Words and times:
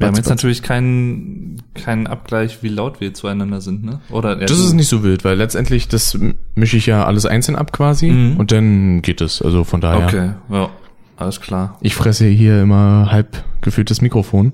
Wir 0.00 0.06
haben 0.08 0.16
jetzt 0.16 0.28
natürlich 0.28 0.62
keinen 0.62 1.62
keinen 1.74 2.06
Abgleich, 2.06 2.62
wie 2.62 2.68
laut 2.68 3.00
wir 3.00 3.14
zueinander 3.14 3.60
sind, 3.60 3.84
ne? 3.84 4.00
Oder 4.10 4.34
Das 4.36 4.58
ist 4.58 4.72
nicht 4.72 4.88
so 4.88 5.02
wild, 5.04 5.24
weil 5.24 5.36
letztendlich 5.36 5.86
das 5.88 6.18
mische 6.54 6.76
ich 6.78 6.86
ja 6.86 7.04
alles 7.04 7.26
einzeln 7.26 7.54
ab 7.54 7.72
quasi 7.72 8.10
Mhm. 8.10 8.36
und 8.38 8.50
dann 8.50 9.02
geht 9.02 9.20
es. 9.20 9.40
Also 9.42 9.62
von 9.64 9.80
daher. 9.80 10.06
Okay, 10.06 10.30
ja, 10.50 10.70
alles 11.16 11.40
klar. 11.40 11.78
Ich 11.82 11.94
fresse 11.94 12.26
hier 12.26 12.62
immer 12.62 13.12
halb 13.12 13.44
gefülltes 13.60 14.00
Mikrofon. 14.00 14.52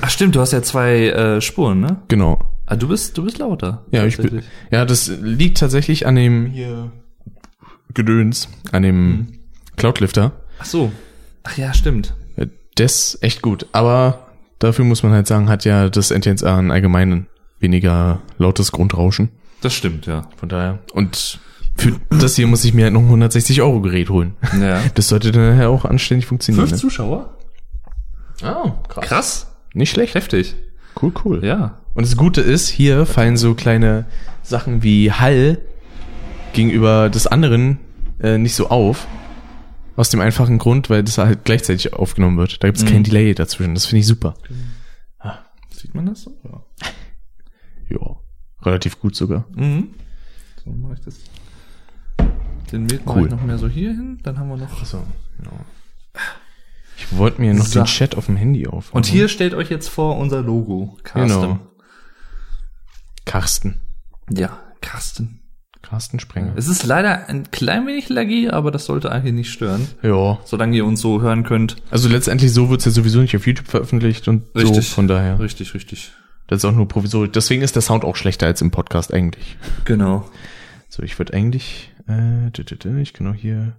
Ach 0.00 0.10
stimmt, 0.10 0.34
du 0.34 0.40
hast 0.40 0.52
ja 0.52 0.62
zwei 0.62 1.08
äh, 1.10 1.40
Spuren, 1.40 1.80
ne? 1.80 1.98
Genau. 2.08 2.38
Ah, 2.66 2.76
du 2.76 2.88
bist 2.88 3.16
du 3.16 3.24
bist 3.24 3.38
lauter. 3.38 3.84
Ja, 3.92 4.04
ich 4.04 4.16
bin, 4.16 4.42
ja, 4.70 4.84
das 4.84 5.08
liegt 5.22 5.58
tatsächlich 5.58 6.06
an 6.06 6.16
dem 6.16 6.46
hier 6.46 6.90
Gedöns, 7.94 8.48
an 8.72 8.82
dem 8.82 9.28
Cloudlifter. 9.76 10.32
Ach 10.58 10.64
so. 10.64 10.92
Ach 11.44 11.56
ja, 11.56 11.72
stimmt. 11.72 12.14
Ja, 12.36 12.44
Das 12.76 13.14
ist 13.14 13.22
echt 13.22 13.42
gut. 13.42 13.66
Aber 13.72 14.27
dafür 14.58 14.84
muss 14.84 15.02
man 15.02 15.12
halt 15.12 15.26
sagen, 15.26 15.48
hat 15.48 15.64
ja 15.64 15.88
das 15.88 16.10
NTNSA 16.10 16.58
ein 16.58 16.70
allgemein 16.70 17.26
weniger 17.60 18.20
lautes 18.38 18.72
Grundrauschen. 18.72 19.30
Das 19.60 19.74
stimmt, 19.74 20.06
ja. 20.06 20.28
Von 20.36 20.48
daher. 20.48 20.78
Und 20.92 21.40
für 21.76 21.92
das 22.10 22.36
hier 22.36 22.46
muss 22.46 22.64
ich 22.64 22.74
mir 22.74 22.84
halt 22.84 22.94
noch 22.94 23.00
ein 23.00 23.06
160 23.06 23.62
Euro 23.62 23.80
Gerät 23.80 24.10
holen. 24.10 24.34
Ja. 24.60 24.80
Das 24.94 25.08
sollte 25.08 25.32
dann 25.32 25.50
nachher 25.50 25.70
auch 25.70 25.84
anständig 25.84 26.26
funktionieren. 26.26 26.66
Fünf 26.66 26.72
Ne? 26.72 26.78
Zuschauer? 26.78 27.36
Oh, 28.44 28.70
krass. 28.88 29.04
Krass. 29.04 29.56
Nicht 29.74 29.90
schlecht. 29.90 30.14
Heftig. 30.14 30.54
Cool, 31.00 31.12
cool. 31.24 31.44
Ja. 31.44 31.80
Und 31.94 32.06
das 32.06 32.16
Gute 32.16 32.40
ist, 32.40 32.68
hier 32.68 33.06
fallen 33.06 33.36
so 33.36 33.54
kleine 33.54 34.06
Sachen 34.42 34.82
wie 34.82 35.12
Hall 35.12 35.58
gegenüber 36.52 37.08
des 37.10 37.26
anderen 37.26 37.78
äh, 38.20 38.38
nicht 38.38 38.54
so 38.54 38.68
auf. 38.68 39.06
Aus 39.98 40.10
dem 40.10 40.20
einfachen 40.20 40.58
Grund, 40.58 40.90
weil 40.90 41.02
das 41.02 41.18
halt 41.18 41.44
gleichzeitig 41.44 41.92
aufgenommen 41.92 42.36
wird. 42.38 42.62
Da 42.62 42.68
gibt 42.68 42.78
es 42.78 42.86
kein 42.86 43.02
Delay 43.02 43.34
dazwischen. 43.34 43.74
Das 43.74 43.86
finde 43.86 44.00
ich 44.00 44.06
super. 44.06 44.34
Sieht 45.70 45.92
man 45.94 46.06
das 46.06 46.22
so? 46.22 46.38
Ja. 46.44 46.62
Ja, 47.90 48.16
relativ 48.62 49.00
gut 49.00 49.16
sogar. 49.16 49.46
Mhm. 49.56 49.94
So 50.62 50.70
mache 50.70 50.92
ich 50.94 51.00
das. 51.00 51.18
Den 52.70 52.82
mache 52.84 53.00
Cool. 53.06 53.24
ich 53.24 53.30
noch 53.30 53.42
mehr 53.42 53.56
so 53.56 53.66
hier 53.66 53.92
hin. 53.92 54.18
Dann 54.22 54.38
haben 54.38 54.50
wir 54.50 54.58
noch. 54.58 54.84
So, 54.84 54.98
ja. 55.42 55.50
Ich 56.98 57.16
wollte 57.16 57.40
mir 57.40 57.54
noch 57.54 57.64
So. 57.64 57.80
den 57.80 57.86
Chat 57.86 58.14
auf 58.14 58.26
dem 58.26 58.36
Handy 58.36 58.66
auf. 58.66 58.92
Und 58.92 59.06
hier 59.06 59.28
stellt 59.28 59.54
euch 59.54 59.70
jetzt 59.70 59.88
vor 59.88 60.18
unser 60.18 60.42
Logo. 60.42 60.98
Carsten. 61.02 61.40
Genau. 61.40 61.58
Carsten. 63.24 63.80
Ja, 64.30 64.58
Carsten. 64.82 65.40
Carsten 65.88 66.20
Sprenger. 66.20 66.52
Es 66.56 66.68
ist 66.68 66.84
leider 66.84 67.28
ein 67.28 67.50
klein 67.50 67.86
wenig 67.86 68.10
laggy, 68.10 68.50
aber 68.50 68.70
das 68.70 68.84
sollte 68.84 69.10
eigentlich 69.10 69.32
nicht 69.32 69.50
stören. 69.50 69.88
Ja. 70.02 70.38
Solange 70.44 70.76
ihr 70.76 70.84
uns 70.84 71.00
so 71.00 71.22
hören 71.22 71.44
könnt. 71.44 71.76
Also 71.90 72.10
letztendlich 72.10 72.52
so 72.52 72.68
wird's 72.68 72.84
ja 72.84 72.90
sowieso 72.90 73.20
nicht 73.20 73.34
auf 73.34 73.46
YouTube 73.46 73.68
veröffentlicht 73.68 74.28
und 74.28 74.54
Richtig. 74.54 74.86
so 74.88 74.94
von 74.94 75.08
daher. 75.08 75.40
Richtig, 75.40 75.72
richtig. 75.72 76.12
Das 76.46 76.58
ist 76.58 76.64
auch 76.66 76.74
nur 76.74 76.88
provisorisch. 76.88 77.30
Deswegen 77.32 77.62
ist 77.62 77.74
der 77.74 77.82
Sound 77.82 78.04
auch 78.04 78.16
schlechter 78.16 78.46
als 78.46 78.60
im 78.60 78.70
Podcast 78.70 79.14
eigentlich. 79.14 79.56
Genau. 79.86 80.28
So, 80.90 81.02
ich 81.02 81.18
würde 81.18 81.32
eigentlich, 81.32 81.94
äh, 82.06 82.48
ich 83.00 83.12
kann 83.14 83.26
auch 83.26 83.34
hier, 83.34 83.76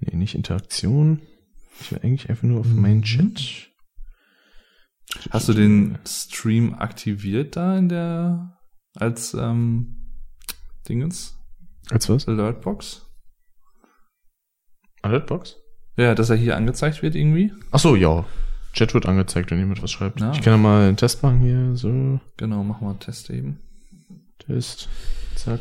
nee, 0.00 0.14
nicht 0.14 0.34
Interaktion. 0.34 1.22
Ich 1.80 1.90
will 1.90 2.00
eigentlich 2.02 2.28
einfach 2.28 2.44
nur 2.44 2.60
auf 2.60 2.66
meinen 2.66 3.02
Chat. 3.02 3.70
Hast 5.30 5.48
du 5.48 5.54
den 5.54 5.98
Stream 6.06 6.74
aktiviert 6.74 7.56
da 7.56 7.78
in 7.78 7.88
der 7.88 8.58
als 8.94 9.32
ähm, 9.34 10.05
Dingens 10.88 11.38
Als 11.90 12.08
was? 12.08 12.26
Alertbox? 12.28 13.06
Alertbox? 15.02 15.56
Ja, 15.96 16.14
dass 16.14 16.30
er 16.30 16.36
hier 16.36 16.56
angezeigt 16.56 17.02
wird 17.02 17.14
irgendwie. 17.14 17.52
Ach 17.70 17.78
so, 17.78 17.96
ja. 17.96 18.24
Chat 18.72 18.92
wird 18.92 19.06
angezeigt, 19.06 19.50
wenn 19.50 19.58
jemand 19.58 19.82
was 19.82 19.90
schreibt. 19.90 20.20
Ja. 20.20 20.32
Ich 20.32 20.42
kann 20.42 20.52
ja 20.52 20.58
mal 20.58 20.88
einen 20.88 20.96
Test 20.96 21.22
machen 21.22 21.40
hier, 21.40 21.76
so, 21.76 22.20
Genau, 22.36 22.62
machen 22.62 22.82
wir 22.82 22.90
einen 22.90 23.00
Test 23.00 23.30
eben. 23.30 23.58
Test, 24.38 24.88
zack. 25.34 25.60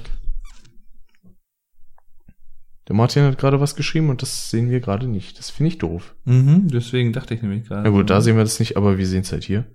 Der 2.87 2.95
Martin 2.95 3.23
hat 3.23 3.37
gerade 3.37 3.59
was 3.59 3.75
geschrieben 3.75 4.09
und 4.09 4.21
das 4.21 4.52
sehen 4.52 4.69
wir 4.69 4.80
gerade 4.80 5.08
nicht. 5.08 5.39
Das 5.39 5.49
finde 5.49 5.69
ich 5.69 5.77
doof. 5.80 6.14
Mhm, 6.25 6.67
deswegen 6.67 7.14
dachte 7.14 7.33
ich 7.33 7.41
nämlich 7.41 7.67
gerade. 7.67 7.83
Na 7.83 7.89
gut, 7.89 8.09
da 8.09 8.21
sehen 8.21 8.35
wir 8.35 8.43
das 8.43 8.59
nicht, 8.59 8.77
aber 8.77 8.97
wir 8.97 9.08
sehen 9.08 9.21
es 9.21 9.31
halt 9.31 9.43
hier. 9.43 9.65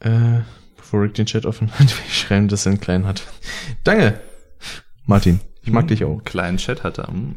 Äh, 0.00 0.40
bevor 0.84 1.00
Rick 1.00 1.14
den 1.14 1.24
Chat 1.24 1.46
offen 1.46 1.72
hat, 1.72 1.88
wir 2.04 2.10
schreiben, 2.10 2.48
dass 2.48 2.66
er 2.66 2.72
einen 2.72 2.80
kleinen 2.80 3.06
hat. 3.06 3.22
Danke, 3.84 4.20
Martin. 5.06 5.40
Ich 5.62 5.72
mag 5.72 5.84
Hm, 5.84 5.88
dich 5.88 6.04
auch. 6.04 6.22
Kleinen 6.24 6.58
Chat 6.58 6.84
hat 6.84 6.98
er. 6.98 7.08
Hm. 7.08 7.36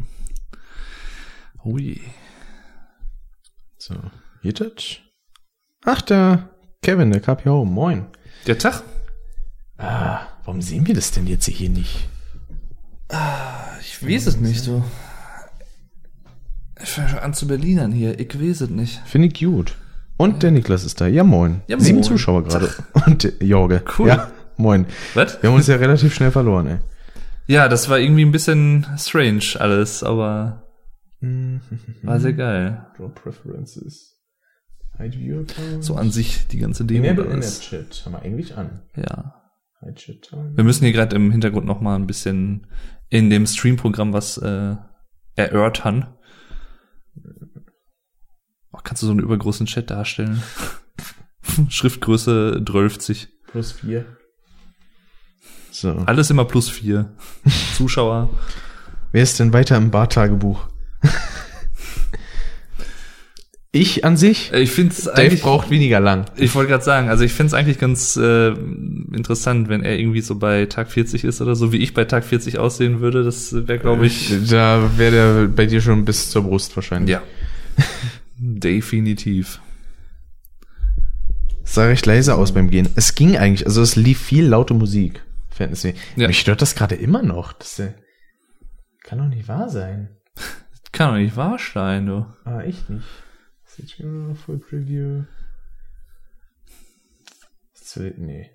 Ui. 1.64 2.02
So, 3.78 3.96
hier 4.42 4.52
das? 4.54 4.98
Ach, 5.86 6.02
der 6.02 6.50
Kevin, 6.82 7.12
der 7.12 7.22
KPO, 7.22 7.64
moin. 7.64 8.08
Der 8.48 8.58
Tag. 8.58 8.84
Ah, 9.78 10.28
warum 10.44 10.62
sehen 10.62 10.86
wir 10.86 10.94
das 10.94 11.12
denn 11.12 11.28
jetzt 11.28 11.48
hier 11.48 11.70
nicht? 11.70 12.10
Ich 13.80 14.06
weiß 14.06 14.28
es 14.28 14.38
nicht, 14.38 14.62
so. 14.62 14.84
Ich 16.82 16.90
fange 16.90 17.10
schon 17.10 17.20
an 17.20 17.34
zu 17.34 17.48
Berlinern 17.48 17.94
hier. 17.94 18.20
Ich 18.20 18.38
weiß 18.38 18.62
es 18.62 18.70
nicht. 18.70 19.02
Finde 19.06 19.30
ich 19.30 19.40
gut. 19.40 19.78
Und 20.18 20.44
der 20.44 20.52
Niklas 20.52 20.84
ist 20.84 21.00
da. 21.00 21.08
Ja, 21.08 21.24
moin. 21.24 21.62
Ja, 21.68 21.80
Sieben 21.80 22.00
moin. 22.00 22.04
Zuschauer 22.04 22.44
gerade. 22.44 22.70
Und 23.06 23.34
Jorge. 23.40 23.84
Cool. 23.98 24.08
Ja, 24.08 24.32
moin. 24.58 24.86
Was? 25.14 25.42
Wir 25.42 25.50
haben 25.50 25.58
uns 25.58 25.68
ja 25.68 25.76
relativ 25.76 26.14
schnell 26.14 26.32
verloren, 26.32 26.68
ey. 26.68 26.78
Ja, 27.48 27.70
das 27.70 27.90
war 27.90 28.00
irgendwie 28.00 28.26
ein 28.26 28.32
bisschen 28.32 28.86
strange 28.98 29.56
alles, 29.60 30.04
aber 30.04 30.64
war 32.04 32.20
sehr 32.20 32.34
geil. 32.34 32.86
Draw 32.98 33.10
Preferences. 33.10 34.18
So 35.80 35.96
an 35.96 36.12
sich 36.12 36.48
die 36.48 36.58
ganze 36.58 36.86
Demo. 36.86 37.06
Enable. 37.06 37.26
In-App-Chat. 37.26 38.04
Haben 38.06 38.14
wir 38.14 38.22
eigentlich 38.24 38.58
an. 38.58 38.82
Ja. 38.96 39.36
Hide 39.80 39.96
Chat 39.96 40.22
Time. 40.24 40.54
Wir 40.56 40.64
müssen 40.64 40.84
hier 40.84 40.94
gerade 40.94 41.16
im 41.16 41.32
Hintergrund 41.32 41.68
noch 41.68 41.82
mal 41.82 41.96
ein 41.96 42.08
bisschen 42.08 42.68
in 43.10 43.30
dem 43.30 43.46
Stream-Programm 43.46 44.12
was 44.12 44.38
äh, 44.38 44.76
erörtern. 45.36 46.08
Oh, 48.78 48.82
kannst 48.84 49.02
du 49.02 49.08
so 49.08 49.12
einen 49.12 49.22
übergroßen 49.22 49.66
Chat 49.66 49.90
darstellen? 49.90 50.42
Schriftgröße 51.70 52.62
12. 52.70 53.28
Plus 53.52 53.72
vier. 53.72 54.06
So. 55.72 55.92
Alles 56.06 56.30
immer 56.30 56.46
plus 56.46 56.70
vier. 56.70 57.14
Zuschauer. 57.76 58.30
Wer 59.12 59.24
ist 59.24 59.40
denn 59.40 59.54
weiter 59.54 59.78
im 59.78 59.90
Bartagebuch? 59.90 60.68
ich 63.72 64.04
an 64.06 64.18
sich? 64.18 64.52
Äh, 64.52 64.62
Ich 64.62 64.72
finde 64.72 64.94
es 64.94 65.04
Dave 65.06 65.22
eigentlich. 65.22 65.42
braucht 65.42 65.70
weniger 65.70 66.00
lang. 66.00 66.26
Ich 66.36 66.54
wollte 66.56 66.72
gerade 66.72 66.84
sagen, 66.84 67.10
also 67.10 67.24
ich 67.24 67.32
finde 67.34 67.48
es 67.48 67.54
eigentlich 67.54 67.80
ganz 67.80 68.16
äh, 68.18 68.50
interessant, 68.50 69.70
wenn 69.70 69.84
er 69.84 69.98
irgendwie 69.98 70.22
so 70.22 70.36
bei 70.38 70.66
Tag 70.66 70.92
40 70.92 71.24
ist 71.24 71.42
oder 71.42 71.56
so, 71.56 71.72
wie 71.72 71.78
ich 71.78 71.94
bei 71.94 72.06
Tag 72.06 72.26
40 72.26 72.58
aussehen 72.60 73.00
würde. 73.00 73.24
Das 73.24 73.54
wäre, 73.54 73.80
glaube 73.80 74.06
ich. 74.08 74.32
Da 74.50 74.98
wäre 74.98 75.12
der 75.12 75.48
bei 75.48 75.66
dir 75.68 75.82
schon 75.82 76.06
bis 76.06 76.30
zur 76.30 76.44
Brust 76.44 76.76
wahrscheinlich. 76.76 77.12
Ja. 77.12 77.22
Definitiv. 78.38 79.62
Es 81.64 81.74
sah 81.74 81.86
recht 81.86 82.06
leise 82.06 82.36
aus 82.36 82.54
beim 82.54 82.70
Gehen. 82.70 82.90
Es 82.96 83.16
ging 83.16 83.36
eigentlich, 83.36 83.66
also 83.66 83.82
es 83.82 83.96
lief 83.96 84.22
viel 84.22 84.46
laute 84.46 84.74
Musik. 84.74 85.24
Ja. 85.60 86.28
Mich 86.28 86.40
stört 86.40 86.62
das 86.62 86.76
gerade 86.76 86.96
immer 86.96 87.24
noch. 87.24 87.52
Das 87.54 87.82
kann 89.04 89.18
doch 89.18 89.28
nicht 89.28 89.48
wahr 89.48 89.70
sein. 89.70 90.16
Kann 90.92 91.14
doch 91.14 91.18
nicht 91.18 91.36
wahr 91.36 91.58
sein, 91.58 92.06
du. 92.06 92.26
Ah, 92.46 92.62
echt 92.62 92.90
nicht. 92.90 93.06
Full 94.46 94.60
Preview. 94.60 95.24
Nee. 98.18 98.52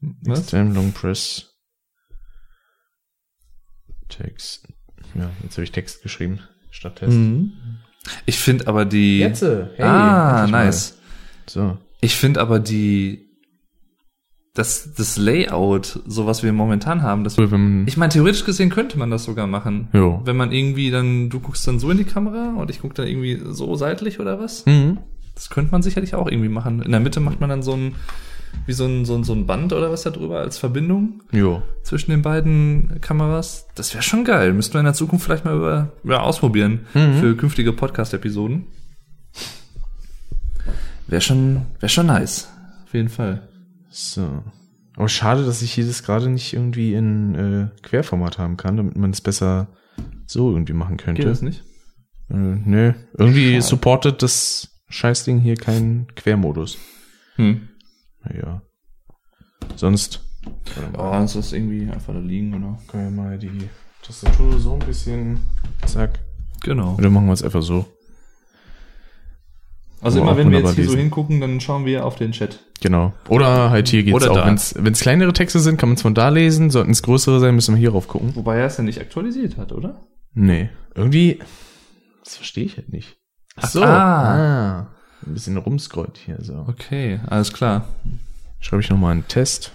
Was? 0.00 0.40
Extreme 0.40 0.74
Long 0.74 0.92
Press. 0.92 1.54
Text. 4.08 4.66
Ja, 5.14 5.30
jetzt 5.42 5.54
habe 5.54 5.64
ich 5.64 5.70
Text 5.72 6.02
geschrieben. 6.02 6.40
Statt 6.70 6.96
Test. 6.96 7.16
Mhm. 7.16 7.52
Ich 8.26 8.38
finde 8.38 8.66
aber 8.66 8.84
die. 8.84 9.20
Jetzt, 9.20 9.42
hey, 9.42 9.66
ah, 9.78 10.46
mal. 10.48 10.50
nice. 10.50 10.98
So. 11.46 11.76
Ich 12.00 12.16
finde 12.16 12.40
aber 12.40 12.58
die. 12.58 13.26
Das, 14.54 14.94
das 14.94 15.16
Layout, 15.16 16.00
so 16.06 16.26
was 16.26 16.42
wir 16.42 16.52
momentan 16.52 17.02
haben, 17.02 17.22
das. 17.22 17.38
Ich 17.38 17.96
meine, 17.96 18.12
theoretisch 18.12 18.44
gesehen 18.44 18.68
könnte 18.68 18.98
man 18.98 19.10
das 19.10 19.24
sogar 19.24 19.46
machen. 19.46 19.88
Jo. 19.92 20.20
Wenn 20.24 20.36
man 20.36 20.50
irgendwie 20.50 20.90
dann, 20.90 21.30
du 21.30 21.38
guckst 21.38 21.66
dann 21.68 21.78
so 21.78 21.90
in 21.90 21.98
die 21.98 22.04
Kamera 22.04 22.54
und 22.56 22.68
ich 22.68 22.80
gucke 22.80 22.94
dann 22.94 23.06
irgendwie 23.06 23.40
so 23.50 23.76
seitlich 23.76 24.18
oder 24.18 24.40
was? 24.40 24.66
mhm. 24.66 24.98
Das 25.36 25.48
könnte 25.48 25.72
man 25.72 25.80
sicherlich 25.80 26.14
auch 26.14 26.26
irgendwie 26.26 26.50
machen. 26.50 26.82
In 26.82 26.90
der 26.90 27.00
Mitte 27.00 27.20
macht 27.20 27.40
man 27.40 27.48
dann 27.48 27.62
so 27.62 27.72
ein, 27.72 27.94
wie 28.66 28.72
so 28.72 28.84
ein, 28.86 29.04
so 29.04 29.14
ein, 29.16 29.24
so 29.24 29.32
ein 29.32 29.46
Band 29.46 29.72
oder 29.72 29.90
was 29.90 30.02
da 30.02 30.10
drüber 30.10 30.40
als 30.40 30.58
Verbindung 30.58 31.22
Jo. 31.32 31.62
zwischen 31.82 32.10
den 32.10 32.22
beiden 32.22 33.00
Kameras. 33.00 33.66
Das 33.74 33.92
wäre 33.94 34.02
schon 34.02 34.24
geil. 34.24 34.52
Müssten 34.52 34.74
wir 34.74 34.80
in 34.80 34.84
der 34.84 34.94
Zukunft 34.94 35.24
vielleicht 35.24 35.44
mal 35.44 35.56
über, 35.56 35.92
ja, 36.04 36.20
ausprobieren 36.20 36.80
Mhm. 36.94 37.14
für 37.20 37.36
künftige 37.36 37.72
Podcast-Episoden. 37.72 38.66
Wäre 41.06 41.20
schon, 41.22 41.62
wäre 41.80 41.88
schon 41.90 42.06
nice. 42.06 42.48
Auf 42.84 42.94
jeden 42.94 43.08
Fall. 43.08 43.48
So. 43.88 44.44
Aber 44.96 45.08
schade, 45.08 45.44
dass 45.44 45.62
ich 45.62 45.72
hier 45.72 45.86
das 45.86 46.02
gerade 46.02 46.28
nicht 46.28 46.52
irgendwie 46.52 46.94
in 46.94 47.34
äh, 47.34 47.68
Querformat 47.82 48.38
haben 48.38 48.56
kann, 48.56 48.76
damit 48.76 48.96
man 48.96 49.10
es 49.10 49.20
besser 49.20 49.68
so 50.26 50.50
irgendwie 50.52 50.72
machen 50.74 50.96
könnte. 50.96 51.22
Geht 51.22 51.30
das 51.30 51.42
nicht? 51.42 51.64
Äh, 52.30 52.34
nö. 52.36 52.92
Irgendwie 53.18 53.50
Schade. 53.52 53.62
supportet 53.62 54.22
das 54.22 54.68
Scheißding 54.88 55.40
hier 55.40 55.56
keinen 55.56 56.06
Quermodus. 56.14 56.78
Hm. 57.36 57.68
Naja. 58.24 58.62
Sonst 59.76 60.20
Oh, 60.96 61.22
ist 61.22 61.36
das 61.36 61.52
irgendwie 61.52 61.90
einfach 61.90 62.14
da 62.14 62.18
liegen, 62.18 62.54
oder? 62.54 62.78
können 62.88 63.14
wir 63.16 63.22
mal 63.24 63.38
die 63.38 63.68
Tastatur 64.02 64.58
so 64.58 64.72
ein 64.74 64.78
bisschen. 64.80 65.38
Zack. 65.84 66.18
Genau. 66.62 66.94
Oder 66.96 67.10
machen 67.10 67.26
wir 67.26 67.32
es 67.34 67.42
einfach 67.42 67.62
so. 67.62 67.84
Also 70.00 70.22
Aber 70.22 70.30
immer 70.32 70.38
wenn 70.38 70.50
wir 70.50 70.60
jetzt 70.60 70.74
hier 70.76 70.84
so 70.84 70.92
lesen. 70.92 71.00
hingucken, 71.02 71.40
dann 71.42 71.60
schauen 71.60 71.84
wir 71.84 72.06
auf 72.06 72.16
den 72.16 72.32
Chat. 72.32 72.60
Genau. 72.80 73.12
Oder 73.28 73.68
halt 73.70 73.88
hier 73.88 74.02
geht's 74.02 74.14
Oder 74.16 74.30
auch. 74.30 74.34
da. 74.36 74.46
Wenn 74.46 74.92
es 74.94 75.00
kleinere 75.00 75.34
Texte 75.34 75.60
sind, 75.60 75.76
kann 75.78 75.90
man 75.90 75.96
es 75.96 76.02
von 76.02 76.14
da 76.14 76.30
lesen. 76.30 76.70
Sollten 76.70 76.90
es 76.92 77.02
größere 77.02 77.38
sein, 77.38 77.54
müssen 77.54 77.74
wir 77.74 77.78
hier 77.80 77.92
rauf 77.92 78.08
gucken. 78.08 78.34
Wobei 78.34 78.56
er 78.58 78.66
es 78.66 78.78
ja 78.78 78.84
nicht 78.84 78.98
aktualisiert 79.00 79.58
hat, 79.58 79.72
oder? 79.72 80.06
Nee. 80.32 80.70
Irgendwie. 80.94 81.38
Das 82.24 82.36
verstehe 82.36 82.64
ich 82.64 82.78
halt 82.78 82.90
nicht. 82.90 83.18
Ach 83.56 83.68
so. 83.68 83.82
ah. 83.82 84.78
Ah. 84.86 84.94
Ein 85.26 85.34
bisschen 85.34 85.56
rumscrollt 85.56 86.18
hier 86.24 86.38
so. 86.40 86.64
Okay, 86.68 87.20
alles 87.26 87.52
klar. 87.52 87.86
Schreibe 88.60 88.82
ich 88.82 88.90
nochmal 88.90 89.12
einen 89.12 89.28
Test. 89.28 89.72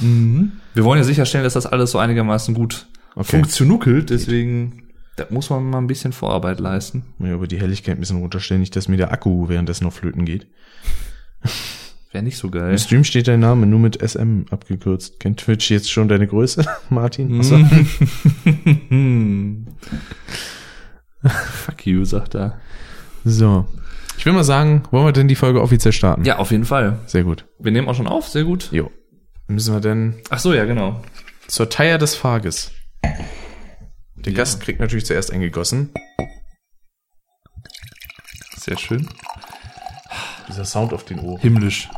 Wir 0.00 0.84
wollen 0.84 0.98
ja 0.98 1.04
sicherstellen, 1.04 1.44
dass 1.44 1.54
das 1.54 1.66
alles 1.66 1.90
so 1.90 1.98
einigermaßen 1.98 2.54
gut 2.54 2.86
Okay. 3.14 3.24
funktionuckelt, 3.38 4.10
deswegen 4.10 4.82
da 5.16 5.24
muss 5.30 5.48
man 5.48 5.64
mal 5.64 5.78
ein 5.78 5.86
bisschen 5.86 6.12
Vorarbeit 6.12 6.60
leisten. 6.60 7.04
Mir 7.18 7.32
über 7.34 7.46
die 7.46 7.58
Helligkeit 7.58 7.96
ein 7.96 8.00
bisschen 8.00 8.18
runterstellen, 8.18 8.60
nicht, 8.60 8.76
dass 8.76 8.88
mir 8.88 8.98
der 8.98 9.12
Akku 9.12 9.48
währenddessen 9.48 9.84
noch 9.84 9.92
flöten 9.94 10.26
geht. 10.26 10.46
Wäre 12.12 12.22
nicht 12.22 12.36
so 12.36 12.50
geil. 12.50 12.72
Im 12.72 12.78
Stream 12.78 13.04
steht 13.04 13.26
dein 13.28 13.40
Name 13.40 13.66
nur 13.66 13.78
mit 13.78 13.96
SM 14.06 14.42
abgekürzt. 14.50 15.18
Kennt 15.20 15.40
Twitch 15.40 15.70
jetzt 15.70 15.90
schon 15.90 16.08
deine 16.08 16.26
Größe, 16.26 16.64
Martin? 16.90 17.42
Hm. 18.88 19.66
Fuck 21.26 21.86
you, 21.86 22.04
sagt 22.04 22.34
er. 22.34 22.60
So. 23.24 23.66
Ich 24.18 24.24
will 24.26 24.32
mal 24.32 24.44
sagen, 24.44 24.82
wollen 24.90 25.04
wir 25.06 25.12
denn 25.12 25.28
die 25.28 25.34
Folge 25.34 25.60
offiziell 25.62 25.92
starten? 25.92 26.24
Ja, 26.24 26.38
auf 26.38 26.50
jeden 26.50 26.64
Fall. 26.64 26.98
Sehr 27.06 27.22
gut. 27.24 27.46
Wir 27.58 27.70
nehmen 27.72 27.88
auch 27.88 27.94
schon 27.94 28.08
auf, 28.08 28.28
sehr 28.28 28.44
gut. 28.44 28.70
Jo. 28.72 28.90
Müssen 29.46 29.72
wir 29.74 29.80
denn 29.80 30.20
Ach 30.30 30.38
so, 30.40 30.52
ja, 30.52 30.64
genau. 30.64 31.02
zur 31.46 31.70
Teier 31.70 31.98
des 31.98 32.14
Fages. 32.16 32.72
Der 33.04 34.32
Ja. 34.32 34.38
Gast 34.38 34.60
kriegt 34.60 34.80
natürlich 34.80 35.06
zuerst 35.06 35.30
eingegossen. 35.32 35.90
Sehr 38.56 38.76
schön. 38.78 39.08
Dieser 40.48 40.64
Sound 40.64 40.92
auf 40.92 41.04
den 41.04 41.20
Ohren. 41.20 41.40
Himmlisch. 41.40 41.88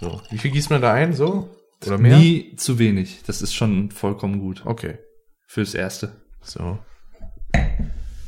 So. 0.00 0.20
Wie 0.30 0.38
viel 0.38 0.50
gießt 0.50 0.70
man 0.70 0.82
da 0.82 0.92
ein? 0.92 1.12
So? 1.14 1.54
Oder 1.86 1.98
mehr? 1.98 2.18
Nie 2.18 2.56
zu 2.56 2.78
wenig. 2.78 3.22
Das 3.26 3.42
ist 3.42 3.54
schon 3.54 3.90
vollkommen 3.92 4.40
gut. 4.40 4.62
Okay. 4.64 4.98
Fürs 5.46 5.74
Erste. 5.74 6.12
So. 6.42 6.78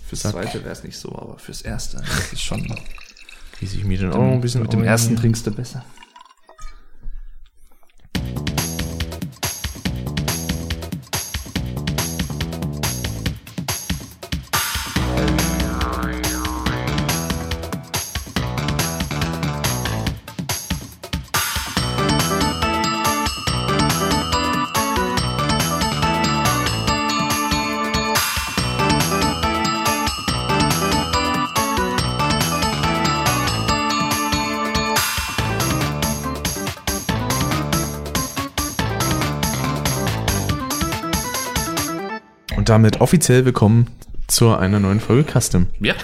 Fürs 0.06 0.22
Zack. 0.22 0.32
Zweite 0.32 0.60
wäre 0.60 0.70
es 0.72 0.84
nicht 0.84 0.96
so, 0.96 1.10
aber 1.16 1.38
fürs 1.38 1.62
Erste. 1.62 1.96
Das 1.98 2.32
ist 2.32 2.42
schon. 2.42 2.72
Gieße 3.60 3.76
ich 3.76 3.84
mir 3.84 3.98
dann 3.98 4.12
auch 4.12 4.18
noch 4.18 4.32
ein 4.32 4.40
bisschen 4.40 4.62
mit 4.62 4.72
dem 4.72 4.84
ersten 4.84 5.16
trinkst 5.16 5.46
du 5.46 5.50
besser. 5.50 5.84
Damit 42.78 43.00
offiziell 43.00 43.44
willkommen 43.44 43.88
zu 44.28 44.54
einer 44.54 44.78
neuen 44.78 45.00
Folge 45.00 45.24
Custom. 45.32 45.66
Ja, 45.80 45.94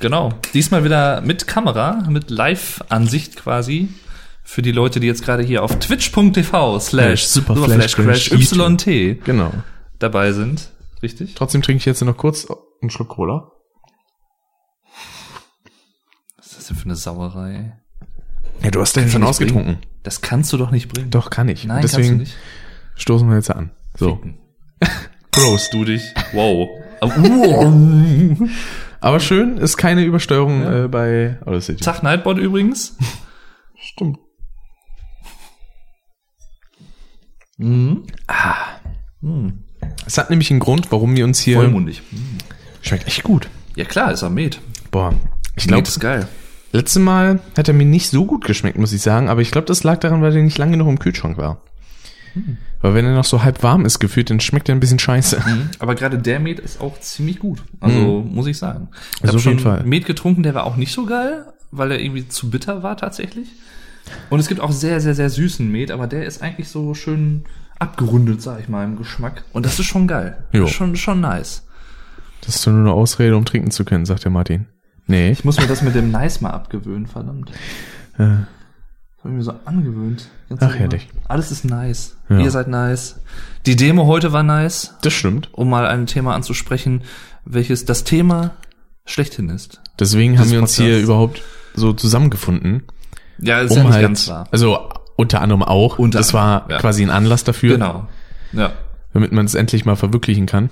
genau. 0.00 0.32
Diesmal 0.54 0.82
wieder 0.82 1.20
mit 1.20 1.46
Kamera, 1.46 2.02
mit 2.08 2.30
Live-Ansicht 2.30 3.36
quasi. 3.36 3.90
Für 4.42 4.60
die 4.60 4.72
Leute, 4.72 4.98
die 4.98 5.06
jetzt 5.06 5.24
gerade 5.24 5.44
hier 5.44 5.62
auf 5.62 5.78
twitch.tv 5.78 6.80
slash 6.80 7.26
Super 7.26 7.54
Flash 7.54 7.94
Crash 7.94 8.32
YT 8.32 9.24
Genau. 9.24 9.52
dabei 10.00 10.32
sind. 10.32 10.70
Richtig? 11.00 11.36
Trotzdem 11.36 11.62
trinke 11.62 11.78
ich 11.78 11.84
jetzt 11.84 12.02
noch 12.02 12.16
kurz 12.16 12.48
einen 12.82 12.90
Schluck 12.90 13.10
Cola. 13.10 13.52
Was 16.38 16.46
ist 16.48 16.58
das 16.58 16.66
denn 16.66 16.76
für 16.76 16.84
eine 16.86 16.96
Sauerei? 16.96 17.78
Ja, 18.64 18.72
du 18.72 18.80
hast 18.80 18.96
den 18.96 19.08
schon 19.10 19.22
ausgetrunken. 19.22 19.78
Das 20.02 20.22
kannst 20.22 20.52
du 20.52 20.56
doch 20.56 20.72
nicht 20.72 20.88
bringen. 20.88 21.10
Doch, 21.12 21.30
kann 21.30 21.46
ich. 21.48 21.64
Nein, 21.64 21.82
Deswegen 21.82 22.18
kannst 22.18 22.32
du 22.32 22.36
nicht. 22.36 22.36
stoßen 22.96 23.28
wir 23.28 23.36
jetzt 23.36 23.50
an. 23.52 23.70
So. 23.96 24.20
Prost. 25.36 25.74
Du 25.74 25.84
dich. 25.84 26.14
Wow. 26.32 26.80
Aber 29.00 29.20
schön, 29.20 29.58
ist 29.58 29.76
keine 29.76 30.02
Übersteuerung 30.02 30.62
äh, 30.62 30.88
bei 30.88 31.36
Audacity. 31.44 31.84
Tag 31.84 32.02
Nightbot 32.02 32.38
übrigens. 32.38 32.96
Stimmt. 33.78 34.18
Mhm. 37.58 38.06
Es 40.06 40.16
hat 40.16 40.30
nämlich 40.30 40.50
einen 40.50 40.60
Grund, 40.60 40.90
warum 40.90 41.14
wir 41.16 41.24
uns 41.24 41.40
hier... 41.40 41.56
Vollmundig. 41.56 42.00
Schmeckt 42.80 43.06
echt 43.06 43.22
gut. 43.22 43.50
Ja 43.74 43.84
klar, 43.84 44.12
ist 44.12 44.28
Met. 44.30 44.60
Boah. 44.90 45.12
Ich 45.54 45.66
glaube, 45.66 45.86
ist 45.86 46.00
geil. 46.00 46.26
letztes 46.72 47.02
Mal 47.02 47.40
hat 47.56 47.68
er 47.68 47.74
mir 47.74 47.86
nicht 47.86 48.08
so 48.08 48.24
gut 48.24 48.44
geschmeckt, 48.44 48.78
muss 48.78 48.92
ich 48.92 49.02
sagen. 49.02 49.28
Aber 49.28 49.42
ich 49.42 49.50
glaube, 49.50 49.66
das 49.66 49.84
lag 49.84 49.98
daran, 49.98 50.22
weil 50.22 50.34
er 50.34 50.42
nicht 50.42 50.58
lange 50.58 50.72
genug 50.72 50.88
im 50.88 50.98
Kühlschrank 50.98 51.36
war. 51.36 51.60
Weil 52.80 52.94
wenn 52.94 53.04
er 53.04 53.14
noch 53.14 53.24
so 53.24 53.42
halb 53.42 53.62
warm 53.62 53.84
ist 53.84 53.98
gefühlt, 53.98 54.30
dann 54.30 54.40
schmeckt 54.40 54.68
er 54.68 54.74
ein 54.74 54.80
bisschen 54.80 54.98
scheiße. 54.98 55.42
Aber 55.78 55.94
gerade 55.94 56.18
der 56.18 56.40
Met 56.40 56.60
ist 56.60 56.80
auch 56.80 56.98
ziemlich 57.00 57.38
gut. 57.38 57.62
Also 57.80 58.22
muss 58.28 58.46
ich 58.46 58.58
sagen. 58.58 58.88
Ich 59.18 59.24
Also 59.24 59.38
auf 59.38 59.44
jeden 59.44 59.58
schon 59.58 59.72
Fall. 59.72 59.84
Met 59.84 60.06
getrunken, 60.06 60.42
der 60.42 60.54
war 60.54 60.64
auch 60.64 60.76
nicht 60.76 60.92
so 60.92 61.06
geil, 61.06 61.46
weil 61.70 61.92
er 61.92 62.00
irgendwie 62.00 62.28
zu 62.28 62.50
bitter 62.50 62.82
war 62.82 62.96
tatsächlich. 62.96 63.48
Und 64.30 64.38
es 64.38 64.48
gibt 64.48 64.60
auch 64.60 64.72
sehr, 64.72 65.00
sehr, 65.00 65.14
sehr 65.14 65.30
süßen 65.30 65.70
Met, 65.70 65.90
aber 65.90 66.06
der 66.06 66.26
ist 66.26 66.42
eigentlich 66.42 66.68
so 66.68 66.94
schön 66.94 67.44
abgerundet, 67.78 68.40
sag 68.40 68.60
ich 68.60 68.68
mal, 68.68 68.84
im 68.84 68.96
Geschmack. 68.96 69.44
Und 69.52 69.66
das 69.66 69.78
ist 69.78 69.86
schon 69.86 70.06
geil. 70.06 70.38
Jo. 70.52 70.62
Das 70.62 70.70
ist 70.70 70.76
Schon, 70.76 70.96
schon 70.96 71.20
nice. 71.20 71.66
Das 72.42 72.56
ist 72.56 72.66
nur 72.66 72.78
eine 72.78 72.92
Ausrede, 72.92 73.36
um 73.36 73.44
trinken 73.44 73.70
zu 73.70 73.84
können, 73.84 74.06
sagt 74.06 74.24
der 74.24 74.30
Martin. 74.30 74.66
Nee. 75.08 75.30
Ich 75.30 75.44
muss 75.44 75.58
mir 75.58 75.66
das 75.66 75.82
mit 75.82 75.94
dem 75.94 76.10
Nice 76.10 76.40
mal 76.40 76.50
abgewöhnen, 76.50 77.06
verdammt. 77.06 77.50
Äh, 78.18 78.28
Habe 79.26 79.32
ich 79.34 79.38
mir 79.38 79.42
so 79.44 79.54
angewöhnt. 79.64 80.28
Ganz 80.48 80.62
Ach, 80.62 80.74
herrlich. 80.76 81.08
Alles 81.26 81.50
ist 81.50 81.64
nice. 81.64 82.16
Ja. 82.28 82.38
Ihr 82.38 82.50
seid 82.52 82.68
nice. 82.68 83.16
Die 83.66 83.74
Demo 83.74 84.06
heute 84.06 84.32
war 84.32 84.44
nice, 84.44 84.94
das 85.02 85.12
stimmt. 85.14 85.48
um 85.52 85.68
mal 85.68 85.86
ein 85.88 86.06
Thema 86.06 86.34
anzusprechen, 86.36 87.02
welches 87.44 87.84
das 87.84 88.04
Thema 88.04 88.52
schlechthin 89.04 89.48
ist. 89.48 89.80
Deswegen 89.98 90.38
haben 90.38 90.50
wir 90.52 90.60
uns 90.60 90.76
hier 90.76 90.86
Podcasts. 90.86 91.04
überhaupt 91.04 91.42
so 91.74 91.92
zusammengefunden. 91.92 92.84
Ja, 93.38 93.60
ist 93.60 93.72
Um 93.72 93.78
ja 93.78 93.82
nicht 93.84 93.92
halt, 93.94 94.02
ganz 94.02 94.28
wahr. 94.28 94.46
also 94.52 94.78
unter 95.16 95.40
anderem 95.40 95.62
auch. 95.64 95.98
Unter 95.98 96.18
das 96.18 96.32
war 96.32 96.70
ja. 96.70 96.78
quasi 96.78 97.02
ein 97.02 97.10
Anlass 97.10 97.42
dafür, 97.42 97.72
Genau. 97.74 98.06
Ja. 98.52 98.72
damit 99.12 99.32
man 99.32 99.44
es 99.46 99.54
endlich 99.56 99.84
mal 99.84 99.96
verwirklichen 99.96 100.46
kann. 100.46 100.70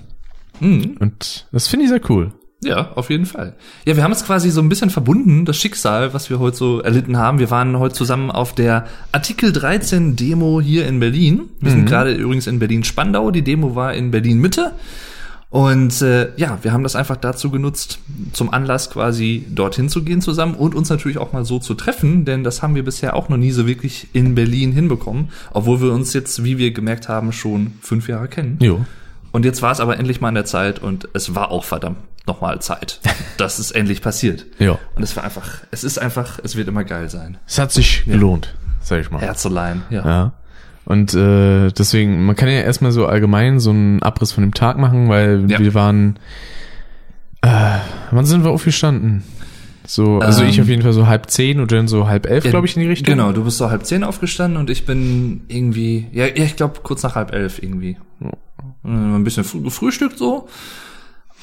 Mhm. 0.60 0.96
Und 1.00 1.48
das 1.50 1.66
finde 1.66 1.84
ich 1.86 1.90
sehr 1.90 2.00
cool. 2.08 2.32
Ja, 2.64 2.92
auf 2.94 3.10
jeden 3.10 3.26
Fall. 3.26 3.54
Ja, 3.84 3.96
wir 3.96 4.02
haben 4.02 4.12
es 4.12 4.24
quasi 4.24 4.50
so 4.50 4.60
ein 4.60 4.68
bisschen 4.68 4.90
verbunden, 4.90 5.44
das 5.44 5.56
Schicksal, 5.56 6.14
was 6.14 6.30
wir 6.30 6.38
heute 6.38 6.56
so 6.56 6.80
erlitten 6.80 7.18
haben. 7.18 7.38
Wir 7.38 7.50
waren 7.50 7.78
heute 7.78 7.94
zusammen 7.94 8.30
auf 8.30 8.54
der 8.54 8.86
Artikel 9.12 9.52
13 9.52 10.16
Demo 10.16 10.60
hier 10.60 10.86
in 10.86 11.00
Berlin. 11.00 11.42
Wir 11.60 11.70
sind 11.70 11.86
gerade 11.86 12.12
übrigens 12.12 12.46
in 12.46 12.58
Berlin-Spandau. 12.58 13.30
Die 13.30 13.42
Demo 13.42 13.74
war 13.74 13.94
in 13.94 14.10
Berlin-Mitte. 14.10 14.72
Und 15.54 16.02
äh, 16.02 16.32
ja, 16.36 16.58
wir 16.62 16.72
haben 16.72 16.82
das 16.82 16.96
einfach 16.96 17.14
dazu 17.14 17.48
genutzt, 17.48 18.00
zum 18.32 18.52
Anlass 18.52 18.90
quasi 18.90 19.44
dorthin 19.48 19.88
zu 19.88 20.02
gehen 20.02 20.20
zusammen 20.20 20.56
und 20.56 20.74
uns 20.74 20.90
natürlich 20.90 21.18
auch 21.18 21.32
mal 21.32 21.44
so 21.44 21.60
zu 21.60 21.74
treffen, 21.74 22.24
denn 22.24 22.42
das 22.42 22.60
haben 22.60 22.74
wir 22.74 22.84
bisher 22.84 23.14
auch 23.14 23.28
noch 23.28 23.36
nie 23.36 23.52
so 23.52 23.64
wirklich 23.64 24.08
in 24.14 24.34
Berlin 24.34 24.72
hinbekommen, 24.72 25.28
obwohl 25.52 25.80
wir 25.80 25.92
uns 25.92 26.12
jetzt, 26.12 26.42
wie 26.42 26.58
wir 26.58 26.72
gemerkt 26.72 27.08
haben, 27.08 27.30
schon 27.30 27.74
fünf 27.82 28.08
Jahre 28.08 28.26
kennen. 28.26 28.58
Jo. 28.60 28.84
Und 29.30 29.44
jetzt 29.44 29.62
war 29.62 29.70
es 29.70 29.78
aber 29.78 29.96
endlich 29.96 30.20
mal 30.20 30.30
an 30.30 30.34
der 30.34 30.44
Zeit 30.44 30.80
und 30.80 31.08
es 31.12 31.36
war 31.36 31.52
auch 31.52 31.62
verdammt 31.62 31.98
nochmal 32.26 32.60
Zeit, 32.62 33.00
dass 33.36 33.58
es 33.58 33.70
endlich 33.70 34.02
passiert. 34.02 34.46
Ja. 34.58 34.78
Und 34.94 35.02
es 35.02 35.16
war 35.16 35.24
einfach, 35.24 35.48
es 35.70 35.84
ist 35.84 35.98
einfach, 35.98 36.38
es 36.42 36.56
wird 36.56 36.68
immer 36.68 36.84
geil 36.84 37.08
sein. 37.10 37.38
Es 37.46 37.58
hat 37.58 37.72
sich 37.72 38.04
gelohnt, 38.06 38.54
sag 38.80 39.00
ich 39.00 39.10
mal. 39.10 39.20
Herzelein, 39.20 39.82
ja. 39.90 40.04
Ja. 40.06 40.32
Und 40.86 41.14
äh, 41.14 41.70
deswegen, 41.70 42.26
man 42.26 42.36
kann 42.36 42.48
ja 42.48 42.60
erstmal 42.60 42.92
so 42.92 43.06
allgemein 43.06 43.58
so 43.58 43.70
einen 43.70 44.02
Abriss 44.02 44.32
von 44.32 44.42
dem 44.42 44.52
Tag 44.52 44.76
machen, 44.78 45.08
weil 45.08 45.50
Ja. 45.50 45.58
wir 45.58 45.72
waren. 45.74 46.18
Äh, 47.40 47.78
wann 48.10 48.24
sind 48.26 48.44
wir 48.44 48.50
aufgestanden? 48.50 49.22
So, 49.86 50.18
also 50.18 50.42
Ähm, 50.42 50.48
ich 50.48 50.60
auf 50.60 50.68
jeden 50.68 50.82
Fall 50.82 50.94
so 50.94 51.06
halb 51.06 51.30
zehn 51.30 51.60
und 51.60 51.70
dann 51.72 51.88
so 51.88 52.08
halb 52.08 52.26
elf, 52.26 52.44
glaube 52.44 52.66
ich, 52.66 52.74
in 52.76 52.82
die 52.82 52.88
Richtung. 52.88 53.14
Genau, 53.14 53.32
du 53.32 53.44
bist 53.44 53.58
so 53.58 53.68
halb 53.70 53.84
zehn 53.84 54.02
aufgestanden 54.02 54.58
und 54.58 54.70
ich 54.70 54.86
bin 54.86 55.42
irgendwie, 55.48 56.06
ja, 56.12 56.24
ja 56.26 56.44
ich 56.44 56.56
glaube 56.56 56.80
kurz 56.82 57.02
nach 57.02 57.14
halb 57.16 57.34
elf 57.34 57.62
irgendwie. 57.62 57.98
Äh, 58.22 58.88
Ein 58.88 59.24
bisschen 59.24 59.44
früh, 59.44 59.60
gefrühstückt 59.60 60.16
so. 60.18 60.48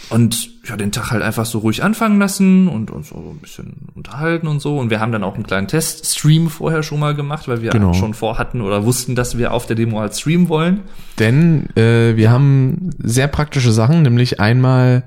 Und 0.09 0.49
ja, 0.67 0.75
den 0.77 0.91
Tag 0.91 1.11
halt 1.11 1.21
einfach 1.23 1.45
so 1.45 1.59
ruhig 1.59 1.83
anfangen 1.83 2.19
lassen 2.19 2.67
und 2.67 2.91
uns 2.91 3.09
so 3.09 3.15
ein 3.15 3.39
bisschen 3.39 3.87
unterhalten 3.95 4.47
und 4.47 4.59
so. 4.61 4.77
Und 4.77 4.89
wir 4.89 4.99
haben 4.99 5.11
dann 5.11 5.23
auch 5.23 5.35
einen 5.35 5.45
kleinen 5.45 5.67
Teststream 5.67 6.49
vorher 6.49 6.83
schon 6.83 6.99
mal 6.99 7.15
gemacht, 7.15 7.47
weil 7.47 7.61
wir 7.61 7.71
Genau. 7.71 7.93
schon 7.93 8.13
vorhatten 8.13 8.61
oder 8.61 8.85
wussten, 8.85 9.15
dass 9.15 9.37
wir 9.37 9.53
auf 9.53 9.65
der 9.65 9.75
Demo 9.75 9.99
halt 9.99 10.15
streamen 10.15 10.49
wollen. 10.49 10.81
Denn 11.19 11.69
äh, 11.77 12.15
wir 12.17 12.29
haben 12.31 12.89
sehr 12.99 13.27
praktische 13.27 13.71
Sachen, 13.71 14.01
nämlich 14.01 14.39
einmal 14.39 15.03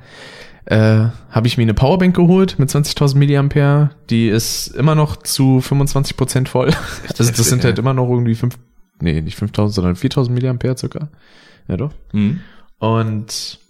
äh, 0.66 1.06
habe 1.30 1.46
ich 1.46 1.58
mir 1.58 1.62
eine 1.64 1.74
Powerbank 1.74 2.16
geholt 2.16 2.58
mit 2.58 2.70
20.000 2.70 3.16
Milliampere. 3.16 3.90
Die 4.08 4.28
ist 4.28 4.68
immer 4.68 4.94
noch 4.94 5.16
zu 5.16 5.60
25 5.60 6.16
Prozent 6.16 6.48
voll. 6.48 6.70
Also 7.18 7.30
das 7.30 7.48
sind 7.48 7.64
halt 7.64 7.78
immer 7.78 7.92
noch 7.92 8.08
irgendwie 8.08 8.34
fünf, 8.34 8.56
nee, 9.00 9.20
nicht 9.20 9.38
5.000, 9.38 9.68
sondern 9.68 9.94
4.000 9.94 10.30
Milliampere 10.30 10.76
circa. 10.78 11.10
Ja 11.68 11.76
doch. 11.76 11.92
Mhm. 12.12 12.40
Und 12.78 13.60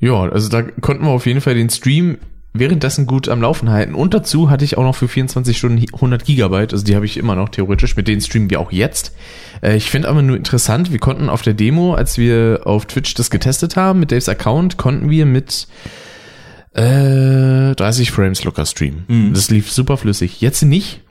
ja, 0.00 0.14
also 0.14 0.48
da 0.48 0.62
konnten 0.62 1.04
wir 1.04 1.10
auf 1.10 1.26
jeden 1.26 1.40
Fall 1.40 1.54
den 1.54 1.70
Stream 1.70 2.18
währenddessen 2.52 3.06
gut 3.06 3.28
am 3.28 3.42
Laufen 3.42 3.70
halten. 3.70 3.94
Und 3.94 4.14
dazu 4.14 4.50
hatte 4.50 4.64
ich 4.64 4.76
auch 4.76 4.82
noch 4.82 4.96
für 4.96 5.08
24 5.08 5.56
Stunden 5.56 5.84
100 5.92 6.24
Gigabyte, 6.24 6.72
also 6.72 6.84
die 6.84 6.96
habe 6.96 7.04
ich 7.04 7.16
immer 7.16 7.36
noch 7.36 7.48
theoretisch, 7.48 7.96
mit 7.96 8.08
denen 8.08 8.20
streamen 8.20 8.50
wir 8.50 8.60
auch 8.60 8.72
jetzt. 8.72 9.14
Äh, 9.62 9.76
ich 9.76 9.90
finde 9.90 10.08
aber 10.08 10.22
nur 10.22 10.36
interessant, 10.36 10.90
wir 10.90 10.98
konnten 10.98 11.28
auf 11.28 11.42
der 11.42 11.54
Demo, 11.54 11.94
als 11.94 12.18
wir 12.18 12.62
auf 12.64 12.86
Twitch 12.86 13.14
das 13.14 13.30
getestet 13.30 13.76
haben, 13.76 14.00
mit 14.00 14.10
Daves 14.10 14.28
Account, 14.28 14.78
konnten 14.78 15.10
wir 15.10 15.26
mit 15.26 15.68
äh, 16.74 17.74
30 17.74 18.10
Frames 18.10 18.42
locker 18.44 18.66
streamen. 18.66 19.04
Mhm. 19.06 19.34
Das 19.34 19.50
lief 19.50 19.70
super 19.70 19.96
flüssig. 19.96 20.40
Jetzt 20.40 20.62
nicht. 20.62 21.02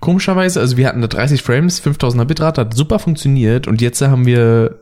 Komischerweise, 0.00 0.60
also 0.60 0.76
wir 0.76 0.88
hatten 0.88 1.00
da 1.00 1.06
30 1.06 1.42
Frames, 1.42 1.82
5000er 1.82 2.24
Bitrate, 2.24 2.60
hat 2.62 2.74
super 2.74 2.98
funktioniert 2.98 3.66
und 3.66 3.80
jetzt 3.80 4.02
haben 4.02 4.26
wir 4.26 4.80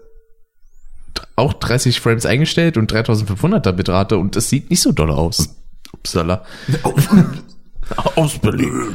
auch 1.37 1.52
30 1.52 2.00
Frames 2.00 2.26
eingestellt 2.26 2.76
und 2.76 2.92
3500er 2.92 3.73
Bitrate 3.73 4.18
und 4.18 4.37
es 4.37 4.49
sieht 4.49 4.71
nicht 4.71 4.80
so 4.83 4.92
doll 4.92 5.11
aus. 5.11 5.56
Upsala. 5.92 6.44
Aus 8.16 8.38
Berlin. 8.38 8.94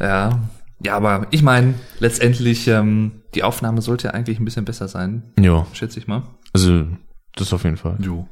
Ja. 0.00 0.40
Ja, 0.82 0.96
aber 0.96 1.26
ich 1.30 1.42
meine, 1.42 1.74
letztendlich, 1.98 2.66
ähm, 2.66 3.12
die 3.34 3.42
Aufnahme 3.42 3.82
sollte 3.82 4.08
ja 4.08 4.14
eigentlich 4.14 4.38
ein 4.40 4.44
bisschen 4.46 4.64
besser 4.64 4.88
sein, 4.88 5.22
Ja, 5.38 5.66
schätze 5.74 5.98
ich 5.98 6.06
mal. 6.08 6.22
also 6.54 6.86
das 7.36 7.52
auf 7.52 7.64
jeden 7.64 7.76
Fall. 7.76 7.96
Jo. 8.00 8.26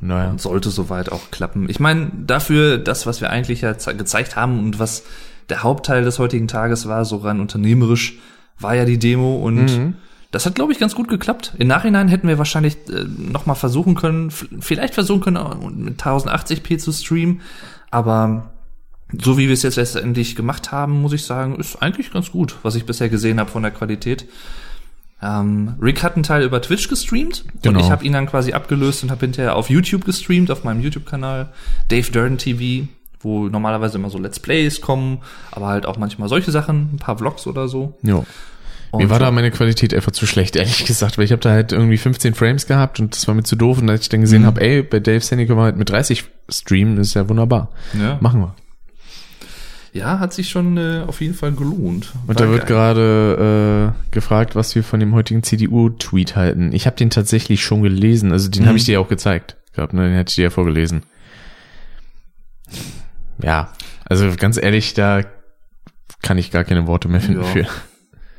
Naja. 0.00 0.30
Und 0.30 0.40
sollte 0.40 0.70
soweit 0.70 1.12
auch 1.12 1.30
klappen. 1.30 1.68
Ich 1.68 1.78
meine, 1.78 2.10
dafür, 2.16 2.78
das, 2.78 3.04
was 3.06 3.20
wir 3.20 3.28
eigentlich 3.28 3.60
ja 3.60 3.76
ze- 3.76 3.94
gezeigt 3.94 4.34
haben 4.36 4.58
und 4.58 4.78
was 4.78 5.02
der 5.50 5.62
Hauptteil 5.62 6.02
des 6.02 6.18
heutigen 6.18 6.48
Tages 6.48 6.88
war, 6.88 7.04
so 7.04 7.16
rein 7.18 7.40
unternehmerisch, 7.40 8.18
war 8.58 8.74
ja 8.74 8.86
die 8.86 8.98
Demo 8.98 9.36
und 9.36 9.66
Mhm. 9.66 9.94
Das 10.30 10.46
hat, 10.46 10.54
glaube 10.54 10.72
ich, 10.72 10.78
ganz 10.78 10.94
gut 10.94 11.08
geklappt. 11.08 11.54
Im 11.58 11.66
Nachhinein 11.68 12.08
hätten 12.08 12.28
wir 12.28 12.38
wahrscheinlich 12.38 12.76
äh, 12.88 13.04
noch 13.32 13.46
mal 13.46 13.54
versuchen 13.54 13.94
können, 13.94 14.30
vielleicht 14.30 14.94
versuchen 14.94 15.20
können, 15.20 15.36
auch 15.36 15.56
mit 15.70 16.00
1080p 16.00 16.78
zu 16.78 16.92
streamen, 16.92 17.40
aber 17.90 18.50
so 19.20 19.36
wie 19.38 19.48
wir 19.48 19.54
es 19.54 19.62
jetzt 19.64 19.76
letztendlich 19.76 20.36
gemacht 20.36 20.70
haben, 20.70 21.00
muss 21.00 21.12
ich 21.12 21.24
sagen, 21.24 21.56
ist 21.56 21.82
eigentlich 21.82 22.12
ganz 22.12 22.30
gut, 22.30 22.56
was 22.62 22.76
ich 22.76 22.86
bisher 22.86 23.08
gesehen 23.08 23.40
habe 23.40 23.50
von 23.50 23.62
der 23.62 23.72
Qualität. 23.72 24.26
Ähm, 25.22 25.74
Rick 25.82 26.02
hat 26.02 26.14
einen 26.14 26.22
Teil 26.22 26.42
über 26.44 26.62
Twitch 26.62 26.88
gestreamt 26.88 27.44
Genau. 27.62 27.78
und 27.78 27.84
ich 27.84 27.90
habe 27.90 28.04
ihn 28.04 28.12
dann 28.12 28.26
quasi 28.26 28.52
abgelöst 28.52 29.02
und 29.02 29.10
habe 29.10 29.20
hinterher 29.20 29.56
auf 29.56 29.68
YouTube 29.68 30.04
gestreamt, 30.04 30.50
auf 30.50 30.64
meinem 30.64 30.80
YouTube-Kanal 30.80 31.52
Dave 31.88 32.10
Durden 32.10 32.38
TV, 32.38 32.88
wo 33.20 33.48
normalerweise 33.48 33.98
immer 33.98 34.08
so 34.08 34.18
Let's 34.18 34.38
Plays 34.40 34.80
kommen, 34.80 35.18
aber 35.50 35.66
halt 35.66 35.84
auch 35.84 35.98
manchmal 35.98 36.28
solche 36.28 36.52
Sachen, 36.52 36.90
ein 36.94 36.98
paar 36.98 37.18
Vlogs 37.18 37.46
oder 37.46 37.68
so. 37.68 37.98
Ja. 38.02 38.22
Und 38.92 39.02
Mir 39.04 39.10
war 39.10 39.18
da 39.20 39.30
meine 39.30 39.50
Qualität 39.50 39.94
einfach 39.94 40.12
zu 40.12 40.26
schlecht, 40.26 40.56
ehrlich 40.56 40.84
gesagt, 40.84 41.16
weil 41.18 41.24
ich 41.24 41.32
habe 41.32 41.40
da 41.42 41.50
halt 41.50 41.72
irgendwie 41.72 41.96
15 41.98 42.34
Frames 42.34 42.66
gehabt 42.66 42.98
und 43.00 43.14
das 43.14 43.28
war 43.28 43.34
mir 43.34 43.42
zu 43.44 43.54
doof 43.56 43.78
und 43.78 43.88
als 43.88 44.02
ich 44.02 44.08
dann 44.08 44.20
gesehen 44.20 44.42
Mhm. 44.42 44.46
habe, 44.46 44.60
ey, 44.60 44.82
bei 44.82 44.98
Dave's 45.00 45.30
Handy 45.30 45.46
können 45.46 45.58
wir 45.58 45.64
halt 45.64 45.76
mit 45.76 45.88
30 45.90 46.24
streamen, 46.48 46.98
ist 46.98 47.14
ja 47.14 47.28
wunderbar. 47.28 47.70
ja. 47.98 48.18
Machen 48.20 48.40
wir. 48.40 48.54
ja, 49.92 50.18
hat 50.18 50.32
sich 50.32 50.48
schon 50.48 50.76
äh, 50.76 51.02
auf 51.06 51.20
jeden 51.20 51.34
Fall 51.34 51.52
gelohnt. 51.52 52.12
Und 52.26 52.28
War 52.28 52.34
da 52.34 52.48
wird 52.50 52.66
gerade 52.66 53.94
äh, 53.96 54.10
gefragt, 54.12 54.54
was 54.56 54.74
wir 54.74 54.82
von 54.84 54.98
dem 55.00 55.14
heutigen 55.14 55.42
CDU-Tweet 55.42 56.34
halten. 56.36 56.72
Ich 56.72 56.86
habe 56.86 56.96
den 56.96 57.10
tatsächlich 57.10 57.62
schon 57.62 57.82
gelesen, 57.82 58.32
also 58.32 58.48
den 58.48 58.62
Mhm. 58.64 58.68
habe 58.68 58.78
ich 58.78 58.84
dir 58.84 58.92
ja 58.94 58.98
auch 59.00 59.08
gezeigt 59.08 59.56
gehabt, 59.72 59.92
ne? 59.92 60.02
den 60.08 60.14
hätte 60.16 60.30
ich 60.30 60.34
dir 60.36 60.44
ja 60.44 60.50
vorgelesen. 60.50 61.02
Ja, 63.42 63.72
also 64.04 64.28
ganz 64.36 64.60
ehrlich, 64.62 64.94
da 64.94 65.22
kann 66.22 66.38
ich 66.38 66.50
gar 66.50 66.64
keine 66.64 66.86
Worte 66.86 67.08
mehr 67.08 67.20
finden 67.20 67.42
Ja. 67.42 67.46
für. 67.46 67.66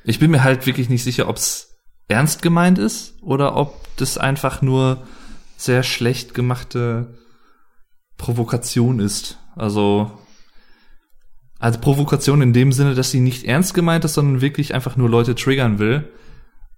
Ich 0.03 0.19
bin 0.19 0.31
mir 0.31 0.43
halt 0.43 0.65
wirklich 0.65 0.89
nicht 0.89 1.03
sicher, 1.03 1.27
ob's 1.29 1.79
ernst 2.07 2.41
gemeint 2.41 2.77
ist 2.77 3.21
oder 3.21 3.55
ob 3.55 3.87
das 3.97 4.17
einfach 4.17 4.61
nur 4.61 5.03
sehr 5.57 5.83
schlecht 5.83 6.33
gemachte 6.33 7.17
Provokation 8.17 8.99
ist. 8.99 9.39
Also 9.55 10.11
als 11.59 11.79
Provokation 11.79 12.41
in 12.41 12.53
dem 12.53 12.71
Sinne, 12.71 12.95
dass 12.95 13.11
sie 13.11 13.19
nicht 13.19 13.45
ernst 13.45 13.73
gemeint 13.73 14.03
ist, 14.03 14.15
sondern 14.15 14.41
wirklich 14.41 14.73
einfach 14.73 14.97
nur 14.97 15.09
Leute 15.09 15.35
triggern 15.35 15.79
will. 15.79 16.11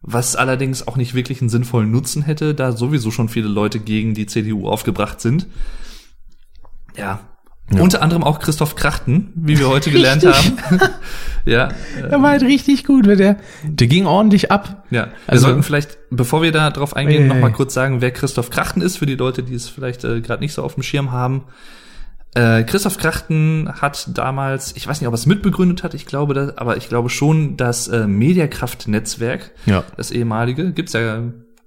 Was 0.01 0.35
allerdings 0.35 0.85
auch 0.85 0.97
nicht 0.97 1.13
wirklich 1.13 1.39
einen 1.39 1.49
sinnvollen 1.49 1.89
Nutzen 1.89 2.23
hätte, 2.23 2.53
da 2.53 2.73
sowieso 2.73 3.09
schon 3.09 3.29
viele 3.29 3.47
Leute 3.47 3.79
gegen 3.79 4.13
die 4.13 4.25
CDU 4.25 4.67
aufgebracht 4.67 5.21
sind. 5.21 5.47
Ja. 6.97 7.21
Ja. 7.71 7.81
Unter 7.81 8.01
anderem 8.01 8.23
auch 8.23 8.39
Christoph 8.39 8.75
Krachten, 8.75 9.31
wie 9.35 9.57
wir 9.57 9.67
heute 9.69 9.89
gelernt 9.89 10.25
haben. 10.25 10.57
ja. 11.45 11.69
Der 11.97 12.21
war 12.21 12.31
halt 12.31 12.43
richtig 12.43 12.83
gut, 12.83 13.07
weil 13.07 13.15
der, 13.15 13.37
der 13.63 13.87
ging 13.87 14.05
ordentlich 14.05 14.51
ab. 14.51 14.83
ja, 14.91 15.05
wir 15.05 15.11
Also- 15.27 15.45
sollten 15.47 15.63
vielleicht, 15.63 15.97
bevor 16.11 16.41
wir 16.41 16.51
da 16.51 16.69
drauf 16.71 16.95
eingehen, 16.95 17.23
Ei, 17.23 17.27
noch 17.27 17.35
ei, 17.37 17.39
mal 17.39 17.47
ei. 17.51 17.53
kurz 17.53 17.73
sagen, 17.73 18.01
wer 18.01 18.11
Christoph 18.11 18.49
Krachten 18.49 18.81
ist, 18.81 18.97
für 18.97 19.05
die 19.05 19.15
Leute, 19.15 19.43
die 19.43 19.55
es 19.55 19.69
vielleicht 19.69 20.03
äh, 20.03 20.19
gerade 20.21 20.41
nicht 20.41 20.53
so 20.53 20.61
auf 20.61 20.73
dem 20.75 20.83
Schirm 20.83 21.11
haben. 21.13 21.45
Äh, 22.35 22.63
Christoph 22.63 22.97
Krachten 22.97 23.69
hat 23.81 24.09
damals, 24.17 24.75
ich 24.75 24.85
weiß 24.87 24.99
nicht, 24.99 25.07
ob 25.07 25.13
er 25.13 25.17
es 25.17 25.25
mitbegründet 25.25 25.83
hat, 25.83 25.93
ich 25.93 26.05
glaube, 26.05 26.33
das, 26.33 26.57
aber 26.57 26.77
ich 26.77 26.89
glaube 26.89 27.09
schon, 27.09 27.57
das 27.57 27.87
äh, 27.87 28.07
Mediakraft-Netzwerk, 28.07 29.51
Ja. 29.65 29.83
das 29.97 30.11
ehemalige, 30.11 30.73
gibt's 30.73 30.93
ja, 30.93 31.21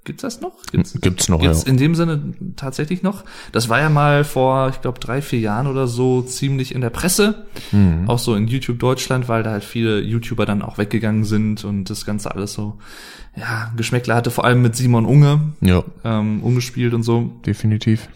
gibt's 0.07 0.23
das 0.23 0.41
noch? 0.41 0.53
Gibt's, 0.73 0.99
Gibt's 1.01 1.29
noch, 1.29 1.41
Gibt's 1.41 1.65
ja. 1.65 1.69
in 1.71 1.77
dem 1.77 1.95
Sinne 1.95 2.33
tatsächlich 2.57 3.03
noch? 3.03 3.25
Das 3.53 3.69
war 3.69 3.81
ja 3.81 3.91
mal 3.91 4.25
vor, 4.25 4.71
ich 4.71 4.81
glaube, 4.81 4.99
drei, 5.01 5.21
vier 5.21 5.41
Jahren 5.41 5.67
oder 5.67 5.87
so 5.87 6.23
ziemlich 6.23 6.75
in 6.75 6.81
der 6.81 6.89
Presse. 6.91 7.47
Mhm. 7.73 8.05
Auch 8.09 8.19
so 8.19 8.35
in 8.35 8.49
YouTube 8.49 8.79
Deutschland, 8.79 9.29
weil 9.29 9.43
da 9.43 9.51
halt 9.51 9.65
viele 9.65 10.01
YouTuber 10.01 10.47
dann 10.47 10.63
auch 10.63 10.79
weggegangen 10.79 11.25
sind 11.25 11.65
und 11.65 11.91
das 11.91 12.07
Ganze 12.07 12.35
alles 12.35 12.55
so, 12.55 12.79
ja, 13.37 13.71
Geschmäckler 13.77 14.15
hatte, 14.15 14.31
vor 14.31 14.45
allem 14.47 14.63
mit 14.63 14.75
Simon 14.77 15.05
Unge, 15.05 15.41
Ja, 15.61 15.85
ähm, 16.05 16.43
umgespielt 16.43 16.95
und 16.95 17.03
so. 17.03 17.31
definitiv. 17.45 18.09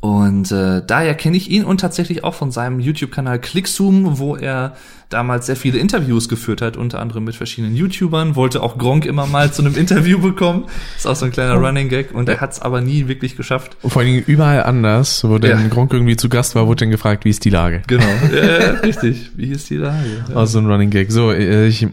Und 0.00 0.52
äh, 0.52 0.80
daher 0.86 1.14
kenne 1.14 1.36
ich 1.36 1.50
ihn 1.50 1.64
und 1.64 1.80
tatsächlich 1.80 2.22
auch 2.22 2.34
von 2.34 2.52
seinem 2.52 2.78
YouTube-Kanal 2.78 3.40
Clickzoom, 3.40 4.18
wo 4.20 4.36
er 4.36 4.76
damals 5.08 5.46
sehr 5.46 5.56
viele 5.56 5.78
Interviews 5.78 6.28
geführt 6.28 6.62
hat, 6.62 6.76
unter 6.76 7.00
anderem 7.00 7.24
mit 7.24 7.34
verschiedenen 7.34 7.74
YouTubern, 7.74 8.36
wollte 8.36 8.62
auch 8.62 8.78
Gronk 8.78 9.06
immer 9.06 9.26
mal 9.26 9.50
zu 9.52 9.62
einem 9.62 9.74
Interview 9.74 10.20
bekommen. 10.20 10.66
Ist 10.96 11.06
auch 11.06 11.16
so 11.16 11.24
ein 11.24 11.32
kleiner 11.32 11.54
Running 11.54 11.88
Gag 11.88 12.14
und 12.14 12.28
er 12.28 12.40
hat 12.40 12.52
es 12.52 12.60
aber 12.60 12.80
nie 12.80 13.08
wirklich 13.08 13.36
geschafft. 13.36 13.76
Und 13.82 13.90
vor 13.90 14.02
allen 14.02 14.12
Dingen 14.12 14.24
überall 14.24 14.62
anders, 14.62 15.24
wo 15.24 15.32
Ja. 15.32 15.38
dann 15.40 15.68
Gronk 15.68 15.92
irgendwie 15.92 16.16
zu 16.16 16.28
Gast 16.28 16.54
war, 16.54 16.68
wurde 16.68 16.80
dann 16.84 16.90
gefragt, 16.90 17.24
wie 17.24 17.30
ist 17.30 17.44
die 17.44 17.50
Lage? 17.50 17.82
Genau, 17.88 18.04
ja, 18.32 18.70
richtig. 18.82 19.30
Wie 19.34 19.50
ist 19.50 19.68
die 19.70 19.76
Lage? 19.78 20.06
Ja. 20.28 20.36
Auch 20.42 20.46
so 20.46 20.58
ein 20.60 20.66
Running 20.66 20.90
Gag. 20.90 21.10
So, 21.10 21.32
äh, 21.32 21.66
ich 21.66 21.86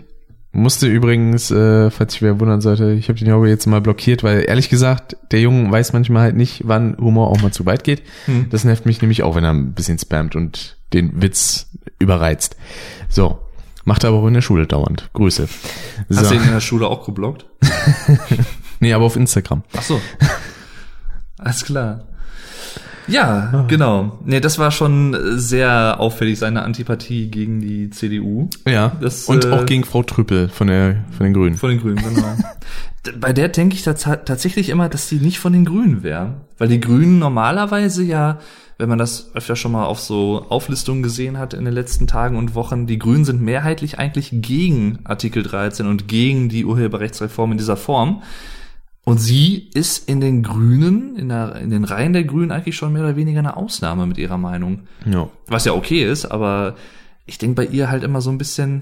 musste 0.55 0.87
übrigens, 0.87 1.51
äh, 1.51 1.91
falls 1.91 2.13
sich 2.13 2.21
wer 2.21 2.39
wundern 2.39 2.61
sollte, 2.61 2.93
ich 2.93 3.09
habe 3.09 3.19
den 3.19 3.27
Jauge 3.27 3.47
jetzt 3.47 3.65
mal 3.65 3.81
blockiert, 3.81 4.23
weil 4.23 4.45
ehrlich 4.47 4.69
gesagt, 4.69 5.17
der 5.31 5.41
Junge 5.41 5.71
weiß 5.71 5.93
manchmal 5.93 6.23
halt 6.23 6.35
nicht, 6.35 6.61
wann 6.65 6.97
Humor 6.97 7.29
auch 7.29 7.41
mal 7.41 7.51
zu 7.51 7.65
weit 7.65 7.83
geht. 7.83 8.01
Hm. 8.25 8.47
Das 8.49 8.63
nervt 8.63 8.85
mich 8.85 9.01
nämlich 9.01 9.23
auch, 9.23 9.35
wenn 9.35 9.43
er 9.43 9.51
ein 9.51 9.73
bisschen 9.73 9.99
spammt 9.99 10.35
und 10.35 10.77
den 10.93 11.21
Witz 11.21 11.67
überreizt. 11.99 12.55
So. 13.09 13.39
Macht 13.87 14.03
er 14.03 14.09
aber 14.09 14.17
auch 14.17 14.27
in 14.27 14.33
der 14.33 14.41
Schule 14.41 14.65
dauernd. 14.65 15.11
Grüße. 15.13 15.47
So. 16.09 16.19
Hast 16.19 16.31
du 16.31 16.35
ihn 16.35 16.41
in 16.41 16.51
der 16.51 16.59
Schule 16.59 16.87
auch 16.87 17.05
geblockt? 17.05 17.45
Nee, 18.79 18.93
aber 18.93 19.05
auf 19.05 19.15
Instagram. 19.15 19.63
Ach 19.75 19.81
so. 19.81 20.01
Alles 21.37 21.63
klar. 21.65 22.03
Ja, 23.07 23.65
genau. 23.67 24.19
Nee, 24.25 24.39
das 24.39 24.57
war 24.59 24.71
schon 24.71 25.15
sehr 25.37 25.99
auffällig, 25.99 26.39
seine 26.39 26.63
Antipathie 26.63 27.27
gegen 27.29 27.59
die 27.59 27.89
CDU. 27.89 28.49
Ja. 28.67 28.91
Das, 28.99 29.25
und 29.25 29.45
äh, 29.45 29.51
auch 29.51 29.65
gegen 29.65 29.83
Frau 29.83 30.03
Trüppel 30.03 30.49
von 30.49 30.67
der 30.67 31.03
von 31.17 31.25
den 31.25 31.33
Grünen. 31.33 31.55
Von 31.55 31.69
den 31.69 31.79
Grünen, 31.79 31.97
genau. 31.97 32.35
Bei 33.19 33.33
der 33.33 33.49
denke 33.49 33.75
ich 33.75 33.83
tats 33.83 34.03
tatsächlich 34.03 34.69
immer, 34.69 34.89
dass 34.89 35.07
die 35.07 35.17
nicht 35.17 35.37
von 35.37 35.53
den 35.53 35.65
Grünen 35.65 36.01
wäre. 36.01 36.41
Weil 36.57 36.69
die 36.69 36.79
Grünen 36.79 37.19
normalerweise 37.19 38.03
ja, 38.03 38.39
wenn 38.79 38.89
man 38.89 38.97
das 38.97 39.31
öfter 39.35 39.55
schon 39.55 39.71
mal 39.71 39.85
auf 39.85 39.99
so 39.99 40.45
Auflistungen 40.49 41.03
gesehen 41.03 41.37
hat 41.37 41.53
in 41.53 41.65
den 41.65 41.73
letzten 41.73 42.07
Tagen 42.07 42.35
und 42.35 42.55
Wochen, 42.55 42.87
die 42.87 42.97
Grünen 42.97 43.23
sind 43.23 43.41
mehrheitlich 43.41 43.99
eigentlich 43.99 44.29
gegen 44.31 44.99
Artikel 45.03 45.43
13 45.43 45.85
und 45.85 46.07
gegen 46.07 46.49
die 46.49 46.65
Urheberrechtsreform 46.65 47.51
in 47.51 47.57
dieser 47.59 47.77
Form. 47.77 48.23
Und 49.05 49.19
sie 49.19 49.69
ist 49.73 50.09
in 50.09 50.19
den 50.19 50.41
Grünen, 50.41 51.15
in, 51.15 51.29
der, 51.29 51.57
in 51.57 51.69
den 51.69 51.83
Reihen 51.83 52.13
der 52.13 52.23
Grünen 52.23 52.51
eigentlich 52.51 52.75
schon 52.75 52.91
mehr 52.91 53.03
oder 53.03 53.15
weniger 53.15 53.39
eine 53.39 53.55
Ausnahme 53.55 54.07
mit 54.07 54.17
ihrer 54.17 54.39
Meinung. 54.39 54.87
Ja. 55.05 55.29
Was 55.47 55.65
ja 55.65 55.73
okay 55.73 56.03
ist, 56.03 56.25
aber 56.25 56.75
ich 57.27 57.37
denke 57.37 57.55
bei 57.55 57.65
ihr 57.65 57.89
halt 57.89 58.03
immer 58.03 58.19
so 58.21 58.31
ein 58.31 58.39
bisschen, 58.39 58.81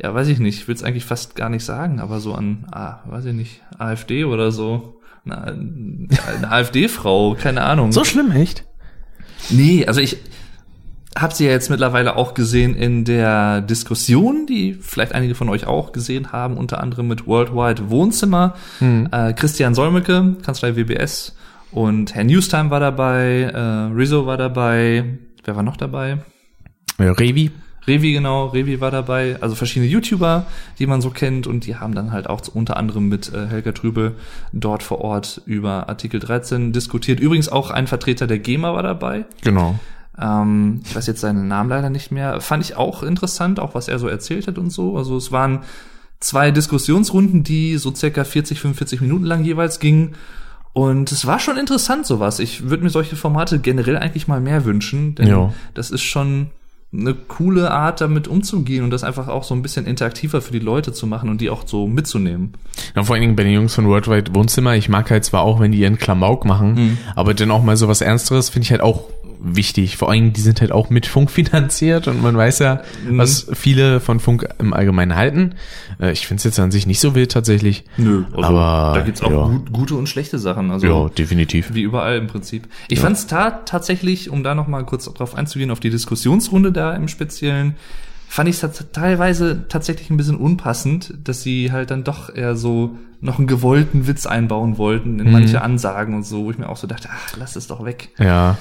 ja, 0.00 0.14
weiß 0.14 0.28
ich 0.28 0.38
nicht, 0.38 0.60
ich 0.60 0.68
will 0.68 0.76
es 0.76 0.84
eigentlich 0.84 1.04
fast 1.04 1.34
gar 1.34 1.48
nicht 1.48 1.64
sagen, 1.64 1.98
aber 1.98 2.20
so 2.20 2.34
an, 2.34 2.66
ah, 2.70 3.00
weiß 3.06 3.24
ich 3.26 3.34
nicht, 3.34 3.62
AfD 3.78 4.24
oder 4.24 4.52
so. 4.52 5.00
eine, 5.24 6.08
eine 6.28 6.50
AfD-Frau, 6.50 7.34
keine 7.34 7.64
Ahnung. 7.64 7.90
So 7.90 8.04
schlimm, 8.04 8.30
echt? 8.30 8.64
Nee, 9.50 9.86
also 9.86 10.00
ich 10.00 10.18
sie 11.32 11.46
ja 11.46 11.50
jetzt 11.50 11.70
mittlerweile 11.70 12.16
auch 12.16 12.34
gesehen 12.34 12.74
in 12.74 13.04
der 13.04 13.60
Diskussion, 13.62 14.46
die 14.46 14.74
vielleicht 14.74 15.12
einige 15.12 15.34
von 15.34 15.48
euch 15.48 15.66
auch 15.66 15.92
gesehen 15.92 16.32
haben, 16.32 16.56
unter 16.56 16.80
anderem 16.80 17.08
mit 17.08 17.26
Worldwide 17.26 17.90
Wohnzimmer. 17.90 18.54
Hm. 18.78 19.08
Äh, 19.10 19.32
Christian 19.32 19.74
Solmecke, 19.74 20.36
Kanzlei 20.42 20.76
WBS 20.76 21.34
und 21.72 22.14
Herr 22.14 22.24
Newstime 22.24 22.70
war 22.70 22.80
dabei, 22.80 23.50
äh, 23.52 23.58
Rizzo 23.94 24.26
war 24.26 24.36
dabei, 24.36 25.04
wer 25.44 25.56
war 25.56 25.62
noch 25.62 25.76
dabei? 25.76 26.18
Ja, 26.98 27.12
Revi. 27.12 27.50
Revi 27.86 28.12
genau, 28.12 28.46
Revi 28.46 28.80
war 28.80 28.90
dabei, 28.90 29.36
also 29.40 29.54
verschiedene 29.54 29.90
YouTuber, 29.90 30.46
die 30.78 30.86
man 30.86 31.00
so 31.00 31.10
kennt 31.10 31.46
und 31.46 31.66
die 31.66 31.76
haben 31.76 31.94
dann 31.94 32.12
halt 32.12 32.28
auch 32.28 32.42
unter 32.52 32.76
anderem 32.76 33.08
mit 33.08 33.32
äh, 33.32 33.46
Helga 33.46 33.72
Trübel 33.72 34.16
dort 34.52 34.82
vor 34.82 35.00
Ort 35.00 35.42
über 35.46 35.88
Artikel 35.88 36.20
13 36.20 36.72
diskutiert. 36.72 37.20
Übrigens 37.20 37.48
auch 37.48 37.70
ein 37.70 37.86
Vertreter 37.86 38.26
der 38.26 38.38
GEMA 38.38 38.74
war 38.74 38.82
dabei. 38.82 39.24
Genau. 39.42 39.78
Ähm, 40.20 40.80
ich 40.84 40.94
weiß 40.94 41.06
jetzt 41.06 41.20
seinen 41.20 41.48
Namen 41.48 41.70
leider 41.70 41.90
nicht 41.90 42.10
mehr. 42.10 42.40
Fand 42.40 42.64
ich 42.64 42.76
auch 42.76 43.02
interessant, 43.02 43.58
auch 43.60 43.74
was 43.74 43.88
er 43.88 43.98
so 43.98 44.08
erzählt 44.08 44.46
hat 44.46 44.58
und 44.58 44.70
so. 44.70 44.96
Also 44.96 45.16
es 45.16 45.32
waren 45.32 45.60
zwei 46.20 46.50
Diskussionsrunden, 46.50 47.42
die 47.44 47.76
so 47.78 47.94
circa 47.94 48.24
40, 48.24 48.60
45 48.60 49.00
Minuten 49.00 49.24
lang 49.24 49.44
jeweils 49.44 49.80
gingen. 49.80 50.14
Und 50.72 51.10
es 51.10 51.26
war 51.26 51.40
schon 51.40 51.56
interessant 51.56 52.06
sowas. 52.06 52.38
Ich 52.38 52.68
würde 52.68 52.84
mir 52.84 52.90
solche 52.90 53.16
Formate 53.16 53.58
generell 53.58 53.96
eigentlich 53.96 54.28
mal 54.28 54.40
mehr 54.40 54.64
wünschen, 54.64 55.14
denn 55.16 55.26
Ja. 55.28 55.52
das 55.74 55.90
ist 55.90 56.02
schon 56.02 56.48
eine 56.92 57.14
coole 57.14 57.70
Art, 57.70 58.00
damit 58.00 58.26
umzugehen 58.26 58.82
und 58.82 58.90
das 58.90 59.04
einfach 59.04 59.28
auch 59.28 59.44
so 59.44 59.54
ein 59.54 59.62
bisschen 59.62 59.86
interaktiver 59.86 60.40
für 60.42 60.52
die 60.52 60.58
Leute 60.58 60.92
zu 60.92 61.06
machen 61.06 61.28
und 61.30 61.40
die 61.40 61.48
auch 61.48 61.62
so 61.66 61.86
mitzunehmen. 61.86 62.54
Ja, 62.96 63.04
vor 63.04 63.14
allen 63.14 63.20
Dingen 63.22 63.36
bei 63.36 63.44
den 63.44 63.52
Jungs 63.52 63.74
von 63.76 63.86
Worldwide 63.86 64.34
Wohnzimmer, 64.34 64.74
ich 64.74 64.88
mag 64.88 65.08
halt 65.08 65.24
zwar 65.24 65.42
auch, 65.42 65.60
wenn 65.60 65.70
die 65.70 65.78
ihren 65.78 65.98
Klamauk 65.98 66.44
machen, 66.44 66.98
aber 67.14 67.32
dann 67.34 67.52
auch 67.52 67.62
mal 67.62 67.76
so 67.76 67.86
was 67.86 68.00
Ernsteres 68.00 68.50
finde 68.50 68.64
ich 68.64 68.70
halt 68.72 68.80
auch 68.80 69.04
wichtig. 69.42 69.96
Vor 69.96 70.08
allen 70.08 70.20
Dingen, 70.20 70.32
die 70.32 70.40
sind 70.40 70.60
halt 70.60 70.72
auch 70.72 70.90
mit 70.90 71.06
Funk 71.06 71.30
finanziert 71.30 72.08
und 72.08 72.22
man 72.22 72.36
weiß 72.36 72.60
ja, 72.60 72.82
was 73.08 73.46
viele 73.52 74.00
von 74.00 74.20
Funk 74.20 74.48
im 74.58 74.72
Allgemeinen 74.72 75.16
halten. 75.16 75.54
Äh, 75.98 76.12
Ich 76.12 76.26
finde 76.26 76.38
es 76.40 76.44
jetzt 76.44 76.58
an 76.58 76.70
sich 76.70 76.86
nicht 76.86 77.00
so 77.00 77.14
wild 77.14 77.32
tatsächlich. 77.32 77.84
Nö, 77.96 78.24
also 78.32 78.42
aber 78.48 78.98
da 78.98 79.04
gibt's 79.04 79.22
auch 79.22 79.30
ja. 79.30 79.44
gut, 79.44 79.72
gute 79.72 79.94
und 79.94 80.08
schlechte 80.08 80.38
Sachen. 80.38 80.70
Also 80.70 80.86
Ja, 80.86 81.08
definitiv. 81.08 81.74
Wie 81.74 81.82
überall 81.82 82.18
im 82.18 82.26
Prinzip. 82.26 82.68
Ich 82.88 83.00
fand's 83.00 83.26
ta 83.26 83.50
tatsächlich, 83.50 84.30
um 84.30 84.42
da 84.42 84.54
noch 84.54 84.68
mal 84.68 84.84
kurz 84.84 85.04
drauf 85.12 85.34
einzugehen, 85.34 85.70
auf 85.70 85.80
die 85.80 85.90
Diskussionsrunde 85.90 86.72
da 86.72 86.94
im 86.94 87.08
Speziellen, 87.08 87.76
fand 88.28 88.48
ich 88.48 88.62
es 88.62 88.84
teilweise 88.92 89.66
tatsächlich 89.68 90.08
ein 90.08 90.16
bisschen 90.16 90.36
unpassend, 90.36 91.14
dass 91.24 91.42
sie 91.42 91.72
halt 91.72 91.90
dann 91.90 92.04
doch 92.04 92.32
eher 92.34 92.54
so 92.54 92.96
noch 93.20 93.38
einen 93.38 93.48
gewollten 93.48 94.06
Witz 94.06 94.24
einbauen 94.24 94.78
wollten 94.78 95.18
in 95.18 95.30
manche 95.30 95.60
Ansagen 95.62 96.14
und 96.14 96.22
so, 96.22 96.44
wo 96.44 96.50
ich 96.50 96.58
mir 96.58 96.68
auch 96.68 96.76
so 96.76 96.86
dachte, 96.86 97.08
ach, 97.12 97.36
lass 97.36 97.56
es 97.56 97.66
doch 97.66 97.84
weg. 97.84 98.10
Ja. 98.18 98.56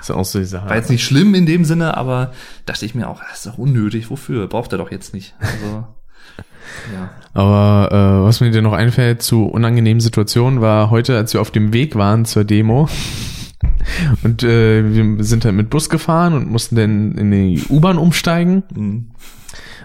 Ist 0.00 0.10
auch 0.10 0.24
so 0.24 0.38
die 0.38 0.44
Sache. 0.44 0.68
War 0.68 0.76
jetzt 0.76 0.90
nicht 0.90 1.04
schlimm 1.04 1.34
in 1.34 1.46
dem 1.46 1.64
Sinne, 1.64 1.96
aber 1.96 2.32
dachte 2.66 2.84
ich 2.86 2.94
mir 2.94 3.08
auch, 3.08 3.20
das 3.20 3.38
ist 3.38 3.46
doch 3.46 3.58
unnötig, 3.58 4.10
wofür? 4.10 4.46
Braucht 4.48 4.72
er 4.72 4.78
doch 4.78 4.90
jetzt 4.90 5.12
nicht. 5.14 5.34
Also, 5.40 5.86
ja. 6.94 7.10
Aber 7.34 7.88
äh, 8.22 8.26
was 8.26 8.40
mir 8.40 8.50
dir 8.50 8.62
noch 8.62 8.72
einfällt 8.72 9.22
zu 9.22 9.46
unangenehmen 9.46 10.00
Situationen 10.00 10.60
war 10.60 10.90
heute, 10.90 11.16
als 11.16 11.32
wir 11.34 11.40
auf 11.40 11.50
dem 11.50 11.72
Weg 11.72 11.94
waren 11.96 12.24
zur 12.24 12.44
Demo 12.44 12.88
und 14.24 14.42
äh, 14.42 14.94
wir 15.16 15.24
sind 15.24 15.44
halt 15.44 15.54
mit 15.54 15.70
Bus 15.70 15.88
gefahren 15.88 16.32
und 16.34 16.50
mussten 16.50 16.76
dann 16.76 17.12
in 17.18 17.30
die 17.30 17.62
U-Bahn 17.68 17.98
umsteigen 17.98 18.62
Mhm. 18.74 19.10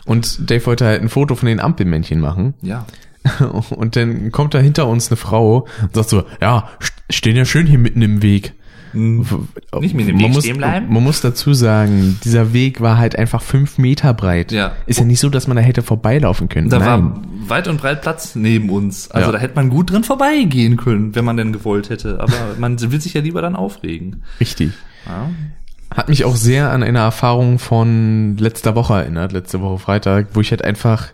und 0.06 0.50
Dave 0.50 0.66
wollte 0.66 0.86
halt 0.86 1.02
ein 1.02 1.10
Foto 1.10 1.36
von 1.36 1.48
den 1.48 1.60
Ampelmännchen 1.60 2.20
machen 2.20 2.54
Ja. 2.62 2.86
und 3.72 3.96
dann 3.96 4.32
kommt 4.32 4.54
da 4.54 4.60
hinter 4.60 4.88
uns 4.88 5.10
eine 5.10 5.18
Frau 5.18 5.68
und 5.82 5.96
sagt 5.96 6.10
so, 6.10 6.24
ja, 6.42 6.70
st- 6.80 6.92
stehen 7.10 7.36
ja 7.36 7.46
schön 7.46 7.66
hier 7.68 7.80
mitten 7.80 8.02
im 8.04 8.22
Weg. 8.22 8.54
Mhm. 8.96 9.48
Nicht 9.80 9.94
mit 9.94 10.08
dem 10.08 10.16
man 10.16 10.26
Weg 10.26 10.34
muss, 10.34 10.44
stehen 10.44 10.58
bleiben? 10.58 10.92
Man 10.94 11.04
muss 11.04 11.22
dazu 11.22 11.54
sagen, 11.54 12.20
dieser 12.24 12.54
Weg 12.54 12.82
war 12.82 12.98
halt 12.98 13.18
einfach 13.18 13.42
fünf 13.42 13.78
Meter 13.78 14.14
breit. 14.14 14.52
Ja. 14.52 14.74
Ist 14.86 15.00
ja 15.00 15.06
nicht 15.06 15.20
so, 15.20 15.30
dass 15.30 15.48
man 15.48 15.58
da 15.58 15.64
hätte 15.64 15.82
vorbeilaufen 15.84 16.50
können. 16.50 16.70
Da 16.70 16.80
Nein. 16.80 16.88
war 16.88 17.22
weit 17.48 17.68
und 17.68 17.78
breit 17.82 18.02
Platz 18.02 18.36
neben 18.36 18.70
uns. 18.70 19.12
Also 19.12 19.28
Ja. 19.28 19.32
da 19.34 19.38
hätte 19.40 19.56
man 19.56 19.70
gut 19.70 19.92
drin 19.92 20.04
vorbeigehen 20.04 20.78
können, 20.78 21.14
wenn 21.16 21.26
man 21.26 21.38
denn 21.38 21.54
gewollt 21.54 21.90
hätte. 21.90 22.20
Aber 22.20 22.34
man 22.60 22.80
will 22.92 23.02
sich 23.02 23.14
ja 23.14 23.22
lieber 23.22 23.42
dann 23.42 23.56
aufregen. 23.56 24.24
Richtig. 24.40 24.72
Ja. 25.06 25.30
Hat 25.94 26.10
mich 26.10 26.26
auch 26.26 26.36
sehr 26.36 26.72
an 26.72 26.84
eine 26.84 27.00
Erfahrung 27.00 27.60
von 27.60 28.38
letzter 28.38 28.76
Woche 28.76 28.96
erinnert, 28.96 29.32
letzte 29.32 29.62
Woche 29.62 29.78
Freitag, 29.78 30.30
wo 30.34 30.42
ich 30.42 30.52
halt 30.52 30.64
einfach, 30.64 31.10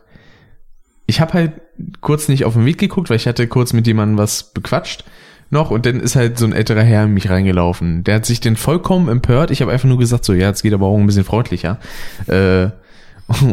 ich 1.05 1.19
habe 1.19 1.33
halt 1.33 1.51
kurz 1.99 2.29
nicht 2.29 2.45
auf 2.45 2.53
den 2.53 2.65
Weg 2.65 2.77
geguckt, 2.77 3.09
weil 3.09 3.17
ich 3.17 3.27
hatte 3.27 3.47
kurz 3.47 3.73
mit 3.73 3.85
jemandem 3.85 4.17
was 4.17 4.53
bequatscht 4.53 5.03
noch 5.51 5.71
und 5.71 5.85
dann 5.85 5.99
ist 5.99 6.15
halt 6.15 6.37
so 6.37 6.45
ein 6.45 6.53
älterer 6.53 6.81
Herr 6.83 7.03
in 7.03 7.13
mich 7.13 7.29
reingelaufen. 7.29 8.03
Der 8.03 8.15
hat 8.15 8.25
sich 8.25 8.39
dann 8.39 8.55
vollkommen 8.55 9.09
empört. 9.09 9.51
Ich 9.51 9.61
habe 9.61 9.71
einfach 9.71 9.87
nur 9.87 9.97
gesagt 9.97 10.25
so, 10.25 10.33
ja, 10.33 10.47
jetzt 10.47 10.61
geht 10.61 10.73
aber 10.73 10.87
auch 10.87 10.97
ein 10.97 11.05
bisschen 11.05 11.23
freundlicher. 11.23 11.79
Äh, 12.27 12.69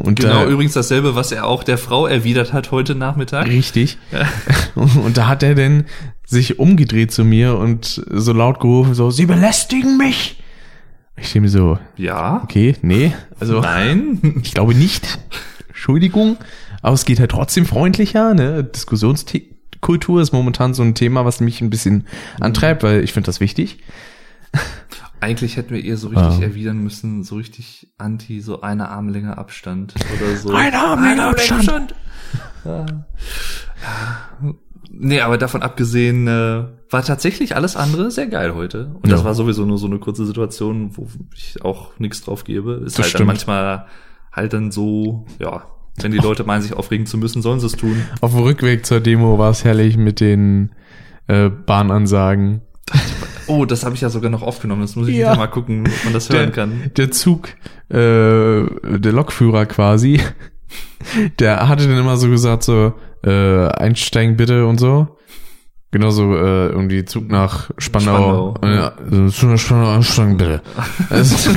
und 0.04 0.18
Genau, 0.18 0.44
da, 0.44 0.46
übrigens 0.46 0.72
dasselbe, 0.72 1.14
was 1.14 1.30
er 1.32 1.46
auch 1.46 1.62
der 1.62 1.78
Frau 1.78 2.06
erwidert 2.06 2.52
hat 2.52 2.70
heute 2.72 2.94
Nachmittag. 2.94 3.46
Richtig. 3.46 3.98
Und 4.74 5.16
da 5.16 5.28
hat 5.28 5.42
er 5.44 5.54
dann 5.54 5.84
sich 6.26 6.58
umgedreht 6.58 7.12
zu 7.12 7.24
mir 7.24 7.56
und 7.56 8.02
so 8.10 8.32
laut 8.32 8.60
gerufen, 8.60 8.94
so, 8.94 9.10
sie 9.10 9.24
belästigen 9.24 9.96
mich. 9.96 10.42
Ich 11.16 11.28
stehe 11.28 11.40
mir 11.40 11.48
so, 11.48 11.78
Ja. 11.96 12.40
okay, 12.44 12.76
nee, 12.82 13.12
also 13.40 13.60
Nein. 13.60 14.40
ich 14.42 14.52
glaube 14.52 14.74
nicht. 14.74 15.18
Entschuldigung. 15.68 16.36
Aber 16.82 16.94
es 16.94 17.04
geht 17.04 17.18
halt 17.18 17.30
trotzdem 17.30 17.64
freundlicher, 17.66 18.34
ne? 18.34 18.70
Diskussionskultur 19.78 20.20
ist 20.20 20.32
momentan 20.32 20.74
so 20.74 20.82
ein 20.82 20.94
Thema, 20.94 21.24
was 21.24 21.40
mich 21.40 21.60
ein 21.60 21.70
bisschen 21.70 22.06
antreibt, 22.40 22.82
weil 22.82 23.02
ich 23.04 23.12
finde 23.12 23.26
das 23.26 23.40
wichtig. 23.40 23.78
Eigentlich 25.20 25.56
hätten 25.56 25.74
wir 25.74 25.80
ihr 25.80 25.96
so 25.96 26.08
richtig 26.08 26.38
Ja. 26.38 26.44
erwidern 26.44 26.78
müssen, 26.78 27.24
so 27.24 27.36
richtig 27.36 27.88
anti, 27.98 28.40
so 28.40 28.60
eine 28.60 28.88
Armlänge 28.88 29.36
Abstand 29.36 29.94
oder 30.16 30.36
so. 30.36 30.50
Eine 30.50 30.78
Armlänge 30.78 31.24
Abstand. 31.24 31.94
Ja. 32.64 32.86
Ja. 32.86 34.54
Nee, 34.90 35.20
aber 35.20 35.38
davon 35.38 35.62
abgesehen 35.62 36.26
äh, 36.28 36.64
war 36.90 37.02
tatsächlich 37.02 37.54
alles 37.56 37.76
andere 37.76 38.10
sehr 38.10 38.26
geil 38.26 38.54
heute. 38.54 38.94
Und 39.02 39.10
das 39.12 39.20
Ja. 39.20 39.26
war 39.26 39.34
sowieso 39.34 39.64
nur 39.64 39.78
so 39.78 39.86
eine 39.86 39.98
kurze 39.98 40.24
Situation, 40.24 40.96
wo 40.96 41.08
ich 41.34 41.62
auch 41.62 41.98
nichts 41.98 42.22
drauf 42.22 42.44
gebe. 42.44 42.82
Ist 42.86 42.98
Das 42.98 43.06
halt 43.06 43.20
dann 43.20 43.26
manchmal 43.26 43.86
halt 44.32 44.52
dann 44.52 44.70
so, 44.70 45.26
ja, 45.38 45.64
wenn 46.02 46.12
die 46.12 46.18
Leute 46.18 46.44
meinen, 46.44 46.62
sich 46.62 46.72
aufregen 46.72 47.06
zu 47.06 47.18
müssen, 47.18 47.42
sollen 47.42 47.60
sie 47.60 47.66
es 47.66 47.72
tun. 47.72 48.02
Auf 48.20 48.32
dem 48.32 48.40
Rückweg 48.42 48.84
zur 48.86 49.00
Demo 49.00 49.38
war 49.38 49.50
es 49.50 49.64
herrlich 49.64 49.96
mit 49.96 50.20
den 50.20 50.70
äh, 51.26 51.48
Bahnansagen. 51.50 52.62
Oh, 53.46 53.64
das 53.64 53.84
habe 53.84 53.94
ich 53.94 54.00
ja 54.00 54.08
sogar 54.10 54.30
noch 54.30 54.42
aufgenommen. 54.42 54.82
Das 54.82 54.96
muss 54.96 55.08
ich 55.08 55.16
Ja. 55.16 55.28
wieder 55.32 55.36
mal 55.36 55.46
gucken, 55.48 55.84
ob 55.86 56.04
man 56.04 56.12
das 56.14 56.28
hören 56.30 56.52
kann. 56.52 56.90
Der 56.96 57.10
Zug, 57.10 57.48
äh, 57.90 57.94
der 57.94 59.12
Lokführer 59.12 59.66
quasi, 59.66 60.20
der 61.38 61.68
hatte 61.68 61.88
dann 61.88 61.98
immer 61.98 62.16
so 62.16 62.28
gesagt, 62.28 62.62
so, 62.62 62.94
äh, 63.24 63.66
einsteigen 63.68 64.36
bitte 64.36 64.66
und 64.66 64.78
so. 64.78 65.17
Genauso 65.90 66.34
äh, 66.36 66.66
irgendwie 66.68 67.06
Zug 67.06 67.30
nach 67.30 67.70
Spandau. 67.78 68.54
Spandau. 68.58 68.68
Ja, 68.68 68.92
Zug 69.30 69.50
nach 69.50 69.58
Spandau 69.58 69.94
einsteigen 69.94 70.36
bitte. 70.36 70.60
Also, 71.10 71.50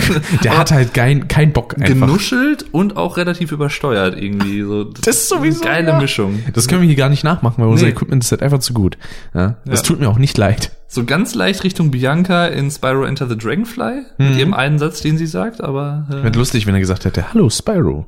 der 0.43 0.57
hat 0.57 0.71
halt 0.71 0.93
kein, 0.93 1.27
kein 1.27 1.51
Bock 1.51 1.73
einfach. 1.75 1.87
Genuschelt 1.87 2.65
und 2.71 2.95
auch 2.95 3.17
relativ 3.17 3.51
übersteuert 3.51 4.17
irgendwie. 4.17 4.61
So, 4.61 4.85
das, 4.85 5.15
ist 5.17 5.29
sowieso, 5.29 5.63
eine 5.63 5.71
geile 5.71 5.89
ja. 5.89 5.99
Mischung. 5.99 6.39
Das 6.53 6.69
können 6.69 6.81
wir 6.81 6.87
hier 6.87 6.95
gar 6.95 7.09
nicht 7.09 7.25
nachmachen, 7.25 7.61
weil 7.61 7.69
unser 7.69 7.85
Nee. 7.87 7.91
Equipment 7.91 8.23
ist 8.23 8.31
halt 8.31 8.41
einfach 8.41 8.59
zu 8.59 8.73
gut. 8.73 8.97
Ja? 9.33 9.57
Das 9.65 9.81
Ja. 9.81 9.85
tut 9.87 9.99
mir 9.99 10.07
auch 10.07 10.17
nicht 10.19 10.37
leid. 10.37 10.71
So 10.87 11.03
ganz 11.03 11.35
leicht 11.35 11.65
Richtung 11.65 11.91
Bianca 11.91 12.47
in 12.47 12.71
Spyro 12.71 13.03
Enter 13.03 13.27
the 13.27 13.37
Dragonfly. 13.37 14.03
Mhm. 14.17 14.29
Mit 14.29 14.37
ihrem 14.37 14.53
einen 14.53 14.79
Satz, 14.79 15.01
den 15.01 15.17
sie 15.17 15.27
sagt, 15.27 15.61
aber. 15.61 16.07
Äh, 16.09 16.23
Wird 16.23 16.37
lustig, 16.37 16.65
wenn 16.67 16.73
er 16.73 16.79
gesagt 16.79 17.03
hätte, 17.03 17.33
hallo 17.33 17.49
Spyro. 17.49 18.05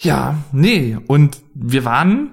Ja, 0.00 0.36
nee. 0.52 0.96
Und 1.06 1.38
wir 1.54 1.84
waren, 1.84 2.30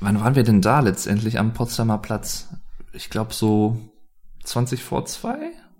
wann 0.00 0.20
waren 0.20 0.34
wir 0.34 0.42
denn 0.42 0.60
da 0.60 0.80
letztendlich 0.80 1.38
am 1.38 1.52
Potsdamer 1.52 1.98
Platz? 1.98 2.48
Ich 2.92 3.10
glaube 3.10 3.32
so 3.34 3.76
20 4.44 4.82
vor 4.82 5.04
zwei? 5.06 5.36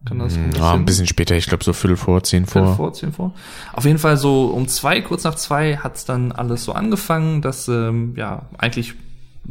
Kann 0.06 0.18
das 0.18 0.36
Ja, 0.56 0.72
Hm, 0.72 0.80
ein 0.80 0.84
bisschen 0.86 1.06
später, 1.06 1.36
ich 1.36 1.46
glaube 1.46 1.62
so 1.64 1.72
Viertel 1.72 1.96
vor, 1.96 2.22
zehn 2.22 2.46
Viertel 2.46 2.68
vor. 2.68 2.76
vor, 2.76 2.92
zehn 2.94 3.12
vor. 3.12 3.34
Auf 3.72 3.84
jeden 3.84 3.98
Fall 3.98 4.16
so 4.16 4.46
um 4.46 4.66
zwei, 4.68 5.00
kurz 5.02 5.24
nach 5.24 5.34
zwei 5.34 5.76
hat's 5.76 6.04
dann 6.06 6.32
alles 6.32 6.64
so 6.64 6.72
angefangen, 6.72 7.42
dass 7.42 7.68
ähm, 7.68 8.14
ja 8.16 8.46
eigentlich 8.56 8.94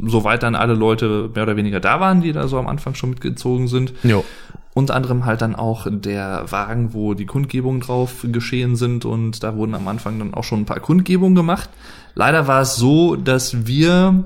soweit 0.02 0.42
dann 0.42 0.54
alle 0.54 0.74
Leute 0.74 1.30
mehr 1.34 1.44
oder 1.44 1.56
weniger 1.56 1.78
da 1.80 2.00
waren, 2.00 2.20
die 2.20 2.32
da 2.32 2.48
so 2.48 2.58
am 2.58 2.66
Anfang 2.68 2.94
schon 2.94 3.10
mitgezogen 3.10 3.68
sind. 3.68 3.92
Jo. 4.02 4.24
Unter 4.72 4.94
anderem 4.94 5.24
halt 5.24 5.42
dann 5.42 5.56
auch 5.56 5.86
der 5.90 6.44
Wagen, 6.50 6.94
wo 6.94 7.14
die 7.14 7.26
Kundgebungen 7.26 7.80
drauf 7.80 8.24
geschehen 8.30 8.76
sind 8.76 9.04
und 9.04 9.42
da 9.42 9.56
wurden 9.56 9.74
am 9.74 9.86
Anfang 9.88 10.18
dann 10.18 10.32
auch 10.32 10.44
schon 10.44 10.60
ein 10.60 10.64
paar 10.64 10.80
Kundgebungen 10.80 11.34
gemacht. 11.34 11.68
Leider 12.14 12.46
war 12.46 12.62
es 12.62 12.76
so, 12.76 13.16
dass 13.16 13.66
wir 13.66 14.24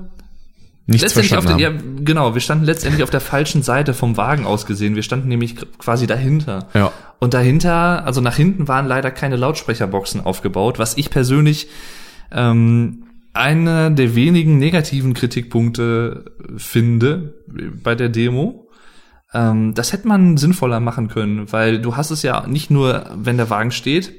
Nichts 0.87 1.15
letztendlich 1.15 1.37
auf 1.37 1.45
der, 1.45 1.57
ja, 1.57 1.71
genau, 2.01 2.35
wir 2.35 2.41
standen 2.41 2.65
letztendlich 2.65 3.01
auf 3.03 3.09
der 3.09 3.21
falschen 3.21 3.63
Seite 3.63 3.95
vom 3.95 4.17
Wagen 4.17 4.45
aus 4.45 4.67
gesehen. 4.67 4.95
Wir 4.95 5.01
standen 5.01 5.29
nämlich 5.29 5.55
quasi 5.79 6.05
dahinter. 6.05 6.67
Ja. 6.75 6.91
Und 7.19 7.33
dahinter, 7.33 8.05
also 8.05 8.21
nach 8.21 8.35
hinten 8.35 8.67
waren 8.67 8.85
leider 8.85 9.09
keine 9.09 9.35
Lautsprecherboxen 9.35 10.21
aufgebaut, 10.21 10.77
was 10.77 10.95
ich 10.95 11.09
persönlich 11.09 11.69
ähm, 12.31 13.05
einer 13.33 13.89
der 13.89 14.15
wenigen 14.15 14.59
negativen 14.59 15.13
Kritikpunkte 15.15 16.25
finde 16.57 17.33
bei 17.83 17.95
der 17.95 18.09
Demo. 18.09 18.69
Ähm, 19.33 19.73
das 19.73 19.91
hätte 19.91 20.07
man 20.07 20.37
sinnvoller 20.37 20.79
machen 20.79 21.07
können, 21.07 21.51
weil 21.51 21.81
du 21.81 21.97
hast 21.97 22.11
es 22.11 22.21
ja 22.21 22.45
nicht 22.47 22.69
nur, 22.69 23.09
wenn 23.15 23.37
der 23.37 23.49
Wagen 23.49 23.71
steht, 23.71 24.13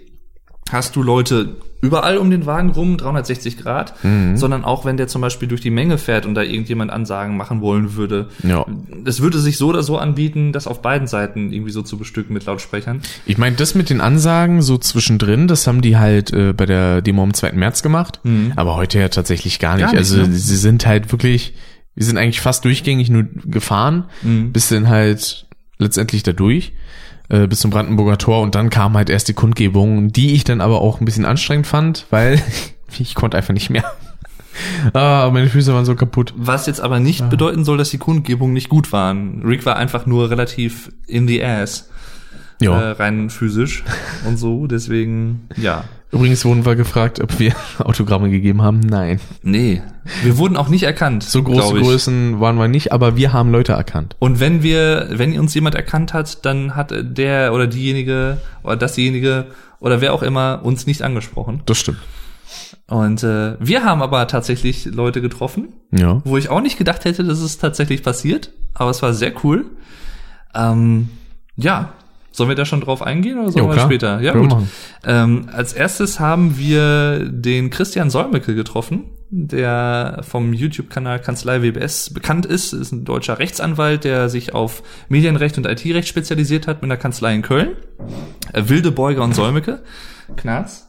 hast 0.70 0.96
du 0.96 1.02
Leute 1.02 1.57
überall 1.83 2.16
um 2.18 2.31
den 2.31 2.46
Wagen 2.46 2.70
rum, 2.70 2.96
360 2.96 3.59
Grad, 3.59 4.02
Mhm. 4.02 4.37
sondern 4.37 4.64
auch 4.64 4.85
wenn 4.85 4.96
der 4.96 5.07
zum 5.09 5.20
Beispiel 5.20 5.46
durch 5.46 5.61
die 5.61 5.70
Menge 5.70 5.98
fährt 5.98 6.26
und 6.26 6.35
da 6.35 6.42
irgendjemand 6.42 6.90
Ansagen 6.90 7.37
machen 7.37 7.61
wollen 7.61 7.94
würde. 7.94 8.29
Ja. 8.42 8.64
Es 9.05 9.20
würde 9.20 9.38
sich 9.38 9.59
so 9.59 9.68
oder 9.68 9.83
so 9.83 9.98
anbieten, 9.98 10.52
das 10.52 10.66
auf 10.66 10.83
beiden 10.83 11.07
Seiten 11.07 11.52
irgendwie 11.52 11.70
so 11.70 11.83
zu 11.83 11.98
bestücken 11.98 12.33
mit 12.33 12.46
Lautsprechern. 12.46 13.02
Ich 13.26 13.38
meine, 13.38 13.57
das 13.57 13.74
mit 13.74 13.90
den 13.90 14.00
Ansagen 14.00 14.62
so 14.62 14.79
zwischendrin, 14.79 15.46
das 15.48 15.66
haben 15.66 15.83
die 15.83 15.96
halt 15.98 16.33
äh, 16.33 16.52
bei 16.55 16.66
der 16.66 17.02
Demo 17.02 17.22
am 17.22 17.35
2. 17.35 17.52
März 17.52 17.83
gemacht, 17.83 18.20
aber 18.57 18.74
heute 18.76 18.98
ja 18.98 19.09
tatsächlich 19.09 19.59
gar 19.59 19.76
nicht. 19.76 19.83
Gar 19.85 19.90
nicht, 19.92 19.98
also 19.98 20.16
ne? 20.16 20.33
sie 20.33 20.57
sind 20.57 20.87
halt 20.87 21.12
wirklich, 21.12 21.55
wir 21.94 22.05
sind 22.07 22.16
eigentlich 22.16 22.40
fast 22.40 22.64
durchgängig 22.64 23.11
nur 23.11 23.24
gefahren, 23.44 24.07
bis 24.22 24.70
dann 24.70 24.88
halt 24.88 25.46
letztendlich 25.79 26.22
da 26.22 26.33
durch 26.33 26.72
äh, 27.29 27.47
bis 27.47 27.61
zum 27.61 27.71
Brandenburger 27.71 28.19
Tor 28.19 28.43
und 28.43 28.55
dann 28.55 28.71
kam 28.71 28.97
halt 28.97 29.11
erst 29.11 29.29
die 29.29 29.35
Kundgebung, 29.35 30.12
die 30.12 30.35
ich 30.35 30.45
dann 30.45 30.61
aber 30.61 30.81
auch 30.81 31.01
ein 31.01 31.05
bisschen 31.05 31.25
anstrengend 31.25 31.67
fand, 31.67 32.07
weil 32.11 32.43
ich 32.99 33.15
konnte 33.15 33.37
einfach 33.37 33.55
nicht 33.55 33.71
mehr. 33.71 33.85
ah, 34.93 35.31
meine 35.33 35.49
Füße 35.49 35.75
waren 35.75 35.85
so 35.85 35.95
kaputt. 35.95 36.33
Was 36.37 36.67
jetzt 36.67 36.81
aber 36.81 37.01
nicht 37.01 37.29
bedeuten 37.29 37.65
soll, 37.65 37.79
dass 37.79 37.91
die 37.91 37.99
Kundgebungen 37.99 38.55
nicht 38.55 38.69
gut 38.69 38.93
waren. 38.93 39.43
Rick 39.45 39.67
war 39.67 39.77
einfach 39.77 40.07
nur 40.07 40.31
relativ 40.31 40.91
in 41.07 41.29
the 41.29 41.43
ass. 41.43 41.91
Ja. 42.61 42.81
Äh, 42.81 42.91
rein 42.93 43.29
physisch 43.29 43.85
und 44.27 44.39
so, 44.39 44.67
deswegen, 44.67 45.49
ja. 45.57 45.85
Übrigens 46.16 46.44
wurden 46.44 46.64
wir 46.64 46.76
gefragt, 46.76 47.20
ob 47.20 47.38
wir 47.38 47.55
Autogramme 47.79 48.31
gegeben 48.31 48.62
haben. 48.62 48.81
Nein. 48.81 49.20
Nee, 49.42 49.83
wir 50.22 50.38
wurden 50.38 50.57
auch 50.57 50.68
nicht 50.68 50.83
erkannt. 50.85 51.22
So 51.24 51.42
große. 51.42 51.74
Größen 51.74 52.40
waren 52.40 52.57
wir 52.57 52.68
nicht, 52.68 52.92
aber 52.92 53.16
wir 53.16 53.33
haben 53.33 53.50
Leute 53.50 53.72
erkannt. 53.72 54.16
Und 54.18 54.40
wenn 54.40 54.62
wir, 54.62 55.09
wenn 55.11 55.38
uns 55.38 55.55
jemand 55.55 55.74
erkannt 55.74 56.12
hat, 56.14 56.44
dann 56.44 56.74
hat 56.76 56.92
der 56.96 57.52
oder 57.52 57.66
diejenige 57.66 58.38
oder 58.62 58.76
dasjenige 58.76 59.46
oder 59.81 60.00
wer 60.00 60.14
auch 60.14 60.22
immer 60.22 60.61
uns 60.62 60.87
nicht 60.87 61.02
angesprochen. 61.02 61.62
Das 61.66 61.79
stimmt. 61.79 61.98
Und 62.88 63.22
äh, 63.22 63.57
wir 63.59 63.85
haben 63.85 64.00
aber 64.02 64.26
tatsächlich 64.29 64.85
Leute 64.87 65.20
getroffen, 65.20 65.68
Ja. 65.90 66.22
wo 66.24 66.37
ich 66.37 66.48
auch 66.48 66.61
nicht 66.61 66.79
gedacht 66.79 67.05
hätte, 67.05 67.24
dass 67.24 67.40
es 67.40 67.59
tatsächlich 67.59 68.02
passiert. 68.02 68.52
Aber 68.74 68.90
es 68.90 69.02
war 69.02 69.12
sehr 69.12 69.33
cool. 69.44 69.66
Ähm, 70.55 71.09
ja, 71.57 71.92
sollen 72.37 72.51
wir 72.51 72.55
da 72.57 72.66
schon 72.66 72.83
drauf 72.83 73.01
eingehen 73.01 73.38
oder 73.38 73.51
sollen 73.51 73.64
Jo, 73.64 73.75
wir 73.75 73.81
später? 73.81 74.20
Ja, 74.20 74.33
Können 74.33 74.49
gut. 74.51 74.62
Ähm, 75.05 75.49
als 75.53 75.72
erstes 75.72 76.20
haben 76.20 76.59
wir 76.59 77.20
den 77.31 77.70
Christian 77.70 78.11
Solmecke 78.11 78.55
getroffen, 78.55 79.05
der 79.31 80.20
vom 80.29 80.53
YouTube-Kanal 80.53 81.20
Kanzlei 81.20 81.62
WBS 81.62 82.12
bekannt 82.12 82.44
ist. 82.44 82.75
Ist 82.75 82.92
ein 82.92 83.07
deutscher 83.07 83.38
Rechtsanwalt, 83.38 84.05
der 84.05 84.29
sich 84.29 84.55
auf 84.55 84.83
Medienrecht 85.09 85.57
und 85.57 85.66
IT-Recht 85.66 86.09
spezialisiert 86.09 86.66
hat 86.66 86.83
mit 86.83 86.90
einer 86.90 86.99
Kanzlei 86.99 87.35
in 87.35 87.40
Köln. 87.40 87.70
Äh, 88.53 88.64
Wilde 88.66 88.92
Beuger 88.92 89.25
und 89.25 89.35
Solmecke. 89.35 89.83
Knarz. 90.37 90.86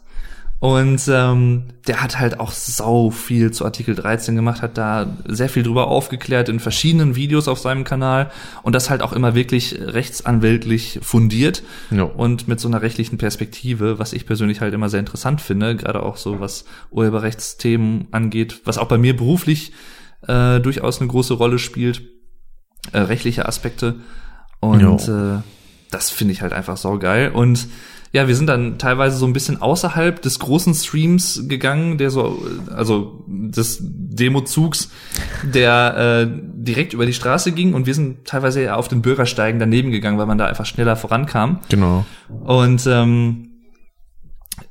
Und 0.59 1.01
ähm, 1.07 1.65
der 1.85 2.01
hat 2.01 2.19
halt 2.19 2.39
auch 2.39 2.51
sau 2.51 3.11
viel 3.11 3.51
zu 3.51 3.63
Artikel 3.63 3.93
13 3.93 4.35
gemacht, 4.35 4.63
hat 4.63 4.75
da 4.75 5.15
sehr 5.27 5.49
viel 5.49 5.61
drüber 5.61 5.85
aufgeklärt 5.87 6.49
in 6.49 6.59
verschiedenen 6.59 7.15
Videos 7.15 7.47
auf 7.47 7.59
seinem 7.59 7.83
Kanal 7.83 8.31
und 8.63 8.73
das 8.73 8.89
halt 8.89 9.03
auch 9.03 9.13
immer 9.13 9.35
wirklich 9.35 9.75
rechtsanwältlich 9.79 10.99
fundiert 11.03 11.61
Ja. 11.91 12.03
und 12.03 12.47
mit 12.47 12.59
so 12.59 12.67
einer 12.67 12.81
rechtlichen 12.81 13.19
Perspektive, 13.19 13.99
was 13.99 14.13
ich 14.13 14.25
persönlich 14.25 14.59
halt 14.59 14.73
immer 14.73 14.89
sehr 14.89 14.99
interessant 14.99 15.41
finde, 15.41 15.75
gerade 15.75 16.01
auch 16.01 16.17
so 16.17 16.39
was 16.39 16.65
Urheberrechtsthemen 16.89 18.07
angeht, 18.11 18.61
was 18.65 18.79
auch 18.79 18.87
bei 18.87 18.97
mir 18.97 19.15
beruflich 19.15 19.73
äh, 20.27 20.59
durchaus 20.59 20.99
eine 20.99 21.07
große 21.09 21.35
Rolle 21.35 21.59
spielt, 21.59 22.01
äh, 22.93 22.99
rechtliche 22.99 23.45
Aspekte. 23.47 23.95
Und 24.59 25.07
äh, 25.07 25.41
das 25.91 26.09
finde 26.09 26.33
ich 26.33 26.41
halt 26.41 26.51
einfach 26.53 26.77
saugeil. 26.77 27.29
Und 27.29 27.67
ja, 28.17 28.27
wir 28.27 28.35
sind 28.35 28.47
dann 28.47 28.79
teilweise 28.79 29.15
so 29.15 29.27
ein 29.27 29.33
bisschen 29.33 29.61
außerhalb 29.61 30.19
des 30.23 30.39
großen 30.39 30.73
Streams 30.73 31.43
gegangen, 31.47 31.99
der 31.99 32.09
so, 32.09 32.43
also 32.75 33.23
des 33.27 33.77
Demozugs, 33.79 34.89
der 35.43 36.25
äh, 36.25 36.41
direkt 36.55 36.93
über 36.93 37.05
die 37.05 37.13
Straße 37.13 37.51
ging 37.51 37.75
und 37.75 37.85
wir 37.85 37.93
sind 37.93 38.25
teilweise 38.25 38.63
ja 38.63 38.75
auf 38.75 38.87
den 38.87 39.03
Bürgersteigen 39.03 39.59
daneben 39.59 39.91
gegangen, 39.91 40.17
weil 40.17 40.25
man 40.25 40.39
da 40.39 40.47
einfach 40.47 40.65
schneller 40.65 40.95
vorankam. 40.95 41.59
Genau. 41.69 42.05
Und 42.27 42.87
ähm, 42.87 43.51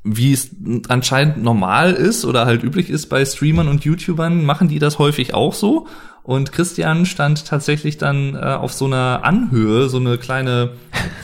wie 0.03 0.33
es 0.33 0.51
anscheinend 0.89 1.41
normal 1.41 1.93
ist 1.93 2.25
oder 2.25 2.47
halt 2.47 2.65
üblich 2.65 2.91
ist 2.91 3.07
bei 3.07 3.25
Streamern 3.25 3.69
und 3.69 3.85
YouTubern, 3.85 4.45
machen 4.45 4.67
die 4.67 4.81
das 4.81 4.99
häufig 4.99 5.35
auch 5.35 5.55
so. 5.55 5.87
Und 6.27 6.51
Christian 6.51 7.07
stand 7.07 7.47
tatsächlich 7.47 7.99
dann 7.99 8.35
äh, 8.35 8.39
auf 8.39 8.73
so 8.73 8.87
einer 8.87 9.21
Anhöhe, 9.23 9.89
so 9.89 9.99
eine 9.99 10.19
kleine, 10.19 10.73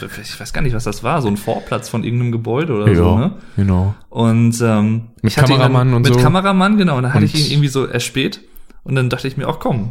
ich 0.00 0.38
weiß 0.38 0.52
gar 0.52 0.62
nicht, 0.62 0.76
was 0.76 0.84
das 0.84 1.02
war, 1.02 1.20
so 1.20 1.26
ein 1.26 1.36
Vorplatz 1.36 1.88
von 1.88 2.04
irgendeinem 2.04 2.30
Gebäude 2.30 2.72
oder 2.72 2.94
so, 2.94 3.18
ne? 3.18 3.32
genau. 3.56 3.96
Und 4.10 4.60
ähm, 4.62 5.08
Mit 5.20 5.32
ich 5.32 5.38
hatte 5.38 5.54
ihn 5.54 5.58
Kameramann 5.58 5.88
dann, 5.88 5.96
und 5.96 6.02
mit 6.02 6.14
so. 6.14 6.20
Kameramann, 6.20 6.78
genau. 6.78 6.98
Und 6.98 7.02
dann 7.02 7.14
hatte 7.14 7.24
Und- 7.24 7.34
ich 7.34 7.46
ihn 7.46 7.50
irgendwie 7.50 7.66
so 7.68 7.84
erspäht. 7.84 8.42
Und 8.84 8.94
dann 8.94 9.10
dachte 9.10 9.26
ich 9.26 9.36
mir, 9.36 9.48
ach 9.48 9.58
komm, 9.58 9.90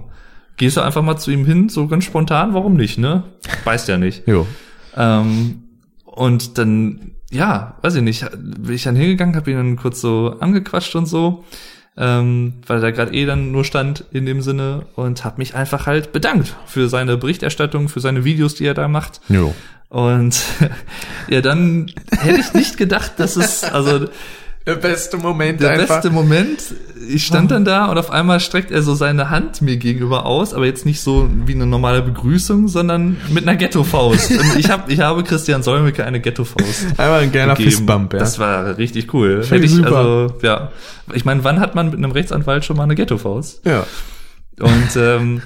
gehst 0.55 0.77
du 0.77 0.81
einfach 0.81 1.01
mal 1.01 1.17
zu 1.17 1.29
ihm 1.31 1.43
hin, 1.45 1.67
so 1.67 1.87
ganz 1.87 2.05
spontan, 2.05 2.53
warum 2.53 2.75
nicht, 2.75 2.97
ne? 2.97 3.23
Weißt 3.65 3.89
ja 3.89 3.97
nicht. 3.97 4.25
Jo. 4.29 4.47
Ähm, 4.95 5.63
und 6.05 6.57
dann, 6.57 7.11
ja, 7.29 7.75
weiß 7.81 7.95
ich 7.95 8.01
nicht, 8.01 8.25
bin 8.31 8.73
ich 8.73 8.83
dann 8.83 8.95
hingegangen, 8.95 9.35
habe 9.35 9.51
ihn 9.51 9.57
dann 9.57 9.75
kurz 9.75 9.99
so 9.99 10.37
angequatscht 10.39 10.95
und 10.95 11.05
so, 11.05 11.43
ähm, 11.97 12.53
weil 12.65 12.77
er 12.77 12.81
da 12.81 12.91
gerade 12.91 13.13
eh 13.13 13.25
dann 13.25 13.51
nur 13.51 13.65
stand 13.65 14.05
in 14.11 14.25
dem 14.25 14.41
Sinne 14.41 14.85
und 14.95 15.25
habe 15.25 15.37
mich 15.37 15.55
einfach 15.55 15.87
halt 15.87 16.11
bedankt 16.11 16.55
für 16.65 16.87
seine 16.87 17.17
Berichterstattung, 17.17 17.89
für 17.89 17.99
seine 17.99 18.23
Videos, 18.23 18.55
die 18.55 18.65
er 18.65 18.73
da 18.73 18.87
macht. 18.87 19.21
Jo. 19.27 19.53
Und 19.89 20.41
ja, 21.27 21.41
dann 21.41 21.91
hätte 22.17 22.39
ich 22.39 22.53
nicht 22.53 22.77
gedacht, 22.77 23.13
dass 23.17 23.35
es, 23.35 23.63
also 23.63 24.07
Der 24.65 24.75
beste 24.75 25.17
Moment 25.17 25.59
der 25.59 25.75
beste 25.75 26.11
Moment, 26.11 26.75
ich 27.09 27.25
stand 27.25 27.49
dann 27.49 27.65
da 27.65 27.85
und 27.85 27.97
auf 27.97 28.11
einmal 28.11 28.39
streckt 28.39 28.69
er 28.69 28.83
so 28.83 28.93
seine 28.93 29.31
Hand 29.31 29.61
mir 29.63 29.77
gegenüber 29.77 30.27
aus, 30.27 30.53
aber 30.53 30.65
jetzt 30.65 30.85
nicht 30.85 31.01
so 31.01 31.27
wie 31.45 31.55
eine 31.55 31.65
normale 31.65 32.03
Begrüßung, 32.03 32.67
sondern 32.67 33.17
mit 33.29 33.47
einer 33.47 33.57
Ghetto-Faust. 33.57 34.31
Und 34.39 34.59
ich, 34.59 34.69
hab, 34.69 34.89
ich 34.89 34.99
habe 34.99 35.23
Christian 35.23 35.63
Solmecke 35.63 36.05
eine 36.05 36.19
Ghetto-Faust 36.19 36.99
Einmal 36.99 37.21
ein 37.21 37.31
gegeben. 37.31 37.55
Fistbump, 37.55 38.13
ja. 38.13 38.19
Das 38.19 38.37
war 38.37 38.77
richtig 38.77 39.11
cool. 39.15 39.43
Hätte 39.43 39.55
ich 39.57 39.63
ich, 39.63 39.71
super. 39.71 39.97
also, 39.97 40.35
ja. 40.43 40.71
Ich 41.13 41.25
meine, 41.25 41.43
wann 41.43 41.59
hat 41.59 41.73
man 41.73 41.89
mit 41.89 41.97
einem 41.97 42.11
Rechtsanwalt 42.11 42.63
schon 42.63 42.77
mal 42.77 42.83
eine 42.83 42.95
Ghetto-Faust? 42.95 43.65
ja. 43.65 43.85
Und 44.59 44.95
ähm, 44.95 45.41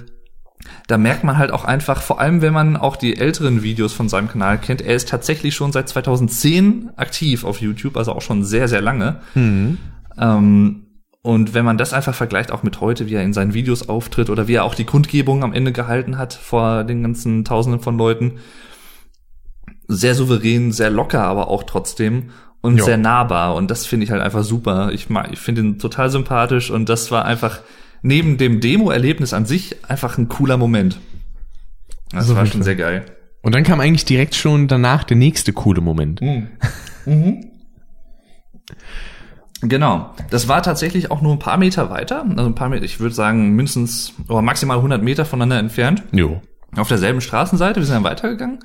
da 0.87 0.97
merkt 0.97 1.23
man 1.23 1.37
halt 1.37 1.51
auch 1.51 1.65
einfach, 1.65 2.01
vor 2.01 2.19
allem 2.19 2.41
wenn 2.41 2.53
man 2.53 2.77
auch 2.77 2.95
die 2.95 3.17
älteren 3.17 3.63
Videos 3.63 3.93
von 3.93 4.07
seinem 4.07 4.27
Kanal 4.27 4.59
kennt, 4.59 4.81
er 4.81 4.95
ist 4.95 5.09
tatsächlich 5.09 5.55
schon 5.55 5.71
seit 5.71 5.89
2010 5.89 6.91
aktiv 6.95 7.43
auf 7.43 7.59
YouTube, 7.59 7.97
also 7.97 8.11
auch 8.11 8.21
schon 8.21 8.43
sehr, 8.43 8.67
sehr 8.67 8.81
lange. 8.81 9.17
Ähm, 9.35 10.81
und 11.21 11.53
wenn 11.55 11.65
man 11.65 11.79
das 11.79 11.91
einfach 11.93 12.13
vergleicht, 12.13 12.51
auch 12.51 12.61
mit 12.61 12.81
heute, 12.81 13.07
wie 13.07 13.15
er 13.15 13.23
in 13.23 13.33
seinen 13.33 13.55
Videos 13.55 13.89
auftritt 13.89 14.29
oder 14.29 14.47
wie 14.47 14.53
er 14.53 14.63
auch 14.63 14.75
die 14.75 14.83
Kundgebung 14.85 15.43
am 15.43 15.53
Ende 15.53 15.71
gehalten 15.71 16.19
hat 16.19 16.33
vor 16.35 16.83
den 16.83 17.01
ganzen 17.01 17.43
Tausenden 17.43 17.81
von 17.81 17.97
Leuten, 17.97 18.33
sehr 19.87 20.13
souverän, 20.15 20.71
sehr 20.71 20.91
locker, 20.91 21.23
aber 21.23 21.47
auch 21.47 21.63
trotzdem 21.63 22.29
und 22.61 22.77
Ja. 22.77 22.83
sehr 22.83 22.97
nahbar. 22.97 23.55
Und 23.55 23.71
das 23.71 23.85
finde 23.87 24.03
ich 24.03 24.11
halt 24.11 24.21
einfach 24.21 24.43
super. 24.43 24.91
Ich 24.91 25.09
mag, 25.09 25.29
ich 25.31 25.39
finde 25.39 25.61
ihn 25.61 25.79
total 25.79 26.09
sympathisch 26.11 26.69
und 26.69 26.89
das 26.89 27.09
war 27.11 27.25
einfach 27.25 27.59
neben 28.01 28.37
dem 28.37 28.59
Demo-Erlebnis 28.59 29.33
an 29.33 29.45
sich 29.45 29.89
einfach 29.89 30.17
ein 30.17 30.29
cooler 30.29 30.57
Moment. 30.57 30.99
Das 32.11 32.27
So 32.27 32.35
war 32.35 32.45
schon 32.45 32.63
sehr 32.63 32.75
geil. 32.75 33.05
Und 33.41 33.53
dann 33.53 33.63
kam 33.63 33.79
eigentlich 33.79 34.05
direkt 34.05 34.35
schon 34.35 34.67
danach 34.67 35.03
der 35.03 35.17
nächste 35.17 35.53
coole 35.53 35.81
Moment. 35.81 36.21
Mhm. 36.21 37.51
Genau. 39.61 40.13
Das 40.29 40.47
war 40.47 40.63
tatsächlich 40.63 41.11
auch 41.11 41.21
nur 41.21 41.33
ein 41.33 41.39
paar 41.39 41.57
Meter 41.57 41.89
weiter. 41.89 42.25
Also 42.27 42.45
ein 42.45 42.55
paar 42.55 42.69
Meter, 42.69 42.83
ich 42.83 42.99
würde 42.99 43.13
sagen 43.13 43.55
mindestens 43.55 44.13
oder 44.27 44.41
maximal 44.41 44.77
100 44.77 45.03
Meter 45.03 45.25
voneinander 45.25 45.59
entfernt. 45.59 46.03
Jo. 46.11 46.41
Auf 46.75 46.87
derselben 46.87 47.21
Straßenseite. 47.21 47.79
Wir 47.79 47.85
sind 47.85 47.95
dann 47.95 48.03
weitergegangen. 48.03 48.59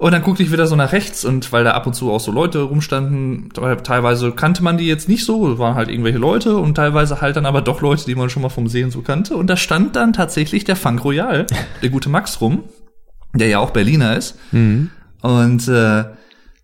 Und 0.00 0.12
dann 0.12 0.22
guckte 0.22 0.42
ich 0.42 0.50
wieder 0.50 0.66
so 0.66 0.76
nach 0.76 0.92
rechts 0.92 1.26
und 1.26 1.52
weil 1.52 1.62
da 1.62 1.72
ab 1.72 1.86
und 1.86 1.92
zu 1.92 2.10
auch 2.10 2.20
so 2.20 2.32
Leute 2.32 2.62
rumstanden, 2.62 3.50
teilweise 3.52 4.32
kannte 4.32 4.62
man 4.62 4.78
die 4.78 4.86
jetzt 4.86 5.10
nicht 5.10 5.26
so, 5.26 5.58
waren 5.58 5.74
halt 5.74 5.90
irgendwelche 5.90 6.16
Leute 6.16 6.56
und 6.56 6.74
teilweise 6.74 7.20
halt 7.20 7.36
dann 7.36 7.44
aber 7.44 7.60
doch 7.60 7.82
Leute, 7.82 8.06
die 8.06 8.14
man 8.14 8.30
schon 8.30 8.40
mal 8.40 8.48
vom 8.48 8.66
Sehen 8.66 8.90
so 8.90 9.02
kannte. 9.02 9.36
Und 9.36 9.48
da 9.48 9.58
stand 9.58 9.96
dann 9.96 10.14
tatsächlich 10.14 10.64
der 10.64 10.76
Funk 10.76 11.04
Royal, 11.04 11.46
der 11.82 11.90
gute 11.90 12.08
Max 12.08 12.40
rum, 12.40 12.64
der 13.34 13.48
ja 13.48 13.58
auch 13.58 13.72
Berliner 13.72 14.16
ist. 14.16 14.38
Und 15.20 15.68
äh, 15.68 16.04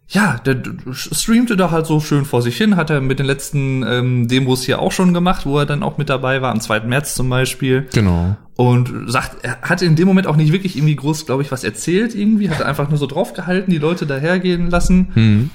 ja, 0.09 0.41
der 0.47 0.63
streamte 0.93 1.59
da 1.59 1.71
halt 1.71 1.85
so 1.85 2.01
schön 2.01 2.25
vor 2.25 2.41
sich 2.41 2.57
hin, 2.57 2.77
hat 2.77 2.89
er 2.89 3.03
mit 3.03 3.19
den 3.19 3.27
letzten 3.27 3.83
ähm, 3.83 4.29
Demos 4.29 4.63
hier 4.63 4.79
auch 4.79 4.93
schon 4.93 5.13
gemacht, 5.13 5.45
wo 5.45 5.59
er 5.59 5.67
dann 5.67 5.83
auch 5.83 5.99
mit 5.99 6.09
dabei 6.09 6.41
war, 6.41 6.53
am 6.53 6.63
2. 6.63 6.81
März 6.81 7.15
zum 7.15 7.29
Beispiel. 7.29 7.87
Genau. 7.93 8.39
Und 8.57 9.11
sagt, 9.11 9.45
er 9.45 9.61
hat 9.61 9.83
in 9.83 9.97
dem 9.97 10.09
Moment 10.09 10.27
auch 10.27 10.37
nicht 10.37 10.51
wirklich 10.51 10.77
irgendwie 10.77 10.97
groß, 10.97 11.27
glaube 11.27 11.43
ich, 11.43 11.53
was 11.53 11.63
erzählt 11.63 12.15
irgendwie, 12.15 12.49
hat 12.49 12.63
einfach 12.63 12.89
nur 12.89 12.99
so 12.99 13.07
draufgehalten, 13.07 13.71
die 13.71 13.79
Leute 13.79 14.07
dahergehen 14.07 14.71
lassen. 14.71 15.13
Mhm. 15.15 15.51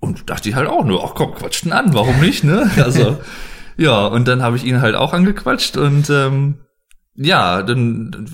Und 0.00 0.28
dachte 0.28 0.50
ich 0.50 0.54
halt 0.54 0.68
auch 0.68 0.84
nur, 0.84 1.02
ach 1.02 1.14
komm, 1.14 1.34
quatscht 1.34 1.64
ihn 1.64 1.72
an, 1.72 1.94
warum 1.94 2.20
nicht, 2.20 2.44
ne? 2.44 2.70
Also, 2.76 3.18
Ja, 3.80 4.06
und 4.06 4.28
dann 4.28 4.42
habe 4.42 4.56
ich 4.56 4.64
ihn 4.64 4.82
halt 4.82 4.94
auch 4.94 5.14
angequatscht 5.14 5.78
und 5.78 6.10
ähm, 6.10 6.56
ja, 7.16 7.62
dann, 7.62 8.10
dann 8.10 8.26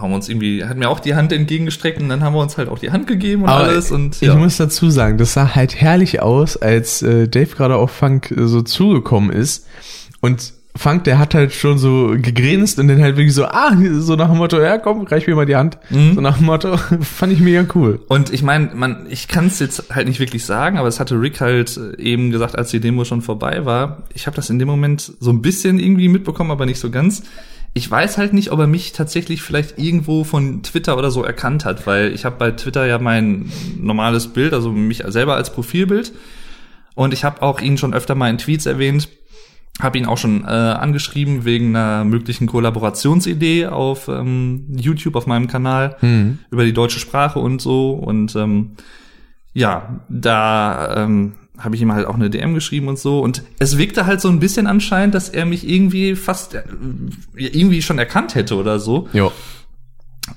haben 0.00 0.10
wir 0.10 0.14
uns 0.14 0.28
irgendwie, 0.30 0.64
hat 0.64 0.78
mir 0.78 0.88
auch 0.88 1.00
die 1.00 1.14
Hand 1.14 1.30
entgegengestreckt 1.30 2.00
und 2.00 2.08
dann 2.08 2.22
haben 2.22 2.34
wir 2.34 2.40
uns 2.40 2.56
halt 2.56 2.68
auch 2.70 2.78
die 2.78 2.90
Hand 2.90 3.06
gegeben 3.06 3.42
und 3.42 3.50
Aber 3.50 3.64
alles 3.64 3.90
und 3.90 4.20
Ich 4.22 4.34
muss 4.34 4.56
dazu 4.56 4.88
sagen, 4.88 5.18
das 5.18 5.34
sah 5.34 5.54
halt 5.54 5.78
herrlich 5.78 6.20
aus, 6.22 6.56
als 6.56 7.02
äh, 7.02 7.28
Dave 7.28 7.54
gerade 7.54 7.76
auf 7.76 7.90
Funk 7.90 8.30
äh, 8.30 8.46
so 8.46 8.62
zugekommen 8.62 9.30
ist. 9.30 9.66
Und 10.20 10.54
Funk, 10.76 11.04
der 11.04 11.20
hat 11.20 11.34
halt 11.34 11.52
schon 11.52 11.78
so 11.78 12.16
gegrinst 12.16 12.80
und 12.80 12.88
dann 12.88 13.00
halt 13.00 13.16
wirklich 13.16 13.34
so, 13.34 13.44
ah, 13.44 13.76
so 13.98 14.16
nach 14.16 14.28
dem 14.28 14.38
Motto, 14.38 14.60
ja 14.60 14.76
komm, 14.78 15.02
reich 15.02 15.28
mir 15.28 15.36
mal 15.36 15.46
die 15.46 15.54
Hand. 15.54 15.78
Mhm. 15.90 16.14
So 16.16 16.20
nach 16.20 16.38
dem 16.38 16.46
Motto, 16.46 16.76
fand 17.00 17.32
ich 17.32 17.38
mega 17.38 17.64
cool. 17.76 18.00
Und 18.08 18.32
ich 18.32 18.42
meine, 18.42 18.70
man, 18.74 19.06
ich 19.08 19.28
kann 19.28 19.46
es 19.46 19.60
jetzt 19.60 19.94
halt 19.94 20.08
nicht 20.08 20.18
wirklich 20.18 20.44
sagen, 20.44 20.76
aber 20.76 20.88
es 20.88 20.98
hatte 20.98 21.20
Rick 21.20 21.40
halt 21.40 21.76
äh, 21.76 22.02
eben 22.02 22.32
gesagt, 22.32 22.58
als 22.58 22.70
die 22.70 22.80
Demo 22.80 23.04
schon 23.04 23.22
vorbei 23.22 23.64
war. 23.64 24.02
Ich 24.14 24.26
habe 24.26 24.34
das 24.34 24.50
in 24.50 24.58
dem 24.58 24.66
Moment 24.66 25.12
so 25.20 25.30
ein 25.30 25.42
bisschen 25.42 25.78
irgendwie 25.78 26.08
mitbekommen, 26.08 26.50
aber 26.50 26.66
nicht 26.66 26.80
so 26.80 26.90
ganz. 26.90 27.22
Ich 27.72 27.88
weiß 27.88 28.18
halt 28.18 28.32
nicht, 28.32 28.50
ob 28.50 28.58
er 28.58 28.66
mich 28.66 28.92
tatsächlich 28.92 29.42
vielleicht 29.42 29.78
irgendwo 29.78 30.24
von 30.24 30.64
Twitter 30.64 30.98
oder 30.98 31.12
so 31.12 31.22
erkannt 31.22 31.64
hat, 31.64 31.86
weil 31.86 32.12
ich 32.12 32.24
habe 32.24 32.36
bei 32.36 32.50
Twitter 32.50 32.84
ja 32.86 32.98
mein 32.98 33.50
normales 33.80 34.26
Bild, 34.26 34.52
also 34.52 34.72
mich 34.72 35.04
selber 35.06 35.36
als 35.36 35.52
Profilbild. 35.52 36.12
Und 36.96 37.12
ich 37.12 37.24
habe 37.24 37.42
auch 37.42 37.60
ihn 37.60 37.78
schon 37.78 37.94
öfter 37.94 38.14
mal 38.14 38.30
in 38.30 38.38
Tweets 38.38 38.66
erwähnt, 38.66 39.08
habe 39.80 39.98
ihn 39.98 40.06
auch 40.06 40.18
schon 40.18 40.44
äh, 40.44 40.46
angeschrieben 40.46 41.44
wegen 41.44 41.74
einer 41.74 42.04
möglichen 42.04 42.46
Kollaborationsidee 42.46 43.66
auf 43.66 44.08
ähm, 44.08 44.66
YouTube 44.76 45.16
auf 45.16 45.26
meinem 45.26 45.48
Kanal 45.48 45.96
Hm. 46.00 46.38
über 46.50 46.64
die 46.64 46.72
deutsche 46.72 47.00
Sprache 47.00 47.38
und 47.40 47.60
so. 47.60 47.90
Und 47.92 48.36
ähm, 48.36 48.72
ja, 49.52 50.00
da 50.08 51.04
ähm, 51.04 51.32
habe 51.58 51.74
ich 51.76 51.82
ihm 51.82 51.92
halt 51.92 52.06
auch 52.06 52.14
eine 52.14 52.30
DM 52.30 52.54
geschrieben 52.54 52.88
und 52.88 52.98
so. 52.98 53.20
Und 53.20 53.42
es 53.58 53.76
wirkte 53.78 54.06
halt 54.06 54.20
so 54.20 54.28
ein 54.28 54.38
bisschen 54.40 54.66
anscheinend, 54.66 55.14
dass 55.14 55.28
er 55.28 55.44
mich 55.44 55.68
irgendwie 55.68 56.14
fast 56.16 56.54
äh, 56.54 56.62
irgendwie 57.34 57.82
schon 57.82 57.98
erkannt 57.98 58.34
hätte 58.36 58.56
oder 58.56 58.78
so. 58.78 59.08
Jo. 59.12 59.32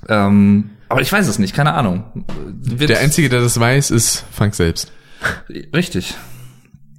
Ähm, 0.08 0.70
aber 0.88 1.00
ich 1.00 1.12
weiß 1.12 1.28
es 1.28 1.38
nicht, 1.38 1.54
keine 1.54 1.74
Ahnung. 1.74 2.04
Wird- 2.60 2.90
Der 2.90 3.00
Einzige, 3.00 3.28
der 3.28 3.40
das 3.40 3.58
weiß, 3.58 3.90
ist 3.90 4.24
Funk 4.32 4.54
selbst. 4.54 4.92
Richtig. 5.74 6.14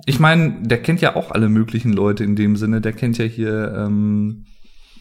Ich 0.10 0.20
meine, 0.20 0.56
der 0.64 0.82
kennt 0.82 1.02
ja 1.02 1.16
auch 1.16 1.30
alle 1.30 1.50
möglichen 1.50 1.94
Leute 1.94 2.24
in 2.24 2.36
dem 2.36 2.56
Sinne. 2.56 2.82
Der 2.82 2.94
kennt 2.94 3.20
ja 3.20 3.26
hier, 3.26 3.76
ähm, 3.78 4.46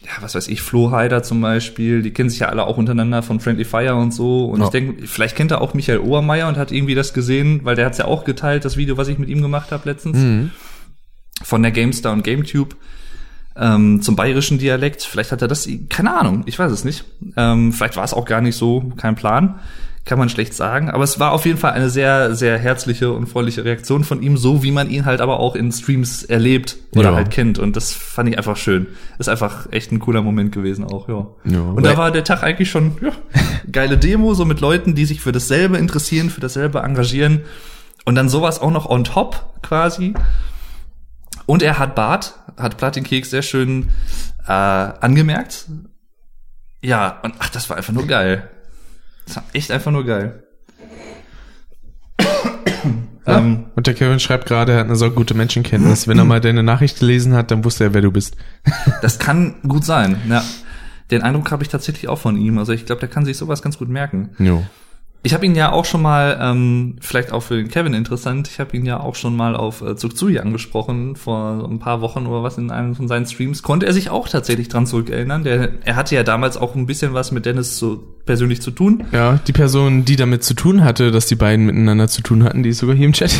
ja, 0.03 0.11
was 0.21 0.35
weiß 0.35 0.47
ich, 0.49 0.61
Flo 0.61 0.91
Heider 0.91 1.23
zum 1.23 1.41
Beispiel. 1.41 2.03
Die 2.03 2.11
kennen 2.11 2.29
sich 2.29 2.41
ja 2.41 2.49
alle 2.49 2.63
auch 2.67 2.77
untereinander 2.77 3.23
von 3.23 3.39
Friendly 3.39 3.65
Fire 3.65 3.95
und 3.95 4.13
so. 4.13 4.45
Und 4.45 4.59
Ja. 4.59 4.65
ich 4.65 4.71
denke, 4.71 5.07
vielleicht 5.07 5.35
kennt 5.35 5.49
er 5.49 5.61
auch 5.61 5.73
Michael 5.73 5.97
Obermeier 6.01 6.47
und 6.47 6.57
hat 6.57 6.71
irgendwie 6.71 6.93
das 6.93 7.15
gesehen, 7.15 7.61
weil 7.63 7.75
der 7.75 7.87
hat's 7.87 7.97
ja 7.97 8.05
auch 8.05 8.23
geteilt, 8.23 8.65
das 8.65 8.77
Video, 8.77 8.97
was 8.97 9.07
ich 9.07 9.17
mit 9.17 9.29
ihm 9.29 9.41
gemacht 9.41 9.71
habe 9.71 9.89
letztens. 9.89 10.17
Mhm. 10.19 10.51
Von 11.41 11.63
der 11.63 11.71
GameStar 11.71 12.13
und 12.13 12.23
GameTube. 12.23 12.75
Ähm, 13.55 14.03
zum 14.03 14.15
bayerischen 14.15 14.59
Dialekt. 14.59 15.01
Vielleicht 15.01 15.31
hat 15.31 15.41
er 15.41 15.47
das, 15.47 15.67
keine 15.89 16.15
Ahnung, 16.17 16.43
ich 16.45 16.59
weiß 16.59 16.71
es 16.71 16.85
nicht. 16.85 17.03
Ähm, 17.35 17.73
vielleicht 17.73 17.97
war 17.97 18.03
es 18.03 18.13
auch 18.13 18.25
gar 18.25 18.41
nicht 18.41 18.55
so, 18.55 18.93
kein 18.95 19.15
Plan. 19.15 19.59
Kann 20.05 20.17
man 20.17 20.29
schlecht 20.29 20.53
sagen. 20.55 20.89
Aber 20.89 21.03
es 21.03 21.19
war 21.19 21.33
auf 21.33 21.45
jeden 21.45 21.59
Fall 21.59 21.73
eine 21.73 21.89
sehr, 21.89 22.33
sehr 22.33 22.57
herzliche 22.57 23.11
und 23.11 23.27
freundliche 23.27 23.63
Reaktion 23.63 24.03
von 24.03 24.23
ihm, 24.23 24.37
so 24.37 24.63
wie 24.63 24.71
man 24.71 24.89
ihn 24.89 25.05
halt 25.05 25.21
aber 25.21 25.39
auch 25.39 25.55
in 25.55 25.71
Streams 25.71 26.23
erlebt 26.23 26.77
oder 26.95 27.09
Ja. 27.09 27.15
halt 27.15 27.29
kennt. 27.29 27.59
Und 27.59 27.75
das 27.75 27.91
fand 27.93 28.27
ich 28.29 28.37
einfach 28.37 28.57
schön. 28.57 28.87
Ist 29.19 29.29
einfach 29.29 29.67
echt 29.71 29.91
ein 29.91 29.99
cooler 29.99 30.21
Moment 30.23 30.51
gewesen 30.51 30.83
auch, 30.85 31.09
ja. 31.09 31.27
Ja. 31.45 31.59
Und 31.61 31.85
da 31.85 31.95
war 31.97 32.11
der 32.11 32.23
Tag 32.23 32.41
eigentlich 32.43 32.71
schon, 32.71 32.97
ja, 33.01 33.11
geile 33.71 33.97
Demo, 33.97 34.33
so 34.33 34.45
mit 34.45 34.61
Leuten, 34.61 34.95
die 34.95 35.05
sich 35.05 35.21
für 35.21 35.31
dasselbe 35.31 35.77
interessieren, 35.77 36.29
für 36.31 36.41
dasselbe 36.41 36.79
engagieren. 36.79 37.41
Und 38.05 38.15
dann 38.15 38.29
sowas 38.29 38.59
auch 38.61 38.71
noch 38.71 38.89
on 38.89 39.03
top 39.03 39.45
quasi. 39.61 40.15
Und 41.45 41.61
er 41.61 41.77
hat 41.77 41.93
Bart, 41.93 42.35
hat 42.57 42.77
Platinkeks 42.77 43.29
sehr 43.29 43.41
schön 43.43 43.89
äh, 44.47 44.51
angemerkt. 44.51 45.65
Ja, 46.81 47.19
und 47.23 47.35
ach, 47.39 47.49
das 47.49 47.69
war 47.69 47.77
einfach 47.77 47.93
nur 47.93 48.07
geil. 48.07 48.49
Das 49.29 49.35
war 49.37 49.43
echt 49.53 49.69
einfach 49.71 49.91
nur 49.91 50.05
geil. 50.05 50.43
ähm, 53.27 53.65
Und 53.75 53.85
der 53.85 53.93
Kevin 53.93 54.19
schreibt 54.19 54.47
gerade, 54.47 54.71
er 54.71 54.79
hat 54.79 54.87
eine 54.87 54.95
so 54.95 55.11
gute 55.11 55.35
Menschenkenntnis. 55.35 56.07
Wenn 56.07 56.17
er 56.17 56.25
mal 56.25 56.41
deine 56.41 56.63
Nachricht 56.63 56.99
gelesen 56.99 57.33
hat, 57.35 57.51
dann 57.51 57.63
wusste 57.63 57.83
er, 57.83 57.93
wer 57.93 58.01
du 58.01 58.11
bist. 58.11 58.35
das 59.03 59.19
kann 59.19 59.55
gut 59.67 59.85
sein. 59.85 60.19
Ja. 60.27 60.43
Den 61.11 61.21
Eindruck 61.21 61.51
habe 61.51 61.61
ich 61.61 61.69
tatsächlich 61.69 62.07
auch 62.07 62.17
von 62.17 62.37
ihm. 62.37 62.57
Also 62.57 62.73
ich 62.73 62.87
glaube, 62.87 63.01
der 63.01 63.09
kann 63.09 63.23
sich 63.23 63.37
sowas 63.37 63.61
ganz 63.61 63.77
gut 63.77 63.89
merken. 63.89 64.31
Jo. 64.39 64.65
Ich 65.21 65.33
habe 65.33 65.45
ihn 65.45 65.53
ja 65.53 65.73
auch 65.73 65.83
schon 65.83 66.01
mal, 66.01 66.37
ähm, 66.41 66.95
vielleicht 67.01 67.33
auch 67.33 67.41
für 67.41 67.57
den 67.57 67.67
Kevin 67.67 67.93
interessant, 67.93 68.47
ich 68.47 68.59
habe 68.61 68.77
ihn 68.77 68.85
ja 68.85 69.01
auch 69.01 69.15
schon 69.15 69.35
mal 69.35 69.53
auf 69.53 69.81
äh, 69.81 69.97
Zugzui 69.97 70.39
angesprochen 70.39 71.17
vor 71.17 71.67
ein 71.69 71.79
paar 71.79 71.99
Wochen 71.99 72.25
oder 72.25 72.41
was 72.41 72.57
in 72.57 72.71
einem 72.71 72.95
von 72.95 73.09
seinen 73.09 73.25
Streams. 73.25 73.61
Konnte 73.61 73.85
er 73.85 73.91
sich 73.91 74.09
auch 74.09 74.29
tatsächlich 74.29 74.69
dran 74.69 74.85
zurückerinnern. 74.87 75.43
Der, 75.43 75.71
er 75.83 75.97
hatte 75.97 76.15
ja 76.15 76.23
damals 76.23 76.55
auch 76.55 76.73
ein 76.73 76.85
bisschen 76.85 77.13
was 77.13 77.33
mit 77.33 77.45
Dennis 77.45 77.77
so 77.77 77.97
persönlich 78.25 78.61
zu 78.61 78.71
tun. 78.71 79.07
Ja, 79.11 79.39
die 79.45 79.51
Person, 79.51 80.05
die 80.05 80.15
damit 80.15 80.45
zu 80.45 80.53
tun 80.53 80.85
hatte, 80.85 81.11
dass 81.11 81.25
die 81.25 81.35
beiden 81.35 81.65
miteinander 81.65 82.07
zu 82.07 82.21
tun 82.21 82.45
hatten, 82.45 82.63
die 82.63 82.69
ist 82.69 82.79
sogar 82.79 82.95
hier 82.95 83.07
im 83.07 83.13
Chat. 83.13 83.31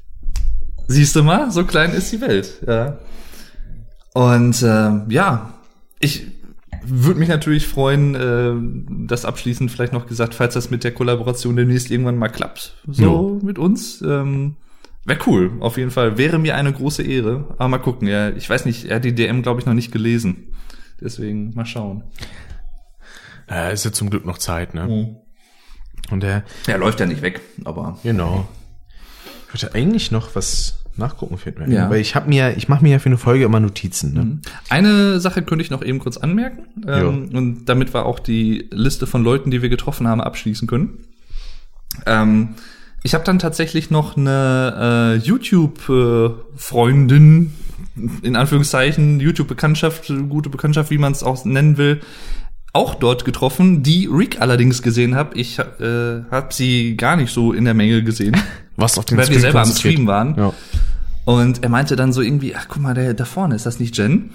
Siehst 0.88 1.16
du 1.16 1.22
mal, 1.22 1.50
so 1.50 1.64
klein 1.64 1.92
ist 1.92 2.12
die 2.12 2.20
Welt. 2.20 2.62
Ja. 2.66 2.98
Und 4.12 4.62
ähm, 4.62 5.04
ja, 5.08 5.54
ich 6.00 6.37
würde 6.90 7.20
mich 7.20 7.28
natürlich 7.28 7.66
freuen, 7.66 8.14
äh, 8.14 9.06
das 9.06 9.24
abschließend 9.24 9.70
vielleicht 9.70 9.92
noch 9.92 10.06
gesagt, 10.06 10.34
falls 10.34 10.54
das 10.54 10.70
mit 10.70 10.84
der 10.84 10.92
Kollaboration 10.92 11.56
demnächst 11.56 11.90
irgendwann 11.90 12.16
mal 12.18 12.28
klappt, 12.28 12.76
so 12.86 13.38
mit 13.42 13.58
uns. 13.58 14.02
Ähm, 14.02 14.56
Wäre 15.04 15.20
cool, 15.26 15.52
auf 15.60 15.78
jeden 15.78 15.90
Fall. 15.90 16.18
Wäre 16.18 16.38
mir 16.38 16.54
eine 16.54 16.72
große 16.72 17.02
Ehre. 17.02 17.46
Aber 17.56 17.68
mal 17.68 17.78
gucken, 17.78 18.06
ja. 18.08 18.28
Ich 18.30 18.48
weiß 18.50 18.66
nicht, 18.66 18.84
er 18.86 18.96
hat 18.96 19.04
die 19.04 19.14
DM, 19.14 19.42
glaube 19.42 19.60
ich, 19.60 19.66
noch 19.66 19.72
nicht 19.72 19.90
gelesen. 19.90 20.52
Deswegen 21.00 21.54
mal 21.54 21.64
schauen. 21.64 22.04
Ja, 23.48 23.70
ist 23.70 23.84
ja 23.86 23.92
zum 23.92 24.10
Glück 24.10 24.26
noch 24.26 24.36
Zeit, 24.38 24.74
ne? 24.74 24.86
Mhm. 24.86 25.16
Und 26.10 26.22
der, 26.22 26.44
Er 26.66 26.78
läuft 26.78 27.00
ja 27.00 27.06
nicht 27.06 27.22
weg, 27.22 27.40
aber. 27.64 27.98
genau. 28.02 28.46
Ich 29.54 29.62
wollte 29.62 29.74
eigentlich 29.74 30.10
noch 30.10 30.34
was 30.34 30.84
nachgucken 30.98 31.38
für 31.38 31.52
mir. 31.52 31.68
Ja. 31.68 31.90
Weil 31.90 32.00
ich 32.00 32.14
habe 32.14 32.28
mir, 32.28 32.56
ich 32.56 32.68
mache 32.68 32.82
mir 32.82 32.90
ja 32.90 32.98
für 32.98 33.08
eine 33.08 33.18
Folge 33.18 33.44
immer 33.44 33.60
Notizen, 33.60 34.12
ne? 34.12 34.38
Eine 34.68 35.20
Sache 35.20 35.42
könnte 35.42 35.64
ich 35.64 35.70
noch 35.70 35.82
eben 35.82 35.98
kurz 35.98 36.16
anmerken. 36.16 36.64
Ähm, 36.86 37.30
und 37.32 37.64
damit 37.66 37.94
wir 37.94 38.06
auch 38.06 38.18
die 38.18 38.68
Liste 38.70 39.06
von 39.06 39.24
Leuten, 39.24 39.50
die 39.50 39.62
wir 39.62 39.68
getroffen 39.68 40.08
haben, 40.08 40.20
abschließen 40.20 40.68
können. 40.68 41.04
Ähm, 42.06 42.54
ich 43.02 43.14
habe 43.14 43.24
dann 43.24 43.38
tatsächlich 43.38 43.90
noch 43.90 44.16
eine 44.16 45.16
äh, 45.16 45.18
YouTube-Freundin, 45.24 47.52
in 48.22 48.36
Anführungszeichen, 48.36 49.20
YouTube-Bekanntschaft, 49.20 50.12
gute 50.28 50.50
Bekanntschaft, 50.50 50.90
wie 50.90 50.98
man 50.98 51.12
es 51.12 51.22
auch 51.22 51.44
nennen 51.44 51.78
will, 51.78 52.00
auch 52.78 52.94
dort 52.94 53.24
getroffen, 53.24 53.82
die 53.82 54.06
Rick 54.10 54.40
allerdings 54.40 54.82
gesehen 54.82 55.14
habe. 55.16 55.36
Ich 55.36 55.58
äh, 55.58 55.62
habe 56.30 56.48
sie 56.50 56.96
gar 56.96 57.16
nicht 57.16 57.32
so 57.32 57.52
in 57.52 57.64
der 57.64 57.74
Menge 57.74 58.02
gesehen, 58.04 58.36
Was 58.76 58.96
auf 58.98 59.04
den 59.04 59.18
weil 59.18 59.28
wir 59.28 59.40
selber 59.40 59.62
am. 59.62 59.68
Stream 59.68 60.06
waren. 60.06 60.34
Ja. 60.36 60.52
Und 61.24 61.62
er 61.62 61.68
meinte 61.68 61.96
dann 61.96 62.12
so 62.12 62.22
irgendwie, 62.22 62.54
ach 62.56 62.66
guck 62.68 62.80
mal, 62.80 62.94
der 62.94 63.12
da 63.14 63.24
vorne, 63.24 63.54
ist 63.56 63.66
das 63.66 63.80
nicht 63.80 63.98
Jen? 63.98 64.30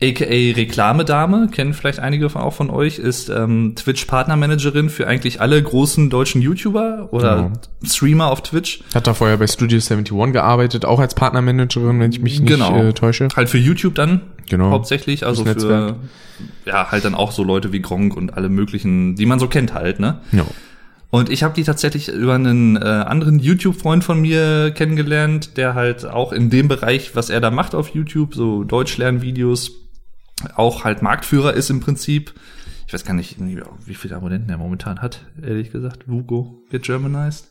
AKA 0.00 0.54
Reklamedame, 0.54 1.48
kennen 1.50 1.74
vielleicht 1.74 1.98
einige 1.98 2.30
von, 2.30 2.40
auch 2.40 2.52
von 2.54 2.70
euch, 2.70 3.00
ist 3.00 3.28
ähm, 3.30 3.72
Twitch-Partnermanagerin 3.74 4.90
für 4.90 5.08
eigentlich 5.08 5.40
alle 5.40 5.60
großen 5.60 6.08
deutschen 6.08 6.40
YouTuber 6.40 7.08
oder 7.10 7.52
Streamer 7.84 8.30
auf 8.30 8.42
Twitch. 8.44 8.80
Hat 8.94 9.08
da 9.08 9.14
vorher 9.14 9.36
bei 9.38 9.48
Studio 9.48 9.78
71 9.78 10.32
gearbeitet, 10.32 10.84
auch 10.84 11.00
als 11.00 11.14
Partnermanagerin, 11.16 11.98
wenn 11.98 12.12
ich 12.12 12.20
mich 12.20 12.38
nicht 12.38 12.48
Genau. 12.48 12.76
äh, 12.80 12.92
täusche. 12.92 13.26
Halt 13.34 13.48
für 13.48 13.58
YouTube 13.58 13.96
dann 13.96 14.20
Genau. 14.48 14.70
hauptsächlich, 14.70 15.26
also 15.26 15.44
Das 15.44 15.52
für 15.62 15.68
Netzwerk. 15.68 15.96
ja 16.64 16.90
halt 16.90 17.04
dann 17.04 17.14
auch 17.14 17.32
so 17.32 17.42
Leute 17.44 17.72
wie 17.72 17.80
Gronk 17.80 18.16
und 18.16 18.34
alle 18.34 18.48
möglichen, 18.48 19.14
die 19.16 19.26
man 19.26 19.38
so 19.38 19.48
kennt 19.48 19.74
halt, 19.74 20.00
ne? 20.00 20.20
Ja. 20.32 20.44
Und 21.10 21.30
ich 21.30 21.42
habe 21.42 21.54
die 21.54 21.62
tatsächlich 21.64 22.08
über 22.08 22.34
einen 22.34 22.76
äh, 22.76 22.80
anderen 22.80 23.38
YouTube-Freund 23.38 24.04
von 24.04 24.20
mir 24.20 24.70
kennengelernt, 24.72 25.56
der 25.56 25.74
halt 25.74 26.04
auch 26.04 26.32
in 26.32 26.50
dem 26.50 26.68
Bereich, 26.68 27.16
was 27.16 27.30
er 27.30 27.40
da 27.40 27.50
macht 27.50 27.74
auf 27.74 27.88
YouTube, 27.94 28.34
so 28.34 28.62
Deutschlernvideos, 28.64 29.72
auch 30.54 30.84
halt 30.84 31.00
Marktführer 31.02 31.54
ist 31.54 31.70
im 31.70 31.80
Prinzip. 31.80 32.34
Ich 32.86 32.92
weiß 32.92 33.04
gar 33.04 33.14
nicht, 33.14 33.36
wie 33.86 33.94
viele 33.94 34.16
Abonnenten 34.16 34.50
er 34.50 34.58
momentan 34.58 35.00
hat, 35.00 35.20
ehrlich 35.42 35.72
gesagt. 35.72 36.06
Hugo 36.08 36.62
Get 36.70 36.82
Germanized. 36.84 37.50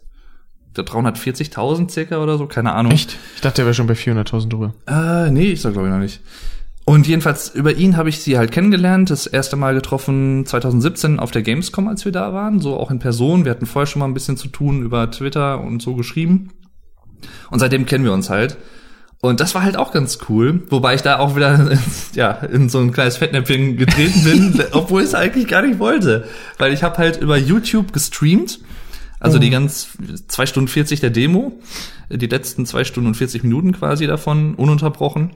Der 0.76 0.86
340.000 0.86 1.90
circa 1.90 2.18
oder 2.22 2.38
so, 2.38 2.46
keine 2.46 2.74
Ahnung. 2.74 2.92
Echt? 2.92 3.18
Ich 3.36 3.42
dachte, 3.42 3.58
der 3.58 3.66
wäre 3.66 3.74
schon 3.74 3.88
bei 3.88 3.96
400.000 3.96 4.50
drüber. 4.50 4.74
Äh, 4.88 5.32
nee, 5.32 5.48
ich 5.52 5.62
sag 5.62 5.74
glaube 5.74 5.88
ich 5.88 5.94
noch 5.94 6.00
nicht. 6.00 6.22
Und 6.90 7.06
jedenfalls 7.06 7.50
über 7.50 7.74
ihn 7.74 7.98
habe 7.98 8.08
ich 8.08 8.22
sie 8.22 8.38
halt 8.38 8.54
kennengelernt, 8.54 9.10
das 9.10 9.28
erste 9.28 9.58
Mal 9.58 9.74
getroffen 9.74 10.46
2017 10.46 11.20
auf 11.20 11.32
der 11.32 11.42
Gamescom, 11.42 11.90
als 11.90 12.06
wir 12.06 12.14
da 12.14 12.32
waren, 12.32 12.62
so 12.62 12.78
auch 12.78 12.92
in 12.92 13.00
Person. 13.00 13.44
Wir 13.44 13.52
hatten 13.52 13.66
vorher 13.66 13.88
schon 13.88 14.00
mal 14.00 14.06
ein 14.06 14.14
bisschen 14.14 14.38
zu 14.38 14.48
tun 14.48 14.84
über 14.84 15.12
Twitter 15.12 15.60
und 15.60 15.82
so 15.82 15.96
geschrieben. 15.96 16.54
Und 17.52 17.60
seitdem 17.60 17.86
kennen 17.86 18.06
wir 18.06 18.14
uns 18.14 18.30
halt. 18.30 18.56
Und 19.20 19.42
das 19.42 19.54
war 19.54 19.64
halt 19.64 19.76
auch 19.76 19.92
ganz 19.92 20.20
cool, 20.30 20.64
wobei 20.70 20.96
ich 20.96 21.02
da 21.02 21.20
auch 21.20 21.36
wieder 21.36 21.78
ja, 22.14 22.32
in 22.32 22.70
so 22.70 22.80
ein 22.80 22.94
kleines 22.94 23.18
Fettnäpfchen 23.18 23.76
getreten 23.76 24.24
bin, 24.24 24.64
obwohl 24.72 25.02
ich 25.02 25.10
es 25.10 25.14
eigentlich 25.14 25.50
gar 25.50 25.64
nicht 25.64 25.80
wollte. 25.80 26.24
Weil 26.58 26.72
ich 26.72 26.84
habe 26.84 27.00
halt 27.00 27.18
über 27.18 27.36
YouTube 27.36 27.92
gestreamt, 27.92 28.62
also 29.20 29.40
die 29.40 29.50
ganz 29.50 29.90
zwei 30.30 30.46
Stunden 30.46 30.70
40 30.70 31.02
der 31.02 31.10
Demo, 31.10 31.60
die 32.10 32.28
letzten 32.28 32.66
zwei 32.66 32.86
Stunden 32.86 33.10
und 33.10 33.16
40 33.16 33.44
Minuten 33.44 33.74
quasi 33.74 34.08
davon, 34.08 34.56
ununterbrochen. 34.56 35.34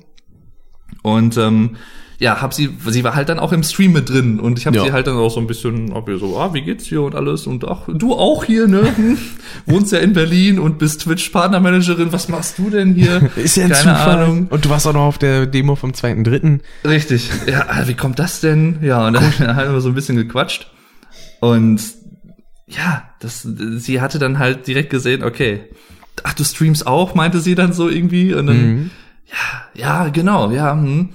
Und 1.02 1.38
ähm, 1.38 1.78
ja, 2.20 2.40
hab 2.40 2.54
sie, 2.54 2.70
sie 2.88 3.04
war 3.04 3.16
halt 3.16 3.30
dann 3.30 3.40
auch 3.40 3.52
im 3.52 3.64
Stream 3.64 3.94
mit 3.94 4.08
drin 4.10 4.40
und 4.40 4.60
ich 4.60 4.68
habe 4.68 4.78
Ja. 4.78 4.84
sie 4.86 4.92
halt 4.92 5.08
dann 5.08 5.16
auch 5.18 5.32
so 5.32 5.40
ein 5.40 5.48
bisschen, 5.48 5.92
ob 5.94 6.08
ihr 6.08 6.20
so, 6.20 6.38
ah, 6.38 6.54
wie 6.54 6.62
geht's 6.62 6.84
dir 6.84 7.02
und 7.02 7.16
alles 7.16 7.48
und 7.48 7.68
ach, 7.68 7.88
du 7.92 8.14
auch 8.14 8.44
hier, 8.44 8.68
ne? 8.68 8.84
Hm, 8.96 9.18
Wohnst 9.66 9.92
ja 9.92 9.98
in 9.98 10.14
Berlin 10.14 10.60
und 10.60 10.78
bist 10.78 11.02
Twitch-Partnermanagerin, 11.02 12.12
was 12.14 12.30
machst 12.30 12.60
du 12.60 12.70
denn 12.70 12.94
hier? 12.94 13.32
Ist 13.36 13.56
ja 13.58 13.64
ein 13.66 13.72
Keine 13.72 13.98
Zufall. 13.98 14.20
Ahnung. 14.20 14.48
Und 14.52 14.66
du 14.66 14.70
warst 14.70 14.86
auch 14.86 14.94
noch 14.94 15.02
auf 15.02 15.18
der 15.18 15.48
Demo 15.48 15.76
vom 15.76 15.94
2.3. 15.94 16.60
Richtig. 16.86 17.28
Ja, 17.48 17.66
ah, 17.70 17.88
wie 17.88 17.96
kommt 17.96 18.20
das 18.20 18.40
denn? 18.40 18.78
Ja, 18.84 19.08
und 19.08 19.14
dann 19.14 19.24
haben 19.56 19.74
wir 19.74 19.82
so 19.82 19.90
ein 19.90 19.96
bisschen 19.96 20.16
gequatscht. 20.16 20.70
Und 21.40 21.82
ja, 22.68 23.04
das, 23.20 23.42
sie 23.78 24.00
hatte 24.00 24.20
dann 24.20 24.38
halt 24.38 24.68
direkt 24.68 24.92
gesehen, 24.92 25.24
okay, 25.24 25.62
ach, 26.24 26.34
du 26.36 26.44
streamst 26.44 26.86
auch, 26.86 27.16
meinte 27.16 27.40
sie 27.40 27.56
dann 27.56 27.74
so 27.74 27.90
irgendwie. 27.90 28.36
Und 28.36 28.46
dann, 28.46 28.58
Mhm. 28.76 28.90
Ja, 29.32 29.66
ja, 29.74 30.10
genau, 30.10 30.52
ja, 30.52 30.74
hm. 30.74 31.10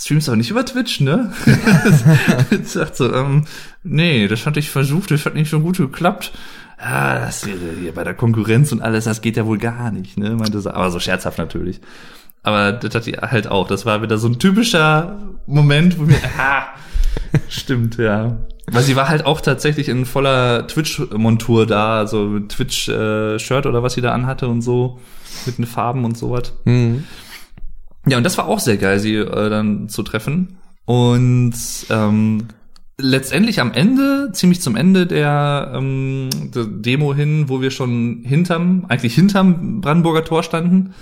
Streamst 0.00 0.28
aber 0.28 0.36
nicht 0.36 0.50
über 0.50 0.64
Twitch, 0.64 1.00
ne? 1.00 1.32
dachte 2.74 2.94
so, 2.94 3.12
ähm, 3.12 3.46
nee, 3.82 4.28
das 4.28 4.46
hatte 4.46 4.60
ich 4.60 4.70
versucht, 4.70 5.10
das 5.10 5.26
hat 5.26 5.34
nicht 5.34 5.50
so 5.50 5.58
gut 5.58 5.78
geklappt. 5.78 6.32
Ja, 6.80 7.18
das 7.18 7.44
hier, 7.44 7.56
hier 7.80 7.92
bei 7.92 8.04
der 8.04 8.14
Konkurrenz 8.14 8.70
und 8.70 8.80
alles, 8.80 9.04
das 9.04 9.20
geht 9.20 9.36
ja 9.36 9.44
wohl 9.44 9.58
gar 9.58 9.90
nicht, 9.90 10.16
ne? 10.16 10.36
Meinte 10.36 10.60
sie, 10.60 10.72
aber 10.72 10.92
so 10.92 11.00
scherzhaft 11.00 11.38
natürlich. 11.38 11.80
Aber 12.44 12.70
das 12.70 12.94
hatte 12.94 13.10
ich 13.10 13.16
halt 13.16 13.48
auch. 13.48 13.66
Das 13.66 13.84
war 13.84 14.00
wieder 14.00 14.18
so 14.18 14.28
ein 14.28 14.38
typischer 14.38 15.18
Moment, 15.46 15.98
wo 15.98 16.04
mir, 16.04 16.20
ah, 16.38 16.68
stimmt, 17.48 17.96
ja. 17.96 18.38
Weil 18.70 18.84
sie 18.84 18.94
war 18.94 19.08
halt 19.08 19.26
auch 19.26 19.40
tatsächlich 19.40 19.88
in 19.88 20.04
voller 20.04 20.66
Twitch-Montur 20.68 21.66
da, 21.66 22.06
so 22.06 22.26
mit 22.26 22.50
Twitch-Shirt 22.50 23.66
oder 23.66 23.82
was 23.82 23.94
sie 23.94 24.00
da 24.00 24.12
anhatte 24.12 24.46
und 24.46 24.62
so, 24.62 25.00
mit 25.46 25.58
den 25.58 25.66
Farben 25.66 26.04
und 26.04 26.16
sowas. 26.16 26.52
Mhm. 26.64 27.04
Ja, 28.08 28.16
und 28.18 28.24
das 28.24 28.38
war 28.38 28.46
auch 28.48 28.58
sehr 28.60 28.76
geil, 28.76 28.98
sie 28.98 29.14
äh, 29.16 29.50
dann 29.50 29.88
zu 29.88 30.02
treffen. 30.02 30.58
Und 30.84 31.54
ähm, 31.90 32.48
letztendlich 32.98 33.60
am 33.60 33.72
Ende, 33.72 34.30
ziemlich 34.32 34.60
zum 34.60 34.74
Ende 34.76 35.06
der, 35.06 35.72
ähm, 35.74 36.30
der 36.54 36.64
Demo 36.64 37.14
hin, 37.14 37.48
wo 37.48 37.60
wir 37.60 37.70
schon 37.70 38.22
hinterm, 38.24 38.86
eigentlich 38.88 39.14
hinterm 39.14 39.80
Brandenburger 39.80 40.24
Tor 40.24 40.42
standen, 40.42 40.94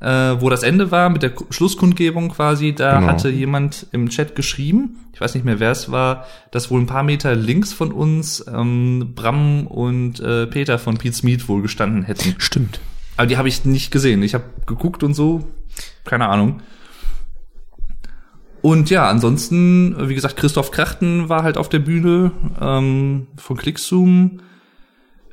äh, 0.00 0.06
wo 0.40 0.50
das 0.50 0.62
Ende 0.62 0.90
war 0.90 1.10
mit 1.10 1.22
der 1.22 1.30
Ku- 1.30 1.46
Schlusskundgebung 1.50 2.28
quasi, 2.30 2.74
da 2.74 2.98
Genau. 3.00 3.12
hatte 3.12 3.28
jemand 3.30 3.86
im 3.92 4.08
Chat 4.10 4.34
geschrieben, 4.36 4.96
ich 5.12 5.20
weiß 5.20 5.34
nicht 5.34 5.44
mehr 5.44 5.60
wer 5.60 5.70
es 5.70 5.90
war, 5.90 6.26
dass 6.50 6.70
wohl 6.70 6.80
ein 6.80 6.86
paar 6.86 7.02
Meter 7.04 7.34
links 7.34 7.72
von 7.72 7.92
uns 7.92 8.44
ähm, 8.52 9.12
Bram 9.14 9.66
und 9.66 10.20
äh, 10.20 10.46
Peter 10.46 10.78
von 10.78 10.96
Pete's 10.96 11.22
Meat 11.22 11.48
wohl 11.48 11.62
gestanden 11.62 12.02
hätten. 12.02 12.34
Stimmt. 12.38 12.80
Aber 13.16 13.26
die 13.28 13.36
habe 13.36 13.48
ich 13.48 13.64
nicht 13.64 13.90
gesehen. 13.92 14.22
Ich 14.24 14.34
habe 14.34 14.44
geguckt 14.66 15.02
und 15.04 15.14
so. 15.14 15.46
Keine 16.04 16.28
Ahnung. 16.28 16.60
Und 18.62 18.88
ja, 18.88 19.08
ansonsten, 19.08 20.08
wie 20.08 20.14
gesagt, 20.14 20.36
Christoph 20.36 20.70
Krachten 20.70 21.28
war 21.28 21.42
halt 21.42 21.58
auf 21.58 21.68
der 21.68 21.80
Bühne 21.80 22.32
ähm, 22.60 23.26
von 23.36 23.58
Clickzoom. 23.58 24.40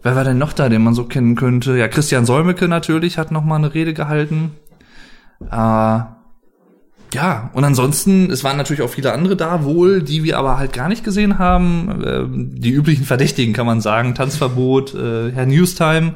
Wer 0.03 0.15
war 0.15 0.23
denn 0.23 0.38
noch 0.38 0.51
da, 0.51 0.67
den 0.67 0.84
man 0.84 0.93
so 0.93 1.05
kennen 1.05 1.36
könnte? 1.36 1.77
Ja, 1.77 1.88
Christian 1.88 2.25
Solmecke 2.25 2.67
natürlich 2.67 3.17
hat 3.17 3.31
noch 3.31 3.45
mal 3.45 3.55
eine 3.55 3.73
Rede 3.73 3.93
gehalten. 3.93 4.51
Äh, 5.49 5.99
ja, 7.13 7.49
und 7.53 7.63
ansonsten, 7.63 8.31
es 8.31 8.43
waren 8.43 8.57
natürlich 8.57 8.81
auch 8.81 8.89
viele 8.89 9.13
andere 9.13 9.36
da, 9.36 9.63
wohl, 9.63 10.01
die 10.01 10.23
wir 10.23 10.38
aber 10.38 10.57
halt 10.57 10.73
gar 10.73 10.88
nicht 10.88 11.03
gesehen 11.03 11.39
haben. 11.39 12.03
Ähm, 12.05 12.60
die 12.60 12.71
üblichen 12.71 13.05
Verdächtigen 13.05 13.53
kann 13.53 13.65
man 13.65 13.81
sagen. 13.81 14.15
Tanzverbot, 14.15 14.95
äh, 14.95 15.31
Herr 15.31 15.45
Newstime. 15.45 16.13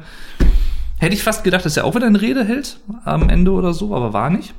Hätte 0.98 1.14
ich 1.14 1.22
fast 1.22 1.44
gedacht, 1.44 1.64
dass 1.64 1.76
er 1.76 1.84
auch 1.84 1.94
wieder 1.94 2.06
eine 2.06 2.20
Rede 2.20 2.44
hält 2.44 2.80
am 3.04 3.28
Ende 3.28 3.52
oder 3.52 3.74
so, 3.74 3.94
aber 3.94 4.12
war 4.12 4.30
nicht. 4.30 4.54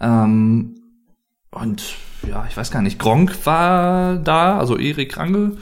Ähm, 0.00 0.74
und 1.50 1.96
ja, 2.28 2.46
ich 2.48 2.56
weiß 2.56 2.70
gar 2.70 2.82
nicht, 2.82 2.98
Gronk 2.98 3.46
war 3.46 4.16
da, 4.16 4.58
also 4.58 4.76
Erik 4.76 5.16
Range. 5.16 5.52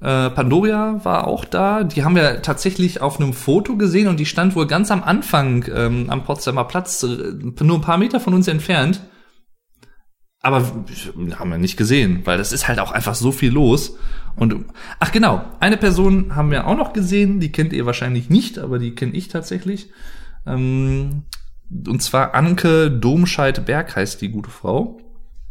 Äh, 0.00 0.30
Pandoria 0.30 1.00
war 1.04 1.26
auch 1.26 1.44
da. 1.44 1.82
Die 1.82 2.04
haben 2.04 2.14
wir 2.14 2.42
tatsächlich 2.42 3.00
auf 3.00 3.18
einem 3.18 3.32
Foto 3.32 3.76
gesehen 3.76 4.08
und 4.08 4.20
die 4.20 4.26
stand 4.26 4.54
wohl 4.54 4.66
ganz 4.66 4.90
am 4.90 5.02
Anfang 5.02 5.64
ähm, 5.74 6.10
am 6.10 6.22
Potsdamer 6.24 6.64
Platz, 6.64 7.02
äh, 7.02 7.64
nur 7.64 7.78
ein 7.78 7.82
paar 7.82 7.98
Meter 7.98 8.20
von 8.20 8.34
uns 8.34 8.46
entfernt. 8.46 9.00
Aber 10.42 10.62
haben 11.38 11.50
wir 11.50 11.58
nicht 11.58 11.76
gesehen, 11.76 12.20
weil 12.24 12.38
das 12.38 12.52
ist 12.52 12.68
halt 12.68 12.78
auch 12.78 12.92
einfach 12.92 13.16
so 13.16 13.32
viel 13.32 13.50
los. 13.50 13.96
Und 14.36 14.54
ach 15.00 15.12
genau, 15.12 15.44
eine 15.60 15.76
Person 15.76 16.36
haben 16.36 16.50
wir 16.50 16.66
auch 16.66 16.76
noch 16.76 16.92
gesehen, 16.92 17.40
die 17.40 17.52
kennt 17.52 17.72
ihr 17.72 17.86
wahrscheinlich 17.86 18.28
nicht, 18.28 18.58
aber 18.58 18.78
die 18.78 18.94
kenne 18.94 19.12
ich 19.12 19.28
tatsächlich. 19.28 19.90
Ähm, 20.46 21.22
und 21.70 22.02
zwar 22.02 22.34
Anke 22.34 22.90
Domscheit-Berg 22.90 23.96
heißt 23.96 24.20
die 24.20 24.28
gute 24.28 24.50
Frau. 24.50 25.00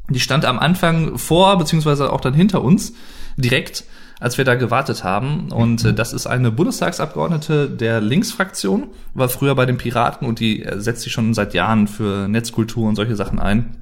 Die 0.10 0.20
stand 0.20 0.46
am 0.46 0.60
Anfang 0.60 1.18
vor, 1.18 1.58
beziehungsweise 1.58 2.14
auch 2.14 2.22
dann 2.22 2.36
hinter 2.36 2.64
uns, 2.64 2.94
direkt, 3.38 3.86
als 4.20 4.38
wir 4.38 4.46
da 4.46 4.56
gewartet 4.56 5.04
haben. 5.04 5.52
Und 5.52 5.84
äh, 5.84 5.94
das 5.94 6.14
ist 6.14 6.28
eine 6.28 6.52
Bundestagsabgeordnete 6.52 7.70
der 7.70 8.02
Linksfraktion, 8.02 8.90
war 9.14 9.30
früher 9.30 9.56
bei 9.56 9.66
den 9.66 9.78
Piraten 9.78 10.28
und 10.28 10.40
die 10.40 10.64
äh, 10.64 10.80
setzt 10.80 11.02
sich 11.02 11.12
schon 11.12 11.34
seit 11.34 11.54
Jahren 11.54 11.88
für 11.88 12.28
Netzkultur 12.28 12.88
und 12.88 12.96
solche 12.96 13.16
Sachen 13.16 13.40
ein. 13.40 13.76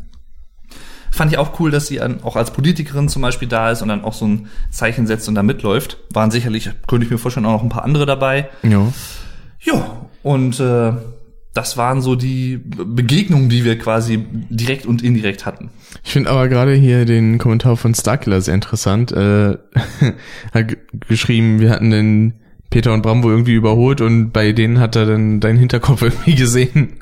Fand 1.14 1.32
ich 1.32 1.38
auch 1.38 1.60
cool, 1.60 1.70
dass 1.70 1.86
sie 1.86 2.02
an, 2.02 2.24
auch 2.24 2.36
als 2.36 2.50
Politikerin 2.50 3.08
zum 3.08 3.22
Beispiel 3.22 3.48
da 3.48 3.70
ist 3.70 3.84
und 3.84 3.90
dann 3.90 4.04
auch 4.04 4.14
so 4.14 4.26
ein 4.26 4.48
Zeichen 4.72 5.06
setzt 5.06 5.30
und 5.30 5.36
da 5.36 5.44
mitläuft. 5.44 6.00
Waren 6.12 6.32
sicherlich, 6.32 6.72
könnte 6.88 7.06
ich 7.06 7.12
mir 7.12 7.20
vorstellen, 7.20 7.46
auch 7.46 7.52
noch 7.52 7.62
ein 7.62 7.70
paar 7.70 7.84
andere 7.84 8.08
dabei. 8.08 8.50
Ja. 8.64 8.92
Ja, 9.62 10.08
und 10.24 10.60
äh, 10.60 10.94
das 11.54 11.78
waren 11.78 12.02
so 12.02 12.16
die 12.16 12.58
Begegnungen, 12.58 13.48
die 13.48 13.64
wir 13.64 13.78
quasi 13.78 14.26
direkt 14.50 14.88
und 14.88 15.04
indirekt 15.04 15.46
hatten. 15.46 15.70
Ich 16.04 16.14
finde 16.14 16.32
aber 16.32 16.48
gerade 16.48 16.74
hier 16.74 17.06
den 17.06 17.38
Kommentar 17.38 17.78
von 17.78 17.94
Starkiller 17.94 18.42
sehr 18.42 18.56
interessant. 18.56 19.12
Äh, 19.12 19.60
hat 20.52 20.76
geschrieben, 21.08 21.60
wir 21.60 21.70
hatten 21.70 21.92
den 21.92 22.34
Peter 22.72 22.92
und 22.92 23.04
Brambo 23.04 23.30
irgendwie 23.30 23.54
überholt 23.54 24.02
und 24.02 24.32
bei 24.32 24.52
denen 24.52 24.80
hat 24.80 24.96
er 24.96 25.06
dann 25.06 25.40
deinen 25.42 25.60
Hinterkopf 25.60 26.02
irgendwie 26.02 26.34
gesehen. 26.34 26.94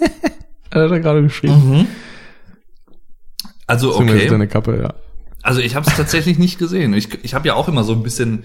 hat 0.72 0.90
er 0.90 1.00
gerade 1.00 1.22
geschrieben. 1.22 1.86
Also 3.68 3.94
okay, 3.94 4.26
Deine 4.26 4.48
Kappe, 4.48 4.80
ja. 4.80 4.94
also 5.42 5.60
ich 5.60 5.76
habe 5.76 5.86
es 5.88 5.94
tatsächlich 5.94 6.38
nicht 6.38 6.58
gesehen. 6.58 6.94
Ich, 6.94 7.22
ich 7.22 7.34
habe 7.34 7.46
ja 7.46 7.54
auch 7.54 7.68
immer 7.68 7.84
so 7.84 7.92
ein 7.92 8.02
bisschen, 8.02 8.44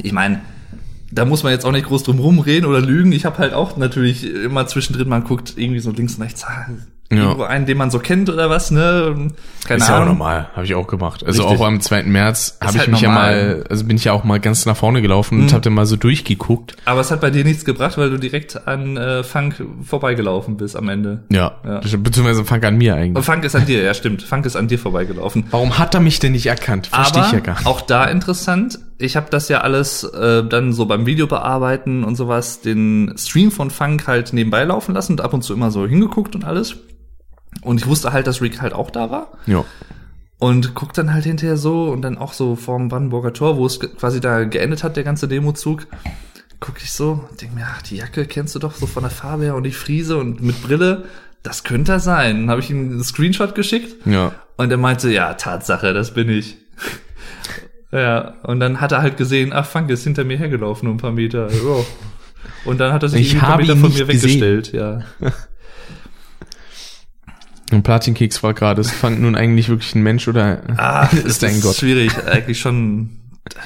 ich 0.00 0.12
meine, 0.12 0.42
da 1.10 1.24
muss 1.24 1.42
man 1.42 1.52
jetzt 1.52 1.64
auch 1.64 1.72
nicht 1.72 1.86
groß 1.86 2.04
drum 2.04 2.18
rumreden 2.18 2.68
oder 2.68 2.80
lügen. 2.80 3.12
Ich 3.12 3.24
habe 3.24 3.38
halt 3.38 3.54
auch 3.54 3.76
natürlich 3.78 4.24
immer 4.24 4.66
zwischendrin 4.66 5.08
mal 5.08 5.22
guckt, 5.22 5.54
irgendwie 5.56 5.80
so 5.80 5.90
links 5.90 6.16
und 6.16 6.22
rechts, 6.22 6.44
ah, 6.44 6.66
Ja. 7.16 7.24
irgendwo 7.24 7.42
einen, 7.44 7.66
den 7.66 7.76
man 7.78 7.90
so 7.90 7.98
kennt 7.98 8.28
oder 8.30 8.48
was, 8.50 8.70
ne? 8.70 9.30
Keine 9.66 9.80
ist 9.80 9.88
ja 9.88 9.94
auch 9.96 10.00
Ahnung. 10.02 10.18
normal, 10.18 10.48
habe 10.54 10.64
ich 10.64 10.74
auch 10.74 10.86
gemacht. 10.86 11.24
Also 11.24 11.42
Richtig. 11.44 11.60
auch 11.60 11.66
am 11.66 11.80
2. 11.80 12.02
März 12.04 12.56
habe 12.60 12.72
ich 12.72 12.78
halt 12.80 12.90
mich 12.90 13.02
normal. 13.02 13.34
Mhm. 13.34 13.48
ja 13.50 13.54
mal, 13.58 13.64
also 13.70 13.84
bin 13.84 13.96
ich 13.96 14.04
ja 14.04 14.12
auch 14.12 14.24
mal 14.24 14.40
ganz 14.40 14.66
nach 14.66 14.76
vorne 14.76 15.02
gelaufen 15.02 15.40
und 15.40 15.52
habe 15.52 15.60
dann 15.62 15.72
mal 15.74 15.86
so 15.86 15.96
durchgeguckt. 15.96 16.76
Aber 16.84 17.00
es 17.00 17.10
hat 17.10 17.20
bei 17.20 17.30
dir 17.30 17.44
nichts 17.44 17.64
gebracht, 17.64 17.96
weil 17.98 18.10
du 18.10 18.18
direkt 18.18 18.66
an 18.66 18.96
äh, 18.96 19.22
Funk 19.22 19.62
vorbeigelaufen 19.84 20.56
bist 20.56 20.76
am 20.76 20.88
Ende. 20.88 21.22
Ja, 21.30 21.52
Ja. 21.64 21.80
Beziehungsweise 21.98 22.44
fang 22.44 22.62
an 22.64 22.76
mir 22.76 22.94
Und 22.94 23.00
eigentlich. 23.00 23.24
Funk 23.24 23.44
ist 23.44 23.54
an 23.54 23.66
dir, 23.66 23.82
ja 23.82 23.94
stimmt. 23.94 24.22
Funk 24.22 24.46
ist 24.46 24.56
an 24.56 24.68
dir 24.68 24.78
vorbeigelaufen. 24.78 25.44
Warum 25.50 25.78
hat 25.78 25.94
er 25.94 26.00
mich 26.00 26.18
denn 26.18 26.32
nicht 26.32 26.46
erkannt? 26.46 26.88
Verstehe 26.88 27.22
ich 27.26 27.32
ja 27.32 27.40
gar 27.40 27.54
nicht. 27.58 27.66
auch 27.66 27.80
da 27.82 28.04
interessant. 28.06 28.78
Ich 28.98 29.16
habe 29.16 29.26
das 29.30 29.48
ja 29.48 29.60
alles 29.62 30.04
äh, 30.04 30.44
dann 30.44 30.72
so 30.72 30.86
beim 30.86 31.06
Video 31.06 31.26
bearbeiten 31.26 32.04
und 32.04 32.14
sowas, 32.16 32.60
den 32.60 33.14
Stream 33.16 33.50
von 33.50 33.70
Funk 33.70 34.06
halt 34.06 34.32
nebenbei 34.32 34.64
laufen 34.64 34.94
lassen 34.94 35.12
und 35.12 35.20
ab 35.20 35.34
und 35.34 35.42
zu 35.42 35.52
immer 35.54 35.70
so 35.70 35.86
hingeguckt 35.86 36.34
und 36.34 36.44
alles. 36.44 36.76
Und 37.62 37.80
ich 37.80 37.86
wusste 37.86 38.12
halt, 38.12 38.26
dass 38.26 38.40
Rick 38.42 38.60
halt 38.60 38.72
auch 38.72 38.90
da 38.90 39.10
war. 39.10 39.28
Ja. 39.46 39.64
Und 40.38 40.74
guck 40.74 40.92
dann 40.92 41.14
halt 41.14 41.24
hinterher 41.24 41.56
so 41.56 41.84
und 41.90 42.02
dann 42.02 42.18
auch 42.18 42.32
so 42.32 42.56
vorm 42.56 42.88
Brandenburger 42.88 43.32
Tor, 43.32 43.56
wo 43.56 43.64
es 43.66 43.78
quasi 43.78 44.20
da 44.20 44.42
geendet 44.44 44.82
hat, 44.82 44.96
der 44.96 45.04
ganze 45.04 45.28
Demozug. 45.28 45.86
Guck 46.58 46.82
ich 46.82 46.92
so, 46.92 47.28
denk 47.40 47.54
mir, 47.54 47.64
ach, 47.66 47.82
die 47.82 47.96
Jacke 47.96 48.26
kennst 48.26 48.54
du 48.54 48.58
doch 48.58 48.74
so 48.74 48.86
von 48.86 49.04
der 49.04 49.10
Farbe 49.10 49.44
her 49.44 49.54
und 49.54 49.62
die 49.62 49.70
Friese 49.72 50.16
und 50.16 50.42
mit 50.42 50.60
Brille. 50.62 51.04
Das 51.44 51.62
könnte 51.64 51.92
er 51.92 52.00
sein. 52.00 52.40
Dann 52.42 52.50
habe 52.50 52.60
ich 52.60 52.70
ihm 52.70 52.90
einen 52.90 53.04
Screenshot 53.04 53.54
geschickt 53.54 54.04
Ja. 54.06 54.32
und 54.56 54.70
er 54.70 54.76
meinte, 54.78 55.10
ja, 55.12 55.34
Tatsache, 55.34 55.92
das 55.92 56.14
bin 56.14 56.28
ich. 56.28 56.56
ja, 57.92 58.34
und 58.42 58.58
dann 58.60 58.80
hat 58.80 58.92
er 58.92 59.02
halt 59.02 59.16
gesehen, 59.16 59.52
ach, 59.52 59.66
Funk 59.66 59.90
ist 59.90 60.04
hinter 60.04 60.24
mir 60.24 60.38
hergelaufen, 60.38 60.86
nur 60.86 60.94
ein 60.94 61.00
paar 61.00 61.12
Meter. 61.12 61.48
Ja. 61.50 61.84
Und 62.64 62.78
dann 62.78 62.92
hat 62.92 63.02
er 63.02 63.08
sich 63.08 63.20
Ich 63.28 63.34
ein 63.34 63.40
paar 63.40 63.58
Meter 63.58 63.76
von 63.76 63.92
mir 63.92 64.08
weggestellt, 64.08 64.72
ja. 64.72 65.00
Und 67.72 67.82
Platinkeks 67.84 68.42
war 68.42 68.54
gerade, 68.54 68.80
ist 68.80 68.90
Funk 68.90 69.20
nun 69.20 69.34
eigentlich 69.34 69.68
wirklich 69.68 69.94
ein 69.94 70.02
Mensch 70.02 70.28
oder 70.28 70.62
Ah, 70.78 71.06
ist 71.24 71.42
ein 71.44 71.60
Gott? 71.60 71.76
schwierig, 71.76 72.12
eigentlich 72.26 72.60
schon 72.60 73.10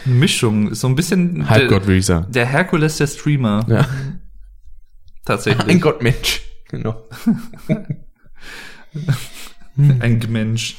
eine 0.04 0.14
Mischung, 0.14 0.74
so 0.74 0.86
ein 0.88 0.94
bisschen 0.94 1.48
Halbgott, 1.50 1.82
der, 1.82 1.86
würde 1.88 1.98
ich 1.98 2.06
sagen. 2.06 2.26
der 2.30 2.46
Herkules 2.46 2.96
der 2.98 3.06
Streamer, 3.08 3.64
Ja. 3.68 3.86
tatsächlich. 5.24 5.66
Ein 5.66 5.80
Gottmensch. 5.80 6.42
Genau. 6.68 7.02
Ein 10.00 10.20
Mensch. 10.30 10.76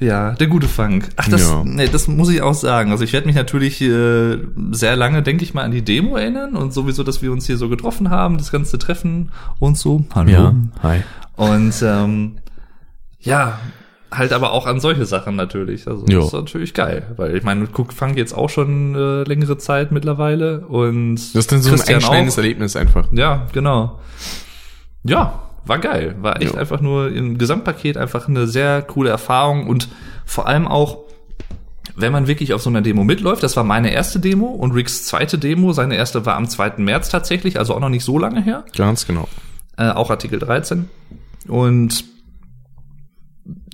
Ja, 0.00 0.32
der 0.32 0.46
gute 0.46 0.66
Funk. 0.66 1.10
Ach, 1.16 1.28
das, 1.28 1.42
Ja. 1.42 1.62
nee, 1.64 1.86
das 1.86 2.08
muss 2.08 2.30
ich 2.30 2.40
auch 2.40 2.54
sagen. 2.54 2.90
Also 2.90 3.04
ich 3.04 3.12
werde 3.12 3.26
mich 3.26 3.36
natürlich 3.36 3.80
äh, 3.82 4.38
sehr 4.72 4.96
lange, 4.96 5.22
denke 5.22 5.44
ich 5.44 5.52
mal, 5.52 5.62
an 5.62 5.70
die 5.70 5.82
Demo 5.82 6.16
erinnern 6.16 6.56
und 6.56 6.72
sowieso, 6.72 7.04
dass 7.04 7.20
wir 7.20 7.30
uns 7.32 7.46
hier 7.46 7.58
so 7.58 7.68
getroffen 7.68 8.08
haben, 8.10 8.38
das 8.38 8.50
ganze 8.50 8.78
Treffen 8.78 9.30
und 9.58 9.76
so. 9.76 10.04
Hallo. 10.14 10.54
Hi. 10.82 11.02
Und 11.40 11.74
ähm, 11.82 12.36
ja, 13.18 13.58
halt 14.12 14.32
aber 14.32 14.52
auch 14.52 14.66
an 14.66 14.78
solche 14.80 15.06
Sachen 15.06 15.36
natürlich. 15.36 15.86
Also 15.86 16.04
Jo. 16.06 16.18
das 16.18 16.26
ist 16.28 16.32
natürlich 16.34 16.74
geil, 16.74 17.06
weil 17.16 17.34
ich 17.36 17.42
meine, 17.44 17.66
guck 17.66 17.92
Funk 17.94 18.16
jetzt 18.18 18.34
auch 18.34 18.50
schon 18.50 18.94
äh, 18.94 19.22
längere 19.22 19.56
Zeit 19.56 19.90
mittlerweile 19.90 20.66
und 20.66 21.14
Das 21.16 21.34
ist 21.34 21.52
dann 21.52 21.62
so 21.62 21.70
ein 21.70 21.76
Christian 21.76 21.96
einschneidendes 21.96 22.34
auch. 22.34 22.38
Erlebnis 22.42 22.76
einfach. 22.76 23.06
Ja, 23.12 23.46
genau. 23.52 24.00
Ja, 25.02 25.44
war 25.64 25.78
geil. 25.78 26.16
War 26.20 26.42
echt 26.42 26.52
Jo. 26.52 26.58
einfach 26.58 26.80
nur 26.82 27.10
im 27.10 27.38
Gesamtpaket 27.38 27.96
einfach 27.96 28.28
eine 28.28 28.46
sehr 28.46 28.82
coole 28.82 29.08
Erfahrung 29.08 29.66
und 29.66 29.88
vor 30.26 30.46
allem 30.46 30.68
auch, 30.68 30.98
wenn 31.96 32.12
man 32.12 32.26
wirklich 32.26 32.52
auf 32.52 32.60
so 32.60 32.68
einer 32.68 32.82
Demo 32.82 33.02
mitläuft, 33.04 33.42
das 33.42 33.56
war 33.56 33.64
meine 33.64 33.92
erste 33.92 34.20
Demo 34.20 34.46
und 34.48 34.72
Ricks 34.72 35.04
zweite 35.06 35.38
Demo, 35.38 35.72
seine 35.72 35.96
erste 35.96 36.26
war 36.26 36.36
am 36.36 36.48
2. 36.48 36.74
März 36.78 37.08
tatsächlich, 37.08 37.58
also 37.58 37.74
auch 37.74 37.80
noch 37.80 37.88
nicht 37.88 38.04
so 38.04 38.18
lange 38.18 38.42
her, 38.42 38.64
Ganz 38.76 39.06
genau. 39.06 39.26
äh, 39.78 39.88
auch 39.90 40.10
Artikel 40.10 40.38
13. 40.38 40.88
Und 41.48 42.04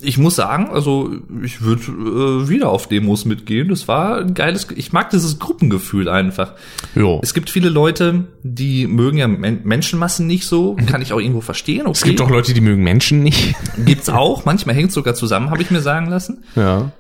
ich 0.01 0.19
muss 0.19 0.37
sagen, 0.37 0.69
also 0.71 1.11
ich 1.43 1.63
würde 1.63 1.83
äh, 1.83 2.49
wieder 2.49 2.69
auf 2.69 2.87
Demos 2.89 3.25
mitgehen. 3.25 3.69
Das 3.69 3.89
war 3.89 4.19
ein 4.19 4.35
geiles, 4.35 4.69
ich 4.75 4.93
mag 4.93 5.11
dieses 5.11 5.39
Gruppengefühl 5.39 6.09
einfach. 6.09 6.53
Jo. 6.95 7.21
Es 7.23 7.35
gibt 7.35 7.51
viele 7.51 7.71
Leute, 7.71 8.25
die 8.43 8.87
mögen 8.87 9.19
ja 9.19 9.27
Men 9.27 9.61
Menschenmassen 9.65 10.27
nicht 10.27 10.47
so. 10.47 10.77
Kann 10.87 11.03
ich 11.03 11.13
auch 11.13 11.21
irgendwo 11.21 11.41
verstehen. 11.41 11.83
Okay. 11.83 11.93
Es 11.93 12.03
gibt 12.03 12.21
auch 12.21 12.31
Leute, 12.31 12.53
die 12.53 12.61
mögen 12.61 12.85
Menschen 12.85 13.23
nicht. 13.23 13.55
Gibt's 13.85 14.09
auch. 14.09 14.45
Manchmal 14.45 14.75
hängt 14.75 14.93
sogar 14.93 15.15
zusammen, 15.15 15.51
habe 15.51 15.63
ich 15.63 15.71
mir 15.71 15.81
sagen 15.81 16.07
lassen. 16.07 16.45
Ja. 16.55 16.93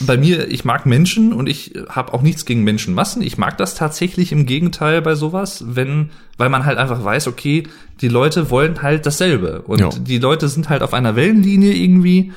Bei 0.00 0.16
mir, 0.16 0.50
ich 0.50 0.64
mag 0.64 0.86
Menschen 0.86 1.32
und 1.32 1.46
ich 1.46 1.74
habe 1.88 2.14
auch 2.14 2.22
nichts 2.22 2.46
gegen 2.46 2.64
Menschenmassen. 2.64 3.20
Ich 3.22 3.36
mag 3.36 3.58
das 3.58 3.74
tatsächlich 3.74 4.32
im 4.32 4.46
Gegenteil 4.46 5.02
bei 5.02 5.14
sowas, 5.14 5.62
wenn, 5.66 6.10
weil 6.38 6.48
man 6.48 6.64
halt 6.64 6.78
einfach 6.78 7.04
weiß, 7.04 7.28
okay, 7.28 7.64
die 8.00 8.08
Leute 8.08 8.50
wollen 8.50 8.80
halt 8.82 9.04
dasselbe. 9.04 9.62
Und 9.62 9.80
Ja. 9.80 9.90
die 9.90 10.18
Leute 10.18 10.48
sind 10.48 10.68
halt 10.70 10.82
auf 10.82 10.94
einer 10.94 11.16
Wellenlinie 11.16 11.74
irgendwie. 11.74 12.32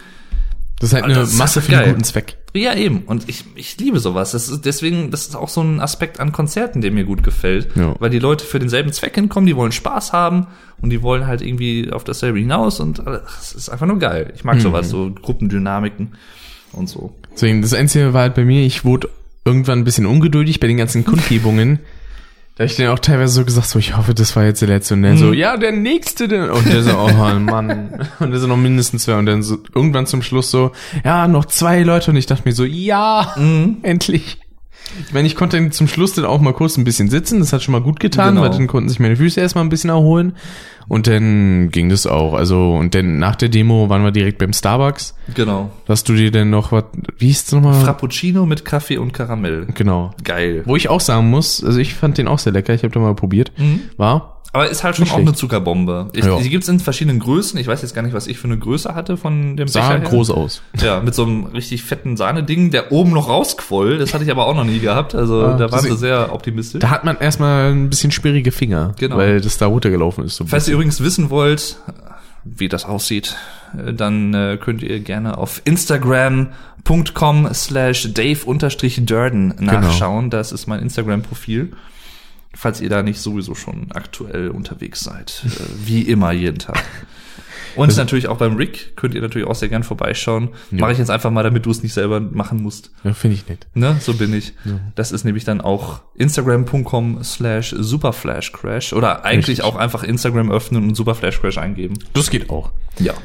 Das 0.80 0.89
ist 0.89 0.93
halt 0.95 1.05
eine 1.05 1.22
ist 1.22 1.38
Masse 1.38 1.61
für 1.61 1.78
einen 1.78 1.91
guten 1.93 2.03
Zweck. 2.03 2.38
Ja, 2.53 2.76
eben. 2.76 3.03
Und 3.05 3.30
ich, 3.30 3.45
ich 3.55 3.78
liebe 3.80 3.99
sowas. 3.99 4.32
Das 4.34 4.49
ist 4.49 4.66
deswegen, 4.66 5.09
das 5.09 5.28
ist 5.28 5.36
auch 5.36 5.47
so 5.49 5.61
ein 5.61 5.80
Aspekt 5.80 6.20
an 6.20 6.34
Konzerten, 6.34 6.82
der 6.82 6.91
mir 6.91 7.05
gut 7.05 7.24
gefällt. 7.24 7.70
Ja. 7.76 7.95
Weil 7.99 8.09
die 8.09 8.20
Leute 8.20 8.43
für 8.45 8.59
denselben 8.59 8.91
Zweck 8.91 9.16
hinkommen, 9.16 9.47
die 9.47 9.55
wollen 9.55 9.72
Spaß 9.72 10.11
haben 10.11 10.47
und 10.82 10.89
die 10.89 11.01
wollen 11.01 11.26
halt 11.26 11.41
irgendwie 11.41 11.89
auf 11.91 12.03
dasselbe 12.03 12.39
hinaus 12.39 12.80
und 12.82 12.99
es 13.39 13.53
ist 13.53 13.70
einfach 13.70 13.88
nur 13.88 13.97
geil. 13.99 14.34
Ich 14.36 14.43
mag 14.43 14.59
sowas, 14.59 14.89
so 14.89 15.09
Gruppendynamiken 15.11 16.09
und 16.74 16.89
so. 16.89 17.16
Deswegen, 17.34 17.61
das 17.61 17.73
Einzige 17.73 18.13
war 18.13 18.21
halt 18.21 18.36
bei 18.36 18.45
mir, 18.45 18.65
ich 18.65 18.86
wurde 18.86 19.09
irgendwann 19.45 19.79
ein 19.79 19.84
bisschen 19.84 20.05
ungeduldig 20.05 20.59
bei 20.59 20.67
den 20.67 20.77
ganzen 20.77 21.05
Kundgebungen. 21.05 21.79
Da 22.55 22.65
ich 22.65 22.75
dann 22.75 22.89
auch 22.89 22.99
teilweise 22.99 23.34
so 23.34 23.45
gesagt, 23.45 23.67
so, 23.67 23.79
ich 23.79 23.97
hoffe, 23.97 24.13
das 24.13 24.36
war 24.36 24.45
jetzt 24.45 24.61
der 24.61 24.67
letzte. 24.67 24.93
Und 24.93 25.01
dann 25.01 25.17
so, 25.17 25.34
ja, 25.34 25.57
der 25.57 25.71
nächste 25.71 26.27
denn. 26.27 26.51
Und 26.51 26.71
der 26.71 26.84
so, 26.84 26.95
oh 26.95 27.39
Mann. 27.39 28.07
Und 28.19 28.29
der 28.29 28.39
so 28.39 28.45
noch 28.45 28.57
mindestens 28.57 29.05
zwei. 29.05 29.17
Und 29.17 29.25
dann 29.25 29.41
so, 29.41 29.57
irgendwann 29.73 30.05
zum 30.05 30.21
Schluss 30.21 30.51
so, 30.51 30.71
ja, 31.03 31.27
noch 31.27 31.45
zwei 31.45 31.81
Leute. 31.81 32.11
Und 32.11 32.17
ich 32.17 32.27
dachte 32.27 32.43
mir 32.45 32.53
so, 32.53 32.63
ja, 32.63 33.36
endlich. 33.81 34.38
Ich 35.08 35.14
meine, 35.14 35.28
ich 35.28 35.36
konnte 35.36 35.70
zum 35.72 35.88
Schluss 35.88 36.14
dann 36.14 36.26
auch 36.26 36.39
mal 36.41 36.54
kurz 36.54 36.78
ein 36.78 36.84
bisschen 36.84 37.10
sitzen. 37.10 37.39
Das 37.39 37.54
hat 37.54 37.64
schon 37.64 37.72
mal 37.72 37.82
gut 37.82 38.00
getan, 38.00 38.36
Genau. 38.36 38.41
weil 38.41 38.50
dann 38.52 38.68
konnten 38.68 38.89
sich 38.89 39.00
meine 39.00 39.16
Füße 39.16 39.39
erstmal 39.39 39.64
ein 39.64 39.70
bisschen 39.70 39.89
erholen. 39.89 40.34
Und 40.89 41.08
dann 41.08 41.70
ging 41.72 41.88
das 41.89 42.06
auch. 42.06 42.34
Also, 42.34 42.76
und 42.76 42.94
dann 42.94 43.18
nach 43.18 43.36
der 43.38 43.48
Demo 43.50 43.88
waren 43.89 44.04
wir 44.04 44.12
direkt 44.12 44.38
beim 44.38 44.52
Starbucks. 44.52 45.16
Genau. 45.34 45.72
Hast 45.88 46.10
du 46.10 46.14
dir 46.14 46.30
denn 46.30 46.50
noch 46.50 46.72
was, 46.74 46.84
wie 47.18 47.28
hieß 47.28 47.44
es 47.46 47.52
nochmal? 47.54 47.82
Frappuccino 47.82 48.46
mit 48.46 48.66
Kaffee 48.66 48.98
und 48.98 49.14
Karamell. 49.14 49.68
Genau. 49.76 50.12
Geil. 50.24 50.64
Wo 50.66 50.76
ich 50.76 50.89
auch 50.89 51.00
sagen 51.00 51.30
muss, 51.30 51.64
also 51.64 51.80
ich 51.80 51.94
fand 51.94 52.18
den 52.18 52.28
auch 52.28 52.39
sehr 52.39 52.52
lecker, 52.52 52.74
ich 52.74 52.84
habe 52.84 52.91
den 52.91 53.02
mal 53.02 53.16
probiert. 53.16 53.52
War 53.96 54.32
Aber 54.56 54.70
ist 54.70 54.84
halt 54.84 54.95
schon 54.95 55.04
Nicht 55.04 55.12
auch 55.14 55.16
schlecht. 55.18 55.28
eine 55.30 55.36
Zuckerbombe. 55.36 56.10
Ich, 56.14 56.24
Ja. 56.26 56.38
Die 56.39 56.49
gibt's 56.49 56.68
in 56.68 56.80
verschiedenen 56.80 57.20
Größen. 57.20 57.60
Ich 57.60 57.66
weiß 57.66 57.82
jetzt 57.82 57.95
gar 57.95 58.04
nicht, 58.04 58.14
was 58.14 58.28
ich 58.28 58.38
für 58.38 58.45
eine 58.45 58.58
Größe 58.60 58.93
hatte 58.93 59.18
von 59.18 59.58
dem 59.58 59.68
sah 59.68 59.88
Becher 59.89 59.99
her. 60.01 60.10
groß 60.10 60.30
aus. 60.30 60.62
Ja, 60.80 60.99
mit 61.01 61.16
so 61.16 61.24
einem 61.24 61.45
richtig 61.47 61.82
fetten 61.84 62.18
Sahneding, 62.18 62.70
der 62.70 62.91
oben 62.91 63.12
noch 63.14 63.30
rausquoll. 63.30 63.97
Das 63.97 64.14
hatte 64.14 64.24
ich 64.26 64.30
aber 64.32 64.45
auch 64.45 64.56
noch 64.56 64.64
nie 64.64 64.78
gehabt. 64.80 65.16
Also 65.16 65.41
Ah, 65.43 65.58
da 65.58 65.72
waren 65.72 65.82
sie 65.82 65.97
sehr 65.97 66.32
optimistisch. 66.32 66.80
Da 66.82 66.91
hat 66.91 67.04
man 67.04 67.18
erstmal 67.18 67.72
ein 67.72 67.89
bisschen 67.89 68.12
schwierige 68.12 68.51
Finger, 68.51 68.93
Genau. 68.99 69.18
weil 69.18 69.41
das 69.41 69.58
da 69.58 69.66
runtergelaufen 69.66 70.24
ist. 70.24 70.36
So 70.36 70.45
Falls 70.45 70.68
ihr 70.68 70.76
übrigens 70.76 71.01
wissen 71.01 71.32
wollt, 71.32 71.78
wie 72.43 72.70
das 72.70 72.86
aussieht, 72.86 73.36
dann 73.74 74.36
äh, 74.36 74.60
könnt 74.62 74.84
ihr 74.84 74.99
gerne 74.99 75.38
auf 75.39 75.62
instagram.com 75.66 77.47
slash 77.54 78.14
dave-durden 78.14 79.56
Genau. 79.58 79.72
nachschauen. 79.74 80.30
Das 80.30 80.51
ist 80.51 80.68
mein 80.68 80.80
Instagram-Profil. 80.82 81.72
Falls 82.56 82.82
ihr 82.82 82.89
da 82.89 83.01
nicht 83.01 83.20
sowieso 83.20 83.56
schon 83.56 83.91
aktuell 83.93 84.49
unterwegs 84.49 84.99
seid. 84.99 85.43
Äh, 85.45 85.49
wie 85.86 86.04
immer 86.04 86.32
jeden 86.32 86.60
Tag. 86.60 86.84
Und 87.76 87.95
natürlich 87.97 88.28
auch 88.28 88.38
beim 88.38 88.56
Rick 88.56 88.95
könnt 88.95 89.16
ihr 89.16 89.22
natürlich 89.22 89.47
auch 89.47 89.56
sehr 89.56 89.70
gern 89.70 89.84
vorbeischauen. 89.84 90.49
Mache 90.72 90.91
ich 90.91 90.97
jetzt 90.97 91.10
einfach 91.10 91.32
mal, 91.32 91.43
damit 91.43 91.66
du 91.66 91.72
es 91.72 91.82
nicht 91.82 91.93
selber 91.93 92.20
machen 92.20 92.62
musst. 92.62 92.91
Ja, 93.04 93.14
finde 93.14 93.36
ich 93.36 93.47
nett. 93.47 93.68
Ne, 93.74 93.97
so 93.99 94.14
bin 94.14 94.34
ich. 94.34 94.54
Das 94.95 95.12
ist 95.12 95.24
nämlich 95.24 95.43
dann 95.43 95.62
auch 95.62 96.01
instagram.com 96.16 97.24
slash 97.24 97.76
superflashcrash 97.78 98.93
oder 98.93 99.26
eigentlich 99.26 99.60
Richtig. 99.60 99.66
auch 99.66 99.76
einfach 99.76 100.04
Instagram 100.04 100.51
öffnen 100.51 100.84
und 100.84 100.95
superflashcrash 100.95 101.58
eingeben. 101.58 101.95
Das 102.14 102.30
geht 102.30 102.49
auch. 102.49 102.72
Ja, 102.99 103.16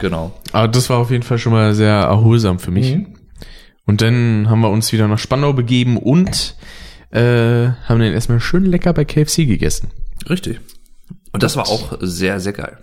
genau. 0.00 0.32
Aber 0.52 0.68
das 0.68 0.88
war 0.88 0.98
auf 0.98 1.10
jeden 1.10 1.22
Fall 1.22 1.38
schon 1.38 1.52
mal 1.52 1.74
sehr 1.74 1.92
erholsam 1.92 2.58
für 2.58 2.70
mich. 2.70 2.94
Mhm. 2.94 3.14
Und 3.86 4.02
dann 4.02 4.48
haben 4.48 4.60
wir 4.60 4.70
uns 4.70 4.92
wieder 4.92 5.08
nach 5.08 5.18
Spandau 5.18 5.52
begeben 5.52 5.96
und 5.96 6.54
äh, 7.10 7.68
haben 7.88 8.00
dann 8.00 8.12
erstmal 8.12 8.40
schön 8.40 8.64
lecker 8.64 8.92
bei 8.92 9.04
KFC 9.04 9.46
gegessen. 9.46 9.90
Richtig. 10.28 10.60
Und 11.32 11.42
das 11.42 11.56
war 11.56 11.68
auch 11.68 11.98
sehr, 12.00 12.40
sehr 12.40 12.52
geil. 12.52 12.82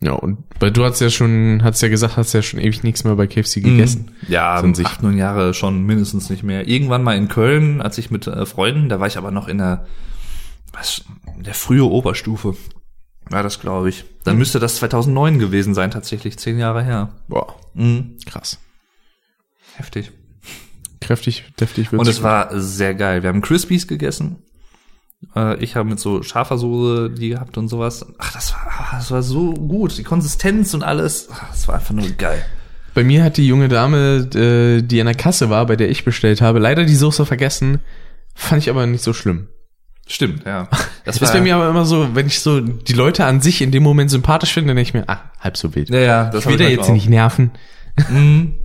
Ja, 0.00 0.12
und 0.12 0.38
weil 0.60 0.70
du 0.70 0.84
hast 0.84 1.00
ja 1.00 1.08
schon, 1.08 1.60
hast 1.62 1.80
ja 1.80 1.88
gesagt, 1.88 2.16
hast 2.16 2.34
ja 2.34 2.42
schon 2.42 2.60
ewig 2.60 2.82
nichts 2.82 3.04
mehr 3.04 3.14
bei 3.14 3.26
KFC 3.26 3.62
gegessen. 3.62 4.10
Ja, 4.28 4.60
So 4.74 4.82
acht, 4.84 5.02
neun 5.02 5.16
Jahre 5.16 5.54
schon 5.54 5.82
mindestens 5.84 6.28
nicht 6.28 6.42
mehr. 6.42 6.68
Irgendwann 6.68 7.02
mal 7.02 7.16
in 7.16 7.28
Köln, 7.28 7.80
als 7.80 7.96
ich 7.98 8.10
mit 8.10 8.26
äh, 8.26 8.44
Freunden, 8.44 8.88
da 8.88 9.00
war 9.00 9.06
ich 9.06 9.16
aber 9.16 9.30
noch 9.30 9.48
in 9.48 9.58
der, 9.58 9.86
was, 10.72 11.04
der 11.38 11.54
frühe 11.54 11.84
Oberstufe. 11.84 12.54
War 13.30 13.42
das, 13.42 13.60
glaube 13.60 13.88
ich. 13.88 14.04
Dann 14.24 14.36
müsste 14.36 14.58
das 14.58 14.76
2009 14.76 15.38
gewesen 15.38 15.72
sein, 15.74 15.90
tatsächlich 15.90 16.36
zehn 16.38 16.58
Jahre 16.58 16.82
her. 16.84 17.14
Boah, 17.28 17.54
Mhm. 17.72 18.18
krass. 18.26 18.58
Heftig. 19.76 20.12
Kräftig, 21.04 21.44
deftig 21.60 21.92
Und 21.92 21.98
würzig. 21.98 22.16
es 22.16 22.22
war 22.22 22.48
sehr 22.60 22.94
geil. 22.94 23.22
Wir 23.22 23.28
haben 23.28 23.42
Crispies 23.42 23.86
gegessen. 23.86 24.36
Äh, 25.36 25.62
Ich 25.62 25.76
habe 25.76 25.88
mit 25.88 26.00
so 26.00 26.22
scharfer 26.22 26.58
Soße 26.58 27.10
die 27.10 27.28
gehabt 27.30 27.56
und 27.58 27.68
sowas. 27.68 28.06
Ach, 28.18 28.32
das 28.32 28.52
war, 28.54 28.60
ah, 28.68 28.96
das 28.96 29.10
war 29.10 29.22
so 29.22 29.52
gut. 29.52 29.96
Die 29.98 30.02
Konsistenz 30.04 30.72
und 30.74 30.82
alles. 30.82 31.28
Ach, 31.32 31.50
Das 31.50 31.68
war 31.68 31.74
einfach 31.76 31.94
nur 31.94 32.08
geil. 32.10 32.42
Bei 32.94 33.04
mir 33.04 33.22
hat 33.24 33.36
die 33.36 33.46
junge 33.46 33.68
Dame, 33.68 34.28
äh, 34.34 34.80
die 34.82 35.00
an 35.00 35.06
der 35.06 35.14
Kasse 35.16 35.50
war, 35.50 35.66
bei 35.66 35.76
der 35.76 35.90
ich 35.90 36.04
bestellt 36.04 36.40
habe, 36.40 36.58
leider 36.58 36.84
die 36.84 36.94
Soße 36.94 37.26
vergessen. 37.26 37.80
Fand 38.34 38.62
ich 38.62 38.70
aber 38.70 38.86
nicht 38.86 39.02
so 39.04 39.12
schlimm. 39.12 39.48
Stimmt, 40.06 40.44
ja. 40.46 40.68
Das 41.04 41.20
ist 41.20 41.32
bei 41.32 41.40
mir 41.42 41.56
aber 41.56 41.68
immer 41.68 41.84
so, 41.84 42.14
wenn 42.14 42.26
ich 42.26 42.40
so 42.40 42.60
die 42.60 42.92
Leute 42.94 43.26
an 43.26 43.40
sich 43.42 43.60
in 43.60 43.70
dem 43.72 43.82
Moment 43.82 44.10
sympathisch 44.10 44.52
finde, 44.54 44.68
dann 44.68 44.76
denke 44.76 44.88
ich 44.88 44.94
mir, 44.94 45.04
ah, 45.08 45.20
halb 45.40 45.56
so 45.58 45.74
wild. 45.74 45.90
Ja, 45.90 45.98
ja, 45.98 46.24
das 46.30 46.44
ich 46.44 46.50
will 46.50 46.56
da 46.56 46.64
jetzt 46.64 46.88
nicht 46.90 47.08
nerven. 47.10 47.50
auch. 48.02 48.08
Mhm. 48.10 48.54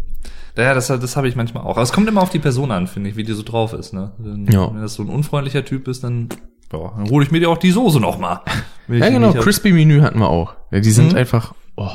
Ja, 0.58 0.74
das, 0.74 0.88
das 0.88 1.16
habe 1.16 1.28
ich 1.28 1.36
manchmal 1.36 1.64
auch. 1.64 1.72
Aber 1.72 1.82
es 1.82 1.92
kommt 1.92 2.08
immer 2.10 2.22
auf 2.22 2.30
die 2.30 2.40
Person 2.40 2.72
an, 2.72 2.88
finde 2.88 3.10
ich, 3.10 3.16
wie 3.16 3.24
die 3.24 3.34
so 3.34 3.44
drauf 3.44 3.74
ist. 3.74 3.94
Ne? 3.94 4.12
Wenn, 4.18 4.48
Ja. 4.52 4.74
wenn 4.74 4.82
das 4.82 4.96
so 4.96 5.04
ein 5.04 5.10
unfreundlicher 5.10 5.64
Typ 5.66 5.88
ist, 5.88 6.04
dann, 6.04 6.30
ja, 6.74 6.92
dann 6.98 7.10
hole 7.10 7.26
ich 7.26 7.32
mir 7.32 7.40
dir 7.40 7.50
auch 7.50 7.58
die 7.58 7.72
Soße 7.72 8.00
noch 8.00 8.18
mal. 8.20 8.42
Wenn 8.88 8.98
ich 8.98 9.04
Ja, 9.04 9.10
genau, 9.10 9.28
nicht 9.28 9.38
hab. 9.38 9.44
Crispy 9.44 9.72
Menü 9.72 10.02
hatten 10.02 10.20
wir 10.20 10.30
auch. 10.30 10.56
Ja, 10.72 10.80
die 10.80 10.92
sind 10.92 11.12
Mhm. 11.12 11.18
einfach, 11.18 11.54
oh, 11.78 11.90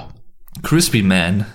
Crispy 0.63 1.03
Man. 1.03 1.45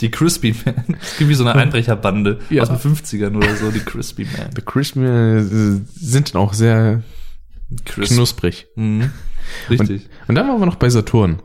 die 0.00 0.10
Crispy 0.10 0.54
Man. 0.64 0.96
Das 1.00 1.20
ist 1.20 1.28
wie 1.28 1.34
so 1.34 1.44
eine 1.46 1.60
Einbrecherbande 1.60 2.38
Ja. 2.50 2.62
aus 2.62 2.68
den 2.68 2.78
50ern 2.78 3.36
oder 3.36 3.54
so, 3.56 3.70
die 3.70 3.80
Crispy 3.80 4.24
Man. 4.24 4.50
die 4.56 4.62
Crispy 4.62 5.00
äh, 5.04 5.80
sind 5.94 6.34
auch 6.36 6.52
sehr 6.52 7.02
Crisp. 7.84 8.14
knusprig. 8.14 8.66
Mhm. 8.76 9.10
Richtig. 9.70 10.08
Und 10.28 10.34
dann 10.34 10.46
waren 10.48 10.58
wir 10.60 10.66
noch 10.66 10.76
bei 10.76 10.90
Saturn. 10.90 11.42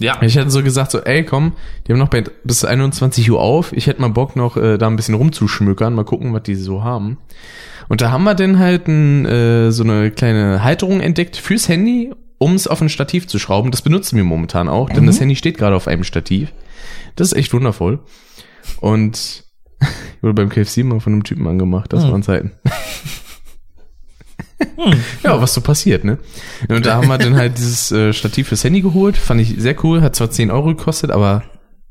Ja. 0.00 0.20
Ich 0.22 0.36
hatte 0.36 0.50
so 0.50 0.62
gesagt, 0.62 0.90
so, 0.90 1.00
ey, 1.00 1.24
komm, 1.24 1.52
die 1.86 1.92
haben 1.92 1.98
noch 1.98 2.08
bei, 2.08 2.24
bis 2.44 2.64
21 2.64 3.30
Uhr 3.30 3.40
auf. 3.40 3.72
Ich 3.72 3.86
hätte 3.86 4.00
mal 4.00 4.08
Bock 4.08 4.34
noch 4.34 4.56
äh, 4.56 4.78
da 4.78 4.86
ein 4.86 4.96
bisschen 4.96 5.14
rumzuschmückern, 5.14 5.94
mal 5.94 6.04
gucken, 6.04 6.32
was 6.32 6.42
die 6.42 6.54
so 6.54 6.82
haben. 6.82 7.18
Und 7.88 8.00
da 8.00 8.10
haben 8.10 8.24
wir 8.24 8.34
dann 8.34 8.58
halt 8.58 8.88
ein, 8.88 9.26
äh, 9.26 9.70
so 9.72 9.82
eine 9.82 10.10
kleine 10.10 10.64
Halterung 10.64 11.00
entdeckt 11.00 11.36
fürs 11.36 11.68
Handy, 11.68 12.12
um 12.38 12.54
es 12.54 12.66
auf 12.66 12.80
ein 12.80 12.88
Stativ 12.88 13.28
zu 13.28 13.38
schrauben. 13.38 13.70
Das 13.70 13.82
benutzen 13.82 14.16
wir 14.16 14.24
momentan 14.24 14.68
auch, 14.68 14.88
denn 14.88 15.06
das 15.06 15.20
Handy 15.20 15.36
steht 15.36 15.58
gerade 15.58 15.76
auf 15.76 15.86
einem 15.86 16.04
Stativ. 16.04 16.52
Das 17.16 17.32
ist 17.32 17.38
echt 17.38 17.52
wundervoll. 17.52 18.00
Und 18.80 19.44
ich 19.80 20.22
wurde 20.22 20.34
beim 20.34 20.48
KFC 20.48 20.78
mal 20.78 21.00
von 21.00 21.12
einem 21.12 21.24
Typen 21.24 21.46
angemacht, 21.46 21.92
das 21.92 22.04
waren 22.04 22.22
Zeiten. 22.22 22.52
ja, 25.22 25.40
was 25.40 25.54
so 25.54 25.60
passiert, 25.60 26.04
ne? 26.04 26.18
Und 26.68 26.86
da 26.86 26.96
haben 26.96 27.08
wir 27.08 27.18
dann 27.18 27.36
halt 27.36 27.58
dieses 27.58 27.92
äh, 27.92 28.12
Stativ 28.12 28.48
fürs 28.48 28.64
Handy 28.64 28.80
geholt. 28.80 29.16
Fand 29.16 29.40
ich 29.40 29.54
sehr 29.58 29.76
cool. 29.84 30.02
Hat 30.02 30.16
zwar 30.16 30.30
10 30.30 30.50
Euro 30.50 30.68
gekostet, 30.68 31.10
aber 31.10 31.42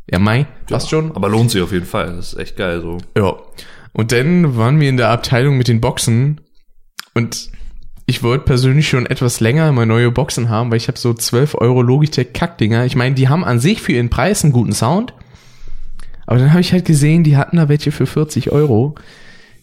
Ja, 0.10 0.20
Mai, 0.20 0.48
passt 0.68 0.90
schon. 0.90 1.16
Aber 1.16 1.30
lohnt 1.30 1.52
sich 1.52 1.62
auf 1.62 1.72
jeden 1.72 1.86
Fall. 1.86 2.16
Das 2.16 2.34
ist 2.34 2.40
echt 2.40 2.58
geil 2.58 2.82
so. 2.82 2.98
Ja. 3.18 3.36
Und 3.94 4.12
dann 4.12 4.56
waren 4.58 4.80
wir 4.80 4.90
in 4.90 4.98
der 4.98 5.10
Abteilung 5.10 5.58
mit 5.58 5.68
den 5.68 5.82
Boxen 5.82 6.42
und 7.14 7.50
ich 8.06 8.24
wollte 8.24 8.46
persönlich 8.46 8.90
schon 8.90 9.06
etwas 9.06 9.40
länger 9.40 9.72
mal 9.72 9.86
neue 9.86 10.10
Boxen 10.12 10.50
haben, 10.50 10.72
weil 10.72 10.78
ich 10.78 10.88
habe 10.88 10.98
so 10.98 11.14
12 11.14 11.56
Euro 11.56 11.84
Logitech 11.84 12.34
Kackdinger. 12.34 12.86
Ich 12.86 12.96
meine, 12.96 13.14
die 13.14 13.30
haben 13.30 13.44
an 13.44 13.60
sich 13.60 13.82
für 13.82 13.92
ihren 13.92 14.10
Preis 14.10 14.44
einen 14.44 14.54
guten 14.54 14.72
Sound. 14.72 15.14
Aber 16.26 16.40
dann 16.40 16.50
habe 16.52 16.62
ich 16.62 16.74
halt 16.74 16.86
gesehen, 16.86 17.24
die 17.24 17.38
hatten 17.38 17.58
da 17.58 17.70
welche 17.70 17.92
für 17.92 18.08
40 18.08 18.52
Euro. 18.52 18.96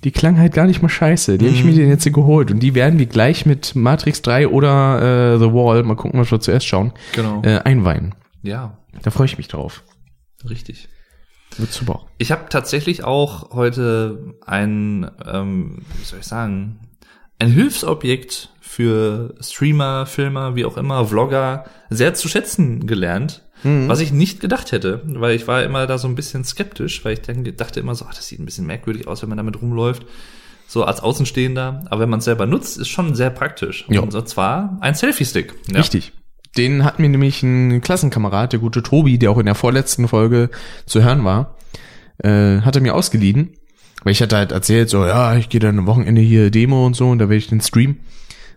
Die 0.05 0.11
klangen 0.12 0.38
halt 0.38 0.53
gar 0.55 0.66
nicht 0.66 0.82
mal 0.82 0.88
scheiße. 0.88 1.38
Die 1.38 1.47
hab 1.47 1.55
ich 1.55 1.64
mir 1.64 1.74
den 1.74 1.88
jetzt 1.88 2.05
geholt. 2.12 2.51
Und 2.51 2.61
die 2.61 2.74
werden 2.74 2.99
wir 2.99 3.07
gleich 3.07 3.47
mit 3.47 3.74
Matrix 3.74 4.22
3 4.22 4.49
oder 4.49 5.34
äh, 5.34 5.38
The 5.38 5.53
Wall, 5.53 5.82
mal 5.82 5.97
gucken, 5.97 6.20
was 6.20 6.30
wir 6.30 6.40
zuerst 6.40 6.66
schauen, 6.66 6.92
Genau. 7.14 7.42
äh, 7.42 7.59
einweihen. 7.59 8.14
Ja, 8.42 8.78
Da 9.03 9.11
freue 9.11 9.26
ich 9.26 9.36
mich 9.38 9.49
drauf. 9.49 9.82
richtig. 10.49 10.88
Wird 11.59 11.72
super. 11.72 12.03
Ich 12.18 12.32
habe 12.32 12.47
tatsächlich 12.51 13.03
auch 13.05 13.51
heute 13.53 14.34
ein, 14.44 15.11
ähm, 15.24 15.78
wie 15.99 16.05
soll 16.05 16.18
ich 16.18 16.26
sagen, 16.26 16.80
ein 17.38 17.49
Hilfsobjekt 17.51 18.51
für 18.61 19.34
Streamer, 19.40 20.05
Filmer, 20.07 20.55
wie 20.57 20.64
auch 20.66 20.76
immer, 20.76 21.07
Vlogger 21.07 21.64
sehr 21.88 22.12
zu 22.14 22.28
schätzen 22.28 22.86
gelernt, 22.86 23.45
was 23.89 24.01
ich 24.01 24.12
nicht 24.12 24.41
gedacht 24.41 24.73
hätte, 24.73 25.03
weil 25.07 25.35
ich 25.35 25.47
war 25.49 25.62
immer 25.62 25.87
da 25.87 25.99
so 25.99 26.09
ein 26.09 26.14
bisschen 26.14 26.45
skeptisch, 26.45 27.05
weil 27.05 27.14
ich 27.14 27.23
dann 27.23 27.45
dachte 27.57 27.81
immer 27.81 27.95
so, 27.95 28.07
ach, 28.09 28.14
das 28.14 28.29
sieht 28.29 28.39
ein 28.39 28.45
bisschen 28.45 28.67
merkwürdig 28.67 29.07
aus, 29.07 29.23
wenn 29.23 29.29
man 29.29 29.39
damit 29.39 29.61
rumläuft, 29.61 30.07
so 30.67 30.85
als 30.85 31.01
Außenstehender, 31.01 31.85
aber 31.91 32.03
wenn 32.03 32.11
man 32.11 32.19
es 32.19 32.25
selber 32.25 32.47
nutzt, 32.47 32.79
ist 32.79 32.89
schon 32.89 33.14
sehr 33.14 33.31
praktisch. 33.31 33.87
Ja. 33.89 34.01
Und 34.01 34.29
zwar 34.29 34.79
ein 34.81 34.95
Selfie-Stick. 34.95 35.55
Ja. 35.71 35.79
Richtig. 35.79 36.12
Den 36.57 36.85
hat 36.85 36.99
mir 36.99 37.09
nämlich 37.09 37.43
ein 37.43 37.81
Klassenkamerad, 37.81 38.53
der 38.53 38.61
gute 38.61 38.83
Tobi, 38.83 39.19
der 39.19 39.31
auch 39.31 39.39
in 39.39 39.47
der 39.47 39.55
vorletzten 39.55 40.09
Folge 40.09 40.51
zu 40.87 41.03
hören 41.03 41.25
war, 41.25 41.57
äh, 42.19 42.61
hat 42.61 42.77
er 42.77 42.83
mir 42.83 42.95
ausgeliehen. 42.95 43.57
Weil 44.03 44.12
ich 44.12 44.23
hatte 44.23 44.37
halt 44.37 44.53
erzählt, 44.53 44.89
so, 44.89 45.05
ja, 45.05 45.37
ich 45.37 45.49
gehe 45.49 45.61
dann 45.61 45.79
am 45.79 45.87
Wochenende 45.87 46.21
hier 46.21 46.51
Demo 46.51 46.87
und 46.87 46.95
so 46.95 47.09
und 47.09 47.19
da 47.19 47.25
werde 47.25 47.39
ich 47.39 47.49
den 47.49 47.61
Stream. 47.61 48.01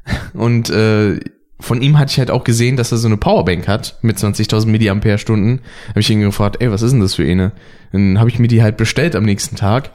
Und 0.34 0.70
äh, 0.70 1.20
von 1.60 1.82
ihm 1.82 2.00
hatte 2.00 2.12
ich 2.12 2.20
halt 2.20 2.32
auch 2.32 2.44
gesehen, 2.44 2.78
dass 2.78 2.92
er 2.92 2.98
so 2.98 3.08
eine 3.08 3.18
Powerbank 3.18 3.68
hat 3.68 3.98
mit 4.02 4.18
20.000 4.18 4.68
Milliampere-Stunden. 4.68 5.62
Habe 5.90 6.00
ich 6.00 6.10
ihn 6.10 6.22
gefragt, 6.22 6.58
ey, 6.60 6.72
was 6.72 6.82
ist 6.82 6.92
denn 6.92 7.02
das 7.02 7.16
für 7.16 7.30
eine? 7.30 7.52
Dann 7.92 8.18
habe 8.18 8.30
ich 8.30 8.40
mir 8.40 8.48
die 8.48 8.64
halt 8.64 8.78
bestellt 8.78 9.16
am 9.16 9.24
nächsten 9.24 9.56
Tag, 9.56 9.92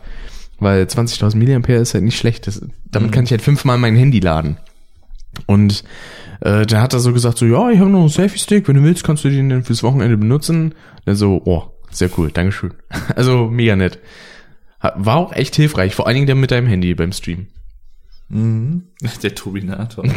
weil 0.59 0.85
20.000 0.85 1.37
Milliampere 1.37 1.79
ist 1.79 1.95
halt 1.95 2.05
nicht 2.05 2.19
schlecht. 2.19 2.47
Das, 2.47 2.61
damit 2.91 3.13
kann 3.13 3.25
ich 3.25 3.31
halt 3.31 3.43
fünfmal 3.43 3.79
mein 3.79 3.97
Handy 3.97 4.21
laden. 4.21 4.59
Und 5.47 5.85
äh, 6.41 6.67
dann 6.67 6.81
hat 6.81 6.93
er 6.93 7.01
so 7.01 7.13
gesagt, 7.13 7.39
so, 7.39 7.47
ja, 7.47 7.71
ich 7.71 7.79
habe 7.79 7.91
noch 7.91 8.01
einen 8.01 8.09
Selfie-Stick, 8.09 8.69
wenn 8.69 8.77
du 8.77 8.83
willst, 8.83 9.05
kannst 9.05 9.25
du 9.25 9.31
den 9.31 9.49
dann 9.49 9.65
fürs 9.65 9.83
Wochenende 9.83 10.17
benutzen. 10.17 10.75
Dann 11.07 11.17
so, 11.17 11.41
oh, 11.45 11.65
sehr 11.91 12.11
cool, 12.19 12.31
Dankeschön. 12.31 12.75
Also 13.17 13.47
mega 13.47 13.75
nett. 13.75 13.99
War 14.81 15.17
auch 15.17 15.33
echt 15.33 15.57
hilfreich, 15.57 15.95
vor 15.95 16.07
allen 16.07 16.17
Dingen 16.17 16.27
dann 16.27 16.41
mit 16.41 16.51
deinem 16.51 16.67
Handy 16.67 16.95
beim 16.95 17.13
Stream. 17.13 17.47
Mhm. 18.29 18.83
Der 19.23 19.35
Turbinator. 19.35 20.05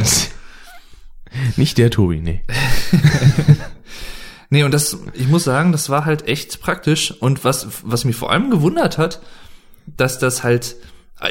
Nicht 1.57 1.77
der 1.77 1.89
Tobi, 1.89 2.21
nee. 2.21 2.41
Nee, 4.49 4.63
und 4.63 4.73
das, 4.73 4.97
ich 5.13 5.27
muss 5.27 5.43
sagen, 5.43 5.71
das 5.71 5.89
war 5.89 6.05
halt 6.05 6.27
echt 6.27 6.61
praktisch. 6.61 7.11
Und 7.11 7.43
was, 7.43 7.67
was 7.83 8.05
mich 8.05 8.15
vor 8.15 8.31
allem 8.31 8.49
gewundert 8.49 8.97
hat, 8.97 9.21
dass 9.97 10.19
das 10.19 10.43
halt, 10.43 10.77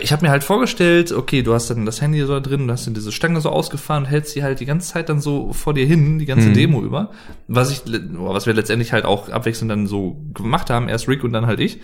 ich 0.02 0.12
habe 0.12 0.26
mir 0.26 0.30
halt 0.30 0.44
vorgestellt, 0.44 1.12
okay, 1.12 1.42
du 1.42 1.54
hast 1.54 1.70
dann 1.70 1.86
das 1.86 2.02
Handy 2.02 2.20
so 2.20 2.34
da 2.34 2.40
drin, 2.40 2.66
du 2.66 2.72
hast 2.72 2.86
dann 2.86 2.94
diese 2.94 3.12
Stange 3.12 3.40
so 3.40 3.48
ausgefahren 3.48 4.04
und 4.04 4.10
hältst 4.10 4.34
sie 4.34 4.42
halt 4.42 4.60
die 4.60 4.66
ganze 4.66 4.92
Zeit 4.92 5.08
dann 5.08 5.20
so 5.20 5.52
vor 5.52 5.72
dir 5.72 5.86
hin, 5.86 6.18
die 6.18 6.26
ganze 6.26 6.52
Demo 6.52 6.82
über. 6.82 7.10
Was 7.48 7.70
ich, 7.70 7.82
was 7.86 8.46
wir 8.46 8.52
letztendlich 8.52 8.92
halt 8.92 9.06
auch 9.06 9.30
abwechselnd 9.30 9.70
dann 9.70 9.86
so 9.86 10.20
gemacht 10.34 10.68
haben, 10.68 10.88
erst 10.88 11.08
Rick 11.08 11.24
und 11.24 11.32
dann 11.32 11.46
halt 11.46 11.60
ich. 11.60 11.80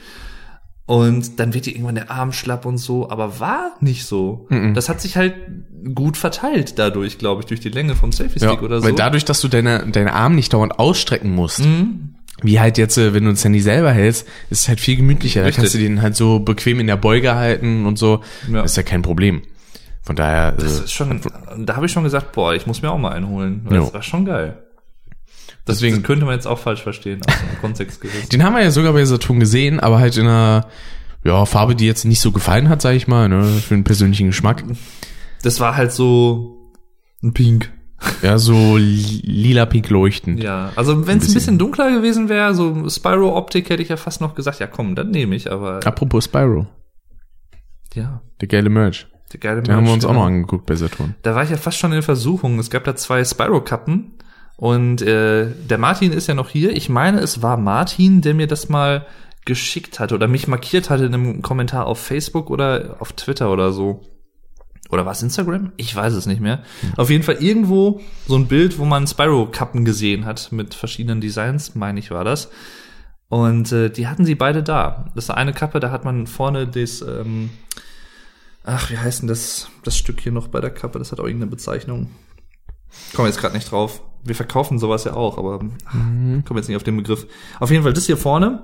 Und 0.93 1.41
dann 1.41 1.55
wird 1.55 1.65
dir 1.65 1.71
irgendwann 1.71 1.95
der 1.95 2.11
Arm 2.11 2.33
schlapp 2.33 2.67
und 2.67 2.77
so, 2.77 3.09
aber 3.09 3.41
war 3.41 3.73
nicht 3.81 4.05
so. 4.05 4.47
Das 4.75 4.91
hat 4.91 5.01
sich 5.01 5.17
halt 5.17 5.35
gut 5.95 6.19
verteilt 6.19 6.79
dadurch, 6.79 7.17
glaube 7.17 7.41
ich, 7.41 7.47
durch 7.47 7.61
die 7.61 7.71
Länge 7.71 7.97
vom 7.97 8.13
Selfie-Stick 8.13 8.61
oder 8.61 8.81
so. 8.81 8.87
Weil 8.87 8.95
dadurch, 8.95 9.25
dass 9.25 9.41
du 9.41 9.49
deine, 9.49 9.91
deine 9.91 10.13
Arme 10.13 10.35
nicht 10.35 10.53
dauernd 10.53 10.79
ausstrecken 10.79 11.35
musst, 11.35 11.63
wie 12.43 12.61
halt 12.61 12.77
jetzt, 12.77 12.99
äh, 12.99 13.15
wenn 13.15 13.25
du 13.25 13.31
das 13.31 13.43
Handy 13.43 13.61
selber 13.61 13.91
hältst, 13.91 14.29
ist 14.51 14.63
es 14.63 14.69
halt 14.69 14.81
viel 14.81 14.97
gemütlicher. 14.97 15.41
Da 15.41 15.47
Richtig. 15.47 15.63
kannst 15.63 15.75
du 15.75 15.79
den 15.79 16.03
halt 16.03 16.15
so 16.15 16.41
bequem 16.41 16.79
in 16.79 16.89
der 16.89 16.97
Beuge 16.97 17.37
halten 17.37 17.87
und 17.87 17.99
so. 17.99 18.21
Ja. 18.53 18.61
Ist 18.63 18.77
ja 18.77 18.83
kein 18.83 19.01
Problem. 19.01 19.41
Von 20.03 20.17
daher, 20.17 20.53
Das 20.53 20.81
äh, 20.81 20.85
ist 20.85 20.93
schon, 20.93 21.21
da 21.59 21.77
habe 21.77 21.87
ich 21.87 21.93
schon 21.93 22.05
gesagt, 22.05 22.33
boah, 22.33 22.53
ich 22.53 22.67
muss 22.67 22.83
mir 22.83 22.91
auch 22.91 22.99
mal 22.99 23.13
einen 23.13 23.29
holen. 23.29 23.63
Das 23.65 23.75
Jo. 23.75 23.95
war 23.95 24.03
schon 24.03 24.27
geil. 24.27 24.63
Deswegen- 25.67 25.97
das 25.97 26.05
könnte 26.05 26.25
man 26.25 26.35
jetzt 26.35 26.47
auch 26.47 26.59
falsch 26.59 26.83
verstehen, 26.83 27.21
aus 27.27 27.35
dem 27.39 27.61
Kontext 27.61 28.01
gerissen. 28.01 28.29
den 28.31 28.43
haben 28.43 28.55
wir 28.55 28.63
ja 28.63 28.71
sogar 28.71 28.93
bei 28.93 29.05
Saturn 29.05 29.39
gesehen, 29.41 29.79
aber 29.81 29.99
halt 30.01 30.17
in 30.17 30.27
einer 30.27 30.67
ja, 31.25 31.45
Farbe, 31.47 31.77
die 31.77 31.87
jetzt 31.87 32.05
nicht 32.05 32.21
so 32.21 32.33
gefallen 32.33 32.69
hat, 32.69 32.83
sag 32.83 32.95
ich 32.97 33.07
mal, 33.07 33.29
ne, 33.29 33.45
für 33.45 33.75
den 33.75 33.85
persönlichen 33.85 34.27
Geschmack. 34.27 34.65
Das 35.43 35.61
war 35.61 35.77
halt 35.77 35.93
so 35.93 36.73
ein 37.23 37.33
Pink. 37.33 37.71
Ja, 38.23 38.37
so 38.39 38.77
li- 38.77 39.21
lila-pink 39.25 39.89
leuchtend. 39.89 40.43
Ja, 40.43 40.73
also 40.75 41.07
wenn 41.07 41.19
es 41.19 41.29
ein 41.29 41.35
bisschen 41.35 41.59
dunkler 41.59 41.93
gewesen 41.93 42.29
wäre, 42.29 42.53
so 42.53 42.89
Spyro-Optik, 42.89 43.71
hätte 43.71 43.81
ich 43.85 43.89
ja 43.91 43.97
fast 43.97 44.21
noch 44.21 44.35
gesagt, 44.35 44.59
ja 44.59 44.67
komm, 44.67 44.97
dann 44.97 45.11
nehme 45.13 45.37
ich, 45.37 45.53
aber 45.53 45.79
Apropos 45.87 46.25
Spyro, 46.25 46.67
ja, 47.95 48.21
der 48.41 48.49
geile 48.49 48.71
Merch. 48.71 49.07
der 49.33 49.39
geile 49.41 49.63
Den 49.63 49.75
haben 49.77 49.87
wir 49.87 49.93
uns 49.93 50.05
auch 50.05 50.09
Merch, 50.11 50.19
noch 50.19 50.27
genau. 50.27 50.37
angeguckt 50.39 50.67
bei 50.67 50.75
Saturn. 50.75 51.15
Da 51.23 51.37
war 51.37 51.45
ich 51.45 51.51
ja 51.51 51.57
fast 51.57 51.79
schon 51.79 51.93
in 51.93 52.03
Versuchung. 52.03 52.59
Es 52.59 52.71
gab 52.71 52.83
da 52.85 52.97
zwei 52.97 53.23
Spyro-Kappen 53.25 54.15
und 54.63 55.03
äh, 55.03 55.51
der 55.69 55.77
Martin 55.77 56.13
ist 56.13 56.29
ja 56.29 56.35
noch 56.35 56.49
hier. 56.49 56.77
Ich 56.77 56.89
meine, 56.89 57.19
es 57.19 57.43
war 57.43 57.57
Martin, 57.57 58.21
der 58.21 58.33
mir 58.33 58.47
das 58.47 58.69
mal 58.69 59.09
geschickt 59.45 59.99
hatte 59.99 60.15
oder 60.15 60.29
mich 60.29 60.47
markiert 60.47 60.89
hatte 60.89 61.05
in 61.05 61.15
einem 61.15 61.43
Kommentar 61.43 61.87
auf 61.87 62.01
Facebook 62.01 62.49
oder 62.49 62.95
auf 63.01 63.13
Twitter 63.13 63.51
oder 63.51 63.73
so. 63.73 64.05
Oder 64.89 65.05
war 65.05 65.11
es 65.11 65.23
Instagram? 65.25 65.73
Ich 65.79 65.97
weiß 65.97 66.13
es 66.13 66.27
nicht 66.27 66.41
mehr. 66.41 66.63
Auf 66.97 67.11
jeden 67.11 67.25
Fall 67.25 67.43
irgendwo 67.43 68.03
so 68.29 68.37
ein 68.37 68.47
Bild, 68.47 68.79
wo 68.79 68.85
man 68.85 69.05
Spyro-Kappen 69.05 69.85
gesehen 69.85 70.27
hat 70.27 70.53
mit 70.53 70.75
verschiedenen 70.75 71.21
Designs, 71.21 71.75
meine 71.75 71.99
ich 71.99 72.13
war 72.13 72.23
das. 72.23 72.49
Und 73.29 73.73
äh, 73.73 73.91
die 73.91 74.07
hatten 74.07 74.25
sie 74.25 74.37
beide 74.37 74.63
da. 74.63 75.11
Das 75.17 75.25
ist 75.25 75.31
eine 75.31 75.55
Kappe, 75.55 75.81
da 75.81 75.91
hat 75.91 76.05
man 76.05 76.29
vorne 76.29 76.69
das, 76.69 77.03
ähm, 77.03 77.51
ach, 78.63 78.93
wie 78.93 78.99
heißt 78.99 79.23
denn 79.23 79.29
das, 79.29 79.67
das 79.83 79.97
Stück 79.99 80.21
hier 80.21 80.31
noch 80.31 80.47
bei 80.47 80.61
der 80.61 80.71
Kappe? 80.71 81.01
Das 81.01 81.11
hat 81.11 81.19
auch 81.19 81.27
irgendeine 81.27 81.51
Bezeichnung. 81.51 82.11
Kommen 83.15 83.29
jetzt 83.29 83.41
gerade 83.41 83.55
nicht 83.55 83.71
drauf. 83.71 84.03
Wir 84.25 84.35
verkaufen 84.35 84.79
sowas 84.79 85.05
ja 85.05 85.15
auch, 85.15 85.37
aber 85.39 85.61
ach, 85.87 85.93
kommen 85.93 86.57
jetzt 86.57 86.69
nicht 86.69 86.77
auf 86.77 86.85
den 86.85 86.97
Begriff. 86.97 87.27
Auf 87.59 87.71
jeden 87.71 87.83
Fall 87.83 87.93
das 87.93 88.07
hier 88.07 88.17
vorne. 88.17 88.63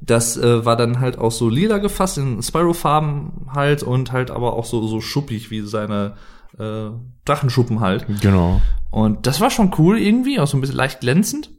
Das 0.00 0.36
äh, 0.36 0.64
war 0.64 0.76
dann 0.76 0.98
halt 1.00 1.18
auch 1.18 1.30
so 1.30 1.48
lila 1.48 1.78
gefasst 1.78 2.18
in 2.18 2.42
Spyro-Farben 2.42 3.46
halt 3.54 3.82
und 3.82 4.10
halt 4.10 4.30
aber 4.30 4.54
auch 4.54 4.64
so 4.64 4.86
so 4.86 5.00
schuppig 5.00 5.50
wie 5.50 5.60
seine 5.60 6.14
äh, 6.58 6.90
Drachenschuppen 7.24 7.80
halt. 7.80 8.06
Genau. 8.20 8.60
Und 8.90 9.26
das 9.26 9.40
war 9.40 9.50
schon 9.50 9.72
cool 9.78 9.98
irgendwie, 9.98 10.40
auch 10.40 10.46
so 10.46 10.56
ein 10.56 10.60
bisschen 10.60 10.76
leicht 10.76 11.00
glänzend. 11.00 11.50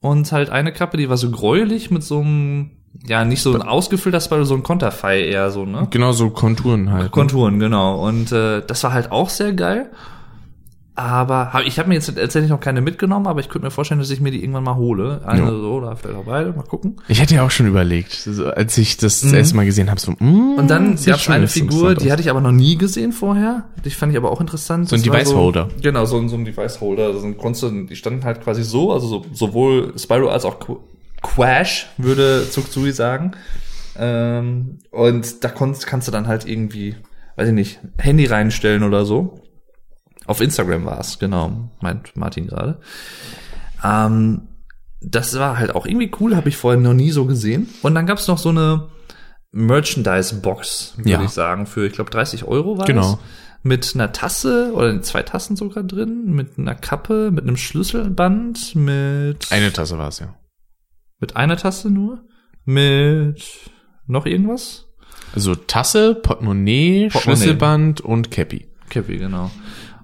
Und 0.00 0.32
halt 0.32 0.50
eine 0.50 0.72
Kappe, 0.72 0.96
die 0.96 1.08
war 1.08 1.16
so 1.16 1.30
gräulich 1.30 1.90
mit 1.92 2.02
so 2.02 2.20
einem, 2.20 2.70
ja, 3.06 3.24
nicht 3.24 3.40
so 3.40 3.54
ein 3.54 3.62
ausgefüllter 3.62 4.20
Spyro, 4.20 4.44
so 4.44 4.54
ein 4.54 4.64
Konterfei 4.64 5.22
eher 5.22 5.52
so, 5.52 5.64
ne? 5.64 5.86
Genau 5.90 6.10
so 6.10 6.30
Konturen 6.30 6.90
halt. 6.90 7.04
ne? 7.04 7.10
Konturen, 7.10 7.60
genau. 7.60 8.04
Und 8.04 8.32
äh, 8.32 8.62
das 8.66 8.82
war 8.82 8.92
halt 8.92 9.12
auch 9.12 9.30
sehr 9.30 9.52
geil. 9.52 9.90
Aber 10.94 11.54
hab, 11.54 11.62
ich 11.64 11.78
habe 11.78 11.88
mir 11.88 11.94
jetzt 11.94 12.14
tatsächlich 12.14 12.50
noch 12.50 12.60
keine 12.60 12.82
mitgenommen, 12.82 13.26
aber 13.26 13.40
ich 13.40 13.48
könnte 13.48 13.64
mir 13.66 13.70
vorstellen, 13.70 13.98
dass 14.00 14.10
ich 14.10 14.20
mir 14.20 14.30
die 14.30 14.40
irgendwann 14.42 14.64
mal 14.64 14.76
hole. 14.76 15.26
Eine 15.26 15.40
Ja. 15.42 15.48
so 15.48 15.72
oder 15.72 15.96
vielleicht 15.96 16.18
auch 16.18 16.24
beide, 16.24 16.52
mal 16.52 16.64
gucken. 16.64 16.96
Ich 17.08 17.18
hätte 17.18 17.34
ja 17.34 17.44
auch 17.46 17.50
schon 17.50 17.66
überlegt, 17.66 18.12
so, 18.12 18.46
als 18.50 18.76
ich 18.76 18.98
das 18.98 19.22
das 19.22 19.32
erste 19.32 19.56
Mal 19.56 19.64
gesehen 19.64 19.88
habe, 19.90 19.98
so, 19.98 20.12
mm, 20.12 20.56
Und 20.58 20.68
dann 20.70 20.96
gab 20.96 21.16
es 21.16 21.22
schon 21.22 21.34
eine 21.34 21.48
Figur, 21.48 21.94
die 21.94 22.06
aus. 22.06 22.10
hatte 22.12 22.22
ich 22.22 22.28
aber 22.28 22.42
noch 22.42 22.52
nie 22.52 22.76
gesehen 22.76 23.12
vorher. 23.12 23.64
Die 23.84 23.90
fand 23.90 24.12
ich 24.12 24.18
aber 24.18 24.30
auch 24.30 24.40
interessant. 24.42 24.90
So 24.90 24.96
ein 24.96 25.00
Das 25.02 25.08
war 25.08 25.18
Device-Holder. 25.18 25.68
So, 25.74 25.82
genau, 25.82 26.04
so, 26.04 26.18
ein- 26.18 26.28
so 26.28 26.36
ein 26.36 26.44
Device-Holder. 26.44 27.06
Also 27.06 27.24
ein 27.26 27.38
Konstanz, 27.38 27.88
die 27.88 27.96
standen 27.96 28.24
halt 28.24 28.42
quasi 28.42 28.62
so, 28.62 28.92
also 28.92 29.06
so, 29.06 29.24
sowohl 29.32 29.94
Spyro 29.98 30.28
als 30.28 30.44
auch 30.44 30.60
Qu- 30.60 30.78
Quash, 31.22 31.86
würde 31.96 32.44
Tsuktsui 32.50 32.92
sagen. 32.92 33.32
Ähm, 33.96 34.78
und 34.90 35.44
da 35.44 35.48
konntest, 35.48 35.86
kannst 35.86 36.08
du 36.08 36.12
dann 36.12 36.26
halt 36.26 36.46
irgendwie, 36.46 36.96
weiß 37.36 37.48
ich 37.48 37.54
nicht, 37.54 37.80
Handy 37.98 38.26
reinstellen 38.26 38.82
oder 38.82 39.04
so. 39.04 39.41
Auf 40.26 40.40
Instagram 40.40 40.84
war 40.84 41.00
es, 41.00 41.18
genau, 41.18 41.70
meint 41.80 42.16
Martin 42.16 42.46
gerade. 42.46 42.80
Ähm, 43.82 44.48
das 45.00 45.36
war 45.38 45.58
halt 45.58 45.74
auch 45.74 45.84
irgendwie 45.86 46.10
cool, 46.20 46.36
habe 46.36 46.48
ich 46.48 46.56
vorher 46.56 46.80
noch 46.80 46.94
nie 46.94 47.10
so 47.10 47.24
gesehen. 47.26 47.68
Und 47.82 47.94
dann 47.94 48.06
gab's 48.06 48.28
noch 48.28 48.38
so 48.38 48.50
eine 48.50 48.88
Merchandise-Box, 49.50 50.94
würde 50.98 51.10
Ja. 51.10 51.22
ich 51.22 51.30
sagen, 51.30 51.66
für, 51.66 51.86
ich 51.86 51.92
glaube, 51.92 52.10
30 52.10 52.44
Euro 52.44 52.78
war 52.78 52.86
Genau. 52.86 53.12
das. 53.12 53.18
Mit 53.64 53.92
einer 53.94 54.10
Tasse 54.12 54.72
oder 54.74 55.00
zwei 55.02 55.22
Tassen 55.22 55.54
sogar 55.56 55.84
drin, 55.84 56.32
mit 56.32 56.58
einer 56.58 56.74
Kappe, 56.74 57.30
mit 57.30 57.44
einem 57.44 57.56
Schlüsselband, 57.56 58.74
mit 58.74 59.52
Eine 59.52 59.72
Tasse 59.72 59.98
war 59.98 60.08
es, 60.08 60.18
ja. 60.18 60.34
mit 61.20 61.36
einer 61.36 61.56
Tasse 61.56 61.88
nur, 61.90 62.24
mit 62.64 63.40
noch 64.06 64.26
irgendwas? 64.26 64.86
Also 65.34 65.54
Tasse, 65.54 66.14
Portemonnaie, 66.16 67.08
Portemonnaie. 67.08 67.36
Schlüsselband 67.38 68.00
und 68.00 68.30
Cappy. 68.32 68.68
Cappy, 68.90 69.18
genau. 69.18 69.50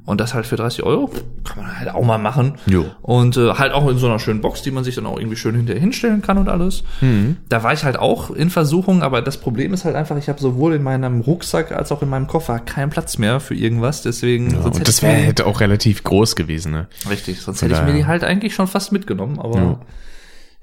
Und 0.09 0.22
das 0.22 0.32
halt 0.32 0.46
für 0.46 0.56
30 0.56 0.84
Euro 0.84 1.11
kann 1.44 1.62
man 1.62 1.78
halt 1.78 1.90
auch 1.90 2.02
mal 2.02 2.16
machen. 2.16 2.54
Jo. 2.64 2.86
Und 3.02 3.36
äh, 3.36 3.52
halt 3.52 3.74
auch 3.74 3.86
in 3.90 3.98
so 3.98 4.06
einer 4.06 4.18
schönen 4.18 4.40
Box, 4.40 4.62
die 4.62 4.70
man 4.70 4.82
sich 4.82 4.94
dann 4.94 5.04
auch 5.04 5.18
irgendwie 5.18 5.36
schön 5.36 5.54
hinterher 5.54 5.82
hinstellen 5.82 6.22
kann 6.22 6.38
und 6.38 6.48
alles. 6.48 6.82
Mhm. 7.02 7.36
Da 7.50 7.62
war 7.62 7.74
ich 7.74 7.84
halt 7.84 7.98
auch 7.98 8.30
in 8.30 8.48
Versuchung, 8.48 9.02
aber 9.02 9.20
das 9.20 9.36
Problem 9.36 9.74
ist 9.74 9.84
halt 9.84 9.96
einfach, 9.96 10.16
ich 10.16 10.30
habe 10.30 10.40
sowohl 10.40 10.72
in 10.72 10.82
meinem 10.82 11.20
Rucksack 11.20 11.72
als 11.72 11.92
auch 11.92 12.00
in 12.00 12.09
meinem 12.09 12.26
Koffer 12.26 12.59
keinen 12.59 12.88
Platz 12.88 13.18
mehr 13.18 13.38
für 13.38 13.54
irgendwas. 13.54 14.00
Deswegen 14.00 14.50
Ja, 14.52 14.61
und 14.61 14.88
das 14.88 15.02
wäre 15.02 15.12
hätte 15.12 15.44
auch 15.44 15.61
relativ 15.61 16.04
groß 16.04 16.36
gewesen, 16.36 16.72
ne? 16.72 16.86
richtig, 17.11 17.42
sonst 17.42 17.61
Von 17.61 17.68
hätte 17.68 17.82
ich 17.82 17.86
mir 17.86 17.98
die 17.98 18.06
halt 18.06 18.24
eigentlich 18.24 18.54
schon 18.54 18.66
fast 18.66 18.92
mitgenommen. 18.92 19.38
Aber 19.38 19.80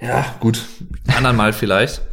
ja, 0.01 0.25
gut, 0.39 0.63
anderen 1.15 1.35
Mal 1.35 1.53
vielleicht. 1.53 2.01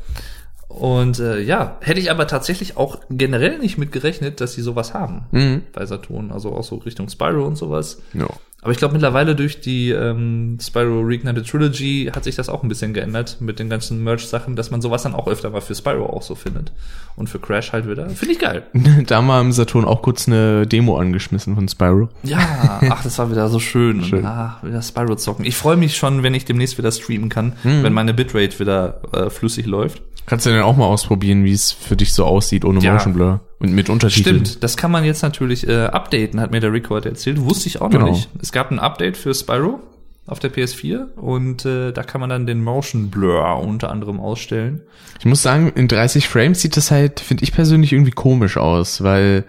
Und 0.73 1.19
äh, 1.19 1.41
ja, 1.41 1.77
hätte 1.81 2.01
ich 2.01 2.11
aber 2.11 2.27
tatsächlich 2.27 2.77
auch 2.77 2.99
generell 3.11 3.59
nicht 3.59 3.79
mit 3.79 3.93
gerechnet, 3.93 4.41
dass 4.41 4.55
sie 4.55 4.63
sowas 4.63 4.95
haben 4.95 5.27
Mhm. 5.33 5.63
bei 5.73 5.85
Saturn, 5.87 6.31
also 6.33 6.53
auch 6.55 6.65
so 6.65 6.77
Richtung 6.77 7.09
Spyro 7.09 7.45
und 7.47 7.57
sowas. 7.57 8.01
Ja. 8.15 8.27
Aber 8.65 8.71
ich 8.71 8.79
glaube 8.79 8.95
mittlerweile 8.95 9.35
durch 9.35 9.61
die 9.61 9.91
ähm, 9.91 10.57
Spyro 10.63 11.01
Reignited 11.03 11.49
Trilogy 11.49 12.13
hat 12.15 12.23
sich 12.23 12.37
das 12.37 12.49
auch 12.49 12.63
ein 12.63 12.69
bisschen 12.69 12.95
geändert 12.95 13.39
mit 13.41 13.59
den 13.59 13.69
ganzen 13.69 14.05
Merch-Sachen, 14.05 14.55
dass 14.55 14.71
man 14.71 14.81
sowas 14.81 15.03
dann 15.03 15.17
auch 15.17 15.27
öfter 15.27 15.51
mal 15.51 15.61
für 15.61 15.75
Spyro 15.75 16.07
auch 16.07 16.23
so 16.23 16.37
findet. 16.37 16.71
Und 17.17 17.29
für 17.29 17.41
Crash 17.41 17.73
halt 17.73 17.89
wieder. 17.89 18.09
Finde 18.11 18.35
ich 18.35 18.39
geil. 18.39 18.63
Da 19.09 19.17
haben 19.17 19.27
wir 19.27 19.41
im 19.41 19.51
Saturn 19.51 19.85
auch 19.85 20.01
kurz 20.03 20.29
eine 20.29 20.65
Demo 20.69 20.97
angeschmissen 20.97 21.57
von 21.57 21.67
Spyro. 21.69 22.09
Ja, 22.23 22.81
ach, 22.89 23.03
das 23.03 23.19
war 23.19 23.31
wieder 23.33 23.49
so 23.49 23.59
schön. 23.59 24.05
Schön. 24.05 24.25
Ah, 24.25 24.59
wieder 24.63 24.81
Spyro 24.81 25.17
zocken. 25.17 25.45
Ich 25.45 25.57
freue 25.57 25.77
mich 25.77 25.97
schon, 25.97 26.23
wenn 26.23 26.35
ich 26.35 26.45
demnächst 26.45 26.79
wieder 26.79 26.93
streamen 26.93 27.29
kann, 27.31 27.55
wenn 27.65 27.93
meine 27.93 28.15
Bitrate 28.15 28.61
wieder 28.61 29.01
äh, 29.13 29.29
flüssig 29.29 29.67
läuft. 29.67 30.03
Kannst 30.27 30.47
du 30.47 30.51
dann 30.51 30.63
auch 30.63 30.77
mal 30.77 30.87
ausprobieren, 30.87 31.45
wie 31.45 31.53
es 31.53 31.73
für 31.73 31.97
dich 31.97 32.15
so 32.15 32.25
aussieht 32.25 32.65
ohne 32.65 32.81
Ja. 32.81 32.93
Motion 32.95 33.13
Blur 33.13 33.41
und 33.59 33.73
mit 33.73 33.91
Untertiteln. 33.91 34.45
Stimmt, 34.47 34.63
das 34.63 34.77
kann 34.77 34.91
man 34.91 35.05
jetzt 35.05 35.23
natürlich 35.23 35.67
äh, 35.69 35.85
updaten, 35.87 36.41
hat 36.41 36.51
mir 36.53 36.61
der 36.61 36.73
Record 36.73 37.07
erzählt. 37.07 37.41
Wusste 37.41 37.69
ich 37.69 37.81
auch 37.81 37.91
noch 37.91 37.99
Genau. 38.01 38.13
nicht. 38.13 38.29
Es 38.41 38.53
gab 38.53 38.71
ein 38.71 38.79
Update 38.79 39.17
für 39.17 39.35
Spyro 39.35 39.81
auf 40.27 40.39
der 40.39 40.53
PS4 40.53 41.15
und 41.17 41.65
äh, 41.65 41.93
da 41.93 42.05
kann 42.05 42.21
man 42.21 42.31
dann 42.31 42.47
den 42.47 42.63
Motion 42.63 43.11
Blur 43.11 43.59
unter 43.59 43.91
anderem 43.91 44.21
ausstellen. 44.21 44.83
Ich 45.19 45.25
muss 45.25 45.43
sagen, 45.43 45.73
in 45.75 45.89
30 45.89 46.29
Frames 46.29 46.61
sieht 46.63 46.77
das 46.77 46.93
halt, 46.93 47.19
finde 47.21 47.43
ich 47.43 47.53
persönlich 47.53 47.93
irgendwie 47.93 48.13
komisch 48.13 48.57
aus, 48.57 49.03
weil 49.03 49.45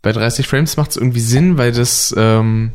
bei 0.00 0.12
30 0.12 0.46
Frames 0.48 0.76
macht 0.78 0.90
es 0.92 0.96
irgendwie 0.96 1.20
Sinn, 1.20 1.58
weil 1.58 1.70
das, 1.72 2.14
ähm, 2.16 2.72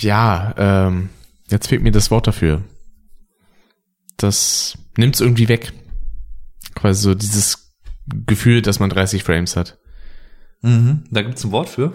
ja, 0.00 0.54
ähm, 0.58 1.08
jetzt 1.48 1.68
fehlt 1.68 1.82
mir 1.82 1.92
das 1.92 2.10
Wort 2.10 2.26
dafür. 2.26 2.62
Das 4.16 4.76
nimmt's 4.96 5.20
irgendwie 5.20 5.48
weg. 5.48 5.72
Quasi 6.74 7.02
so 7.02 7.14
dieses 7.14 7.72
Gefühl, 8.26 8.62
dass 8.62 8.80
man 8.80 8.90
30 8.90 9.24
Frames 9.24 9.56
hat. 9.56 9.78
Mhm. 10.62 11.04
Da 11.10 11.22
gibt's 11.22 11.44
ein 11.44 11.52
Wort 11.52 11.68
für. 11.68 11.92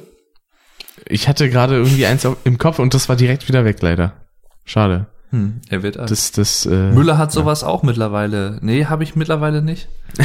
Ich 1.08 1.28
hatte 1.28 1.50
gerade 1.50 1.76
irgendwie 1.76 2.06
eins 2.06 2.28
im 2.44 2.58
Kopf 2.58 2.80
und 2.80 2.94
das 2.94 3.10
war 3.10 3.16
direkt 3.16 3.48
wieder 3.48 3.66
weg, 3.66 3.82
leider. 3.82 4.14
Schade. 4.66 5.08
Hm, 5.32 5.62
er 5.70 5.82
wird 5.82 5.98
alt. 5.98 6.12
Das, 6.12 6.34
das, 6.34 6.66
äh, 6.66 6.92
Müller 6.92 7.18
hat 7.18 7.32
sowas 7.32 7.64
auch 7.64 7.84
mittlerweile. 7.84 8.60
Nee, 8.62 8.86
habe 8.86 9.04
ich 9.04 9.16
mittlerweile 9.16 9.62
nicht. 9.62 9.88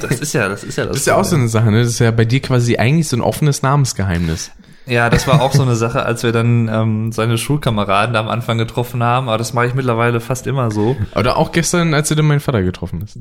das 0.00 0.20
ist 0.20 0.32
ja, 0.32 0.48
das 0.48 0.62
ist 0.62 0.78
ja 0.78 0.84
das. 0.84 0.92
das 0.92 1.00
ist 1.00 1.06
ja 1.06 1.16
auch 1.16 1.24
so 1.24 1.34
eine 1.34 1.48
Sache, 1.48 1.72
ne? 1.72 1.80
Das 1.80 1.88
ist 1.88 1.98
ja 1.98 2.12
bei 2.12 2.24
dir 2.24 2.40
quasi 2.40 2.76
eigentlich 2.76 3.08
so 3.08 3.16
ein 3.16 3.20
offenes 3.20 3.62
Namensgeheimnis. 3.62 4.52
Ja, 4.86 5.10
das 5.10 5.26
war 5.28 5.40
auch 5.42 5.52
so 5.52 5.62
eine 5.62 5.76
Sache, 5.76 6.04
als 6.04 6.22
wir 6.24 6.32
dann 6.32 6.68
ähm, 6.68 7.12
seine 7.12 7.38
Schulkameraden 7.38 8.14
da 8.14 8.20
am 8.20 8.28
Anfang 8.28 8.58
getroffen 8.58 9.02
haben. 9.02 9.28
Aber 9.28 9.38
das 9.38 9.52
mache 9.52 9.66
ich 9.66 9.74
mittlerweile 9.74 10.20
fast 10.20 10.46
immer 10.46 10.70
so. 10.70 10.96
Oder 11.14 11.36
auch 11.36 11.52
gestern, 11.52 11.94
als 11.94 12.08
du 12.08 12.14
dann 12.16 12.26
meinen 12.26 12.40
Vater 12.40 12.62
getroffen 12.62 13.00
hast. 13.02 13.18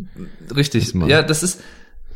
Richtig. 0.56 0.92
Das. 0.94 1.08
Ja, 1.10 1.22
das 1.22 1.44
ist. 1.44 1.62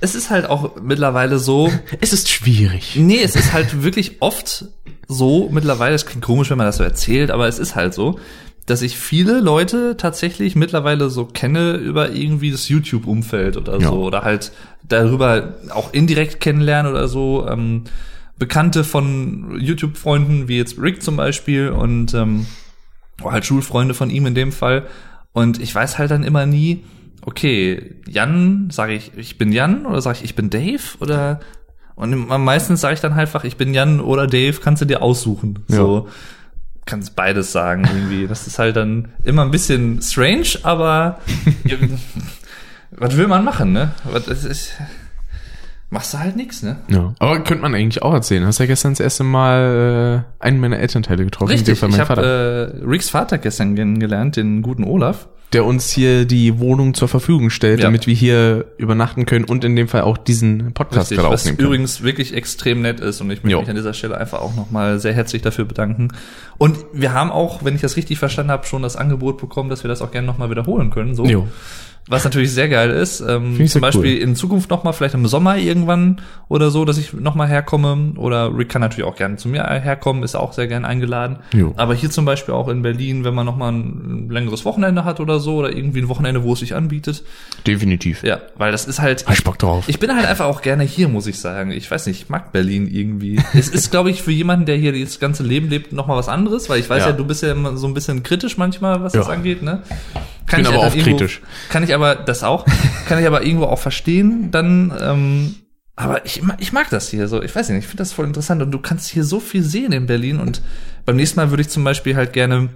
Es 0.01 0.13
ist 0.13 0.29
halt 0.29 0.49
auch 0.49 0.81
mittlerweile 0.81 1.37
so. 1.39 1.71
Es 2.01 2.11
ist 2.11 2.29
schwierig. 2.29 2.95
Nee, 2.95 3.21
es 3.23 3.35
ist 3.35 3.53
halt 3.53 3.83
wirklich 3.83 4.21
oft 4.21 4.65
so 5.07 5.47
mittlerweile. 5.51 5.95
Es 5.95 6.05
klingt 6.05 6.23
komisch, 6.25 6.49
wenn 6.49 6.57
man 6.57 6.67
das 6.67 6.77
so 6.77 6.83
erzählt, 6.83 7.29
aber 7.31 7.47
es 7.47 7.59
ist 7.59 7.75
halt 7.75 7.93
so, 7.93 8.19
dass 8.65 8.81
ich 8.81 8.97
viele 8.97 9.39
Leute 9.41 9.95
tatsächlich 9.95 10.55
mittlerweile 10.55 11.09
so 11.11 11.25
kenne 11.25 11.73
über 11.73 12.09
irgendwie 12.11 12.51
das 12.51 12.67
YouTube-Umfeld 12.67 13.57
oder 13.57 13.79
Ja. 13.79 13.89
so 13.89 14.03
oder 14.03 14.23
halt 14.23 14.51
darüber 14.83 15.53
auch 15.69 15.93
indirekt 15.93 16.39
kennenlernen 16.41 16.91
oder 16.91 17.07
so. 17.07 17.47
Ähm, 17.47 17.83
Bekannte 18.37 18.83
von 18.83 19.57
YouTube-Freunden, 19.59 20.47
wie 20.47 20.57
jetzt 20.57 20.77
Rick 20.79 21.01
zum 21.01 21.15
Beispiel 21.15 21.69
und 21.69 22.13
ähm, 22.13 22.45
oder 23.21 23.31
halt 23.31 23.45
Schulfreunde 23.45 23.93
von 23.93 24.09
ihm 24.09 24.25
in 24.25 24.35
dem 24.35 24.51
Fall. 24.51 24.87
Und 25.31 25.61
ich 25.61 25.73
weiß 25.73 25.97
halt 25.97 26.11
dann 26.11 26.23
immer 26.23 26.45
nie, 26.45 26.83
okay, 27.21 27.95
Jan, 28.07 28.69
sage 28.71 28.93
ich, 28.93 29.11
ich 29.15 29.37
bin 29.37 29.51
Jan 29.51 29.85
oder 29.85 30.01
sage 30.01 30.19
ich, 30.19 30.25
ich 30.25 30.35
bin 30.35 30.49
Dave 30.49 30.83
oder 30.99 31.39
und 31.95 32.29
am 32.29 32.43
meisten 32.43 32.75
sage 32.75 32.95
ich 32.95 32.99
dann 32.99 33.15
halt 33.15 33.29
einfach, 33.29 33.45
ich 33.45 33.55
bin 33.55 33.73
Jan 33.73 34.01
oder 34.01 34.27
Dave, 34.27 34.59
kannst 34.61 34.81
du 34.81 34.85
dir 34.85 35.01
aussuchen. 35.01 35.63
Ja. 35.69 35.77
So 35.77 36.09
kannst 36.85 37.15
beides 37.15 37.51
sagen 37.51 37.83
irgendwie. 37.85 38.27
Das 38.27 38.47
ist 38.47 38.59
halt 38.59 38.75
dann 38.75 39.09
immer 39.23 39.43
ein 39.43 39.51
bisschen 39.51 40.01
strange, 40.01 40.59
aber 40.63 41.19
was 42.91 43.17
will 43.17 43.27
man 43.27 43.43
machen, 43.43 43.73
ne? 43.73 43.93
Was 44.03 44.27
ist, 44.27 44.71
machst 45.95 46.13
du 46.13 46.19
halt 46.19 46.35
nix, 46.35 46.61
ne? 46.61 46.75
Ja. 46.89 47.13
Aber 47.19 47.39
könnte 47.39 47.63
man 47.63 47.73
eigentlich 47.73 48.03
auch 48.03 48.13
erzählen. 48.13 48.45
Hast 48.45 48.59
ja 48.59 48.65
gestern 48.67 48.91
das 48.91 48.99
erste 48.99 49.23
Mal 49.23 50.23
äh, 50.41 50.43
einen 50.43 50.59
meiner 50.59 50.77
Elternteile 50.79 51.23
getroffen. 51.25 51.51
Richtig, 51.51 51.81
ich 51.81 51.99
habe 51.99 52.73
äh, 52.81 52.85
Ricks 52.85 53.09
Vater 53.09 53.37
gestern 53.39 53.75
kennengelernt, 53.75 54.35
den 54.35 54.61
guten 54.61 54.83
Olaf. 54.83 55.27
der 55.53 55.63
uns 55.63 55.89
hier 55.91 56.25
die 56.25 56.59
Wohnung 56.59 56.93
zur 56.95 57.07
Verfügung 57.07 57.49
stellt, 57.49 57.79
Ja. 57.79 57.85
damit 57.85 58.07
wir 58.07 58.13
hier 58.13 58.65
übernachten 58.77 59.25
können 59.25 59.45
und 59.45 59.63
in 59.63 59.75
dem 59.77 59.87
Fall 59.87 60.01
auch 60.01 60.17
diesen 60.17 60.73
Podcast 60.73 61.11
Richtig, 61.11 61.25
was 61.25 61.33
aufnehmen 61.41 61.57
können. 61.57 61.67
übrigens 61.67 62.03
wirklich 62.03 62.33
extrem 62.33 62.81
nett 62.81 62.99
ist 62.99 63.21
und 63.21 63.31
ich 63.31 63.41
möchte 63.43 63.51
Jo. 63.51 63.59
mich 63.61 63.69
an 63.69 63.75
dieser 63.75 63.93
Stelle 63.93 64.17
einfach 64.17 64.41
auch 64.41 64.53
nochmal 64.55 64.99
sehr 64.99 65.13
herzlich 65.13 65.41
dafür 65.43 65.63
bedanken. 65.65 66.09
Und 66.57 66.77
wir 66.91 67.13
haben 67.13 67.31
auch, 67.31 67.63
wenn 67.63 67.73
ich 67.75 67.81
das 67.81 67.95
richtig 67.95 68.19
verstanden 68.19 68.51
habe, 68.51 68.65
schon 68.65 68.81
das 68.81 68.95
Angebot 68.97 69.37
bekommen, 69.37 69.69
dass 69.69 69.83
wir 69.83 69.87
das 69.87 70.01
auch 70.01 70.11
gerne 70.11 70.27
nochmal 70.27 70.49
wiederholen 70.49 70.89
können. 70.89 71.15
So. 71.15 71.23
Jo. 71.25 71.47
Was 72.07 72.23
natürlich 72.23 72.51
sehr 72.51 72.69
geil 72.69 72.91
ist. 72.91 73.19
Ähm, 73.21 73.65
zum 73.67 73.81
Beispiel 73.81 74.15
cool. 74.15 74.21
in 74.21 74.35
Zukunft 74.35 74.69
nochmal, 74.69 74.93
vielleicht 74.93 75.15
im 75.15 75.25
Sommer 75.25 75.57
irgendwann 75.57 76.21
oder 76.47 76.69
so, 76.69 76.85
dass 76.85 76.99
ich 76.99 77.13
nochmal 77.13 77.47
herkomme. 77.47 78.13
Oder 78.17 78.55
Rick 78.55 78.69
kann 78.69 78.81
natürlich 78.81 79.05
auch 79.05 79.15
gerne 79.15 79.37
zu 79.37 79.47
mir 79.49 79.63
herkommen, 79.67 80.21
ist 80.21 80.35
auch 80.35 80.53
sehr 80.53 80.67
gern 80.67 80.85
eingeladen. 80.85 81.37
Jo. 81.51 81.73
Aber 81.77 81.95
hier 81.95 82.11
zum 82.11 82.25
Beispiel 82.25 82.53
auch 82.53 82.67
in 82.67 82.83
Berlin, 82.83 83.23
wenn 83.23 83.33
man 83.33 83.45
nochmal 83.47 83.71
ein 83.73 84.29
längeres 84.29 84.65
Wochenende 84.65 85.03
hat 85.03 85.19
oder 85.19 85.39
so, 85.39 85.55
oder 85.55 85.75
irgendwie 85.75 85.99
ein 86.01 86.07
Wochenende, 86.09 86.43
wo 86.43 86.53
es 86.53 86.59
sich 86.59 86.75
anbietet. 86.75 87.23
Definitiv. 87.65 88.21
Ja, 88.23 88.39
weil 88.55 88.71
das 88.71 88.85
ist 88.85 89.01
halt. 89.01 89.25
Hab 89.25 89.33
ich 89.33 89.43
Bock 89.43 89.57
drauf. 89.57 89.85
Ich 89.87 89.97
bin 89.97 90.15
halt 90.15 90.27
einfach 90.27 90.45
auch 90.45 90.61
gerne 90.61 90.83
hier, 90.83 91.07
muss 91.07 91.25
ich 91.25 91.39
sagen. 91.39 91.71
Ich 91.71 91.89
weiß 91.89 92.05
nicht, 92.05 92.21
ich 92.23 92.29
mag 92.29 92.51
Berlin 92.51 92.87
irgendwie. 92.87 93.41
es 93.55 93.67
ist, 93.69 93.89
glaube 93.89 94.11
ich, 94.11 94.21
für 94.21 94.31
jemanden, 94.31 94.67
der 94.67 94.75
hier 94.77 94.93
das 94.93 95.19
ganze 95.19 95.41
Leben 95.41 95.69
lebt, 95.69 95.91
noch 95.91 96.05
mal 96.05 96.17
was 96.17 96.29
anderes, 96.29 96.69
weil 96.69 96.79
ich 96.79 96.89
weiß 96.89 97.01
ja, 97.03 97.09
Ja. 97.09 97.15
du 97.15 97.25
bist 97.25 97.41
ja 97.41 97.51
immer 97.51 97.77
so 97.77 97.87
ein 97.87 97.95
bisschen 97.95 98.21
kritisch 98.21 98.57
manchmal, 98.57 99.01
was 99.01 99.13
das 99.13 99.25
Ja. 99.27 99.33
angeht, 99.33 99.63
ne? 99.63 99.81
Bin 100.49 100.61
ich 100.61 100.67
aber 100.67 100.77
auch 100.79 100.95
irgendwo- 100.95 101.03
kritisch. 101.17 101.41
Kann 101.69 101.83
ich 101.83 101.93
aber, 101.93 102.15
das 102.15 102.43
auch, 102.43 102.65
kann 103.07 103.19
ich 103.19 103.27
aber 103.27 103.43
irgendwo 103.43 103.65
auch 103.65 103.79
verstehen, 103.79 104.51
dann, 104.51 104.93
ähm, 105.01 105.55
aber 105.95 106.25
ich, 106.25 106.41
ich 106.59 106.73
mag 106.73 106.89
das 106.89 107.09
hier 107.09 107.27
so. 107.27 107.41
Ich 107.41 107.55
weiß 107.55 107.69
nicht, 107.69 107.79
ich 107.79 107.85
finde 107.87 107.99
das 108.01 108.11
voll 108.13 108.25
interessant 108.25 108.61
und 108.61 108.71
du 108.71 108.79
kannst 108.79 109.09
hier 109.09 109.23
so 109.23 109.39
viel 109.39 109.63
sehen 109.63 109.91
in 109.91 110.05
Berlin 110.07 110.39
und 110.39 110.61
beim 111.05 111.15
nächsten 111.15 111.39
Mal 111.39 111.49
würde 111.51 111.61
ich 111.61 111.69
zum 111.69 111.83
Beispiel 111.83 112.15
halt 112.15 112.33
gerne 112.33 112.69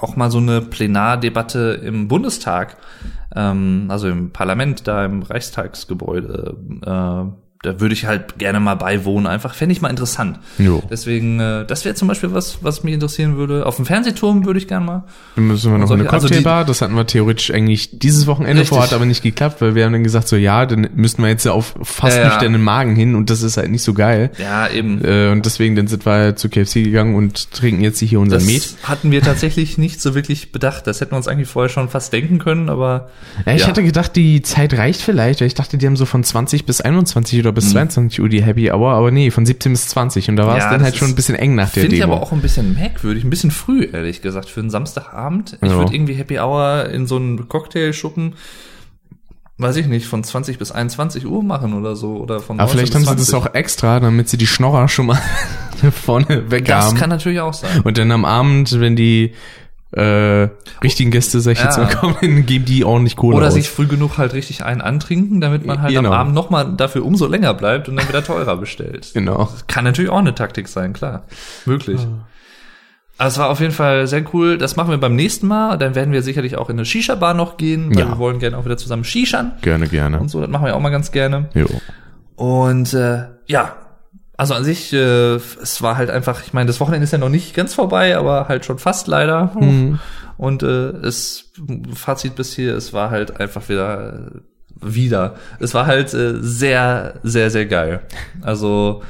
auch 0.00 0.16
mal 0.16 0.30
so 0.30 0.38
eine 0.38 0.60
Plenardebatte 0.60 1.80
im 1.82 2.08
Bundestag, 2.08 2.76
ähm, 3.34 3.86
also 3.88 4.08
im 4.08 4.30
Parlament, 4.32 4.86
da 4.86 5.04
im 5.04 5.22
Reichstagsgebäude, 5.22 6.56
äh, 6.84 7.47
da 7.62 7.80
würde 7.80 7.92
ich 7.92 8.06
halt 8.06 8.38
gerne 8.38 8.60
mal 8.60 8.76
beiwohnen. 8.76 9.26
Einfach 9.26 9.52
fände 9.54 9.72
ich 9.72 9.80
mal 9.80 9.88
interessant. 9.88 10.38
Jo. 10.58 10.80
Deswegen, 10.90 11.40
äh, 11.40 11.66
das 11.66 11.84
wäre 11.84 11.96
zum 11.96 12.06
Beispiel 12.06 12.32
was, 12.32 12.58
was 12.62 12.84
mich 12.84 12.94
interessieren 12.94 13.36
würde. 13.36 13.66
Auf 13.66 13.76
dem 13.76 13.84
Fernsehturm 13.84 14.46
würde 14.46 14.60
ich 14.60 14.68
gerne 14.68 14.86
mal. 14.86 15.04
Dann 15.34 15.48
müssen 15.48 15.72
wir 15.72 15.78
noch 15.78 15.88
solche- 15.88 16.02
eine 16.04 16.12
also 16.12 16.28
die- 16.28 16.34
Cocktailbar. 16.34 16.64
das 16.64 16.82
hatten 16.82 16.94
wir 16.94 17.04
theoretisch 17.06 17.50
eigentlich 17.52 17.98
dieses 17.98 18.28
Wochenende 18.28 18.60
Richtig. 18.60 18.68
vor, 18.76 18.82
hat 18.84 18.92
aber 18.92 19.06
nicht 19.06 19.22
geklappt, 19.24 19.60
weil 19.60 19.74
wir 19.74 19.84
haben 19.86 19.92
dann 19.92 20.04
gesagt, 20.04 20.28
so 20.28 20.36
ja, 20.36 20.66
dann 20.66 20.88
müssten 20.94 21.20
wir 21.22 21.30
jetzt 21.30 21.44
ja 21.44 21.50
auf 21.52 21.74
fast 21.82 22.16
Ja, 22.16 22.22
ja. 22.22 22.28
nüchternen 22.28 22.62
Magen 22.62 22.94
hin 22.94 23.16
und 23.16 23.28
das 23.28 23.42
ist 23.42 23.56
halt 23.56 23.70
nicht 23.72 23.82
so 23.82 23.92
geil. 23.92 24.30
Ja, 24.38 24.68
eben. 24.68 25.04
Äh, 25.04 25.30
und 25.32 25.44
deswegen 25.44 25.74
dann 25.74 25.88
sind 25.88 26.06
wir 26.06 26.36
zu 26.36 26.48
KFC 26.48 26.84
gegangen 26.84 27.16
und 27.16 27.50
trinken 27.50 27.82
jetzt 27.82 27.98
hier 27.98 28.20
unseren 28.20 28.38
Das 28.38 28.46
Met. 28.46 28.76
hatten 28.84 29.10
wir 29.10 29.20
tatsächlich 29.20 29.78
nicht 29.78 30.00
so 30.00 30.14
wirklich 30.14 30.52
bedacht. 30.52 30.86
Das 30.86 31.00
hätten 31.00 31.10
wir 31.12 31.16
uns 31.16 31.26
eigentlich 31.26 31.48
vorher 31.48 31.68
schon 31.70 31.88
fast 31.88 32.12
denken 32.12 32.38
können, 32.38 32.68
aber 32.70 33.08
Ja, 33.46 33.54
ich 33.54 33.62
Ja. 33.62 33.66
hatte 33.68 33.82
gedacht, 33.82 34.14
die 34.14 34.42
Zeit 34.42 34.74
reicht 34.74 35.00
vielleicht, 35.02 35.40
weil 35.40 35.48
ich 35.48 35.54
dachte, 35.54 35.76
die 35.76 35.86
haben 35.86 35.96
so 35.96 36.06
von 36.06 36.22
20 36.22 36.64
bis 36.66 36.80
21 36.80 37.40
oder 37.40 37.47
Mhm. 37.50 37.54
bis 37.56 37.70
22 37.70 38.20
Uhr 38.20 38.28
die 38.28 38.42
Happy 38.42 38.70
Hour, 38.70 38.92
aber 38.92 39.10
nee, 39.10 39.30
von 39.30 39.44
17 39.46 39.72
bis 39.72 39.88
20 39.88 40.28
und 40.30 40.36
da 40.36 40.46
war 40.46 40.56
Ja, 40.56 40.64
es 40.64 40.70
dann 40.70 40.74
das 40.80 40.82
halt 40.84 40.96
schon 40.96 41.08
ein 41.08 41.14
bisschen 41.14 41.34
eng 41.34 41.54
nach 41.54 41.70
der 41.70 41.82
finde 41.82 41.96
ich 41.96 42.00
Demo. 42.02 42.14
aber 42.14 42.22
auch 42.22 42.32
ein 42.32 42.40
bisschen 42.40 42.74
merkwürdig, 42.74 43.24
ein 43.24 43.30
bisschen 43.30 43.50
früh, 43.50 43.88
ehrlich 43.92 44.22
gesagt, 44.22 44.48
für 44.48 44.60
einen 44.60 44.70
Samstagabend. 44.70 45.58
Ich 45.62 45.70
Ja. 45.70 45.76
würde 45.78 45.94
irgendwie 45.94 46.14
Happy 46.14 46.38
Hour 46.38 46.86
in 46.90 47.06
so 47.06 47.16
einen 47.16 47.48
Cocktailschuppen, 47.48 48.34
weiß 49.58 49.76
ich 49.76 49.86
nicht, 49.88 50.06
von 50.06 50.22
20 50.22 50.58
bis 50.58 50.70
21 50.70 51.26
Uhr 51.26 51.42
machen 51.42 51.74
oder 51.74 51.96
so. 51.96 52.16
Oder 52.16 52.40
von 52.40 52.60
aber 52.60 52.68
19 52.74 52.78
vielleicht 52.78 52.94
haben 52.94 53.02
sie 53.02 53.16
das 53.22 53.30
20. 53.30 53.34
auch 53.50 53.54
extra, 53.54 53.98
damit 54.00 54.28
sie 54.28 54.36
die 54.36 54.46
Schnorrer 54.46 54.86
schon 54.88 55.06
mal 55.06 55.20
vorne 56.04 56.50
weg 56.50 56.66
Das 56.66 56.86
haben. 56.86 56.96
kann 56.96 57.10
natürlich 57.10 57.40
auch 57.40 57.54
sein. 57.54 57.80
Und 57.82 57.98
dann 57.98 58.10
am 58.12 58.24
Abend, 58.24 58.78
wenn 58.80 58.94
die 58.96 59.32
äh, 59.92 60.48
richtigen 60.82 61.10
Gäste, 61.10 61.40
sag 61.40 61.52
ich 61.52 61.62
jetzt 61.64 61.78
Ja. 61.78 61.84
mal, 61.84 61.94
kommen, 61.94 62.44
geben 62.46 62.64
die 62.66 62.84
ordentlich 62.84 63.16
Kohle 63.16 63.36
Oder 63.38 63.46
aus. 63.48 63.54
sich 63.54 63.70
früh 63.70 63.86
genug 63.86 64.18
halt 64.18 64.34
richtig 64.34 64.62
einen 64.64 64.80
antrinken, 64.82 65.40
damit 65.40 65.64
man 65.64 65.80
halt 65.80 65.92
Genau. 65.94 66.10
am 66.10 66.14
Abend 66.18 66.34
nochmal 66.34 66.74
dafür 66.76 67.04
umso 67.06 67.26
länger 67.26 67.54
bleibt 67.54 67.88
und 67.88 67.96
dann 67.96 68.06
wieder 68.08 68.22
teurer 68.22 68.56
bestellt. 68.58 69.10
genau. 69.14 69.48
Kann 69.66 69.84
natürlich 69.84 70.10
auch 70.10 70.18
eine 70.18 70.34
Taktik 70.34 70.68
sein, 70.68 70.92
klar. 70.92 71.24
Möglich. 71.64 72.06
Aber 73.16 73.28
es 73.28 73.38
war 73.38 73.50
auf 73.50 73.58
jeden 73.60 73.72
Fall 73.72 74.06
sehr 74.06 74.22
cool. 74.32 74.58
Das 74.58 74.76
machen 74.76 74.90
wir 74.90 74.98
beim 74.98 75.16
nächsten 75.16 75.48
Mal. 75.48 75.76
Dann 75.76 75.94
werden 75.96 76.12
wir 76.12 76.22
sicherlich 76.22 76.56
auch 76.56 76.68
in 76.70 76.76
eine 76.76 76.84
Shisha-Bar 76.84 77.34
noch 77.34 77.56
gehen, 77.56 77.90
weil 77.90 78.00
Ja. 78.04 78.08
wir 78.10 78.18
wollen 78.18 78.38
gerne 78.38 78.56
auch 78.58 78.64
wieder 78.64 78.76
zusammen 78.76 79.02
Shishern 79.04 79.52
Gerne, 79.62 79.88
gerne. 79.88 80.20
und 80.20 80.28
so. 80.28 80.40
Das 80.40 80.48
machen 80.50 80.66
wir 80.66 80.76
auch 80.76 80.80
mal 80.80 80.90
ganz 80.90 81.10
gerne. 81.10 81.48
Jo. 81.54 81.66
Und 82.36 82.94
äh, 82.94 83.24
ja, 83.46 83.74
also 84.38 84.54
an 84.54 84.64
sich, 84.64 84.92
äh, 84.92 85.34
es 85.34 85.82
war 85.82 85.96
halt 85.96 86.10
einfach, 86.10 86.42
ich 86.46 86.52
meine, 86.52 86.68
das 86.68 86.78
Wochenende 86.80 87.04
ist 87.04 87.12
ja 87.12 87.18
noch 87.18 87.28
nicht 87.28 87.54
ganz 87.54 87.74
vorbei, 87.74 88.16
aber 88.16 88.48
halt 88.48 88.64
schon 88.64 88.78
fast 88.78 89.08
leider. 89.08 89.52
Mhm. 89.58 89.98
Und 90.36 90.62
äh, 90.62 90.90
es, 90.90 91.52
Fazit 91.92 92.36
bis 92.36 92.54
hier, 92.54 92.76
es 92.76 92.92
war 92.92 93.10
halt 93.10 93.40
einfach 93.40 93.68
wieder, 93.68 94.30
wieder. 94.80 95.34
Es 95.58 95.74
war 95.74 95.86
halt 95.86 96.14
äh, 96.14 96.34
sehr, 96.40 97.18
sehr, 97.24 97.50
sehr 97.50 97.66
geil. 97.66 98.02
Also 98.40 99.02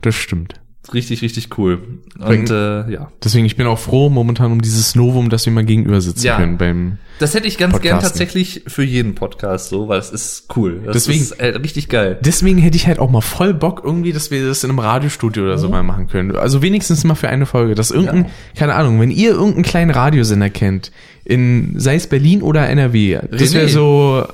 Das 0.00 0.14
stimmt. 0.14 0.54
Richtig, 0.94 1.22
richtig 1.22 1.56
cool. 1.58 1.80
Und 2.18 2.50
äh, 2.50 2.90
ja, 2.90 3.10
Deswegen, 3.22 3.44
ich 3.46 3.56
bin 3.56 3.66
auch 3.66 3.78
froh 3.78 4.08
momentan 4.08 4.52
um 4.52 4.60
dieses 4.60 4.94
Novum, 4.94 5.28
dass 5.30 5.44
wir 5.46 5.52
mal 5.52 5.64
gegenüber 5.64 6.00
sitzen 6.00 6.26
Ja. 6.26 6.36
können 6.36 6.58
beim 6.58 6.98
das 7.20 7.34
hätte 7.34 7.48
ich 7.48 7.58
ganz 7.58 7.72
gern 7.80 7.96
Podcasten. 7.96 8.18
tatsächlich 8.20 8.62
für 8.68 8.84
jeden 8.84 9.16
Podcast 9.16 9.70
so, 9.70 9.88
weil 9.88 9.98
es 9.98 10.10
ist 10.10 10.46
cool. 10.56 10.82
Das 10.86 10.92
Deswegen- 10.94 11.20
ist 11.22 11.32
äh, 11.32 11.46
richtig 11.56 11.88
geil. 11.88 12.16
Deswegen 12.20 12.58
hätte 12.58 12.76
ich 12.76 12.86
halt 12.86 13.00
auch 13.00 13.10
mal 13.10 13.22
voll 13.22 13.54
Bock 13.54 13.82
irgendwie, 13.84 14.12
dass 14.12 14.30
wir 14.30 14.46
das 14.46 14.62
in 14.62 14.70
einem 14.70 14.78
Radiostudio 14.78 15.42
oder 15.42 15.54
Mhm. 15.56 15.58
so 15.60 15.68
mal 15.68 15.82
machen 15.82 16.06
können. 16.06 16.36
Also 16.36 16.62
wenigstens 16.62 17.02
mal 17.02 17.16
für 17.16 17.28
eine 17.28 17.44
Folge. 17.46 17.74
Dass 17.74 17.90
irgendein, 17.90 18.26
keine 18.56 18.74
Ahnung, 18.76 19.00
wenn 19.00 19.10
ihr 19.10 19.30
irgendeinen 19.30 19.64
kleinen 19.64 19.90
Radiosender 19.90 20.48
kennt, 20.48 20.92
in, 21.24 21.74
sei 21.80 21.96
es 21.96 22.06
Berlin 22.06 22.40
oder 22.40 22.68
NRW, 22.68 23.18
das 23.32 23.50
René. 23.50 23.54
wäre 23.54 23.68
so 23.68 24.24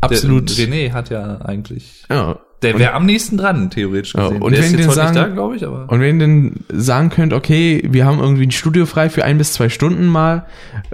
absolut, 0.00 0.58
Der, 0.58 0.66
René 0.66 0.92
hat 0.92 1.10
ja 1.10 1.40
eigentlich 1.42 2.04
ja. 2.10 2.40
Der 2.62 2.78
wäre 2.78 2.94
am 2.94 3.04
nächsten 3.04 3.36
dran, 3.36 3.70
theoretisch 3.70 4.14
Ja, 4.14 4.26
und 4.26 4.52
wenn 4.52 4.90
sagen- 4.90 5.14
da, 5.14 5.52
ich. 5.54 5.62
Und 5.66 6.00
ihr 6.00 6.18
denn 6.18 6.64
sagen 6.72 7.10
könnt, 7.10 7.32
okay, 7.34 7.82
wir 7.86 8.06
haben 8.06 8.18
irgendwie 8.18 8.46
ein 8.46 8.50
Studio 8.50 8.86
frei 8.86 9.10
für 9.10 9.24
ein 9.24 9.36
bis 9.36 9.52
zwei 9.52 9.68
Stunden 9.68 10.06
mal, 10.06 10.46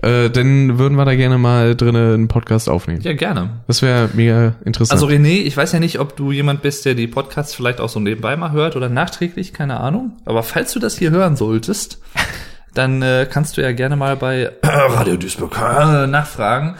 äh, 0.02 0.28
dann 0.28 0.78
würden 0.78 0.96
wir 0.96 1.04
da 1.04 1.14
gerne 1.14 1.38
mal 1.38 1.76
drinnen 1.76 2.14
einen 2.14 2.28
Podcast 2.28 2.68
aufnehmen. 2.68 3.00
Ja, 3.02 3.12
gerne. 3.12 3.50
Das 3.68 3.80
wäre 3.82 4.08
mega 4.14 4.54
interessant. 4.64 5.00
Also 5.00 5.06
René, 5.06 5.42
ich 5.42 5.56
weiß 5.56 5.72
ja 5.72 5.78
nicht, 5.78 6.00
ob 6.00 6.16
du 6.16 6.32
jemand 6.32 6.62
bist, 6.62 6.84
der 6.84 6.94
die 6.94 7.06
Podcasts 7.06 7.54
vielleicht 7.54 7.80
auch 7.80 7.88
so 7.88 8.00
nebenbei 8.00 8.36
mal 8.36 8.50
hört 8.50 8.74
oder 8.74 8.88
nachträglich, 8.88 9.52
keine 9.52 9.78
Ahnung. 9.78 10.16
Aber 10.24 10.42
falls 10.42 10.72
du 10.72 10.80
das 10.80 10.98
hier 10.98 11.10
hören 11.10 11.36
solltest, 11.36 12.00
dann 12.74 13.02
äh, 13.02 13.26
kannst 13.30 13.56
du 13.56 13.62
ja 13.62 13.72
gerne 13.72 13.96
mal 13.96 14.16
bei 14.16 14.50
Radio 14.62 15.16
Duisburg 15.16 15.56
äh, 15.56 16.06
nachfragen 16.06 16.74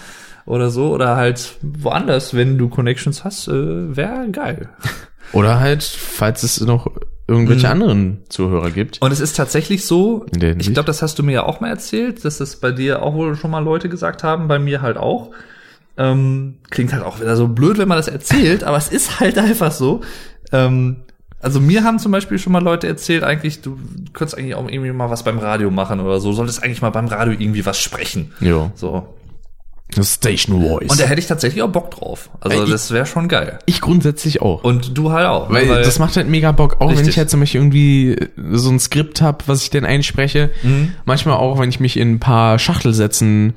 oder 0.47 0.71
so 0.71 0.93
oder 0.93 1.17
halt 1.17 1.57
woanders, 1.63 2.35
wenn 2.35 2.59
du 2.59 2.69
Connections 2.69 3.25
hast, 3.25 3.49
äh, 3.49 3.97
wäre 3.97 4.31
geil. 4.31 4.69
Oder 5.33 5.61
halt, 5.61 5.83
falls 5.83 6.43
es 6.43 6.61
noch 6.61 6.91
irgendwelche 7.27 7.71
anderen 7.71 8.19
Zuhörer 8.29 8.71
gibt. 8.71 9.01
Und 9.01 9.13
es 9.13 9.21
ist 9.21 9.35
tatsächlich 9.37 9.87
so, 9.87 10.27
ich 10.35 10.73
glaube, 10.73 10.87
das 10.87 11.01
hast 11.01 11.19
du 11.19 11.23
mir 11.23 11.33
ja 11.33 11.43
auch 11.45 11.61
mal 11.61 11.69
erzählt, 11.71 12.25
dass 12.25 12.39
das 12.39 12.57
bei 12.57 12.73
dir 12.73 13.03
auch 13.03 13.15
wohl 13.15 13.35
schon 13.37 13.51
mal 13.51 13.65
Leute 13.65 13.89
gesagt 13.89 14.25
haben, 14.25 14.49
bei 14.49 14.59
mir 14.59 14.83
halt 14.83 14.99
auch. 14.99 15.31
Ähm, 15.97 16.57
klingt 16.71 16.93
halt 16.93 17.05
auch 17.05 17.21
wieder 17.21 17.37
so 17.37 17.49
blöd, 17.49 17.79
wenn 17.79 17.89
man 17.89 17.97
das 17.97 18.09
erzählt, 18.09 18.65
aber 18.65 18.77
es 18.77 18.89
ist 18.89 19.21
halt 19.21 19.39
einfach 19.39 19.73
so. 19.73 20.01
Ähm, 20.51 20.97
also 21.41 21.61
mir 21.61 21.85
haben 21.85 21.99
zum 21.99 22.13
Beispiel 22.13 22.39
schon 22.39 22.53
mal 22.53 22.63
Leute 22.63 22.87
erzählt, 22.87 23.25
eigentlich, 23.25 23.63
du 23.63 23.79
könntest 24.13 24.39
eigentlich 24.39 24.55
auch 24.55 24.69
irgendwie 24.69 24.93
mal 24.93 25.11
was 25.11 25.25
beim 25.25 25.39
Radio 25.39 25.71
machen 25.71 26.01
oder 26.01 26.21
so, 26.21 26.33
solltest 26.33 26.63
eigentlich 26.63 26.83
mal 26.83 26.91
beim 26.91 27.07
Radio 27.07 27.33
irgendwie 27.33 27.67
was 27.67 27.79
sprechen. 27.79 28.33
Jo. 28.41 28.71
So. 28.75 29.09
Station 30.01 30.63
Voice. 30.63 30.91
Und 30.91 31.01
da 31.01 31.05
hätte 31.05 31.21
ich 31.21 31.27
tatsächlich 31.27 31.63
auch 31.63 31.69
Bock 31.69 31.91
drauf. 31.91 32.31
Also 32.41 32.65
ich- 32.65 32.71
das 32.71 32.91
wäre 32.91 33.05
schon 33.07 33.29
geil. 33.29 33.59
ich 33.67 33.81
grundsätzlich 33.81 34.41
auch. 34.43 34.65
Und 34.65 34.97
du 34.97 35.13
halt 35.13 35.27
auch. 35.27 35.49
ne? 35.49 35.55
weil, 35.69 35.83
das 35.83 35.99
macht 35.99 36.17
halt 36.17 36.29
mega 36.29 36.53
Bock, 36.53 36.77
auch 36.81 36.89
wenn 36.89 36.97
Richtig. 36.97 37.09
ich 37.11 37.19
halt 37.19 37.31
zum 37.31 37.41
Beispiel 37.41 37.61
irgendwie 37.61 38.17
so 38.53 38.71
ein 38.71 38.79
Skript 38.81 39.21
hab, 39.21 39.49
was 39.49 39.63
ich 39.63 39.71
denn 39.71 39.85
einspreche. 39.85 40.51
Mhm. 40.63 40.93
Manchmal 41.05 41.37
auch, 41.37 41.59
wenn 41.59 41.69
ich 41.69 41.81
mich 41.81 41.97
in 41.97 42.13
ein 42.13 42.21
paar 42.21 42.59
Schachtelsätzen 42.59 43.55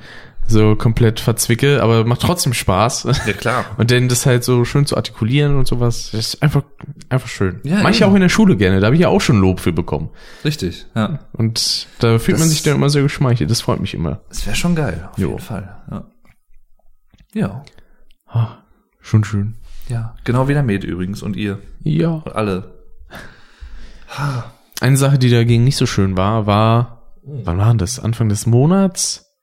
so 0.48 0.76
komplett 0.76 1.20
verzwicke, 1.20 1.82
aber 1.82 2.06
macht 2.06 2.22
trotzdem 2.22 2.54
Spaß. 2.54 3.08
ja 3.26 3.34
klar. 3.34 3.66
Und 3.78 3.90
dann 3.90 4.08
das 4.10 4.28
halt 4.28 4.44
so 4.44 4.64
schön 4.64 4.86
zu 4.86 4.96
artikulieren 4.96 5.58
und 5.58 5.66
sowas, 5.68 6.10
das 6.12 6.34
ist 6.36 6.44
einfach, 6.44 6.62
einfach 7.10 7.28
schön. 7.30 7.62
Ja, 7.64 7.82
Manche 7.82 8.04
eben. 8.04 8.12
auch 8.12 8.16
in 8.16 8.22
der 8.22 8.30
Schule 8.30 8.56
gerne, 8.56 8.80
da 8.80 8.86
habe 8.86 8.96
ich 8.96 9.02
ja 9.02 9.08
auch 9.08 9.22
schon 9.22 9.40
Lob 9.40 9.60
für 9.60 9.74
bekommen. 9.74 10.10
Richtig, 10.44 10.86
ja. 10.96 11.18
Und 11.34 11.88
da 11.98 12.20
fühlt 12.20 12.36
Das- 12.36 12.42
man 12.42 12.50
sich 12.50 12.62
dann 12.62 12.76
immer 12.76 12.90
sehr 12.92 13.02
geschmeichelt, 13.02 13.50
das 13.50 13.62
freut 13.62 13.80
mich 13.80 13.96
immer. 13.96 14.20
Das 14.30 14.46
wäre 14.46 14.56
schon 14.56 14.76
geil, 14.76 15.10
auf 15.12 15.18
Jo. 15.18 15.30
jeden 15.30 15.40
Fall. 15.42 15.78
Ja. 15.90 16.04
Ja. 17.36 17.64
Ah, 18.26 18.58
schon 19.02 19.24
schön. 19.24 19.54
Ja, 19.88 20.16
genau 20.24 20.48
wie 20.48 20.54
der 20.54 20.64
Med 20.64 20.84
übrigens 20.84 21.22
und 21.22 21.36
ihr 21.36 21.60
Ja. 21.84 22.10
und 22.26 22.36
alle. 22.36 22.74
Eine 24.82 24.98
Sache, 24.98 25.18
die 25.20 25.30
dagegen 25.30 25.64
nicht 25.64 25.78
so 25.78 25.86
schön 25.86 26.18
war, 26.18 26.48
war, 26.48 27.14
wann 27.24 27.58
war 27.58 27.74
das? 27.76 28.00
Anfang 28.00 28.30
des 28.30 28.46
Monats? 28.46 29.34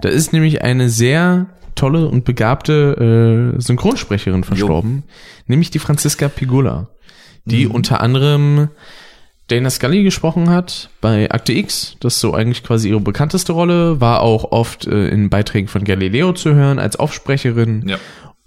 Da 0.00 0.08
ist 0.08 0.32
nämlich 0.32 0.62
eine 0.62 0.88
sehr 0.88 1.46
tolle 1.74 2.08
und 2.08 2.24
begabte 2.24 3.54
äh, 3.56 3.60
Synchronsprecherin 3.60 4.44
verstorben, 4.44 5.04
nämlich 5.46 5.70
die 5.70 5.78
Franziska 5.78 6.28
Pigula, 6.28 6.88
die 7.44 7.66
unter 7.66 8.00
anderem 8.00 8.68
Dana 9.48 9.70
Scully 9.70 10.02
gesprochen 10.02 10.50
hat 10.50 10.90
bei 11.00 11.30
Akte 11.30 11.52
X. 11.52 11.96
Das 12.00 12.14
ist 12.14 12.20
so 12.20 12.34
eigentlich 12.34 12.62
quasi 12.62 12.88
ihre 12.88 13.00
bekannteste 13.00 13.52
Rolle, 13.52 14.00
war 14.00 14.22
auch 14.22 14.52
oft 14.52 14.86
äh, 14.86 15.08
in 15.08 15.30
Beiträgen 15.30 15.68
von 15.68 15.84
Galileo 15.84 16.32
zu 16.32 16.54
hören 16.54 16.78
als 16.78 16.96
Aufsprecherin. 16.96 17.86
Ja. 17.86 17.98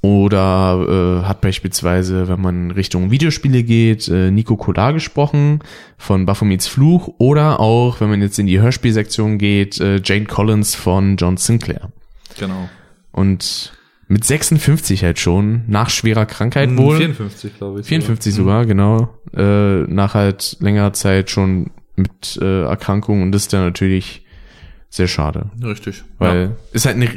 Oder 0.01 1.21
äh, 1.23 1.27
hat 1.27 1.41
beispielsweise, 1.41 2.27
wenn 2.27 2.39
man 2.39 2.69
Richtung 2.69 3.09
Videospiele 3.09 3.63
geht, 3.63 4.07
äh, 4.07 4.29
Nico 4.29 4.55
Kolar 4.55 4.93
gesprochen 4.93 5.59
von 5.97 6.27
Baphomets 6.27 6.67
Fluch. 6.67 7.15
Oder 7.17 7.59
auch, 7.59 8.01
wenn 8.01 8.09
man 8.09 8.21
jetzt 8.21 8.37
in 8.37 8.45
die 8.45 8.59
Hörspielsektion 8.59 9.39
geht, 9.39 9.79
äh, 9.79 9.99
Jane 10.03 10.25
Collins 10.25 10.75
von 10.75 11.17
John 11.17 11.37
Sinclair. 11.37 11.89
Genau. 12.37 12.69
Und 13.11 13.73
mit 14.07 14.23
56 14.23 15.03
halt 15.03 15.19
schon, 15.19 15.63
nach 15.67 15.89
schwerer 15.89 16.25
Krankheit 16.25 16.69
Hm, 16.69 16.77
wohl. 16.77 16.97
54, 16.97 17.57
glaube 17.57 17.81
ich. 17.81 17.87
54 17.87 18.33
sogar. 18.33 18.63
sogar, 18.63 18.65
genau. 18.65 19.17
Äh, 19.35 19.91
nach 19.91 20.13
halt 20.13 20.57
längerer 20.59 20.93
Zeit 20.93 21.29
schon 21.29 21.71
mit 21.95 22.37
äh, 22.41 22.63
Erkrankung 22.63 23.21
und 23.21 23.31
das 23.31 23.43
ist 23.43 23.53
dann 23.53 23.63
natürlich 23.63 24.25
sehr 24.89 25.07
schade. 25.07 25.49
Richtig. 25.63 26.03
Weil 26.19 26.55
ist 26.71 26.85
halt 26.85 26.95
eine 26.95 27.09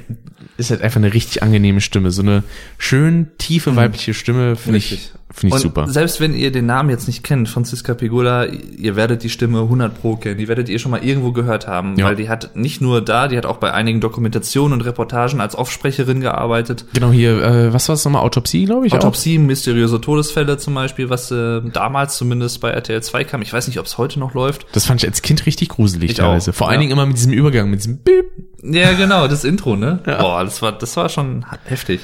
ist 0.57 0.71
halt 0.71 0.83
einfach 0.83 0.99
eine 0.99 1.15
richtig 1.15 1.43
angenehme 1.43 1.81
Stimme. 1.81 2.11
So 2.11 2.23
eine 2.23 2.43
schön 2.79 3.29
tiefe 3.39 3.77
weibliche 3.77 4.15
Stimme 4.15 4.57
finde 4.57 4.79
ich. 4.79 5.13
Finde 5.41 5.49
ich 5.57 5.65
und 5.65 5.69
super. 5.75 5.87
Selbst 5.89 6.21
wenn 6.21 6.35
ihr 6.35 6.53
den 6.53 6.67
Namen 6.67 6.91
jetzt 6.91 7.07
nicht 7.07 7.23
kennt, 7.23 7.49
Franziska 7.49 7.95
Pegula, 7.95 8.45
ihr 8.47 8.97
werdet 8.97 9.23
die 9.23 9.31
Stimme 9.31 9.61
100 9.63 10.01
pro 10.01 10.17
kennen. 10.17 10.39
Die 10.39 10.49
werdet 10.49 10.69
ihr 10.69 10.79
schon 10.79 10.91
mal 10.91 11.03
irgendwo 11.05 11.33
gehört 11.33 11.67
haben, 11.67 11.97
Ja. 11.99 12.07
weil 12.07 12.17
die 12.17 12.29
hat 12.29 12.55
nicht 12.57 12.81
nur 12.81 13.01
da, 13.01 13.29
die 13.29 13.37
hat 13.37 13.47
auch 13.47 13.59
bei 13.59 13.73
einigen 13.73 14.01
Dokumentationen 14.01 14.73
und 14.75 14.81
Reportagen 14.85 15.41
als 15.41 15.55
Aufsprecherin 15.55 16.21
gearbeitet. 16.21 16.85
Genau 16.95 17.11
hier, 17.11 17.43
äh, 17.43 17.73
was 17.73 17.89
war 17.89 17.95
es 17.95 18.05
nochmal? 18.05 18.23
Autopsie, 18.23 18.65
glaube 18.65 18.87
ich. 18.87 18.93
Autopsie, 18.93 19.39
mysteriöse 19.39 20.01
Todesfälle 20.01 20.59
zum 20.59 20.75
Beispiel, 20.75 21.11
was 21.11 21.31
äh, 21.31 21.61
damals 21.73 22.17
zumindest 22.17 22.61
bei 22.61 22.71
RTL 22.71 23.03
2 23.03 23.25
kam. 23.25 23.43
Ich 23.43 23.53
weiß 23.53 23.67
nicht, 23.69 23.79
ob 23.79 23.87
es 23.87 23.99
heute 23.99 24.19
noch 24.19 24.35
läuft. 24.35 24.65
Auch. 24.65 24.73
Das 24.73 24.87
fand 24.87 25.03
ich 25.03 25.09
als 25.09 25.23
Kind 25.23 25.47
richtig 25.47 25.69
gruselig 25.71 26.11
Ich 26.11 26.17
teilweise. 26.17 26.51
auch, 26.51 26.55
Vor 26.55 26.67
ja. 26.67 26.73
allen 26.73 26.81
Dingen 26.81 26.93
immer 26.93 27.07
mit 27.07 27.17
diesem 27.17 27.33
Übergang, 27.33 27.71
mit 27.71 27.81
diesem 27.81 27.99
Bip. 27.99 28.27
Ja, 28.63 28.93
genau, 28.93 29.29
das 29.29 29.45
Intro, 29.45 29.77
ne? 29.77 30.01
Boah, 30.05 30.43
das 30.45 30.61
war, 30.63 30.73
das 30.73 30.97
war 30.97 31.09
schon 31.09 31.47
heftig. 31.65 32.01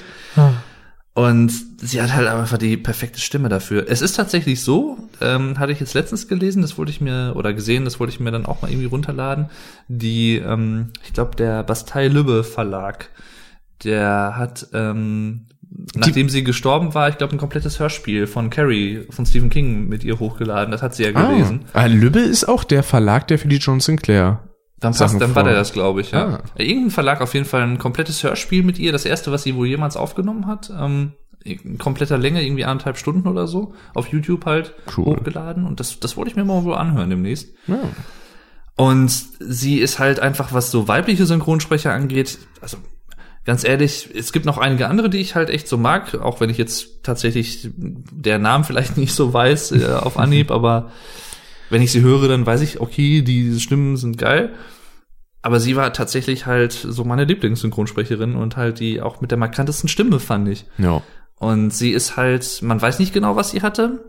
Und 1.15 1.53
sie 1.79 2.03
hat 2.03 2.13
halt 2.13 2.27
einfach 2.27 2.59
die 2.59 2.77
perfekte 2.77 3.21
Stimme 3.21 3.49
dafür. 3.49 3.87
Es 3.89 4.03
ist 4.03 4.17
tatsächlich 4.17 4.63
so, 4.63 4.99
ähm, 5.21 5.61
hatte 5.61 5.71
ich 5.71 5.79
jetzt 5.79 5.95
letztens 5.95 6.27
gelesen, 6.27 6.61
das 6.61 6.77
wollte 6.77 6.91
ich 6.91 7.01
mir, 7.01 7.35
oder 7.37 7.55
gesehen, 7.55 7.85
das 7.85 8.01
wollte 8.01 8.13
ich 8.13 8.19
mir 8.19 8.33
dann 8.33 8.47
auch 8.47 8.63
mal 8.63 8.71
irgendwie 8.71 8.89
runterladen. 8.89 9.47
Die, 9.87 10.37
ähm, 10.37 10.91
ich 11.05 11.13
glaube, 11.13 11.37
der 11.37 11.63
Bastei 11.63 12.09
Lübbe 12.09 12.43
Verlag, 12.43 13.11
der 13.85 14.35
hat, 14.37 14.67
ähm, 14.73 15.47
nachdem 15.95 16.29
sie 16.29 16.43
gestorben 16.43 16.95
war, 16.95 17.09
ich 17.09 17.17
glaube, 17.17 17.37
ein 17.37 17.39
komplettes 17.39 17.79
Hörspiel 17.79 18.27
von 18.27 18.51
Carrie, 18.51 19.07
von 19.11 19.25
Stephen 19.25 19.51
King 19.51 19.89
mit 19.89 20.03
ihr 20.03 20.19
hochgeladen. 20.19 20.73
Das 20.73 20.83
hat 20.83 20.97
sie 20.97 21.05
ja 21.05 21.13
gelesen. 21.13 21.67
Ah, 21.75 21.87
Lübbe 21.87 22.21
ist 22.21 22.49
auch 22.49 22.65
der 22.65 22.83
Verlag, 22.83 23.29
der 23.29 23.39
für 23.39 23.49
die 23.49 23.59
John 23.59 23.79
Sinclair. 23.79 24.43
Dann 24.85 24.93
passt, 24.93 24.99
Sachen 24.99 25.19
dann 25.19 25.35
war 25.35 25.45
der 25.45 25.55
das, 25.55 25.73
glaube 25.73 26.03
ich, 26.03 26.11
ja. 26.11 26.27
Ah. 26.27 26.43
Irgendein 26.57 26.91
Verlag 26.91 27.21
auf 27.21 27.35
jeden 27.35 27.47
Fall 27.47 27.63
ein 27.63 27.79
komplettes 27.79 28.23
Hörspiel 28.23 28.63
mit 28.63 28.79
ihr, 28.79 28.93
das 28.93 29.05
erste, 29.05 29.33
was 29.33 29.43
sie 29.43 29.55
wohl 29.57 29.67
jemals 29.67 29.97
aufgenommen 29.97 30.47
hat, 30.47 30.71
ähm, 30.79 31.13
in 31.43 31.79
kompletter 31.79 32.19
Länge, 32.19 32.45
irgendwie 32.45 32.65
anderthalb 32.65 32.97
Stunden 32.97 33.27
oder 33.27 33.47
so, 33.47 33.75
auf 33.95 34.09
YouTube 34.09 34.47
halt 34.47 34.75
Cool. 34.97 35.17
hochgeladen 35.17 35.67
und 35.67 35.81
das, 35.81 36.01
das 36.01 36.17
wollte 36.17 36.31
ich 36.31 36.37
mir 36.37 36.45
mal 36.45 36.65
wohl 36.65 36.75
anhören 36.75 37.11
demnächst. 37.11 37.49
Ja. 37.67 37.81
Und 38.77 39.11
sie 39.11 39.79
ist 39.79 39.99
halt 39.99 40.21
einfach, 40.21 40.53
was 40.53 40.71
so 40.71 40.89
weibliche 40.89 41.27
Synchronsprecher 41.27 41.93
angeht, 41.93 42.39
also 42.61 42.77
ganz 43.45 43.65
ehrlich, 43.65 44.09
es 44.15 44.33
gibt 44.33 44.47
noch 44.47 44.59
einige 44.59 44.89
andere, 44.89 45.11
die 45.11 45.19
ich 45.19 45.35
halt 45.35 45.51
echt 45.51 45.69
so 45.69 45.77
mag, 45.77 46.15
auch 46.15 46.41
wenn 46.41 46.51
ich 46.51 46.59
jetzt 46.59 47.03
tatsächlich 47.03 47.71
der 47.77 48.39
Namen 48.39 48.65
vielleicht 48.65 48.97
nicht 48.99 49.15
so 49.15 49.33
weiß 49.33 49.73
äh, 49.73 49.87
auf 49.95 50.19
Anhieb, 50.19 50.51
aber 50.51 50.91
wenn 51.71 51.83
ich 51.83 51.93
sie 51.93 52.03
höre, 52.03 52.29
dann 52.29 52.47
weiß 52.47 52.61
ich, 52.61 52.81
okay, 52.81 53.23
die 53.23 53.59
Stimmen 53.59 53.97
sind 53.97 54.19
geil. 54.19 54.55
Aber 55.45 55.61
sie 55.61 55.77
war 55.77 55.93
tatsächlich 55.93 56.47
halt 56.47 56.73
so 56.73 57.05
meine 57.05 57.25
Lieblingssynchronsprecherin 57.25 58.35
und 58.35 58.57
halt 58.57 58.81
die 58.81 59.03
auch 59.03 59.21
mit 59.21 59.31
der 59.31 59.37
markantesten 59.37 59.91
Stimme, 59.91 60.19
fand 60.19 60.49
ich. 60.49 60.65
Ja. 60.79 61.03
Und 61.37 61.71
sie 61.71 61.91
ist 61.91 62.17
halt, 62.17 62.63
man 62.63 62.81
weiß 62.81 62.99
nicht 62.99 63.13
genau, 63.13 63.37
was 63.37 63.51
sie 63.51 63.61
hatte. 63.61 64.03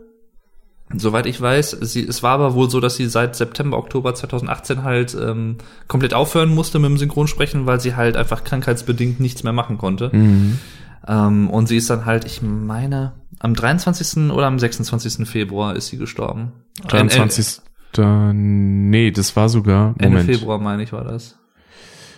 Soweit 0.94 1.26
ich 1.26 1.38
weiß, 1.38 1.72
sie, 1.82 2.08
es 2.08 2.22
war 2.22 2.30
aber 2.30 2.54
wohl 2.54 2.70
so, 2.70 2.80
dass 2.80 2.96
sie 2.96 3.04
seit 3.06 3.36
September, 3.36 3.76
Oktober 3.76 4.14
2018 4.14 4.82
halt 4.82 5.14
ähm, 5.14 5.58
komplett 5.88 6.14
aufhören 6.14 6.54
musste 6.54 6.78
mit 6.78 6.88
dem 6.88 6.96
Synchronsprechen, 6.96 7.66
weil 7.66 7.80
sie 7.80 7.96
halt 7.96 8.16
einfach 8.16 8.42
krankheitsbedingt 8.42 9.20
nichts 9.20 9.42
mehr 9.42 9.52
machen 9.52 9.76
konnte. 9.76 10.08
Mhm. 10.16 10.58
Ähm, 11.06 11.50
und 11.50 11.68
sie 11.68 11.76
ist 11.76 11.90
dann 11.90 12.06
halt, 12.06 12.24
ich 12.24 12.40
meine, 12.40 13.12
am 13.40 13.52
23. 13.52 14.30
oder 14.30 14.46
am 14.46 14.58
26. 14.58 15.28
Februar 15.28 15.76
ist 15.76 15.88
sie 15.88 15.98
gestorben. 15.98 16.52
23. 16.88 17.60
nee, 17.98 19.10
das 19.10 19.36
war 19.36 19.48
sogar, 19.48 19.94
Ende 19.98 20.18
Moment. 20.18 20.30
Februar, 20.30 20.58
meine 20.58 20.82
ich, 20.82 20.92
war 20.92 21.04
das. 21.04 21.38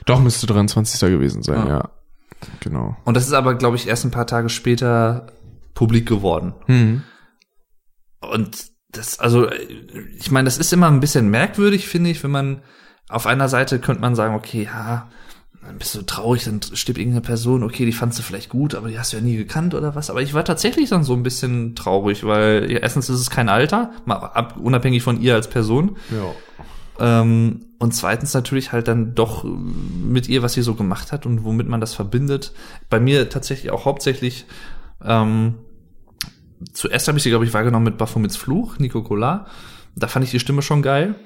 Doch, 0.07 0.21
müsste 0.21 0.47
23. 0.47 1.01
gewesen 1.11 1.43
sein, 1.43 1.59
Ah. 1.59 1.69
ja. 1.69 1.91
Genau. 2.61 2.97
Und 3.05 3.17
das 3.17 3.27
ist 3.27 3.33
aber, 3.33 3.55
glaube 3.57 3.77
ich, 3.77 3.89
erst 3.89 4.05
ein 4.05 4.11
paar 4.13 4.27
Tage 4.27 4.49
später 4.49 5.27
publik 5.75 6.07
geworden. 6.09 6.55
Mhm. 6.69 7.03
Und 8.21 8.67
das, 8.91 9.19
also, 9.19 9.51
ich 10.17 10.31
meine, 10.31 10.47
das 10.47 10.59
ist 10.59 10.73
immer 10.73 10.87
ein 10.89 11.01
bisschen 11.01 11.29
merkwürdig, 11.31 11.89
finde 11.89 12.11
ich, 12.11 12.23
wenn 12.23 12.31
man 12.31 12.63
auf 13.09 13.27
einer 13.27 13.49
Seite 13.49 13.79
könnte 13.81 14.01
man 14.01 14.15
sagen, 14.15 14.35
okay, 14.35 14.65
ja, 14.65 15.09
dann 15.63 15.79
bist 15.79 15.95
du 15.95 16.03
traurig, 16.03 16.45
dann 16.45 16.61
stirbt 16.63 16.99
irgendeine 16.99 17.21
Person, 17.21 17.63
okay, 17.63 17.85
die 17.85 17.93
fandst 17.93 18.19
du 18.19 18.23
vielleicht 18.23 18.49
gut, 18.49 18.75
aber 18.75 18.89
die 18.89 18.99
hast 18.99 19.13
du 19.13 19.17
ja 19.17 19.23
nie 19.23 19.37
gekannt 19.37 19.75
oder 19.75 19.95
was. 19.95 20.09
Aber 20.09 20.23
ich 20.23 20.33
war 20.33 20.45
tatsächlich 20.45 20.89
dann 20.91 21.05
so 21.05 21.15
ein 21.15 21.23
bisschen 21.23 21.75
traurig, 21.75 22.25
weil 22.25 22.71
ja, 22.71 22.79
erstens 22.79 23.09
ist 23.09 23.21
es 23.21 23.31
kein 23.31 23.49
Alter, 23.49 23.93
mal 24.05 24.17
ab, 24.17 24.57
unabhängig 24.57 25.03
von 25.03 25.21
ihr 25.21 25.35
als 25.35 25.49
Person. 25.49 25.97
Ja. 26.11 27.21
Ähm, 27.21 27.67
und 27.79 27.95
zweitens 27.95 28.35
natürlich 28.35 28.73
halt 28.73 28.89
dann 28.89 29.15
doch 29.15 29.45
mit 29.45 30.29
ihr, 30.29 30.43
was 30.43 30.53
sie 30.53 30.63
so 30.63 30.75
gemacht 30.75 31.13
hat 31.13 31.27
und 31.27 31.45
womit 31.45 31.69
man 31.69 31.81
das 31.81 31.95
verbindet. 31.95 32.53
Bei 32.89 32.99
mir 32.99 33.29
tatsächlich 33.29 33.71
auch 33.71 33.85
hauptsächlich, 33.85 34.47
ähm, 35.05 35.55
zuerst 36.73 37.09
habe 37.09 37.19
ich 37.19 37.25
sie, 37.25 37.31
glaube 37.31 37.45
ich, 37.45 37.55
wahrgenommen 37.55 37.85
mit 37.85 37.99
Baphomets 37.99 38.37
Fluch, 38.37 38.79
Nico 38.79 39.03
Collard. 39.03 39.47
Da 39.95 40.09
fand 40.09 40.25
ich 40.25 40.31
die 40.31 40.41
Stimme 40.41 40.63
schon 40.63 40.83
geil. 40.83 41.17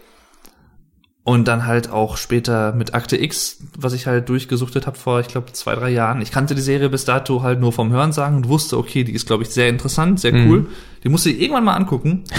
Und 1.24 1.46
dann 1.46 1.66
halt 1.66 1.88
auch 1.88 2.16
später 2.16 2.72
mit 2.72 2.94
Akte 2.94 3.16
X, 3.16 3.58
was 3.78 3.92
ich 3.92 4.08
halt 4.08 4.28
durchgesuchtet 4.28 4.88
habe 4.88 4.98
vor, 4.98 5.20
ich 5.20 5.28
glaube, 5.28 5.52
zwei, 5.52 5.76
drei 5.76 5.90
Jahren. 5.90 6.20
Ich 6.20 6.32
kannte 6.32 6.56
die 6.56 6.60
Serie 6.60 6.88
bis 6.88 7.04
dato 7.04 7.42
halt 7.42 7.60
nur 7.60 7.72
vom 7.72 7.92
Hörensagen 7.92 8.36
und 8.36 8.48
wusste, 8.48 8.76
okay, 8.76 9.04
die 9.04 9.12
ist, 9.12 9.26
glaube 9.28 9.44
ich, 9.44 9.50
sehr 9.50 9.68
interessant, 9.68 10.18
sehr 10.18 10.32
cool. 10.34 10.66
Die 11.04 11.08
musste 11.08 11.30
ich 11.30 11.40
irgendwann 11.40 11.64
mal 11.64 11.74
angucken. 11.74 12.24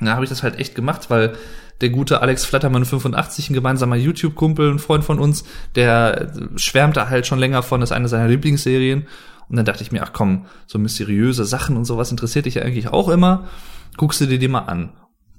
Da 0.00 0.14
habe 0.14 0.24
ich 0.24 0.28
das 0.28 0.42
halt 0.42 0.58
echt 0.58 0.74
gemacht, 0.74 1.08
weil 1.08 1.34
der 1.80 1.88
gute 1.88 2.20
Alex 2.20 2.44
Flattermann 2.44 2.84
85, 2.84 3.50
ein 3.50 3.54
gemeinsamer 3.54 3.94
YouTube-Kumpel, 3.94 4.72
ein 4.72 4.80
Freund 4.80 5.04
von 5.04 5.20
uns, 5.20 5.44
der 5.76 6.32
schwärmt 6.56 6.96
da 6.96 7.08
halt 7.08 7.28
schon 7.28 7.38
länger 7.38 7.62
von, 7.62 7.80
das 7.80 7.90
ist 7.90 7.96
eine 7.96 8.08
seiner 8.08 8.28
Lieblingsserien. 8.28 9.06
Und 9.48 9.56
dann 9.56 9.64
dachte 9.64 9.82
ich 9.82 9.92
mir, 9.92 10.02
ach 10.02 10.12
komm, 10.12 10.46
so 10.66 10.78
mysteriöse 10.80 11.44
Sachen 11.44 11.76
und 11.76 11.84
sowas 11.84 12.10
interessiert 12.10 12.46
dich 12.46 12.54
ja 12.54 12.62
eigentlich 12.62 12.88
auch 12.88 13.08
immer. 13.08 13.48
Guckst 13.96 14.20
du 14.20 14.26
dir 14.26 14.38
die 14.38 14.48
mal 14.48 14.60
an. 14.60 14.90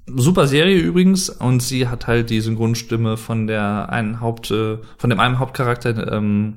Super 0.06 0.46
Serie 0.46 0.78
übrigens 0.78 1.28
und 1.30 1.60
sie 1.60 1.88
hat 1.88 2.06
halt 2.06 2.30
die 2.30 2.40
Synchronstimme 2.40 3.16
von 3.16 3.46
der 3.46 3.88
einen 3.90 4.20
Haupt, 4.20 4.50
äh, 4.50 4.78
von 4.98 5.10
dem 5.10 5.18
einen 5.18 5.38
Hauptcharakter, 5.38 6.12
ähm, 6.12 6.54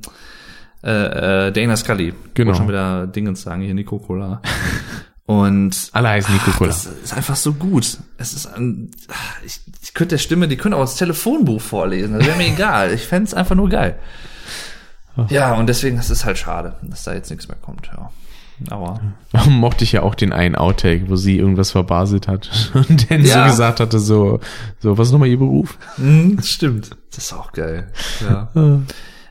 äh, 0.84 1.47
äh, 1.47 1.52
Dana 1.52 1.76
Scully. 1.76 2.14
Genau. 2.34 2.47
Wollte 2.50 2.58
schon 2.58 2.68
wieder 2.68 3.08
Dingens 3.08 3.41
sagen, 3.41 3.62
hier 3.62 3.74
Nico 3.74 3.97
Cola. 4.00 4.41
Und 5.26 5.89
Alle 5.93 6.10
heißen 6.10 6.34
Nico 6.34 6.52
Cola. 6.52 6.70
das 6.70 6.86
ist 6.86 7.14
einfach 7.14 7.36
so 7.36 7.54
gut. 7.54 7.97
Es 8.18 8.34
ist 8.34 8.47
ein, 8.47 8.91
ich, 9.45 9.60
ich 9.82 9.93
könnte 9.93 10.16
der 10.16 10.20
Stimme, 10.20 10.47
die 10.47 10.58
könnte 10.58 10.78
auch 10.78 10.82
das 10.82 10.95
Telefonbuch 10.95 11.62
vorlesen. 11.62 12.18
Das 12.18 12.26
wäre 12.26 12.38
mir 12.38 12.47
egal. 12.54 12.93
Ich 12.93 13.06
fänd's 13.06 13.34
einfach 13.34 13.56
nur 13.56 13.70
geil. 13.70 13.97
Ja, 15.28 15.54
und 15.56 15.68
deswegen, 15.68 15.97
das 15.97 16.10
ist 16.10 16.24
halt 16.24 16.38
schade, 16.38 16.76
dass 16.82 17.04
da 17.04 17.14
jetzt 17.14 17.30
nichts 17.30 17.47
mehr 17.47 17.58
kommt, 17.62 17.88
ja. 17.88 18.10
Aber, 18.70 18.99
Mochte 19.49 19.84
ich 19.84 19.93
ja 19.93 20.01
auch 20.03 20.16
den 20.16 20.34
einen 20.34 20.55
Outtake, 20.55 21.10
wo 21.10 21.16
sie 21.16 21.38
irgendwas 21.38 21.72
verbaselt 21.72 22.28
hat 22.28 22.49
und 22.74 23.10
dann 23.10 23.24
Ja. 23.24 23.43
so 23.45 23.51
gesagt 23.51 23.80
hatte, 23.80 23.99
so, 23.99 24.39
so, 24.80 24.97
was 24.97 25.07
ist 25.07 25.12
nochmal 25.14 25.30
ihr 25.30 25.39
Beruf? 25.39 25.78
hm, 25.95 26.36
das 26.38 26.49
stimmt. 26.49 26.89
Das 27.12 27.26
ist 27.26 27.34
auch 27.34 27.51
geil. 27.53 27.91
Ja. 28.22 28.49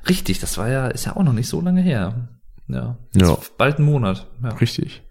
Richtig, 0.09 0.39
das 0.41 0.57
war 0.57 0.69
ja, 0.69 0.87
ist 0.89 1.05
ja 1.07 1.17
auch 1.17 1.23
noch 1.23 1.33
nicht 1.35 1.49
so 1.49 1.61
lange 1.61 1.83
her. 1.83 2.29
Ja. 2.69 2.97
Ja. 3.15 3.37
Bald 3.59 3.79
ein 3.79 3.85
Monat. 3.85 4.27
Ja. 4.43 4.51
Richtig. 4.51 5.03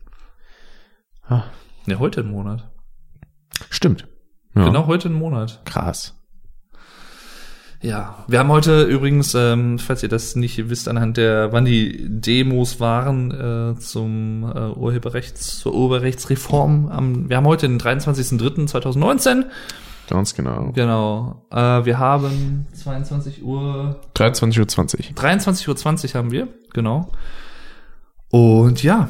Ah, 1.28 1.44
ja, 1.86 2.00
heute 2.00 2.22
ein 2.22 2.32
Monat. 2.32 2.70
stimmt. 3.70 4.08
Ja. 4.56 4.64
Genau 4.66 4.88
heute 4.88 5.10
ein 5.10 5.14
Monat. 5.14 5.62
Krass. 5.66 6.17
Ja, 7.82 8.26
wir 8.28 8.40
haben 8.40 8.50
heute 8.50 8.84
übrigens, 8.84 9.36
ähm, 9.36 9.78
falls 9.78 10.02
ihr 10.02 10.10
das 10.10 10.36
nicht 10.36 10.70
wisst, 10.70 10.88
anhand 10.88 11.18
der, 11.18 11.52
wann 11.52 11.66
die 11.66 12.08
Demos 12.10 12.80
waren 12.80 13.32
äh, 13.76 13.80
zum 13.80 14.44
äh, 14.44 14.72
Urheberrechts, 14.72 15.60
zur 15.60 15.76
Urheberrechtsreform. 15.76 16.88
Am, 16.90 17.30
wir 17.30 17.38
haben 17.38 17.46
heute 17.46 17.68
den 17.68 17.80
23.03.2019. 17.80 19.46
Ganz 20.10 20.34
genau. 20.34 20.72
Genau. 20.74 21.46
Äh, 21.52 21.86
wir 21.86 22.00
haben 22.00 22.66
22 22.74 23.44
Uhr, 23.44 24.02
23.20 24.16 24.52
Uhr. 24.52 25.16
23.20 25.16 26.08
Uhr 26.08 26.14
haben 26.16 26.32
wir, 26.32 26.48
genau. 26.74 27.12
Und 28.30 28.82
ja. 28.82 29.10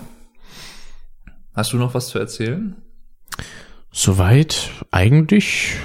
Hast 1.53 1.71
du 1.71 1.77
noch 1.77 1.93
was 1.93 2.09
zu 2.09 2.19
erzählen? 2.19 2.75
Soweit 3.91 4.71
eigentlich, 4.91 5.77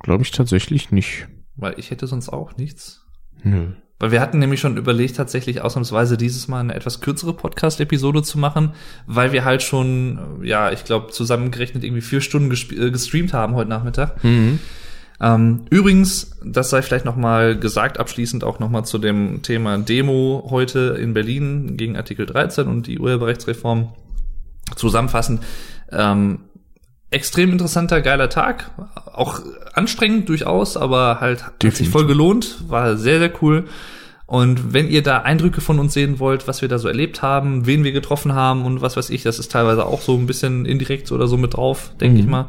glaube 0.00 0.22
ich 0.22 0.30
tatsächlich 0.30 0.92
nicht. 0.92 1.26
Weil 1.58 1.74
ich 1.76 1.90
hätte 1.90 2.06
sonst 2.06 2.30
auch 2.30 2.56
nichts. 2.56 3.04
Nö. 3.42 3.72
Weil 3.98 4.12
wir 4.12 4.20
hatten 4.20 4.38
nämlich 4.38 4.60
schon 4.60 4.76
überlegt, 4.76 5.16
tatsächlich 5.16 5.60
ausnahmsweise 5.60 6.16
dieses 6.16 6.46
Mal 6.46 6.60
eine 6.60 6.74
etwas 6.74 7.00
kürzere 7.00 7.32
Podcast-Episode 7.32 8.22
zu 8.22 8.38
machen, 8.38 8.72
weil 9.06 9.32
wir 9.32 9.44
halt 9.44 9.62
schon, 9.62 10.40
äh, 10.42 10.46
ja, 10.46 10.70
ich 10.70 10.84
glaube, 10.84 11.10
zusammengerechnet 11.10 11.82
irgendwie 11.82 12.02
vier 12.02 12.20
Stunden 12.20 12.52
äh, 12.52 12.90
gestreamt 12.90 13.32
haben 13.32 13.54
heute 13.54 13.70
Nachmittag. 13.70 14.22
Mhm. 14.22 14.60
Ähm, 15.20 15.64
übrigens, 15.70 16.38
das 16.44 16.70
sei 16.70 16.80
vielleicht 16.80 17.04
nochmal 17.04 17.58
gesagt, 17.58 17.98
abschließend 17.98 18.44
auch 18.44 18.60
nochmal 18.60 18.84
zu 18.84 18.98
dem 18.98 19.42
Thema 19.42 19.76
Demo 19.78 20.46
heute 20.48 20.96
in 21.00 21.12
Berlin 21.12 21.76
gegen 21.76 21.96
Artikel 21.96 22.24
13 22.24 22.68
und 22.68 22.86
die 22.86 23.00
Urheberrechtsreform 23.00 23.94
zusammenfassend. 24.76 25.42
Ähm, 25.90 26.40
extrem 27.10 27.52
interessanter, 27.52 28.00
geiler 28.00 28.28
Tag. 28.28 28.70
Auch 29.12 29.40
anstrengend 29.72 30.28
durchaus, 30.28 30.76
aber 30.76 31.20
halt 31.20 31.44
hat 31.44 31.62
sich 31.62 31.70
Definitiv. 31.70 31.92
voll 31.92 32.06
gelohnt. 32.06 32.58
War 32.68 32.96
sehr, 32.96 33.18
sehr 33.18 33.32
cool. 33.42 33.64
Und 34.26 34.74
wenn 34.74 34.88
ihr 34.90 35.02
da 35.02 35.22
Eindrücke 35.22 35.62
von 35.62 35.78
uns 35.78 35.94
sehen 35.94 36.18
wollt, 36.18 36.46
was 36.46 36.60
wir 36.60 36.68
da 36.68 36.78
so 36.78 36.86
erlebt 36.86 37.22
haben, 37.22 37.64
wen 37.64 37.82
wir 37.82 37.92
getroffen 37.92 38.34
haben 38.34 38.66
und 38.66 38.82
was 38.82 38.96
weiß 38.96 39.08
ich, 39.08 39.22
das 39.22 39.38
ist 39.38 39.50
teilweise 39.50 39.86
auch 39.86 40.02
so 40.02 40.14
ein 40.16 40.26
bisschen 40.26 40.66
indirekt 40.66 41.10
oder 41.12 41.26
so 41.26 41.38
mit 41.38 41.54
drauf, 41.54 41.92
denke 41.98 42.20
ich 42.20 42.26
mal. 42.26 42.46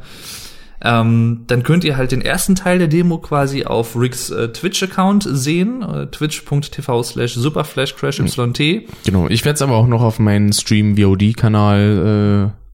Ähm, 0.82 1.44
dann 1.48 1.64
könnt 1.64 1.84
ihr 1.84 1.98
halt 1.98 2.12
den 2.12 2.22
ersten 2.22 2.56
Teil 2.56 2.80
der 2.80 2.88
Demo 2.88 3.18
quasi 3.18 3.66
auf 3.66 3.96
Ricks 3.96 4.30
äh, 4.30 4.50
Twitch-Account 4.50 5.28
sehen, 5.30 5.82
äh, 5.82 6.08
twitch.tv 6.08 7.04
slash 7.04 7.34
superflashcrashyt 7.34 8.34
Genau. 9.06 9.28
Ich 9.28 9.46
werde 9.46 9.56
es 9.56 9.62
aber 9.62 9.76
auch 9.76 9.88
noch 9.88 10.02
auf 10.02 10.20
meinen 10.20 10.54
Stream 10.54 10.98
VOD-Kanal 10.98 12.52
äh, 12.56 12.69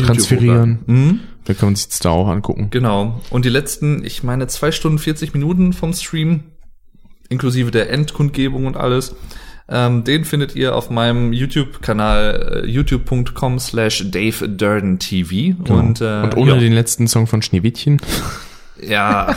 transferieren. 0.00 0.80
Mhm. 0.86 1.20
Da 1.44 1.54
kann 1.54 1.68
man 1.68 1.76
sich 1.76 1.88
da 2.00 2.10
auch 2.10 2.28
angucken. 2.28 2.68
Genau. 2.70 3.20
Und 3.30 3.44
die 3.44 3.50
letzten, 3.50 4.04
ich 4.04 4.22
meine, 4.22 4.46
zwei 4.46 4.72
Stunden 4.72 4.98
40 4.98 5.34
Minuten 5.34 5.72
vom 5.72 5.92
Stream, 5.92 6.44
inklusive 7.28 7.70
der 7.70 7.90
Endkundgebung 7.90 8.66
und 8.66 8.76
alles, 8.76 9.14
ähm, 9.68 10.04
den 10.04 10.24
findet 10.24 10.54
ihr 10.56 10.76
auf 10.76 10.90
meinem 10.90 11.32
YouTube-Kanal 11.32 12.64
äh, 12.64 12.70
youtube.com 12.70 13.58
slash 13.58 14.10
Dave 14.10 14.48
Durden 14.48 14.98
TV. 14.98 15.56
Genau. 15.62 15.78
Und, 15.78 16.00
äh, 16.00 16.22
Und 16.22 16.36
ohne 16.36 16.52
ja, 16.52 16.58
den 16.58 16.72
letzten 16.72 17.08
Song 17.08 17.26
von 17.26 17.40
Schneewittchen. 17.40 18.00
ja, 18.82 19.34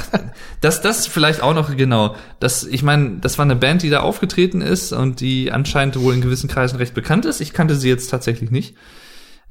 das, 0.62 0.82
das 0.82 1.08
vielleicht 1.08 1.41
auch 1.41 1.53
noch 1.53 1.76
genau. 1.76 2.16
Das, 2.41 2.66
ich 2.66 2.84
meine, 2.84 3.20
das 3.22 3.38
war 3.38 3.45
eine 3.45 3.55
Band, 3.55 3.84
die 3.84 3.89
da 3.89 4.01
aufgetreten 4.01 4.60
ist 4.60 4.91
und 4.91 5.22
die 5.22 5.51
anscheinend 5.51 5.97
wohl 5.99 6.14
in 6.14 6.22
gewissen 6.22 6.49
Kreisen 6.49 6.78
recht 6.78 6.93
bekannt 6.93 7.26
ist. 7.26 7.39
Ich 7.39 7.53
kannte 7.53 7.76
sie 7.76 7.88
jetzt 7.88 8.10
tatsächlich 8.10 8.51
nicht. 8.51 8.76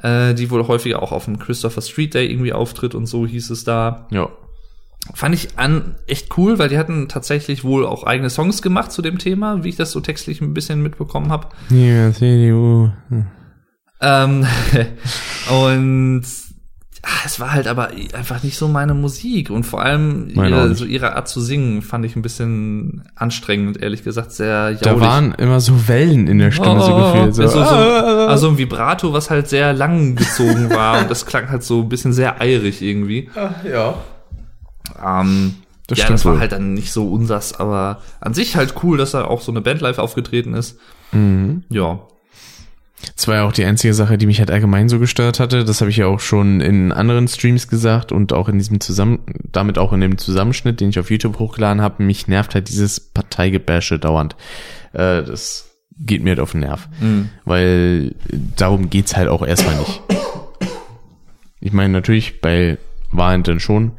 Äh, 0.07 0.35
die 0.35 0.53
wohl 0.53 0.69
häufiger 0.69 1.03
auch 1.03 1.11
auf 1.11 1.25
dem 1.25 1.41
Christopher 1.41 1.83
Street 1.83 2.15
Day 2.15 2.31
irgendwie 2.31 2.53
auftritt 2.53 2.95
und 2.95 3.07
so 3.07 3.27
hieß 3.27 3.51
es 3.51 3.65
da. 3.65 4.07
Ja. 4.13 4.29
Fand 5.15 5.35
ich 5.35 5.59
an 5.59 5.97
echt 6.07 6.39
cool, 6.39 6.61
weil 6.61 6.69
die 6.69 6.79
hatten 6.79 7.09
tatsächlich 7.09 7.65
wohl 7.65 7.85
auch 7.85 8.05
eigene 8.05 8.31
Songs 8.31 8.63
gemacht 8.63 8.93
zu 8.93 9.03
dem 9.03 9.19
Thema, 9.19 9.65
wie 9.65 9.71
ich 9.71 9.77
das 9.77 9.91
so 9.91 9.99
textlich 9.99 10.41
ein 10.41 10.55
bisschen 10.55 10.81
mitbekommen 10.81 11.33
habe. 11.33 11.49
Ja, 11.71 12.13
CDU. 12.13 12.91
Ähm, 14.01 14.47
und 15.51 16.25
es 17.25 17.39
war 17.41 17.53
halt 17.53 17.67
aber 17.67 17.91
einfach 18.15 18.43
nicht 18.43 18.57
so 18.57 18.69
meine 18.69 18.95
Musik 18.95 19.51
und 19.51 19.65
vor 19.65 19.83
allem 19.83 20.29
ihre, 20.29 20.75
so 20.75 20.85
ihre 20.85 21.15
Art 21.15 21.29
zu 21.29 21.41
singen 21.41 21.83
fand 21.83 22.05
ich 22.05 22.17
ein 22.17 22.23
bisschen 22.23 23.09
anstrengend, 23.15 23.81
ehrlich 23.81 24.03
gesagt, 24.03 24.33
sehr 24.33 24.71
jaulig. 24.71 24.81
Da 24.81 25.01
waren 25.01 25.33
immer 25.35 25.61
so 25.61 25.89
Wellen 25.89 26.27
in 26.27 26.39
der 26.39 26.51
Stimme 26.51 26.81
so 26.83 26.97
gefühlt. 26.97 27.35
So, 27.35 27.47
so, 27.47 27.59
so, 27.59 27.61
ah. 27.61 28.27
also 28.27 28.49
ein 28.49 28.59
Vibrato, 28.59 29.13
was 29.13 29.31
halt 29.31 29.49
sehr 29.49 29.73
lang 29.73 30.17
gezogen 30.17 30.71
war 30.71 31.01
und 31.01 31.11
das 31.11 31.27
klang 31.27 31.49
halt 31.49 31.63
so 31.63 31.83
ein 31.83 31.89
bisschen 31.89 32.13
sehr 32.13 32.41
eirig 32.41 32.83
irgendwie. 32.83 33.29
ja. 33.71 33.95
Ähm, 35.05 35.55
Das 35.87 35.99
ja, 35.99 36.05
stimmt 36.05 36.19
das 36.19 36.25
war 36.25 36.33
wohl. 36.35 36.41
halt 36.41 36.53
dann 36.53 36.75
nicht 36.75 36.93
so 36.93 37.09
unsers, 37.09 37.59
aber 37.59 38.01
an 38.21 38.35
sich 38.35 38.57
halt 38.57 38.75
cool, 38.83 38.99
dass 38.99 39.13
da 39.13 39.25
auch 39.25 39.41
so 39.41 39.53
eine 39.53 39.61
Band 39.61 39.81
live 39.81 39.99
aufgetreten 39.99 40.55
ist. 40.55 40.79
Mhm. 41.13 41.65
Ja. 41.69 42.01
Das 43.15 43.29
war 43.29 43.37
ja 43.37 43.45
auch 43.45 43.53
die 43.53 43.65
einzige 43.65 43.95
Sache, 43.95 44.19
die 44.19 44.27
mich 44.27 44.39
halt 44.39 44.51
allgemein 44.51 44.89
so 44.89 44.99
gestört 44.99 45.39
hatte. 45.39 45.65
Das 45.65 45.81
habe 45.81 45.91
ich 45.91 45.99
ja 45.99 46.07
auch 46.07 46.21
schon 46.21 46.61
in 46.61 46.93
anderen 46.93 47.29
Streams 47.29 47.69
gesagt 47.69 48.11
und 48.11 48.33
auch 48.33 48.49
in 48.49 48.59
diesem 48.59 48.81
Zusammen, 48.81 49.21
damit 49.53 49.79
auch 49.79 49.93
in 49.93 50.01
dem 50.01 50.19
Zusammenschnitt, 50.19 50.81
den 50.81 50.91
ich 50.91 50.99
auf 50.99 51.11
YouTube 51.11 51.39
hochgeladen 51.39 51.83
habe. 51.83 52.03
Mich 52.03 52.27
nervt 52.27 52.55
halt 52.55 52.69
dieses 52.69 53.01
Parteigebäsche 53.01 53.99
dauernd. 53.99 54.35
Äh, 54.93 55.23
das 55.23 55.71
geht 55.99 56.23
mir 56.23 56.31
halt 56.31 56.41
auf 56.41 56.53
den 56.53 56.61
Nerv. 56.61 56.89
Weil 57.45 58.15
darum 58.57 58.91
geht's 58.91 59.17
halt 59.17 59.29
auch 59.29 59.47
erstmal 59.47 59.77
nicht. 59.77 60.03
Ich 61.61 61.73
meine, 61.73 61.93
natürlich 61.93 62.41
bei 62.41 62.79
Wahlen 63.13 63.43
dann 63.43 63.61
schon. 63.61 63.93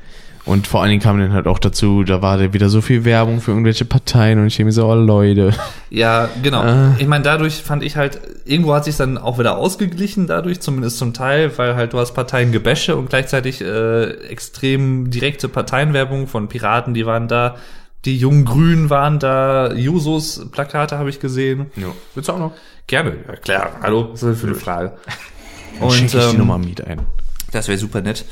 Und 0.48 0.66
vor 0.66 0.82
allen 0.82 0.92
Dingen 0.92 1.02
kam 1.02 1.20
dann 1.20 1.34
halt 1.34 1.46
auch 1.46 1.60
dazu, 1.60 2.06
da 2.06 2.22
war 2.22 2.38
da 2.38 2.54
wieder 2.54 2.70
so 2.70 2.80
viel 2.80 3.04
Werbung 3.04 3.42
für 3.42 3.52
irgendwelche 3.52 3.84
Parteien 3.84 4.40
und 4.40 4.48
ich 4.48 4.56
denke 4.56 4.68
mir 4.68 4.72
so, 4.72 4.88
oh 4.88 4.96
Leute. 4.96 5.54
Ja, 5.90 6.30
genau. 6.42 6.62
Ah. 6.62 6.96
Ich 7.00 7.08
meine, 7.08 7.26
dadurch 7.26 7.56
fand 7.56 7.84
ich 7.84 7.98
halt, 7.98 8.22
irgendwo 8.46 8.74
hat 8.74 8.86
sich 8.86 8.96
dann 8.96 9.18
auch 9.18 9.40
wieder 9.40 9.58
ausgeglichen, 9.58 10.26
dadurch 10.26 10.62
zumindest 10.62 11.00
zum 11.00 11.14
Teil, 11.14 11.58
weil 11.58 11.76
halt 11.76 11.92
du 11.92 12.00
hast 12.00 12.14
Parteiengebäsche 12.14 12.96
und 12.96 13.10
gleichzeitig 13.10 13.62
äh, 13.62 14.06
extrem 14.30 15.12
direkte 15.12 15.50
Parteienwerbung 15.50 16.28
von 16.28 16.48
Piraten, 16.48 16.94
die 16.94 17.06
waren 17.06 17.28
da, 17.28 17.58
die 18.06 18.18
jungen 18.18 18.46
Grünen 18.46 18.90
waren 18.90 19.20
da, 19.20 19.74
Jusos 19.74 20.50
Plakate 20.52 20.98
habe 20.98 21.10
ich 21.10 21.20
gesehen. 21.20 21.72
Ja. 21.76 21.88
Willst 22.16 22.30
du 22.30 22.34
auch 22.34 22.40
noch? 22.40 22.54
Gerne, 22.88 23.18
ja 23.28 23.36
klar. 23.36 23.72
Hallo, 23.82 24.12
was 24.14 24.24
ist 24.24 24.30
das 24.32 24.40
für 24.40 24.48
eine 24.48 24.56
Frage? 24.56 24.94
Und 25.82 25.92
schenke 25.92 26.18
ich 26.18 26.24
die 26.24 26.32
ähm, 26.32 26.38
Nummer 26.38 26.58
Miet 26.58 26.88
ein. 26.88 27.02
Das 27.52 27.68
wäre 27.68 27.78
super 27.78 28.02
nett. 28.02 28.24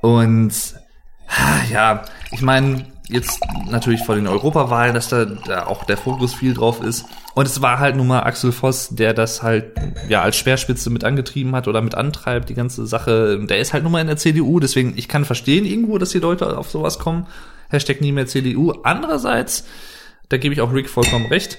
Und 0.00 0.52
ja, 1.70 2.02
ich 2.30 2.42
meine, 2.42 2.84
jetzt 3.08 3.40
natürlich 3.68 4.02
vor 4.04 4.14
den 4.14 4.26
Europawahlen, 4.26 4.94
dass 4.94 5.08
da, 5.08 5.24
da 5.24 5.66
auch 5.66 5.84
der 5.84 5.96
Fokus 5.96 6.34
viel 6.34 6.54
drauf 6.54 6.82
ist. 6.82 7.04
Und 7.34 7.46
es 7.46 7.62
war 7.62 7.78
halt 7.78 7.96
nun 7.96 8.06
mal 8.06 8.20
Axel 8.20 8.52
Voss, 8.52 8.88
der 8.90 9.14
das 9.14 9.42
halt 9.42 9.66
ja 10.08 10.22
als 10.22 10.36
Speerspitze 10.36 10.90
mit 10.90 11.04
angetrieben 11.04 11.54
hat 11.54 11.68
oder 11.68 11.80
mit 11.82 11.94
antreibt, 11.94 12.48
die 12.48 12.54
ganze 12.54 12.86
Sache. 12.86 13.38
Der 13.46 13.58
ist 13.58 13.72
halt 13.72 13.82
nun 13.82 13.92
mal 13.92 14.00
in 14.00 14.06
der 14.06 14.16
CDU, 14.16 14.60
deswegen 14.60 14.94
ich 14.96 15.08
kann 15.08 15.24
verstehen 15.24 15.64
irgendwo, 15.64 15.98
dass 15.98 16.10
die 16.10 16.18
Leute 16.18 16.56
auf 16.56 16.70
sowas 16.70 16.98
kommen. 16.98 17.26
Hashtag 17.68 18.00
nie 18.00 18.12
mehr 18.12 18.26
CDU. 18.26 18.72
Andererseits, 18.82 19.64
da 20.28 20.36
gebe 20.36 20.54
ich 20.54 20.60
auch 20.60 20.72
Rick 20.72 20.90
vollkommen 20.90 21.26
recht, 21.26 21.58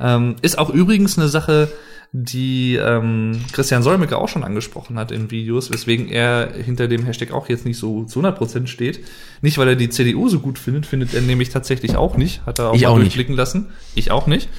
ähm, 0.00 0.36
ist 0.42 0.58
auch 0.58 0.70
übrigens 0.70 1.18
eine 1.18 1.28
Sache, 1.28 1.68
die 2.14 2.76
ähm, 2.76 3.42
Christian 3.52 3.82
Solmecke 3.82 4.18
auch 4.18 4.28
schon 4.28 4.44
angesprochen 4.44 4.98
hat 4.98 5.10
in 5.10 5.30
Videos, 5.30 5.72
weswegen 5.72 6.08
er 6.08 6.52
hinter 6.52 6.86
dem 6.86 7.04
Hashtag 7.06 7.32
auch 7.32 7.48
jetzt 7.48 7.64
nicht 7.64 7.78
so 7.78 8.04
zu 8.04 8.20
100% 8.20 8.66
steht. 8.66 9.00
Nicht, 9.40 9.56
weil 9.56 9.68
er 9.68 9.76
die 9.76 9.88
CDU 9.88 10.28
so 10.28 10.40
gut 10.40 10.58
findet, 10.58 10.84
findet 10.84 11.14
er 11.14 11.22
nämlich 11.22 11.48
tatsächlich 11.48 11.96
auch 11.96 12.18
nicht. 12.18 12.44
Hat 12.44 12.58
er 12.58 12.70
auch 12.70 12.74
Ich 12.74 12.82
mal 12.82 12.88
auch 12.88 12.96
nicht. 12.96 13.06
durchblicken 13.06 13.34
lassen. 13.34 13.70
Ich 13.94 14.10
auch 14.10 14.26
nicht. 14.26 14.50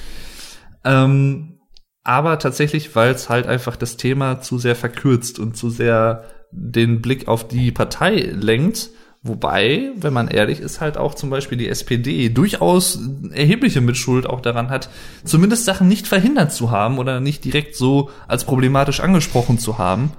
Ähm, 0.84 1.60
aber 2.02 2.40
tatsächlich, 2.40 2.94
weil 2.96 3.12
es 3.12 3.28
halt 3.28 3.46
einfach 3.46 3.76
das 3.76 3.96
Thema 3.96 4.40
zu 4.40 4.58
sehr 4.58 4.74
verkürzt 4.74 5.38
und 5.38 5.56
zu 5.56 5.70
sehr 5.70 6.24
den 6.50 7.00
Blick 7.02 7.28
auf 7.28 7.46
die 7.46 7.70
Partei 7.70 8.16
lenkt. 8.34 8.90
Wobei, 9.26 9.90
wenn 9.96 10.12
man 10.12 10.28
ehrlich 10.28 10.60
ist, 10.60 10.82
halt 10.82 10.98
auch 10.98 11.14
zum 11.14 11.30
Beispiel 11.30 11.56
die 11.56 11.68
SPD 11.68 12.28
durchaus 12.28 12.98
erhebliche 13.32 13.80
Mitschuld 13.80 14.26
auch 14.26 14.42
daran 14.42 14.68
hat, 14.68 14.90
zumindest 15.24 15.64
Sachen 15.64 15.88
nicht 15.88 16.06
verhindert 16.06 16.52
zu 16.52 16.70
haben 16.70 16.98
oder 16.98 17.20
nicht 17.20 17.42
direkt 17.42 17.74
so 17.74 18.10
als 18.28 18.44
problematisch 18.44 19.00
angesprochen 19.00 19.58
zu 19.58 19.78
haben. 19.78 20.12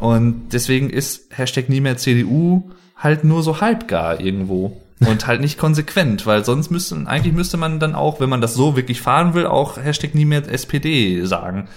Und 0.00 0.48
deswegen 0.54 0.88
ist 0.88 1.26
Hashtag 1.36 1.68
nie 1.68 1.82
mehr 1.82 1.98
CDU 1.98 2.70
halt 2.96 3.24
nur 3.24 3.42
so 3.42 3.60
halbgar 3.60 4.20
irgendwo. 4.20 4.80
Und 5.00 5.26
halt 5.26 5.42
nicht 5.42 5.58
konsequent, 5.58 6.24
weil 6.24 6.46
sonst 6.46 6.70
müsste, 6.70 6.96
eigentlich 7.06 7.34
müsste 7.34 7.58
man 7.58 7.78
dann 7.78 7.94
auch, 7.94 8.20
wenn 8.20 8.30
man 8.30 8.40
das 8.40 8.54
so 8.54 8.74
wirklich 8.74 9.02
fahren 9.02 9.34
will, 9.34 9.44
auch 9.44 9.76
Hashtag 9.76 10.14
nie 10.14 10.24
mehr 10.24 10.50
SPD 10.50 11.26
sagen. 11.26 11.68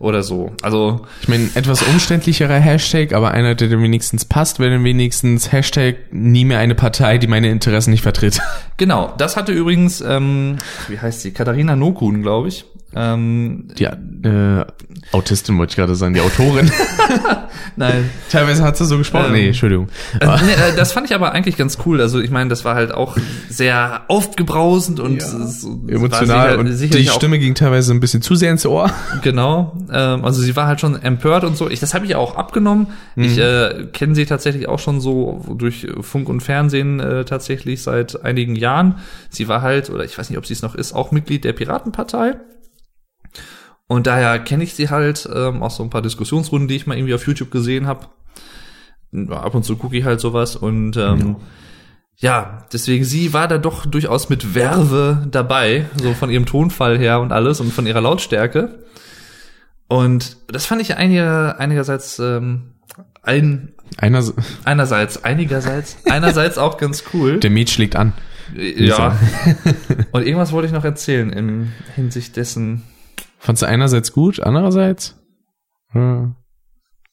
Oder 0.00 0.22
so. 0.22 0.50
Also, 0.62 1.02
Ich 1.20 1.28
meine, 1.28 1.50
etwas 1.54 1.82
umständlicherer 1.82 2.58
Hashtag, 2.58 3.12
aber 3.12 3.32
einer, 3.32 3.54
der 3.54 3.68
dem 3.68 3.82
wenigstens 3.82 4.24
passt, 4.24 4.58
wäre 4.58 4.70
dann 4.70 4.82
wenigstens 4.82 5.52
Hashtag 5.52 5.96
nie 6.10 6.46
mehr 6.46 6.58
eine 6.58 6.74
Partei, 6.74 7.18
die 7.18 7.26
meine 7.26 7.50
Interessen 7.50 7.90
nicht 7.90 8.00
vertritt. 8.02 8.40
genau, 8.78 9.12
das 9.18 9.36
hatte 9.36 9.52
übrigens, 9.52 10.00
ähm, 10.00 10.56
wie 10.88 10.98
heißt 10.98 11.20
sie? 11.20 11.32
Katharina 11.32 11.76
Nokun, 11.76 12.22
glaube 12.22 12.48
ich. 12.48 12.64
Ähm, 12.96 13.68
Die 13.78 13.84
äh, 13.84 14.64
Autistin 15.12 15.58
wollte 15.58 15.72
ich 15.72 15.76
gerade 15.76 15.94
sagen, 15.96 16.14
die 16.14 16.20
Autorin. 16.20 16.70
nein, 17.76 18.08
Teilweise 18.30 18.62
hat 18.62 18.76
sie 18.76 18.86
so 18.86 18.96
gesprochen. 18.96 19.26
Ähm, 19.28 19.32
nee, 19.32 19.46
Entschuldigung. 19.48 19.88
Äh, 20.20 20.26
nee, 20.26 20.52
äh, 20.52 20.76
das 20.76 20.92
fand 20.92 21.06
ich 21.08 21.14
aber 21.14 21.32
eigentlich 21.32 21.56
ganz 21.56 21.78
cool. 21.84 22.00
Also 22.00 22.20
ich 22.20 22.30
meine, 22.30 22.48
das 22.48 22.64
war 22.64 22.74
halt 22.76 22.92
auch 22.92 23.16
sehr 23.48 24.02
aufgebrausend 24.08 25.00
und 25.00 25.20
Ja. 25.20 25.32
war 25.32 25.88
Emotional 25.88 26.48
sicher- 26.50 26.58
und 26.60 26.72
sicherlich 26.72 27.04
die 27.06 27.10
auch- 27.10 27.14
Stimme 27.16 27.38
ging 27.40 27.54
teilweise 27.54 27.92
ein 27.92 27.98
bisschen 28.00 28.22
zu 28.22 28.36
sehr 28.36 28.52
ins 28.52 28.64
Ohr. 28.66 28.90
Genau. 29.22 29.76
Ähm, 29.92 30.24
also 30.24 30.40
sie 30.42 30.54
war 30.54 30.66
halt 30.66 30.80
schon 30.80 31.00
empört 31.02 31.42
und 31.44 31.56
so. 31.56 31.68
Ich, 31.68 31.80
das 31.80 31.92
habe 31.94 32.06
ich 32.06 32.14
auch 32.14 32.36
abgenommen. 32.36 32.86
Ich 33.16 33.36
äh, 33.38 33.86
kenne 33.92 34.14
sie 34.14 34.26
tatsächlich 34.26 34.68
auch 34.68 34.78
schon 34.78 35.00
so 35.00 35.44
durch 35.58 35.88
Funk 36.02 36.28
und 36.28 36.40
Fernsehen 36.40 37.00
äh, 37.00 37.24
tatsächlich 37.24 37.82
seit 37.82 38.24
einigen 38.24 38.54
Jahren. 38.54 38.96
Sie 39.28 39.48
war 39.48 39.62
halt, 39.62 39.90
oder 39.90 40.04
ich 40.04 40.16
weiß 40.16 40.30
nicht, 40.30 40.38
ob 40.38 40.46
sie 40.46 40.52
es 40.54 40.62
noch 40.62 40.74
ist, 40.76 40.92
auch 40.92 41.10
Mitglied 41.10 41.44
der 41.44 41.52
Piratenpartei. 41.52 42.34
Und 43.90 44.06
daher 44.06 44.38
kenne 44.38 44.62
ich 44.62 44.74
sie 44.74 44.88
halt 44.88 45.28
ähm, 45.34 45.64
aus 45.64 45.74
so 45.74 45.82
ein 45.82 45.90
paar 45.90 46.00
Diskussionsrunden, 46.00 46.68
die 46.68 46.76
ich 46.76 46.86
mal 46.86 46.96
irgendwie 46.96 47.12
auf 47.12 47.26
YouTube 47.26 47.50
gesehen 47.50 47.88
habe. 47.88 48.06
Ab 49.30 49.52
und 49.52 49.64
zu 49.64 49.74
gucke 49.74 49.98
ich 49.98 50.04
halt 50.04 50.20
sowas 50.20 50.54
und 50.54 50.96
ähm, 50.96 51.34
ja, 52.16 52.68
deswegen 52.72 53.02
sie 53.02 53.32
war 53.32 53.48
da 53.48 53.58
doch 53.58 53.86
durchaus 53.86 54.28
mit 54.28 54.54
Werbe 54.54 55.26
dabei, 55.28 55.86
so 56.00 56.14
von 56.14 56.30
ihrem 56.30 56.46
Tonfall 56.46 57.00
her 57.00 57.18
und 57.18 57.32
alles 57.32 57.60
und 57.60 57.72
von 57.72 57.84
ihrer 57.84 58.00
Lautstärke. 58.00 58.78
Und 59.88 60.36
das 60.46 60.66
fand 60.66 60.80
ich 60.82 60.96
einiger, 60.96 61.58
einigerseits 61.58 62.20
ähm, 62.20 62.74
ein, 63.24 63.72
Einer, 63.96 64.22
einerseits, 64.62 65.24
einigerseits, 65.24 65.96
einerseits 66.08 66.58
auch 66.58 66.78
ganz 66.78 67.02
cool. 67.12 67.40
der 67.40 67.50
Miet 67.50 67.70
schlägt 67.70 67.96
an. 67.96 68.12
ja. 68.54 69.18
Und 70.12 70.24
irgendwas 70.24 70.52
wollte 70.52 70.68
ich 70.68 70.72
noch 70.72 70.84
erzählen 70.84 71.30
in 71.30 71.72
Hinsicht 71.96 72.36
dessen. 72.36 72.84
Fandst 73.40 73.62
du 73.62 73.66
einerseits 73.66 74.12
gut, 74.12 74.38
andererseits? 74.40 75.18
Ja. 75.94 76.30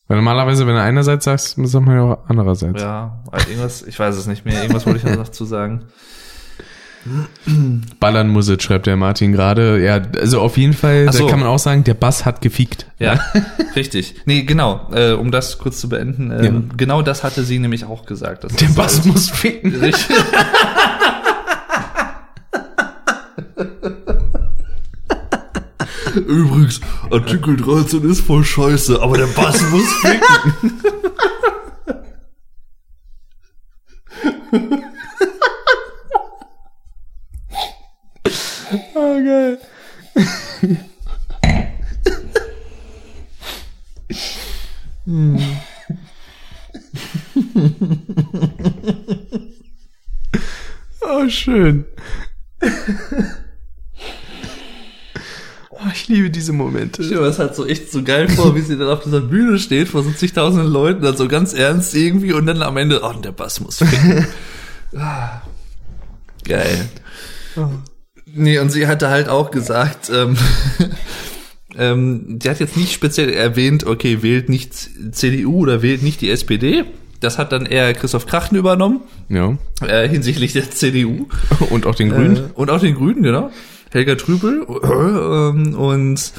Weil 0.09 0.17
normalerweise, 0.17 0.67
wenn 0.67 0.75
du 0.75 0.82
einerseits 0.82 1.25
sagst, 1.25 1.55
sagt 1.57 1.86
man 1.86 1.95
ja 1.95 2.01
auch 2.03 2.17
andererseits. 2.28 2.82
Ja, 2.82 3.23
also 3.32 3.49
irgendwas, 3.49 3.82
ich 3.82 3.97
weiß 3.97 4.15
es 4.15 4.28
nicht 4.28 4.45
mehr. 4.45 4.61
Irgendwas 4.61 4.86
wollte 4.86 4.99
ich 4.99 5.05
noch 5.05 5.15
dazu 5.25 5.45
sagen. 5.45 5.86
Ballern 8.01 8.28
muss 8.28 8.49
es, 8.49 8.61
schreibt 8.61 8.86
der 8.88 8.97
Martin 8.97 9.32
gerade. 9.32 9.82
Ja, 9.82 10.01
also 10.19 10.41
auf 10.41 10.57
jeden 10.57 10.73
Fall, 10.73 11.11
so. 11.13 11.23
da 11.25 11.30
kann 11.30 11.39
man 11.39 11.47
auch 11.47 11.59
sagen, 11.59 11.86
der 11.86 11.93
Bass 11.93 12.25
hat 12.25 12.41
gefiekt. 12.41 12.88
Ja, 12.99 13.19
richtig. 13.78 14.15
Nee, 14.25 14.43
genau. 14.43 14.89
Äh, 14.91 15.13
um 15.13 15.32
das 15.32 15.57
kurz 15.57 15.80
zu 15.80 15.88
beenden, 15.88 16.32
ähm, 16.32 16.43
Ja. 16.43 16.75
genau 16.75 17.01
das 17.01 17.23
hatte 17.23 17.43
sie 17.43 17.59
nämlich 17.59 17.86
auch 17.86 18.05
gesagt. 18.05 18.43
dass 18.43 18.53
Der 18.53 18.67
das 18.67 18.75
Bass 18.75 19.05
muss 19.05 19.30
ficken. 19.30 19.73
Richtig. 19.75 20.15
Übrigens, 26.20 26.82
Artikel 27.11 27.57
13 27.57 28.09
ist 28.09 28.22
voll 28.22 28.43
scheiße, 28.43 29.01
aber 29.01 29.18
der 29.18 29.28
Bass 29.28 29.61
muss 29.72 29.93
ficken. 30.01 30.74
Oh, 38.95 39.24
geil. 39.24 39.59
oh, 51.01 51.30
schön. 51.30 51.86
Oh, 55.80 55.89
ich 55.93 56.07
liebe 56.07 56.30
diese 56.32 56.53
Momente. 56.53 57.01
Ich 57.01 57.07
stelle 57.07 57.21
mir 57.21 57.28
das 57.28 57.38
halt 57.39 57.55
so 57.55 57.65
echt 57.65 57.91
so 57.91 58.01
geil 58.03 58.28
vor, 58.30 58.55
wie 58.55 58.61
sie 58.61 58.78
dann 58.78 58.88
auf 58.89 59.03
dieser 59.03 59.21
Bühne 59.21 59.59
steht, 59.59 59.89
vor 59.89 60.03
so 60.03 60.09
zigtausenden 60.11 60.71
Leuten, 60.71 61.01
dann 61.03 61.15
so 61.15 61.28
ganz 61.28 61.53
ernst 61.53 61.93
irgendwie 61.95 62.34
und 62.34 62.47
dann 62.47 62.61
am 62.63 62.78
Ende, 62.78 63.01
oh, 63.03 63.13
der 63.13 63.32
Bass 63.32 63.59
muss 63.59 63.78
ficken. 63.78 64.25
Ah, 64.97 65.41
geil. 66.45 66.88
Nee, 68.25 68.57
und 68.59 68.71
sie 68.71 68.88
hatte 68.88 69.09
halt 69.09 69.28
auch 69.28 69.51
gesagt, 69.51 70.09
ähm, 70.09 70.38
ähm, 71.78 72.39
die 72.39 72.49
hat 72.49 72.61
jetzt 72.61 72.78
nicht 72.78 72.93
speziell 72.93 73.30
erwähnt, 73.30 73.86
okay, 73.86 74.23
wählt 74.23 74.47
nicht 74.47 74.73
CDU 75.11 75.59
oder 75.59 75.82
wählt 75.82 76.03
nicht 76.03 76.21
die 76.21 76.30
SPD. 76.30 76.86
Das 77.19 77.38
hat 77.38 77.51
dann 77.51 77.65
eher 77.65 77.93
Christoph 77.93 78.28
Krachten 78.28 78.55
übernommen, 78.55 79.01
Ja. 79.28 79.57
äh, 79.86 80.07
hinsichtlich 80.07 80.53
der 80.53 80.71
CDU. 80.71 81.28
Und 81.69 81.86
auch 81.86 81.95
den 81.95 82.09
Grünen. 82.09 82.38
Äh, 82.38 82.41
und 82.53 82.69
auch 82.69 82.80
den 82.80 82.95
Grünen, 82.95 83.23
genau. 83.23 83.51
Helga 83.91 84.15
Trübel. 84.15 84.65
Ähm, 84.88 85.75
und 85.75 86.33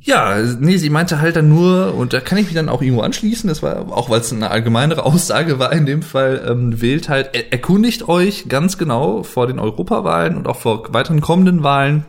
Ja, 0.00 0.36
nee, 0.60 0.76
sie 0.76 0.88
meinte 0.90 1.20
halt 1.20 1.34
dann 1.34 1.48
nur, 1.48 1.94
und 1.94 2.12
da 2.12 2.20
kann 2.20 2.38
ich 2.38 2.44
mich 2.44 2.54
dann 2.54 2.68
auch 2.68 2.80
irgendwo 2.80 3.02
anschließen, 3.02 3.48
das 3.48 3.60
war 3.60 3.92
auch, 3.92 4.08
weil 4.08 4.20
es 4.20 4.32
eine 4.32 4.50
allgemeinere 4.52 5.04
Aussage 5.04 5.58
war 5.58 5.72
in 5.72 5.84
dem 5.84 6.02
Fall, 6.02 6.46
ähm, 6.48 6.80
wählt 6.80 7.08
halt, 7.08 7.30
er, 7.32 7.52
erkundigt 7.52 8.08
euch 8.08 8.48
ganz 8.48 8.78
genau 8.78 9.24
vor 9.24 9.48
den 9.48 9.58
Europawahlen 9.58 10.36
und 10.36 10.46
auch 10.46 10.60
vor 10.60 10.94
weiteren 10.94 11.20
kommenden 11.20 11.64
Wahlen, 11.64 12.04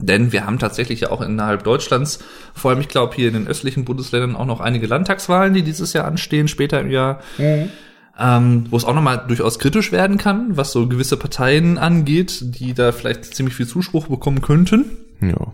denn 0.00 0.32
wir 0.32 0.46
haben 0.46 0.58
tatsächlich 0.58 1.00
ja 1.00 1.10
auch 1.12 1.20
innerhalb 1.20 1.62
Deutschlands, 1.62 2.18
vor 2.54 2.72
allem 2.72 2.80
ich 2.80 2.88
glaube 2.88 3.14
hier 3.14 3.28
in 3.28 3.34
den 3.34 3.46
östlichen 3.46 3.84
Bundesländern 3.84 4.34
auch 4.34 4.46
noch 4.46 4.60
einige 4.60 4.88
Landtagswahlen, 4.88 5.54
die 5.54 5.62
dieses 5.62 5.92
Jahr 5.92 6.06
anstehen, 6.06 6.48
später 6.48 6.80
im 6.80 6.90
Jahr. 6.90 7.20
Mhm. 7.38 7.70
Ähm, 8.20 8.66
wo 8.70 8.76
es 8.76 8.84
auch 8.84 8.94
nochmal 8.94 9.24
durchaus 9.28 9.60
kritisch 9.60 9.92
werden 9.92 10.18
kann, 10.18 10.56
was 10.56 10.72
so 10.72 10.88
gewisse 10.88 11.16
Parteien 11.16 11.78
angeht, 11.78 12.40
die 12.42 12.74
da 12.74 12.90
vielleicht 12.90 13.24
ziemlich 13.26 13.54
viel 13.54 13.68
Zuspruch 13.68 14.08
bekommen 14.08 14.42
könnten. 14.42 14.86
Ja. 15.20 15.52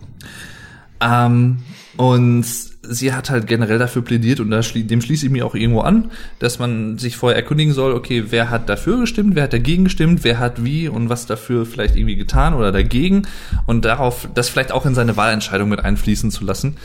Ähm, 0.99 1.57
und 1.97 2.45
sie 2.89 3.13
hat 3.13 3.29
halt 3.29 3.47
generell 3.47 3.79
dafür 3.79 4.01
plädiert 4.01 4.39
und 4.39 4.51
da 4.51 4.61
schlie 4.63 4.83
dem 4.83 5.01
schließe 5.01 5.25
ich 5.25 5.31
mich 5.31 5.43
auch 5.43 5.55
irgendwo 5.55 5.81
an, 5.81 6.11
dass 6.39 6.59
man 6.59 6.97
sich 6.97 7.17
vorher 7.17 7.37
erkundigen 7.37 7.73
soll, 7.73 7.93
okay, 7.93 8.25
wer 8.29 8.49
hat 8.49 8.69
dafür 8.69 8.99
gestimmt, 8.99 9.35
wer 9.35 9.43
hat 9.43 9.53
dagegen 9.53 9.85
gestimmt, 9.85 10.23
wer 10.23 10.39
hat 10.39 10.63
wie 10.63 10.87
und 10.87 11.09
was 11.09 11.25
dafür 11.25 11.65
vielleicht 11.65 11.95
irgendwie 11.95 12.15
getan 12.15 12.53
oder 12.53 12.71
dagegen 12.71 13.23
und 13.65 13.85
darauf 13.85 14.27
das 14.33 14.49
vielleicht 14.49 14.71
auch 14.71 14.85
in 14.85 14.95
seine 14.95 15.17
Wahlentscheidung 15.17 15.69
mit 15.69 15.79
einfließen 15.79 16.31
zu 16.31 16.43
lassen. 16.43 16.77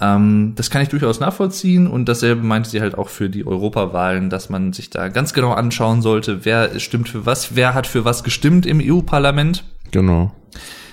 Ähm, 0.00 0.52
das 0.56 0.70
kann 0.70 0.82
ich 0.82 0.88
durchaus 0.88 1.20
nachvollziehen 1.20 1.86
und 1.86 2.06
dasselbe 2.08 2.42
meinte 2.42 2.68
sie 2.68 2.80
halt 2.80 2.98
auch 2.98 3.08
für 3.08 3.30
die 3.30 3.46
Europawahlen, 3.46 4.28
dass 4.28 4.50
man 4.50 4.72
sich 4.72 4.90
da 4.90 5.08
ganz 5.08 5.32
genau 5.32 5.52
anschauen 5.52 6.02
sollte, 6.02 6.44
wer 6.44 6.78
stimmt 6.80 7.08
für 7.08 7.24
was, 7.24 7.56
wer 7.56 7.74
hat 7.74 7.86
für 7.86 8.04
was 8.04 8.22
gestimmt 8.22 8.66
im 8.66 8.80
EU-Parlament. 8.82 9.64
Genau. 9.92 10.32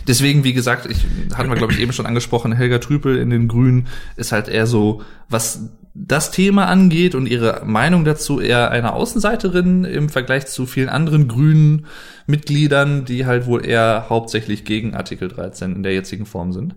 Deswegen, 0.07 0.43
wie 0.43 0.53
gesagt, 0.53 0.85
ich 0.85 1.05
hatten 1.33 1.49
wir, 1.49 1.55
glaube 1.55 1.73
ich, 1.73 1.79
eben 1.79 1.93
schon 1.93 2.05
angesprochen, 2.05 2.51
Helga 2.53 2.79
Trüpel 2.79 3.17
in 3.17 3.29
den 3.29 3.47
Grünen 3.47 3.87
ist 4.15 4.31
halt 4.31 4.47
eher 4.47 4.67
so, 4.67 5.01
was 5.29 5.69
das 5.93 6.31
Thema 6.31 6.65
angeht 6.65 7.13
und 7.13 7.27
ihre 7.27 7.61
Meinung 7.65 8.03
dazu 8.03 8.39
eher 8.39 8.71
eine 8.71 8.93
Außenseiterin 8.93 9.85
im 9.85 10.09
Vergleich 10.09 10.47
zu 10.47 10.65
vielen 10.65 10.89
anderen 10.89 11.27
grünen 11.27 11.85
Mitgliedern, 12.27 13.05
die 13.05 13.25
halt 13.25 13.45
wohl 13.45 13.65
eher 13.65 14.07
hauptsächlich 14.09 14.65
gegen 14.65 14.95
Artikel 14.95 15.27
13 15.27 15.75
in 15.75 15.83
der 15.83 15.93
jetzigen 15.93 16.25
Form 16.25 16.53
sind. 16.53 16.75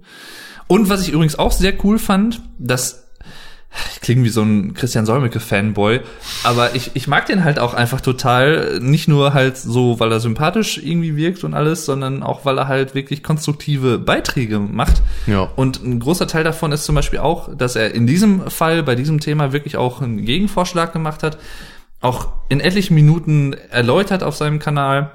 Und 0.66 0.88
was 0.88 1.02
ich 1.02 1.12
übrigens 1.12 1.38
auch 1.38 1.52
sehr 1.52 1.72
cool 1.84 1.98
fand, 1.98 2.42
dass 2.58 3.06
ich 3.92 4.00
klinge 4.00 4.24
wie 4.24 4.28
so 4.28 4.42
ein 4.42 4.74
Christian 4.74 5.06
Solmecke-Fanboy, 5.06 6.00
aber 6.44 6.74
ich, 6.74 6.92
ich 6.94 7.08
mag 7.08 7.26
den 7.26 7.44
halt 7.44 7.58
auch 7.58 7.74
einfach 7.74 8.00
total, 8.00 8.78
nicht 8.80 9.08
nur 9.08 9.34
halt 9.34 9.56
so, 9.56 10.00
weil 10.00 10.12
er 10.12 10.20
sympathisch 10.20 10.78
irgendwie 10.78 11.16
wirkt 11.16 11.44
und 11.44 11.54
alles, 11.54 11.84
sondern 11.84 12.22
auch, 12.22 12.44
weil 12.44 12.58
er 12.58 12.68
halt 12.68 12.94
wirklich 12.94 13.22
konstruktive 13.22 13.98
Beiträge 13.98 14.58
macht. 14.58 15.02
Ja. 15.26 15.50
Und 15.56 15.84
ein 15.84 16.00
großer 16.00 16.26
Teil 16.26 16.44
davon 16.44 16.72
ist 16.72 16.84
zum 16.84 16.94
Beispiel 16.94 17.18
auch, 17.18 17.54
dass 17.54 17.76
er 17.76 17.94
in 17.94 18.06
diesem 18.06 18.50
Fall, 18.50 18.82
bei 18.82 18.94
diesem 18.94 19.20
Thema 19.20 19.52
wirklich 19.52 19.76
auch 19.76 20.00
einen 20.00 20.24
Gegenvorschlag 20.24 20.92
gemacht 20.92 21.22
hat, 21.22 21.38
auch 22.00 22.28
in 22.48 22.60
etlichen 22.60 22.94
Minuten 22.94 23.54
erläutert 23.70 24.22
auf 24.22 24.36
seinem 24.36 24.58
Kanal. 24.58 25.10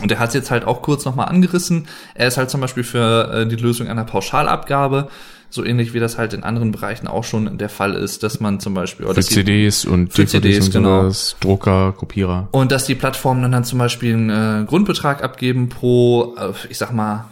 Und 0.00 0.12
er 0.12 0.18
hat 0.18 0.28
es 0.28 0.34
jetzt 0.34 0.50
halt 0.50 0.66
auch 0.66 0.82
kurz 0.82 1.04
nochmal 1.04 1.28
angerissen. 1.28 1.88
Er 2.14 2.28
ist 2.28 2.36
halt 2.36 2.50
zum 2.50 2.60
Beispiel 2.60 2.84
für 2.84 3.32
äh, 3.32 3.46
die 3.46 3.56
Lösung 3.56 3.88
einer 3.88 4.04
Pauschalabgabe 4.04 5.08
so 5.50 5.64
ähnlich 5.64 5.94
wie 5.94 6.00
das 6.00 6.18
halt 6.18 6.32
in 6.32 6.42
anderen 6.42 6.72
Bereichen 6.72 7.06
auch 7.06 7.24
schon 7.24 7.58
der 7.58 7.68
Fall 7.68 7.94
ist, 7.94 8.22
dass 8.22 8.40
man 8.40 8.60
zum 8.60 8.74
Beispiel 8.74 9.06
für 9.06 9.20
CDs 9.20 9.84
und 9.84 10.12
für 10.12 10.26
CDs, 10.26 10.66
und 10.66 10.72
genau. 10.72 11.02
sowas, 11.02 11.36
Drucker, 11.40 11.92
Kopierer 11.92 12.48
und 12.50 12.72
dass 12.72 12.86
die 12.86 12.94
Plattformen 12.94 13.42
dann, 13.42 13.52
dann 13.52 13.64
zum 13.64 13.78
Beispiel 13.78 14.14
einen 14.14 14.62
äh, 14.62 14.66
Grundbetrag 14.66 15.22
abgeben 15.22 15.68
pro, 15.68 16.34
äh, 16.36 16.52
ich 16.68 16.78
sag 16.78 16.92
mal 16.92 17.26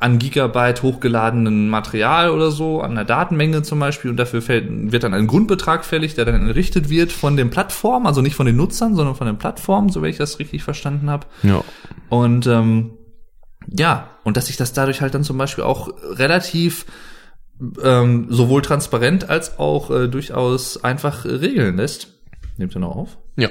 an 0.00 0.18
Gigabyte 0.18 0.82
hochgeladenen 0.82 1.68
Material 1.68 2.30
oder 2.30 2.50
so, 2.50 2.80
an 2.80 2.94
der 2.94 3.04
Datenmenge 3.04 3.62
zum 3.62 3.78
Beispiel 3.78 4.10
und 4.10 4.16
dafür 4.16 4.42
fällt, 4.42 4.92
wird 4.92 5.04
dann 5.04 5.14
ein 5.14 5.26
Grundbetrag 5.26 5.84
fällig, 5.84 6.14
der 6.14 6.24
dann 6.24 6.48
errichtet 6.48 6.88
wird 6.88 7.12
von 7.12 7.36
den 7.36 7.50
Plattformen, 7.50 8.06
also 8.06 8.22
nicht 8.22 8.34
von 8.34 8.46
den 8.46 8.56
Nutzern, 8.56 8.96
sondern 8.96 9.14
von 9.14 9.26
den 9.26 9.38
Plattformen, 9.38 9.88
so 9.88 10.02
wie 10.02 10.08
ich 10.08 10.16
das 10.16 10.38
richtig 10.38 10.62
verstanden 10.62 11.10
habe. 11.10 11.26
Ja. 11.42 11.62
Und 12.08 12.46
ähm, 12.46 12.92
ja, 13.68 14.08
und 14.24 14.36
dass 14.36 14.46
sich 14.46 14.56
das 14.56 14.72
dadurch 14.72 15.00
halt 15.00 15.14
dann 15.14 15.24
zum 15.24 15.38
Beispiel 15.38 15.64
auch 15.64 15.90
relativ 16.02 16.86
ähm, 17.82 18.26
sowohl 18.30 18.62
transparent 18.62 19.28
als 19.28 19.58
auch 19.58 19.90
äh, 19.90 20.08
durchaus 20.08 20.82
einfach 20.82 21.24
regeln 21.24 21.76
lässt. 21.76 22.08
Nehmt 22.56 22.74
ihr 22.74 22.80
noch 22.80 22.96
auf? 22.96 23.18
Ja. 23.36 23.48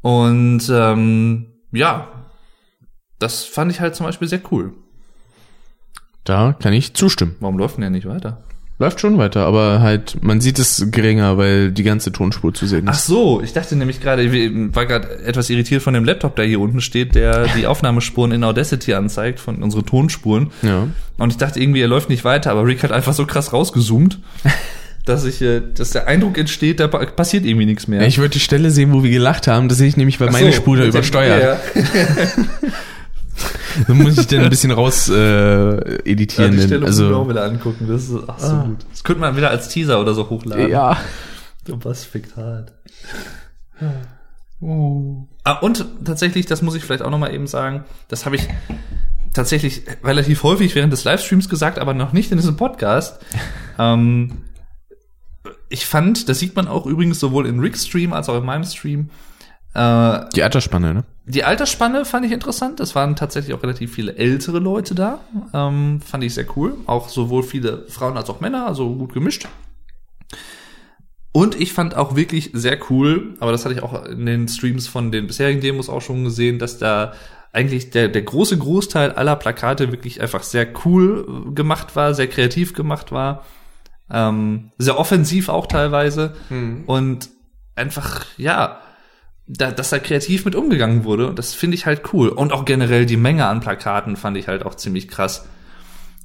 Und 0.00 0.68
ähm, 0.70 1.46
ja, 1.72 2.08
das 3.18 3.44
fand 3.44 3.72
ich 3.72 3.80
halt 3.80 3.94
zum 3.94 4.06
Beispiel 4.06 4.28
sehr 4.28 4.42
cool. 4.50 4.74
Da 6.24 6.52
kann 6.52 6.72
ich 6.72 6.94
zustimmen. 6.94 7.36
Warum 7.40 7.58
läuft 7.58 7.76
denn 7.76 7.84
ja 7.84 7.90
nicht 7.90 8.06
weiter? 8.06 8.44
Läuft 8.80 9.00
schon 9.00 9.18
weiter, 9.18 9.44
aber 9.44 9.80
halt, 9.80 10.22
man 10.22 10.40
sieht 10.40 10.60
es 10.60 10.86
geringer, 10.92 11.36
weil 11.36 11.72
die 11.72 11.82
ganze 11.82 12.12
Tonspur 12.12 12.54
zu 12.54 12.64
sehen 12.64 12.86
ist. 12.86 12.90
Ach 12.90 12.98
so, 12.98 13.42
ich 13.42 13.52
dachte 13.52 13.74
nämlich 13.74 14.00
gerade, 14.00 14.22
ich 14.22 14.52
war 14.72 14.86
gerade 14.86 15.18
etwas 15.24 15.50
irritiert 15.50 15.82
von 15.82 15.94
dem 15.94 16.04
Laptop, 16.04 16.36
der 16.36 16.44
hier 16.44 16.60
unten 16.60 16.80
steht, 16.80 17.16
der 17.16 17.48
die 17.56 17.66
Aufnahmespuren 17.66 18.30
in 18.30 18.44
Audacity 18.44 18.94
anzeigt, 18.94 19.40
von 19.40 19.64
unsere 19.64 19.82
Tonspuren. 19.82 20.52
Ja. 20.62 20.86
Und 21.16 21.30
ich 21.30 21.38
dachte 21.38 21.58
irgendwie, 21.60 21.80
er 21.80 21.88
läuft 21.88 22.08
nicht 22.08 22.24
weiter, 22.24 22.52
aber 22.52 22.66
Rick 22.66 22.84
hat 22.84 22.92
einfach 22.92 23.14
so 23.14 23.26
krass 23.26 23.52
rausgezoomt, 23.52 24.20
dass 25.04 25.24
ich, 25.24 25.42
äh, 25.42 25.60
dass 25.74 25.90
der 25.90 26.06
Eindruck 26.06 26.38
entsteht, 26.38 26.78
da 26.78 26.86
passiert 26.86 27.44
irgendwie 27.46 27.66
nichts 27.66 27.88
mehr. 27.88 28.02
Ich 28.02 28.18
würde 28.18 28.30
die 28.30 28.40
Stelle 28.40 28.70
sehen, 28.70 28.92
wo 28.92 29.02
wir 29.02 29.10
gelacht 29.10 29.48
haben, 29.48 29.68
das 29.68 29.78
sehe 29.78 29.88
ich 29.88 29.96
nämlich, 29.96 30.20
weil 30.20 30.28
Ach 30.28 30.32
meine 30.34 30.52
so, 30.52 30.58
Spur 30.58 30.76
da 30.76 30.84
übersteuert. 30.84 31.60
Ja. 31.74 31.82
so 33.86 33.94
muss 33.94 34.18
ich 34.18 34.26
dann 34.26 34.40
ein 34.40 34.50
bisschen 34.50 34.70
raus 34.70 35.08
äh, 35.08 35.98
editieren. 36.04 36.52
Ja, 36.52 36.60
die 36.60 36.66
Stelle 36.66 36.86
also, 36.86 37.08
muss 37.08 37.22
ich 37.22 37.28
wieder 37.30 37.44
angucken. 37.44 37.86
Das 37.88 38.08
ist 38.08 38.16
ach 38.26 38.38
so 38.38 38.46
ah. 38.46 38.64
gut. 38.66 38.78
Das 38.90 39.04
könnte 39.04 39.20
man 39.20 39.36
wieder 39.36 39.50
als 39.50 39.68
Teaser 39.68 40.00
oder 40.00 40.14
so 40.14 40.28
hochladen. 40.30 40.68
Ja. 40.70 40.96
Du 41.64 41.78
was 41.84 42.04
fickt 42.04 42.36
hart. 42.36 42.72
Oh. 44.60 45.28
Ah, 45.44 45.58
und 45.58 45.84
tatsächlich, 46.04 46.46
das 46.46 46.62
muss 46.62 46.74
ich 46.74 46.84
vielleicht 46.84 47.02
auch 47.02 47.10
nochmal 47.10 47.32
eben 47.32 47.46
sagen, 47.46 47.84
das 48.08 48.26
habe 48.26 48.36
ich 48.36 48.48
tatsächlich 49.32 49.82
relativ 50.02 50.42
häufig 50.42 50.74
während 50.74 50.92
des 50.92 51.04
Livestreams 51.04 51.48
gesagt, 51.48 51.78
aber 51.78 51.94
noch 51.94 52.12
nicht 52.12 52.32
in 52.32 52.38
diesem 52.38 52.56
Podcast. 52.56 53.24
ähm, 53.78 54.42
ich 55.68 55.86
fand, 55.86 56.28
das 56.28 56.38
sieht 56.38 56.56
man 56.56 56.66
auch 56.66 56.86
übrigens 56.86 57.20
sowohl 57.20 57.46
in 57.46 57.60
Rick's 57.60 57.86
Stream 57.86 58.12
als 58.12 58.28
auch 58.28 58.38
in 58.38 58.44
meinem 58.44 58.64
Stream, 58.64 59.10
äh, 59.78 60.28
die 60.34 60.42
Altersspanne, 60.42 60.92
ne? 60.92 61.04
Die 61.26 61.44
Altersspanne 61.44 62.04
fand 62.04 62.26
ich 62.26 62.32
interessant. 62.32 62.80
Es 62.80 62.94
waren 62.94 63.14
tatsächlich 63.14 63.54
auch 63.54 63.62
relativ 63.62 63.94
viele 63.94 64.16
ältere 64.16 64.58
Leute 64.58 64.94
da. 64.94 65.20
Ähm, 65.52 66.00
fand 66.00 66.24
ich 66.24 66.34
sehr 66.34 66.46
cool. 66.56 66.74
Auch 66.86 67.08
sowohl 67.08 67.42
viele 67.42 67.86
Frauen 67.88 68.16
als 68.16 68.30
auch 68.30 68.40
Männer, 68.40 68.66
also 68.66 68.94
gut 68.96 69.12
gemischt. 69.12 69.46
Und 71.32 71.60
ich 71.60 71.72
fand 71.74 71.94
auch 71.94 72.16
wirklich 72.16 72.50
sehr 72.54 72.78
cool, 72.90 73.34
aber 73.38 73.52
das 73.52 73.64
hatte 73.64 73.74
ich 73.74 73.82
auch 73.82 74.06
in 74.06 74.26
den 74.26 74.48
Streams 74.48 74.88
von 74.88 75.12
den 75.12 75.26
bisherigen 75.26 75.60
Demos 75.60 75.88
auch 75.88 76.00
schon 76.00 76.24
gesehen, 76.24 76.58
dass 76.58 76.78
da 76.78 77.12
eigentlich 77.52 77.90
der, 77.90 78.08
der 78.08 78.22
große 78.22 78.58
Großteil 78.58 79.12
aller 79.12 79.36
Plakate 79.36 79.92
wirklich 79.92 80.20
einfach 80.20 80.42
sehr 80.42 80.66
cool 80.84 81.52
gemacht 81.54 81.94
war, 81.94 82.14
sehr 82.14 82.26
kreativ 82.26 82.72
gemacht 82.72 83.12
war, 83.12 83.44
ähm, 84.10 84.72
sehr 84.78 84.98
offensiv 84.98 85.48
auch 85.50 85.66
teilweise 85.66 86.34
hm. 86.48 86.84
und 86.86 87.28
einfach, 87.76 88.24
ja, 88.38 88.80
da, 89.48 89.70
dass 89.70 89.90
da 89.90 89.98
kreativ 89.98 90.44
mit 90.44 90.54
umgegangen 90.54 91.04
wurde. 91.04 91.26
Und 91.26 91.38
das 91.38 91.54
finde 91.54 91.74
ich 91.74 91.86
halt 91.86 92.12
cool. 92.12 92.28
Und 92.28 92.52
auch 92.52 92.64
generell 92.64 93.06
die 93.06 93.16
Menge 93.16 93.46
an 93.46 93.60
Plakaten 93.60 94.16
fand 94.16 94.36
ich 94.36 94.46
halt 94.46 94.64
auch 94.64 94.74
ziemlich 94.74 95.08
krass, 95.08 95.48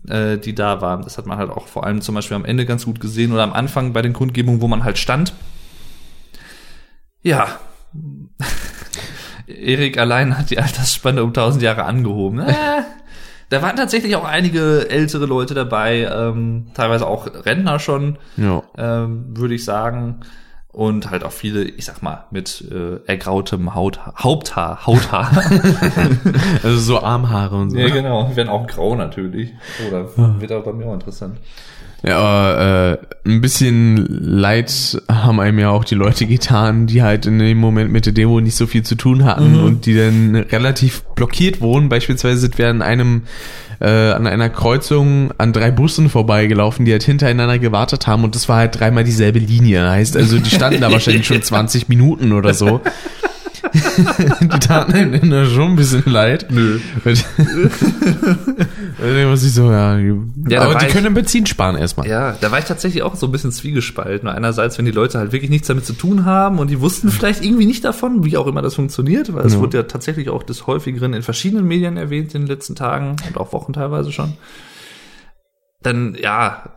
äh, 0.07 0.38
die 0.38 0.53
da 0.53 0.82
waren. 0.82 1.01
Das 1.01 1.17
hat 1.17 1.26
man 1.26 1.38
halt 1.38 1.49
auch 1.49 1.67
vor 1.67 1.86
allem 1.86 2.01
zum 2.01 2.15
Beispiel 2.15 2.36
am 2.36 2.45
Ende 2.45 2.65
ganz 2.65 2.86
gut 2.86 2.99
gesehen 2.99 3.32
oder 3.32 3.43
am 3.43 3.53
Anfang 3.53 3.93
bei 3.93 4.01
den 4.01 4.13
Kundgebungen, 4.13 4.61
wo 4.61 4.67
man 4.67 4.84
halt 4.84 4.97
stand. 4.97 5.34
Ja. 7.21 7.59
Erik 9.47 9.97
allein 9.97 10.37
hat 10.37 10.50
die 10.50 10.59
Altersspanne 10.59 11.24
um 11.24 11.29
1000 11.29 11.63
Jahre 11.63 11.86
angehoben. 11.86 12.43
Äh, 12.54 12.83
da 13.50 13.62
waren 13.62 13.75
tatsächlich 13.75 14.16
auch 14.16 14.24
einige 14.24 14.89
ältere 14.89 15.28
Leute 15.28 15.54
dabei, 15.54 16.09
ähm, 16.12 16.71
teilweise 16.74 17.05
auch 17.05 17.28
Rentner 17.45 17.78
schon, 17.78 18.17
ja. 18.36 18.63
ähm, 18.75 19.37
würde 19.37 19.54
ich 19.54 19.63
sagen 19.63 20.21
und 20.74 21.12
halt 21.12 21.24
auch 21.24 21.32
viele, 21.32 21.63
ich 21.63 21.86
sag 21.86 22.01
mal, 22.01 22.25
mit 22.32 22.66
äh, 22.71 22.97
ergrautem 23.05 23.75
Haut, 23.75 24.00
Haupthaar, 24.17 24.86
Hauthaar. 24.87 25.32
also 26.63 26.78
so 26.78 27.00
Armhaare 27.00 27.55
und 27.55 27.70
so. 27.70 27.78
Ja, 27.78 27.89
genau. 27.89 28.28
Die 28.28 28.36
werden 28.36 28.50
auch 28.50 28.66
grau 28.66 28.95
natürlich. 28.95 29.54
Oder 29.87 30.09
oh, 30.17 30.41
wird 30.41 30.51
aber 30.51 30.63
bei 30.63 30.74
mir 30.74 30.87
auch 30.87 30.95
interessant. 30.95 31.37
Ja, 32.01 32.17
aber 32.17 33.00
äh, 33.24 33.29
ein 33.29 33.39
bisschen 33.39 34.05
Leid 34.08 35.01
haben 35.09 35.39
einem 35.39 35.59
ja 35.59 35.70
auch 35.70 35.86
die 35.86 35.95
Leute 35.95 36.25
getan, 36.25 36.87
die 36.87 37.01
halt 37.01 37.28
in 37.28 37.39
dem 37.39 37.59
Moment 37.59 37.91
mit 37.91 38.05
der 38.05 38.12
Demo 38.12 38.41
nicht 38.41 38.55
so 38.55 38.66
viel 38.66 38.83
zu 38.83 38.95
tun 38.95 39.24
hatten 39.24 39.59
mhm. 39.59 39.63
und 39.63 39.86
die 39.86 39.95
dann 39.95 40.36
relativ 40.36 41.04
blockiert 41.16 41.62
wurden. 41.62 41.87
Beispielsweise 41.87 42.39
sind 42.39 42.58
wir 42.58 42.67
an 42.67 42.82
einem 42.82 43.24
äh, 43.84 44.12
an 44.12 44.28
einer 44.28 44.50
Kreuzung 44.50 45.32
an 45.38 45.51
drei 45.51 45.70
Bussen 45.70 46.10
vorbeigelaufen, 46.10 46.86
die 46.86 46.93
halt 46.93 47.04
hintereinander 47.04 47.60
gewartet 47.60 48.08
haben 48.08 48.24
und 48.24 48.34
das 48.34 48.47
war 48.47 48.58
halt 48.58 48.80
dreimal 48.80 49.04
dieselbe 49.04 49.39
Linie. 49.39 49.89
Heißt 49.89 50.16
also, 50.16 50.39
die 50.39 50.50
standen 50.50 50.80
da 50.80 50.92
wahrscheinlich 50.92 51.28
schon 51.28 51.42
20 51.42 51.89
Minuten 51.89 52.32
oder 52.32 52.54
so. 52.54 52.80
die 54.41 54.59
taten 54.59 54.93
einem 54.93 55.29
da 55.29 55.45
schon 55.45 55.71
ein 55.71 55.75
bisschen 55.75 56.04
leid. 56.05 56.47
Nö. 56.51 56.79
Muss 59.29 59.43
ich 59.43 59.54
so, 59.54 59.71
ja, 59.71 59.97
Ja, 59.97 60.62
aber 60.62 60.75
die 60.75 60.86
ich- 60.86 60.91
können 60.93 61.13
Benzin 61.13 61.45
sparen 61.45 61.75
erstmal. 61.75 62.08
Ja, 62.08 62.33
da 62.39 62.51
war 62.51 62.59
ich 62.59 62.66
tatsächlich 62.66 63.04
auch 63.04 63.16
so 63.16 63.25
ein 63.28 63.32
bisschen 63.32 63.51
zwiegespalten. 63.51 64.28
Einerseits, 64.29 64.78
wenn 64.78 64.86
die 64.86 64.91
Leute 64.91 65.17
halt 65.20 65.32
wirklich 65.32 65.50
nichts 65.50 65.67
damit 65.67 65.86
zu 65.86 65.93
tun 65.93 66.25
haben 66.25 66.59
und 66.59 66.70
die 66.70 66.79
wussten 66.82 67.09
vielleicht 67.09 67.43
irgendwie 67.43 67.66
nicht 67.66 67.83
davon, 67.83 68.24
wie 68.24 68.37
auch 68.37 68.47
immer 68.47 68.62
das 68.62 68.75
funktioniert, 68.75 69.33
weil 69.33 69.45
es 69.45 69.54
Ja. 69.54 69.59
wurde 69.59 69.78
ja 69.78 69.83
tatsächlich 69.83 70.29
auch 70.29 70.43
des 70.43 70.67
häufigeren 70.67 71.13
in 71.13 71.21
verschiedenen 71.24 71.66
Medien 71.67 71.97
erwähnt 71.97 72.36
in 72.36 72.41
den 72.43 72.47
letzten 72.47 72.75
Tagen 72.75 73.16
und 73.28 73.37
auch 73.37 73.54
Wochen 73.54 73.74
teilweise 73.74 74.12
schon. 74.12 74.33
Dann, 75.82 76.16
ja, 76.21 76.72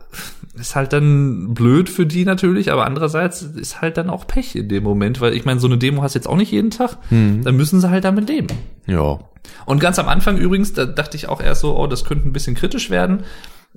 ist 0.59 0.75
halt 0.75 0.93
dann 0.93 1.53
blöd 1.53 1.89
für 1.89 2.05
die 2.05 2.25
natürlich, 2.25 2.71
aber 2.71 2.85
andererseits 2.85 3.41
ist 3.41 3.81
halt 3.81 3.97
dann 3.97 4.09
auch 4.09 4.27
Pech 4.27 4.55
in 4.55 4.69
dem 4.69 4.83
Moment, 4.83 5.21
weil 5.21 5.33
ich 5.33 5.45
meine, 5.45 5.59
so 5.59 5.67
eine 5.67 5.77
Demo 5.77 6.01
hast 6.03 6.15
du 6.15 6.19
jetzt 6.19 6.27
auch 6.27 6.35
nicht 6.37 6.51
jeden 6.51 6.71
Tag, 6.71 6.97
dann 7.09 7.55
müssen 7.55 7.79
sie 7.81 7.89
halt 7.89 8.03
damit 8.03 8.27
leben. 8.29 8.47
Ja. 8.85 9.19
Und 9.65 9.79
ganz 9.79 9.97
am 9.99 10.07
Anfang 10.07 10.37
übrigens, 10.37 10.73
da 10.73 10.85
dachte 10.85 11.17
ich 11.17 11.29
auch 11.29 11.41
erst 11.41 11.61
so, 11.61 11.77
oh, 11.77 11.87
das 11.87 12.05
könnte 12.05 12.27
ein 12.27 12.33
bisschen 12.33 12.55
kritisch 12.55 12.89
werden. 12.89 13.23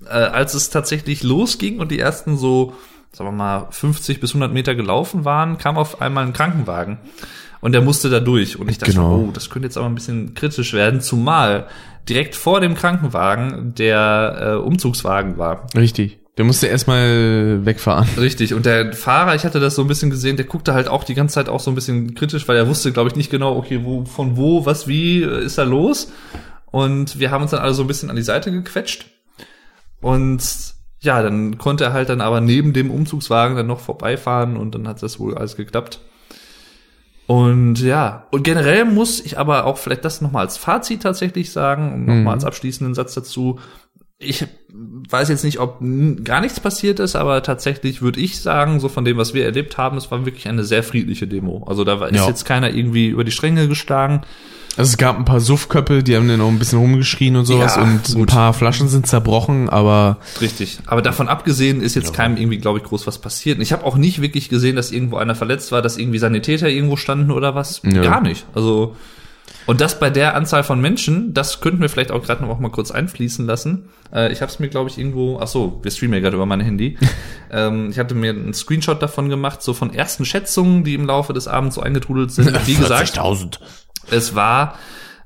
Äh, 0.07 0.11
als 0.11 0.55
es 0.55 0.71
tatsächlich 0.71 1.23
losging 1.23 1.79
und 1.81 1.91
die 1.91 1.99
ersten 1.99 2.37
so, 2.39 2.73
sagen 3.13 3.29
wir 3.31 3.37
mal, 3.37 3.67
50 3.71 4.21
bis 4.21 4.31
100 4.31 4.53
Meter 4.53 4.75
gelaufen 4.75 5.25
waren, 5.25 5.59
kam 5.59 5.77
auf 5.77 6.01
einmal 6.01 6.25
ein 6.27 6.33
Krankenwagen. 6.33 6.99
Und 7.61 7.73
der 7.73 7.83
musste 7.83 8.09
da 8.09 8.21
durch. 8.21 8.59
Und 8.59 8.71
ich 8.71 8.79
dachte, 8.79 8.93
Genau. 8.95 9.27
oh, 9.29 9.31
das 9.33 9.51
könnte 9.51 9.67
jetzt 9.67 9.77
aber 9.77 9.87
ein 9.87 9.95
bisschen 9.95 10.33
kritisch 10.35 10.73
werden, 10.73 11.01
zumal 11.03 11.67
direkt 12.09 12.35
vor 12.35 12.61
dem 12.61 12.75
Krankenwagen 12.75 13.75
der 13.75 14.39
äh, 14.41 14.55
Umzugswagen 14.57 15.37
war. 15.39 15.67
Richtig. 15.77 16.20
Der 16.41 16.47
musste 16.47 16.69
erstmal 16.69 17.67
wegfahren. 17.67 18.09
Richtig. 18.17 18.55
Und 18.55 18.65
der 18.65 18.95
Fahrer, 18.95 19.35
ich 19.35 19.45
hatte 19.45 19.61
das 19.61 19.75
so 19.75 19.83
ein 19.83 19.89
bisschen 19.89 20.09
gesehen, 20.09 20.39
der 20.39 20.47
guckte 20.47 20.73
halt 20.73 20.89
auch 20.89 21.05
die 21.05 21.13
ganze 21.13 21.35
Zeit 21.35 21.51
auch 21.51 21.61
so 21.61 21.71
ein 21.71 21.75
bisschen 21.75 22.15
kritisch, 22.15 22.49
weil 22.49 22.57
er 22.57 22.67
wusste, 22.67 22.93
glaube 22.93 23.11
ich, 23.11 23.15
nicht 23.15 23.31
genau, 23.31 23.59
okay, 23.59 23.81
wo, 23.85 24.07
von 24.07 24.39
wo, 24.39 24.65
was, 24.65 24.89
wie 24.89 25.23
äh, 25.23 25.45
ist 25.45 25.59
da 25.59 25.65
los? 25.65 26.11
Und 26.71 27.19
wir 27.19 27.31
haben 27.31 27.43
uns 27.43 27.51
dann 27.51 27.61
alle 27.61 27.75
so 27.75 27.83
ein 27.83 27.89
bisschen 27.89 28.09
an 28.09 28.17
die 28.17 28.23
Seite 28.23 28.51
gequetscht. 28.53 29.05
Und 30.01 30.43
ja, 31.01 31.23
dann 31.23 31.59
konnte 31.59 31.85
er 31.85 31.93
halt 31.93 32.09
dann 32.09 32.23
aber 32.23 32.41
neben 32.41 32.73
dem 32.73 32.91
Umzugswagen 32.91 33.55
dann 33.55 33.67
noch 33.67 33.81
vorbeifahren 33.81 34.57
und 34.57 34.75
dann 34.75 34.89
hat 34.89 35.03
das 35.03 35.21
wohl 35.21 35.37
alles 35.37 35.57
geklappt. 35.57 36.01
Und 37.27 37.81
ja, 37.81 38.29
und 38.31 38.45
generell 38.45 38.87
muss 38.87 39.21
ich 39.21 39.39
aber 39.39 39.67
auch 39.67 39.77
vielleicht 39.77 40.07
das 40.07 40.23
nochmal 40.23 40.47
als 40.47 40.57
Fazit 40.57 41.03
tatsächlich 41.03 41.53
sagen 41.53 41.93
und 41.93 42.07
nochmal 42.07 42.33
als 42.33 42.47
abschließenden 42.47 42.95
Satz 42.95 43.13
dazu. 43.13 43.59
Ich 44.19 44.47
weiß 45.13 45.29
jetzt 45.29 45.45
nicht, 45.45 45.59
ob 45.61 45.79
gar 46.25 46.41
nichts 46.41 46.61
passiert 46.61 47.01
ist, 47.01 47.17
aber 47.17 47.43
tatsächlich 47.43 48.03
würde 48.03 48.21
ich 48.21 48.41
sagen, 48.41 48.81
so 48.81 48.89
von 48.89 49.05
dem, 49.05 49.17
was 49.17 49.35
wir 49.35 49.45
erlebt 49.45 49.77
haben, 49.79 49.97
es 49.97 50.11
war 50.11 50.25
wirklich 50.25 50.49
eine 50.49 50.65
sehr 50.65 50.83
friedliche 50.83 51.27
Demo. 51.27 51.65
Also 51.67 51.85
da 51.85 52.01
war, 52.01 52.09
ist 52.09 52.17
Ja. 52.17 52.27
jetzt 52.29 52.45
keiner 52.45 52.71
irgendwie 52.75 53.09
über 53.09 53.25
die 53.25 53.31
Stränge 53.33 53.69
geschlagen. 53.69 54.23
Also 54.77 54.91
es 54.91 54.97
gab 54.99 55.19
ein 55.19 55.25
paar 55.25 55.41
Suffköppe, 55.41 56.05
die 56.05 56.15
haben 56.17 56.29
dann 56.29 56.41
auch 56.41 56.49
ein 56.49 56.59
bisschen 56.61 56.79
rumgeschrien 56.79 57.35
und 57.37 57.45
sowas 57.45 57.75
Ja, 57.77 57.83
und 57.83 58.09
ein 58.09 58.15
gut. 58.15 58.29
paar 58.31 58.53
Flaschen 58.55 58.89
sind 58.89 59.07
zerbrochen, 59.07 59.69
aber 59.69 60.19
Richtig. 60.41 60.79
Aber 60.87 61.03
davon 61.03 61.29
abgesehen 61.29 61.83
ist 61.83 61.97
jetzt 61.97 62.15
keinem 62.15 62.37
irgendwie, 62.37 62.59
glaube 62.59 62.79
ich, 62.79 62.85
groß 62.85 63.07
was 63.07 63.19
passiert. 63.19 63.57
Und 63.59 63.63
ich 63.63 63.73
habe 63.73 63.85
auch 63.85 63.97
nicht 63.97 64.23
wirklich 64.23 64.49
gesehen, 64.49 64.77
dass 64.77 64.93
irgendwo 64.93 65.17
einer 65.17 65.35
verletzt 65.35 65.73
war, 65.73 65.83
dass 65.83 65.99
irgendwie 65.99 66.19
Sanitäter 66.19 66.69
irgendwo 66.69 66.97
standen 66.97 67.33
oder 67.33 67.55
was. 67.57 67.83
Ja. 67.85 68.01
Gar 68.01 68.21
nicht. 68.21 68.47
Also 68.55 68.95
und 69.67 69.81
das 69.81 70.01
bei 70.01 70.11
der 70.11 70.35
Anzahl 70.35 70.65
von 70.65 70.81
Menschen, 70.81 71.35
das 71.35 71.61
könnten 71.61 71.81
wir 71.81 71.89
vielleicht 71.89 72.11
auch 72.11 72.23
gerade 72.23 72.45
noch 72.45 72.59
mal 72.59 72.71
kurz 72.71 72.91
einfließen 72.91 73.47
lassen. 73.47 73.89
Äh, 74.13 74.33
ich 74.33 74.41
habe 74.41 74.51
es 74.51 74.59
mir, 74.59 74.69
glaube 74.69 74.91
ich, 74.91 74.99
irgendwo. 74.99 75.39
Ach 75.41 75.47
so, 75.47 75.81
wir 75.83 75.91
streamen 75.91 76.15
ja 76.15 76.21
gerade 76.21 76.37
über 76.37 76.47
mein 76.47 76.61
Handy. 76.61 76.99
ähm, 77.51 77.91
ich 77.91 77.99
hatte 77.99 78.15
mir 78.15 78.31
einen 78.31 78.55
Screenshot 78.55 79.03
davon 79.03 79.29
gemacht, 79.29 79.63
so 79.63 79.75
von 79.75 79.93
ersten 79.93 80.25
Schätzungen, 80.25 80.85
die 80.85 80.95
im 80.95 81.07
Laufe 81.07 81.33
des 81.33 81.49
Abends 81.49 81.77
so 81.77 81.83
eingetrudelt 81.83 82.31
sind. 82.33 82.67
Wie 82.67 82.75
gesagt, 82.75 83.19
40.000. 83.19 83.59
es 84.11 84.35
war 84.35 84.75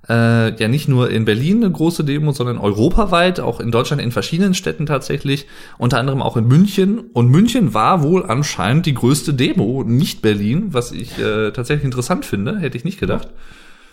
äh, 0.08 0.54
ja 0.60 0.68
nicht 0.68 0.88
nur 0.88 1.10
in 1.10 1.24
Berlin 1.24 1.64
eine 1.64 1.72
große 1.72 2.04
Demo, 2.04 2.32
sondern 2.32 2.58
europaweit, 2.58 3.40
auch 3.40 3.60
in 3.60 3.70
Deutschland 3.70 4.02
in 4.02 4.12
verschiedenen 4.12 4.54
Städten 4.54 4.86
tatsächlich, 4.86 5.46
unter 5.78 5.98
anderem 5.98 6.22
auch 6.22 6.36
in 6.36 6.46
München. 6.46 6.98
Und 7.12 7.28
München 7.28 7.74
war 7.74 8.02
wohl 8.02 8.26
anscheinend 8.26 8.86
die 8.86 8.94
größte 8.94 9.34
Demo, 9.34 9.84
nicht 9.84 10.22
Berlin, 10.22 10.68
was 10.72 10.92
ich 10.92 11.18
äh, 11.18 11.50
tatsächlich 11.52 11.84
interessant 11.84 12.26
finde, 12.26 12.58
hätte 12.58 12.76
ich 12.76 12.84
nicht 12.84 13.00
gedacht. 13.00 13.28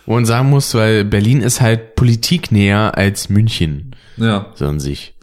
Wo 0.06 0.14
man 0.14 0.24
sagen 0.26 0.50
muss, 0.50 0.74
weil 0.74 1.04
Berlin 1.04 1.40
ist 1.40 1.60
halt 1.60 1.94
politiknäher 1.94 2.96
als 2.98 3.28
München, 3.28 3.94
Ja, 4.16 4.46
so 4.56 4.66
an 4.66 4.80
sich. 4.80 5.14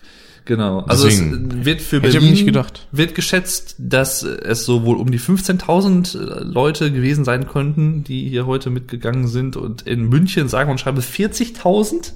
genau. 0.45 0.79
Also 0.81 1.07
Deswegen 1.07 1.49
es 1.59 1.65
wird 1.65 1.81
für 1.81 1.99
Berlin 1.99 2.31
nicht 2.31 2.45
gedacht. 2.45 2.87
wird 2.91 3.13
geschätzt, 3.13 3.75
dass 3.77 4.23
es 4.23 4.65
so 4.65 4.83
wohl 4.85 4.97
um 4.97 5.11
die 5.11 5.19
15.000 5.19 6.43
Leute 6.43 6.91
gewesen 6.91 7.25
sein 7.25 7.47
könnten, 7.47 8.03
die 8.03 8.27
hier 8.29 8.45
heute 8.45 8.69
mitgegangen 8.69 9.27
sind. 9.27 9.57
Und 9.57 9.81
in 9.83 10.07
München 10.07 10.47
sagen 10.47 10.71
und 10.71 10.79
schreiben 10.79 10.99
40.000, 11.01 12.13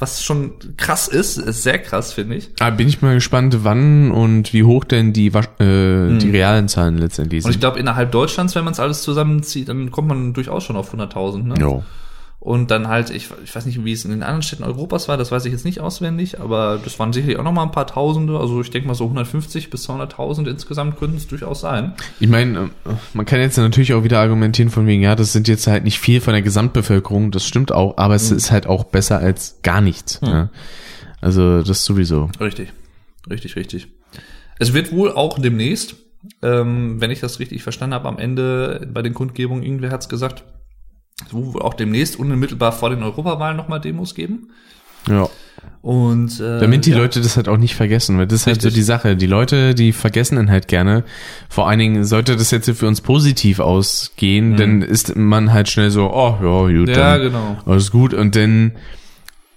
was 0.00 0.22
schon 0.22 0.52
krass 0.76 1.08
ist, 1.08 1.38
ist 1.38 1.62
sehr 1.62 1.78
krass, 1.78 2.12
finde 2.12 2.36
ich. 2.36 2.50
Aber 2.60 2.76
bin 2.76 2.88
ich 2.88 3.02
mal 3.02 3.14
gespannt, 3.14 3.58
wann 3.62 4.10
und 4.10 4.52
wie 4.52 4.64
hoch 4.64 4.84
denn 4.84 5.12
die, 5.12 5.28
äh, 5.28 6.18
die 6.18 6.30
realen 6.30 6.68
Zahlen 6.68 6.98
letztendlich 6.98 7.44
Und 7.44 7.50
ich 7.50 7.54
sind. 7.54 7.60
glaube, 7.60 7.78
innerhalb 7.78 8.12
Deutschlands, 8.12 8.54
wenn 8.54 8.64
man 8.64 8.72
es 8.72 8.80
alles 8.80 9.02
zusammenzieht, 9.02 9.68
dann 9.68 9.90
kommt 9.90 10.08
man 10.08 10.32
durchaus 10.32 10.64
schon 10.64 10.76
auf 10.76 10.92
100.000. 10.92 11.42
Ne? 11.48 11.54
Jo. 11.60 11.82
Und 12.40 12.70
dann 12.70 12.86
halt, 12.86 13.10
ich, 13.10 13.30
ich 13.42 13.54
weiß 13.54 13.66
nicht, 13.66 13.84
wie 13.84 13.92
es 13.92 14.04
in 14.04 14.12
den 14.12 14.22
anderen 14.22 14.42
Städten 14.42 14.62
Europas 14.62 15.08
war, 15.08 15.16
das 15.16 15.32
weiß 15.32 15.44
ich 15.46 15.52
jetzt 15.52 15.64
nicht 15.64 15.80
auswendig, 15.80 16.40
aber 16.40 16.78
das 16.82 16.96
waren 17.00 17.12
sicherlich 17.12 17.36
auch 17.36 17.42
noch 17.42 17.52
mal 17.52 17.64
ein 17.64 17.72
paar 17.72 17.88
Tausende. 17.88 18.38
Also 18.38 18.60
ich 18.60 18.70
denke 18.70 18.86
mal 18.86 18.94
so 18.94 19.04
150 19.04 19.70
bis 19.70 19.88
200.000 19.88 20.48
insgesamt 20.48 20.96
könnten 20.98 21.16
es 21.16 21.26
durchaus 21.26 21.60
sein. 21.60 21.94
Ich 22.20 22.28
meine, 22.28 22.58
äh, 22.58 22.90
man 23.12 23.26
kann 23.26 23.40
jetzt 23.40 23.56
natürlich 23.56 23.92
auch 23.92 24.04
wieder 24.04 24.20
argumentieren 24.20 24.70
von 24.70 24.86
wegen, 24.86 25.02
ja, 25.02 25.16
das 25.16 25.32
sind 25.32 25.48
jetzt 25.48 25.66
halt 25.66 25.82
nicht 25.82 25.98
viel 25.98 26.20
von 26.20 26.32
der 26.32 26.42
Gesamtbevölkerung, 26.42 27.32
das 27.32 27.44
stimmt 27.44 27.72
auch, 27.72 27.98
aber 27.98 28.14
es 28.14 28.30
ist 28.30 28.52
halt 28.52 28.68
auch 28.68 28.84
besser 28.84 29.18
als 29.18 29.58
gar 29.62 29.80
nichts. 29.80 30.20
Ja. 30.22 30.50
Also 31.20 31.62
das 31.62 31.84
sowieso. 31.84 32.30
Richtig, 32.40 32.72
richtig, 33.28 33.56
richtig. 33.56 33.88
Es 34.60 34.74
wird 34.74 34.92
wohl 34.92 35.10
auch 35.10 35.40
demnächst, 35.40 35.96
ähm, 36.42 37.00
wenn 37.00 37.10
ich 37.10 37.18
das 37.18 37.40
richtig 37.40 37.64
verstanden 37.64 37.94
habe, 37.94 38.08
am 38.08 38.18
Ende 38.18 38.88
bei 38.92 39.02
den 39.02 39.14
Kundgebungen, 39.14 39.64
irgendwer 39.64 39.90
hat's 39.90 40.08
gesagt, 40.08 40.44
es 41.26 41.34
wird 41.34 41.54
wohl 41.54 41.62
auch 41.62 41.74
demnächst 41.74 42.18
unmittelbar 42.18 42.72
vor 42.72 42.90
den 42.90 43.02
Europawahlen 43.02 43.56
nochmal 43.56 43.80
Demos 43.80 44.14
geben. 44.14 44.48
Ja. 45.08 45.28
Und 45.80 46.40
äh, 46.40 46.60
Damit 46.60 46.86
die 46.86 46.90
ja. 46.90 46.98
Leute 46.98 47.20
das 47.20 47.36
halt 47.36 47.48
auch 47.48 47.56
nicht 47.56 47.74
vergessen, 47.74 48.18
weil 48.18 48.26
das 48.26 48.40
ist 48.40 48.46
halt 48.46 48.60
so 48.60 48.68
Richtig. 48.68 48.80
die 48.80 48.84
Sache. 48.84 49.16
Die 49.16 49.26
Leute, 49.26 49.74
die 49.74 49.92
vergessen 49.92 50.36
dann 50.36 50.50
halt 50.50 50.68
gerne. 50.68 51.04
Vor 51.48 51.68
allen 51.68 51.78
Dingen 51.78 52.04
sollte 52.04 52.36
das 52.36 52.50
jetzt 52.50 52.68
für 52.70 52.86
uns 52.86 53.00
positiv 53.00 53.60
ausgehen, 53.60 54.56
dann 54.56 54.82
ist 54.82 55.16
man 55.16 55.52
halt 55.52 55.68
schnell 55.68 55.90
so, 55.90 56.12
oh 56.12 56.36
ja, 56.42 56.78
gut, 56.78 56.88
Ja, 56.88 57.16
genau. 57.16 57.56
alles 57.64 57.90
gut. 57.90 58.12
Und 58.12 58.34
dann, 58.36 58.72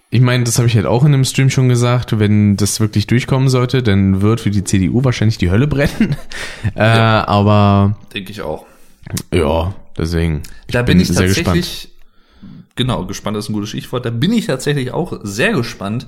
ich 0.10 0.22
meine, 0.22 0.44
das 0.44 0.58
habe 0.58 0.68
ich 0.68 0.76
halt 0.76 0.86
auch 0.86 1.04
in 1.04 1.14
einem 1.14 1.26
Stream 1.26 1.50
schon 1.50 1.70
gesagt, 1.70 2.18
wenn 2.20 2.56
das 2.56 2.80
wirklich 2.80 3.08
durchkommen 3.08 3.50
sollte, 3.50 3.84
dann 3.84 4.22
wird 4.22 4.42
für 4.42 4.52
die 4.52 4.64
CDU 4.64 5.04
wahrscheinlich 5.04 5.38
die 5.38 5.52
Hölle 5.52 5.68
brennen. 5.68 6.16
äh, 6.76 6.82
aber 6.82 7.98
Denke 8.14 8.32
ich 8.32 8.42
auch. 8.42 8.66
Ja, 9.34 9.74
deswegen. 9.98 10.44
Da 10.70 10.82
bin, 10.84 11.00
ich 11.00 11.08
sehr 11.08 11.28
tatsächlich, 11.28 11.90
genau, 12.76 13.06
gespannt 13.06 13.38
ist 13.38 13.50
ein 13.50 13.54
gutes 13.54 13.70
Stichwort, 13.70 14.06
da 14.06 14.10
bin 14.10 14.34
ich 14.34 14.46
tatsächlich 14.48 14.92
auch 14.92 15.20
sehr 15.24 15.54
gespannt, 15.54 16.08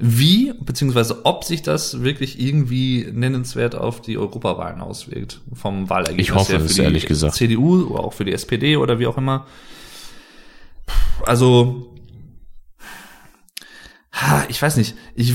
wie, 0.00 0.52
beziehungsweise 0.60 1.26
ob 1.26 1.42
sich 1.42 1.62
das 1.62 2.02
wirklich 2.02 2.40
irgendwie 2.40 3.08
nennenswert 3.12 3.74
auf 3.74 4.00
die 4.00 4.16
Europawahlen 4.16 4.80
auswirkt, 4.80 5.40
vom 5.52 5.90
Wahlergebnis 5.90 6.28
Ich 6.28 6.34
hoffe 6.34 6.52
her 6.52 6.60
für 6.60 6.66
es, 6.66 6.74
die 6.74 6.82
ehrlich 6.82 7.06
gesagt. 7.06 7.34
CDU 7.34 7.88
oder 7.88 8.04
auch 8.04 8.12
für 8.12 8.24
die 8.24 8.32
SPD 8.32 8.76
oder 8.76 9.00
wie 9.00 9.08
auch 9.08 9.18
immer. 9.18 9.46
Also, 11.26 11.96
ich 14.48 14.62
weiß 14.62 14.76
nicht, 14.76 14.94
ich, 15.16 15.34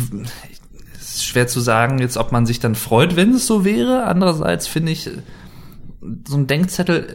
es 0.98 1.16
ist 1.16 1.26
schwer 1.26 1.48
zu 1.48 1.60
sagen 1.60 2.00
jetzt, 2.00 2.16
ob 2.16 2.32
man 2.32 2.46
sich 2.46 2.62
dann 2.62 2.76
freut, 2.76 3.18
wenn 3.18 3.34
es 3.34 3.46
so 3.46 3.66
wäre. 3.66 4.06
Andererseits 4.06 4.68
finde 4.68 4.94
ich, 4.94 5.10
so 6.28 6.38
ein 6.38 6.48
Denkzettel 6.48 7.08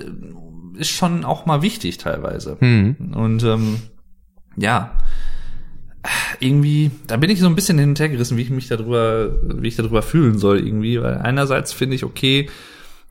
äh, 0.76 0.80
ist 0.80 0.90
schon 0.90 1.24
auch 1.24 1.46
mal 1.46 1.62
wichtig 1.62 1.98
teilweise. 1.98 2.56
Hm. 2.60 3.14
Und 3.14 3.42
ähm, 3.42 3.76
ja, 4.56 4.98
irgendwie, 6.40 6.90
da 7.06 7.16
bin 7.16 7.30
ich 7.30 7.40
so 7.40 7.46
ein 7.46 7.54
bisschen 7.54 7.78
hin 7.78 7.90
und 7.90 8.00
her 8.00 8.08
gerissen, 8.08 8.36
wie 8.36 8.42
ich 8.42 8.50
mich 8.50 8.68
darüber, 8.68 9.30
wie 9.42 9.68
ich 9.68 9.76
darüber 9.76 10.02
fühlen 10.02 10.38
soll 10.38 10.58
irgendwie, 10.64 11.00
weil 11.02 11.18
einerseits 11.18 11.72
finde 11.72 11.96
ich 11.96 12.04
okay, 12.04 12.48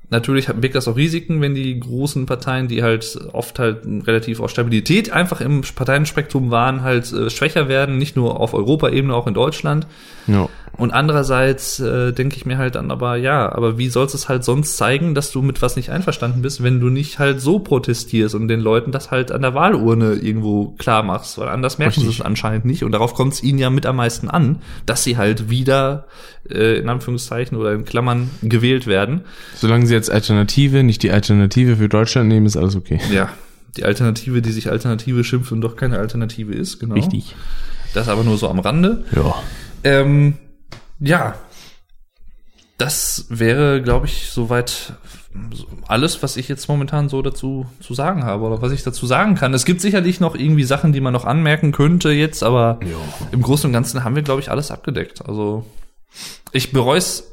natürlich 0.09 0.47
birgt 0.47 0.75
das 0.75 0.87
auch 0.87 0.95
Risiken, 0.95 1.41
wenn 1.41 1.55
die 1.55 1.79
großen 1.79 2.25
Parteien, 2.25 2.67
die 2.67 2.83
halt 2.83 3.19
oft 3.33 3.59
halt 3.59 3.85
relativ 3.85 4.39
auf 4.39 4.49
Stabilität 4.49 5.11
einfach 5.11 5.41
im 5.41 5.61
Parteienspektrum 5.61 6.51
waren, 6.51 6.81
halt 6.81 7.11
äh, 7.11 7.29
schwächer 7.29 7.67
werden, 7.67 7.97
nicht 7.97 8.15
nur 8.15 8.39
auf 8.39 8.53
Europaebene, 8.53 9.13
auch 9.13 9.27
in 9.27 9.33
Deutschland. 9.33 9.87
Ja. 10.27 10.49
Und 10.77 10.91
andererseits 10.91 11.79
äh, 11.79 12.13
denke 12.13 12.35
ich 12.35 12.45
mir 12.45 12.59
halt 12.59 12.75
dann 12.75 12.91
aber, 12.91 13.15
ja, 13.15 13.51
aber 13.51 13.79
wie 13.79 13.89
sollst 13.89 14.13
es 14.13 14.29
halt 14.29 14.43
sonst 14.43 14.77
zeigen, 14.77 15.15
dass 15.15 15.31
du 15.31 15.41
mit 15.41 15.61
was 15.63 15.75
nicht 15.75 15.89
einverstanden 15.89 16.43
bist, 16.43 16.61
wenn 16.61 16.79
du 16.79 16.89
nicht 16.89 17.17
halt 17.17 17.41
so 17.41 17.57
protestierst 17.57 18.35
und 18.35 18.47
den 18.47 18.59
Leuten 18.59 18.91
das 18.91 19.09
halt 19.09 19.31
an 19.31 19.41
der 19.41 19.55
Wahlurne 19.55 20.13
irgendwo 20.13 20.75
klar 20.77 21.01
machst, 21.01 21.39
weil 21.39 21.49
anders 21.49 21.79
merken 21.79 22.01
sie 22.01 22.09
es 22.09 22.21
anscheinend 22.21 22.65
nicht. 22.65 22.83
Und 22.83 22.91
darauf 22.91 23.15
kommt 23.15 23.33
es 23.33 23.43
ihnen 23.43 23.57
ja 23.57 23.71
mit 23.71 23.87
am 23.87 23.95
meisten 23.95 24.29
an, 24.29 24.61
dass 24.85 25.03
sie 25.03 25.17
halt 25.17 25.49
wieder 25.49 26.05
äh, 26.49 26.77
in 26.77 26.89
Anführungszeichen 26.89 27.57
oder 27.57 27.73
in 27.73 27.83
Klammern 27.83 28.29
gewählt 28.43 28.85
werden. 28.85 29.21
Solange 29.55 29.87
sie 29.87 29.95
als 29.97 30.09
Alternative 30.09 30.83
nicht 30.83 31.03
die 31.03 31.11
Alternative 31.11 31.75
für 31.77 31.89
Deutschland 31.89 32.29
nehmen, 32.29 32.45
ist 32.45 32.55
alles 32.57 32.75
okay. 32.75 32.99
Ja, 33.11 33.29
Die 33.75 33.83
Alternative, 33.83 34.41
die 34.41 34.51
sich 34.51 34.69
Alternative 34.71 35.23
schimpft 35.23 35.51
und 35.51 35.61
doch 35.61 35.75
keine 35.75 35.99
Alternative 35.99 36.53
ist, 36.53 36.79
genau. 36.79 36.95
Richtig. 36.95 37.35
Das 37.93 38.07
aber 38.07 38.23
nur 38.23 38.37
so 38.37 38.49
am 38.49 38.59
Rande. 38.59 39.03
Ja. 39.15 39.35
Ähm, 39.83 40.35
ja, 40.99 41.35
das 42.77 43.25
wäre, 43.29 43.81
glaube 43.81 44.05
ich, 44.05 44.29
soweit 44.29 44.93
so 45.53 45.67
alles, 45.87 46.21
was 46.23 46.37
ich 46.37 46.47
jetzt 46.47 46.67
momentan 46.67 47.09
so 47.09 47.21
dazu 47.21 47.65
zu 47.79 47.93
sagen 47.93 48.23
habe 48.23 48.43
oder 48.43 48.61
was 48.61 48.71
ich 48.71 48.83
dazu 48.83 49.05
sagen 49.05 49.35
kann. 49.35 49.53
Es 49.53 49.65
gibt 49.65 49.81
sicherlich 49.81 50.19
noch 50.19 50.35
irgendwie 50.35 50.63
Sachen, 50.63 50.93
die 50.93 51.01
man 51.01 51.13
noch 51.13 51.25
anmerken 51.25 51.71
könnte 51.71 52.09
jetzt, 52.11 52.43
aber 52.43 52.79
Ja. 52.83 53.27
im 53.31 53.41
Großen 53.41 53.67
und 53.67 53.73
Ganzen 53.73 54.03
haben 54.03 54.15
wir, 54.15 54.23
glaube 54.23 54.41
ich, 54.41 54.49
alles 54.51 54.71
abgedeckt. 54.71 55.27
Also 55.27 55.65
ich 56.51 56.71
bereue 56.71 56.97
es 56.97 57.31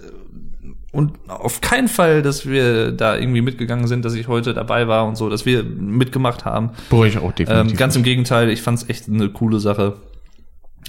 und 0.95 1.13
auf 1.29 1.61
keinen 1.61 1.89
Fall, 1.89 2.23
dass 2.23 2.47
wir 2.47 2.93
da 2.93 3.17
irgendwie 3.17 3.41
mitgegangen 3.41 3.89
sind, 3.89 4.05
dass 4.05 4.15
ich 4.15 4.29
heute 4.29 4.55
dabei 4.55 4.87
war 4.87 5.07
und 5.07 5.17
so, 5.17 5.29
dass 5.29 5.45
wir 5.45 5.65
mitgemacht 5.65 6.45
haben. 6.45 6.71
Bereue 6.89 7.09
ich 7.09 7.19
auch 7.19 7.33
definitiv. 7.33 7.73
Ähm, 7.73 7.77
ganz 7.77 7.97
im 7.97 8.05
Gegenteil, 8.05 8.49
ich 8.49 8.63
fand 8.63 8.79
es 8.79 8.89
echt 8.89 9.09
eine 9.09 9.29
coole 9.29 9.59
Sache. 9.59 9.97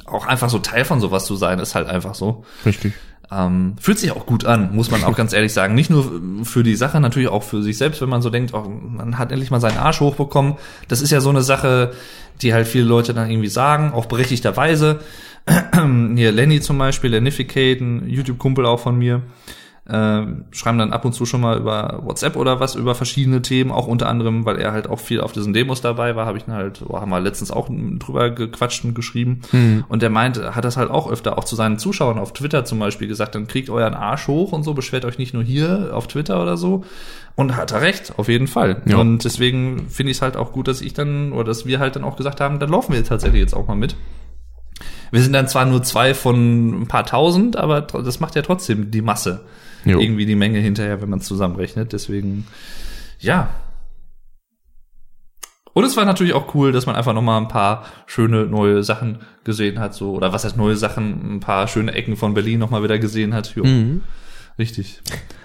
Auch 0.06 0.28
einfach 0.28 0.50
so 0.50 0.60
Teil 0.60 0.86
von 0.86 1.02
sowas 1.02 1.26
zu 1.26 1.36
sein, 1.36 1.58
ist 1.58 1.74
halt 1.74 1.88
einfach 1.88 2.14
so. 2.14 2.46
Richtig. 2.66 2.94
Ähm, 3.32 3.76
fühlt 3.80 3.98
sich 3.98 4.12
auch 4.12 4.28
gut 4.28 4.46
an, 4.46 4.76
muss 4.76 4.92
man 4.92 5.04
auch 5.04 5.16
ganz 5.18 5.34
ehrlich 5.34 5.54
sagen. 5.54 5.74
Nicht 5.74 5.90
nur 5.90 6.22
für 6.44 6.62
die 6.62 6.76
Sache, 6.76 7.00
natürlich 7.00 7.30
auch 7.30 7.42
für 7.42 7.64
sich 7.64 7.78
selbst, 7.78 8.00
wenn 8.02 8.10
man 8.10 8.22
so 8.22 8.30
denkt, 8.30 8.54
oh, 8.54 8.70
man 8.70 9.18
hat 9.18 9.32
endlich 9.32 9.50
mal 9.50 9.60
seinen 9.60 9.78
Arsch 9.78 10.02
hochbekommen. 10.02 10.56
Das 10.88 11.02
ist 11.02 11.12
ja 11.12 11.20
so 11.20 11.30
eine 11.30 11.42
Sache, 11.42 11.94
die 12.44 12.54
halt 12.54 12.68
viele 12.68 12.86
Leute 12.86 13.16
dann 13.16 13.30
irgendwie 13.30 13.50
sagen, 13.50 13.92
auch 13.92 14.06
berechtigterweise. 14.06 15.00
Hier 16.16 16.32
Lenny 16.32 16.62
zum 16.62 16.78
Beispiel, 16.78 17.12
Lenificate, 17.12 17.82
ein 17.82 18.08
YouTube-Kumpel 18.08 18.66
auch 18.66 18.80
von 18.80 18.98
mir, 18.98 19.22
äh, 19.88 20.24
schreiben 20.52 20.80
dann 20.80 20.94
ab 20.94 21.06
und 21.06 21.14
zu 21.14 21.26
schon 21.26 21.42
mal 21.42 21.58
über 21.58 22.02
WhatsApp 22.04 22.36
oder 22.36 22.60
was 22.60 22.76
über 22.76 22.96
verschiedene 22.96 23.42
Themen, 23.42 23.72
auch 23.72 23.86
unter 23.86 24.08
anderem, 24.08 24.46
weil 24.46 24.58
er 24.58 24.72
halt 24.72 24.90
auch 24.90 25.00
viel 25.00 25.22
auf 25.22 25.32
diesen 25.32 25.54
Demos 25.54 25.82
dabei 25.82 26.16
war, 26.16 26.26
habe 26.26 26.38
ich 26.38 26.48
ihn 26.48 26.54
halt, 26.54 26.84
oh, 26.88 27.00
haben 27.00 27.12
wir 27.12 27.20
letztens 27.20 27.52
auch 27.52 27.70
drüber 27.70 28.32
gequatscht 28.32 28.84
und 28.84 28.96
geschrieben. 28.96 29.42
Und 29.88 30.02
der 30.02 30.10
meint, 30.10 30.42
hat 30.56 30.66
das 30.66 30.78
halt 30.78 30.90
auch 30.90 31.12
öfter 31.12 31.38
auch 31.38 31.44
zu 31.44 31.56
seinen 31.56 31.78
Zuschauern 31.78 32.18
auf 32.18 32.34
Twitter 32.34 32.66
zum 32.66 32.80
Beispiel 32.80 33.08
gesagt, 33.08 33.36
dann 33.36 33.48
kriegt 33.48 33.70
euren 33.70 33.94
Arsch 33.94 34.28
hoch 34.28 34.54
und 34.54 34.64
so, 34.64 34.74
beschwert 34.74 35.06
euch 35.06 35.20
nicht 35.20 35.34
nur 35.34 35.44
hier 35.44 35.92
auf 35.94 36.08
Twitter 36.08 36.42
oder 36.42 36.58
so. 36.58 36.84
Und 37.36 37.56
hat 37.56 37.72
er 37.72 37.82
recht, 37.82 38.14
auf 38.18 38.28
jeden 38.28 38.48
Fall. 38.48 38.82
Ja. 38.86 38.98
Und 38.98 39.24
deswegen 39.24 39.88
finde 39.90 40.12
ich 40.12 40.18
es 40.18 40.22
halt 40.22 40.38
auch 40.38 40.54
gut, 40.54 40.68
dass 40.68 40.82
ich 40.82 40.94
dann, 40.94 41.34
oder 41.34 41.44
dass 41.44 41.66
wir 41.66 41.80
halt 41.80 41.96
dann 41.96 42.06
auch 42.06 42.16
gesagt 42.16 42.42
haben, 42.42 42.60
dann 42.60 42.70
laufen 42.70 42.94
wir 42.94 43.04
tatsächlich 43.04 43.42
jetzt 43.42 43.54
auch 43.54 43.68
mal 43.68 43.76
mit. 43.76 43.96
Wir 45.12 45.22
sind 45.22 45.34
dann 45.34 45.48
zwar 45.48 45.66
nur 45.66 45.84
zwei 45.84 46.14
von 46.14 46.82
ein 46.82 46.88
paar 46.88 47.06
tausend, 47.06 47.56
aber 47.56 47.82
das 47.82 48.20
macht 48.20 48.36
ja 48.36 48.42
trotzdem 48.42 48.90
die 48.90 49.02
Masse. 49.02 49.42
Jo. 49.86 50.00
Irgendwie 50.00 50.26
die 50.26 50.36
Menge 50.36 50.60
hinterher, 50.60 51.02
wenn 51.02 51.10
man 51.10 51.20
es 51.20 51.26
zusammenrechnet. 51.26 51.94
Deswegen, 51.94 52.48
ja. 53.20 53.50
Und 55.74 55.84
es 55.84 55.98
war 55.98 56.06
natürlich 56.06 56.34
auch 56.34 56.56
cool, 56.56 56.72
dass 56.72 56.86
man 56.86 56.96
einfach 56.96 57.14
nochmal 57.14 57.40
ein 57.40 57.50
paar 57.50 57.86
schöne 58.08 58.46
neue 58.46 58.82
Sachen 58.84 59.20
gesehen 59.44 59.80
hat, 59.80 59.94
so, 59.94 60.14
oder 60.14 60.32
was 60.32 60.46
heißt 60.46 60.56
neue 60.56 60.78
Sachen, 60.78 61.36
ein 61.36 61.40
paar 61.42 61.68
schöne 61.68 61.92
Ecken 61.92 62.16
von 62.16 62.34
Berlin 62.34 62.60
nochmal 62.60 62.82
wieder 62.82 62.98
gesehen 62.98 63.34
hat. 63.34 63.56
Jo. 63.56 63.66
Mhm. 63.66 64.02
Richtig. 64.58 65.02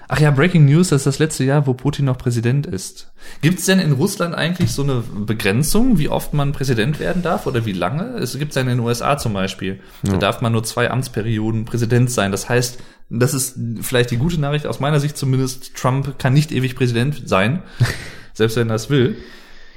Ach 0.07 0.19
ja, 0.19 0.31
Breaking 0.31 0.65
News, 0.65 0.89
das 0.89 1.01
ist 1.01 1.05
das 1.05 1.19
letzte 1.19 1.43
Jahr, 1.43 1.67
wo 1.67 1.73
Putin 1.73 2.05
noch 2.05 2.17
Präsident 2.17 2.65
ist. 2.65 3.11
Gibt 3.41 3.59
es 3.59 3.65
denn 3.65 3.79
in 3.79 3.91
Russland 3.91 4.35
eigentlich 4.35 4.71
so 4.71 4.83
eine 4.83 5.03
Begrenzung, 5.25 5.97
wie 5.97 6.09
oft 6.09 6.33
man 6.33 6.53
Präsident 6.53 6.99
werden 6.99 7.21
darf 7.21 7.45
oder 7.45 7.65
wie 7.65 7.73
lange? 7.73 8.17
Es 8.17 8.37
gibt 8.37 8.55
ja 8.55 8.61
in 8.61 8.67
den 8.67 8.79
USA 8.79 9.17
zum 9.17 9.33
Beispiel. 9.33 9.81
Da 10.03 10.17
darf 10.17 10.41
man 10.41 10.53
nur 10.53 10.63
zwei 10.63 10.89
Amtsperioden 10.91 11.65
Präsident 11.65 12.09
sein. 12.09 12.31
Das 12.31 12.47
heißt, 12.47 12.79
das 13.11 13.33
ist 13.33 13.57
vielleicht 13.81 14.11
die 14.11 14.17
gute 14.17 14.39
Nachricht 14.39 14.65
aus 14.65 14.79
meiner 14.79 14.99
Sicht 14.99 15.17
zumindest, 15.17 15.75
Trump 15.75 16.17
kann 16.17 16.33
nicht 16.33 16.51
ewig 16.51 16.75
Präsident 16.75 17.23
sein, 17.27 17.61
selbst 18.33 18.55
wenn 18.57 18.69
er 18.69 18.75
es 18.75 18.89
will. 18.89 19.17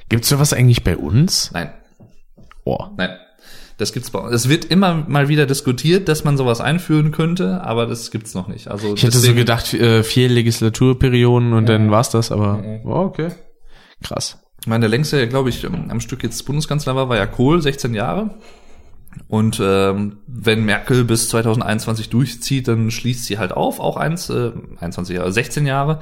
Gibt's 0.09 0.29
sowas 0.29 0.53
eigentlich 0.53 0.85
bei 0.85 0.97
uns? 0.97 1.51
Nein, 1.53 1.73
Oh. 2.65 2.87
nein. 2.97 3.11
Das 3.77 3.93
gibt's 3.93 4.11
bei 4.11 4.21
uns. 4.21 4.33
Es 4.33 4.49
wird 4.49 4.67
immer 4.67 4.95
mal 5.09 5.29
wieder 5.29 5.47
diskutiert, 5.47 6.09
dass 6.09 6.23
man 6.23 6.37
sowas 6.37 6.61
einführen 6.61 7.11
könnte, 7.11 7.61
aber 7.65 7.87
das 7.87 8.13
gibt's 8.13 8.33
noch 8.33 8.47
nicht. 8.47 8.69
Also 8.69 8.95
Ich 8.95 9.03
hätte 9.03 9.19
so 9.19 9.35
gedacht, 9.35 9.75
äh, 9.75 10.05
vier 10.05 10.29
Legislaturperioden 10.29 11.53
und 11.53 11.69
dann 11.69 11.91
war's 11.91 12.11
das, 12.11 12.31
aber 12.31 12.63
oh, 12.85 12.91
okay. 12.95 13.31
Krass. 14.05 14.39
Ich 14.61 14.69
meine, 14.69 14.83
der 14.83 14.91
längste, 14.91 15.27
glaube 15.29 15.49
ich, 15.51 15.67
am 15.67 16.01
Stück 16.01 16.23
jetzt 16.23 16.43
Bundeskanzler 16.47 16.95
war, 16.95 17.09
war 17.09 17.17
ja 17.17 17.27
Kohl, 17.27 17.61
16 17.61 17.95
Jahre. 17.95 18.39
Und 19.35 19.61
ähm, 19.61 20.19
wenn 20.29 20.65
Merkel 20.65 21.03
bis 21.03 21.29
2021 21.31 22.09
durchzieht, 22.09 22.69
dann 22.69 22.93
schließt 22.93 23.25
sie 23.25 23.37
halt 23.37 23.51
auf, 23.51 23.81
auch 23.81 23.97
eins, 23.97 24.31
äh, 24.31 24.53
21 24.79 25.17
Jahre, 25.17 25.33
16 25.33 25.67
Jahre. 25.67 25.99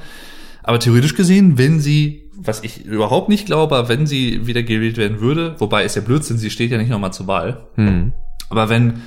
Aber 0.63 0.79
theoretisch 0.79 1.15
gesehen, 1.15 1.57
wenn 1.57 1.81
sie, 1.81 2.29
was 2.37 2.63
ich 2.63 2.85
überhaupt 2.85 3.31
nicht 3.31 3.47
glaube, 3.47 3.85
wenn 3.89 4.07
sie 4.07 4.47
wieder 4.47 4.63
gewählt 4.63 4.99
werden 4.99 5.21
würde, 5.21 5.55
wobei 5.61 5.83
ist 5.83 5.97
ja 5.97 6.03
Blödsinn, 6.03 6.37
sie 6.37 6.51
steht 6.51 6.73
ja 6.73 6.77
nicht 6.77 6.91
nochmal 6.91 7.15
zur 7.15 7.27
Wahl. 7.27 7.69
Hm. 7.77 8.13
Aber 8.51 8.69
wenn 8.69 9.01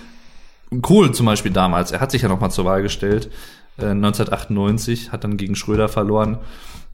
Kohl 0.81 1.13
zum 1.13 1.27
Beispiel 1.27 1.51
damals, 1.51 1.91
er 1.91 1.99
hat 1.99 2.09
sich 2.09 2.23
ja 2.23 2.27
nochmal 2.27 2.49
zur 2.49 2.65
Wahl 2.65 2.81
gestellt, 2.81 3.29
äh, 3.77 3.91
1998, 3.91 5.11
hat 5.11 5.23
dann 5.23 5.37
gegen 5.37 5.53
Schröder 5.53 5.87
verloren. 5.87 6.39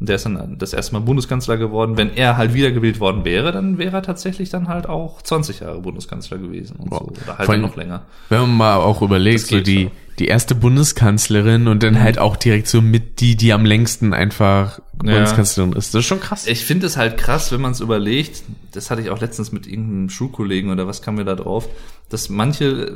Und 0.01 0.09
Der 0.09 0.15
ist 0.15 0.25
dann 0.25 0.55
das 0.57 0.73
erste 0.73 0.93
Mal 0.93 0.99
Bundeskanzler 1.01 1.57
geworden. 1.57 1.95
Wenn 1.95 2.11
er 2.17 2.35
halt 2.35 2.55
wiedergewählt 2.55 2.99
worden 2.99 3.23
wäre, 3.23 3.51
dann 3.51 3.77
wäre 3.77 3.97
er 3.97 4.01
tatsächlich 4.01 4.49
dann 4.49 4.67
halt 4.67 4.89
auch 4.89 5.21
20 5.21 5.59
Jahre 5.59 5.79
Bundeskanzler 5.79 6.39
gewesen 6.39 6.77
und 6.77 6.89
so. 6.91 7.01
Oder 7.23 7.37
halt 7.37 7.47
allem- 7.49 7.61
noch 7.61 7.75
länger. 7.75 8.01
Wenn 8.29 8.41
man 8.41 8.57
mal 8.57 8.75
auch 8.77 9.03
überlegt, 9.03 9.41
so 9.45 9.59
die, 9.59 9.83
so. 9.85 9.91
die 10.17 10.25
erste 10.25 10.55
Bundeskanzlerin 10.55 11.67
und 11.67 11.83
dann 11.83 11.99
halt 12.01 12.17
auch 12.17 12.35
direkt 12.35 12.67
so 12.67 12.81
mit 12.81 13.19
die, 13.21 13.35
die 13.35 13.53
am 13.53 13.63
längsten 13.63 14.13
einfach 14.15 14.79
Ja. 15.03 15.13
Bundeskanzlerin 15.13 15.73
ist. 15.73 15.93
Das 15.93 15.99
ist 15.99 16.05
schon 16.07 16.19
krass. 16.19 16.47
Ich 16.47 16.65
finde 16.65 16.87
es 16.87 16.97
halt 16.97 17.17
krass, 17.17 17.51
wenn 17.51 17.61
man 17.61 17.71
es 17.73 17.79
überlegt, 17.79 18.41
das 18.73 18.89
hatte 18.89 19.01
ich 19.03 19.11
auch 19.11 19.21
letztens 19.21 19.51
mit 19.51 19.67
irgendeinem 19.67 20.09
Schulkollegen 20.09 20.71
oder 20.71 20.87
was 20.87 21.03
kam 21.03 21.13
mir 21.15 21.25
da 21.25 21.35
drauf, 21.35 21.69
dass 22.09 22.27
manche 22.29 22.91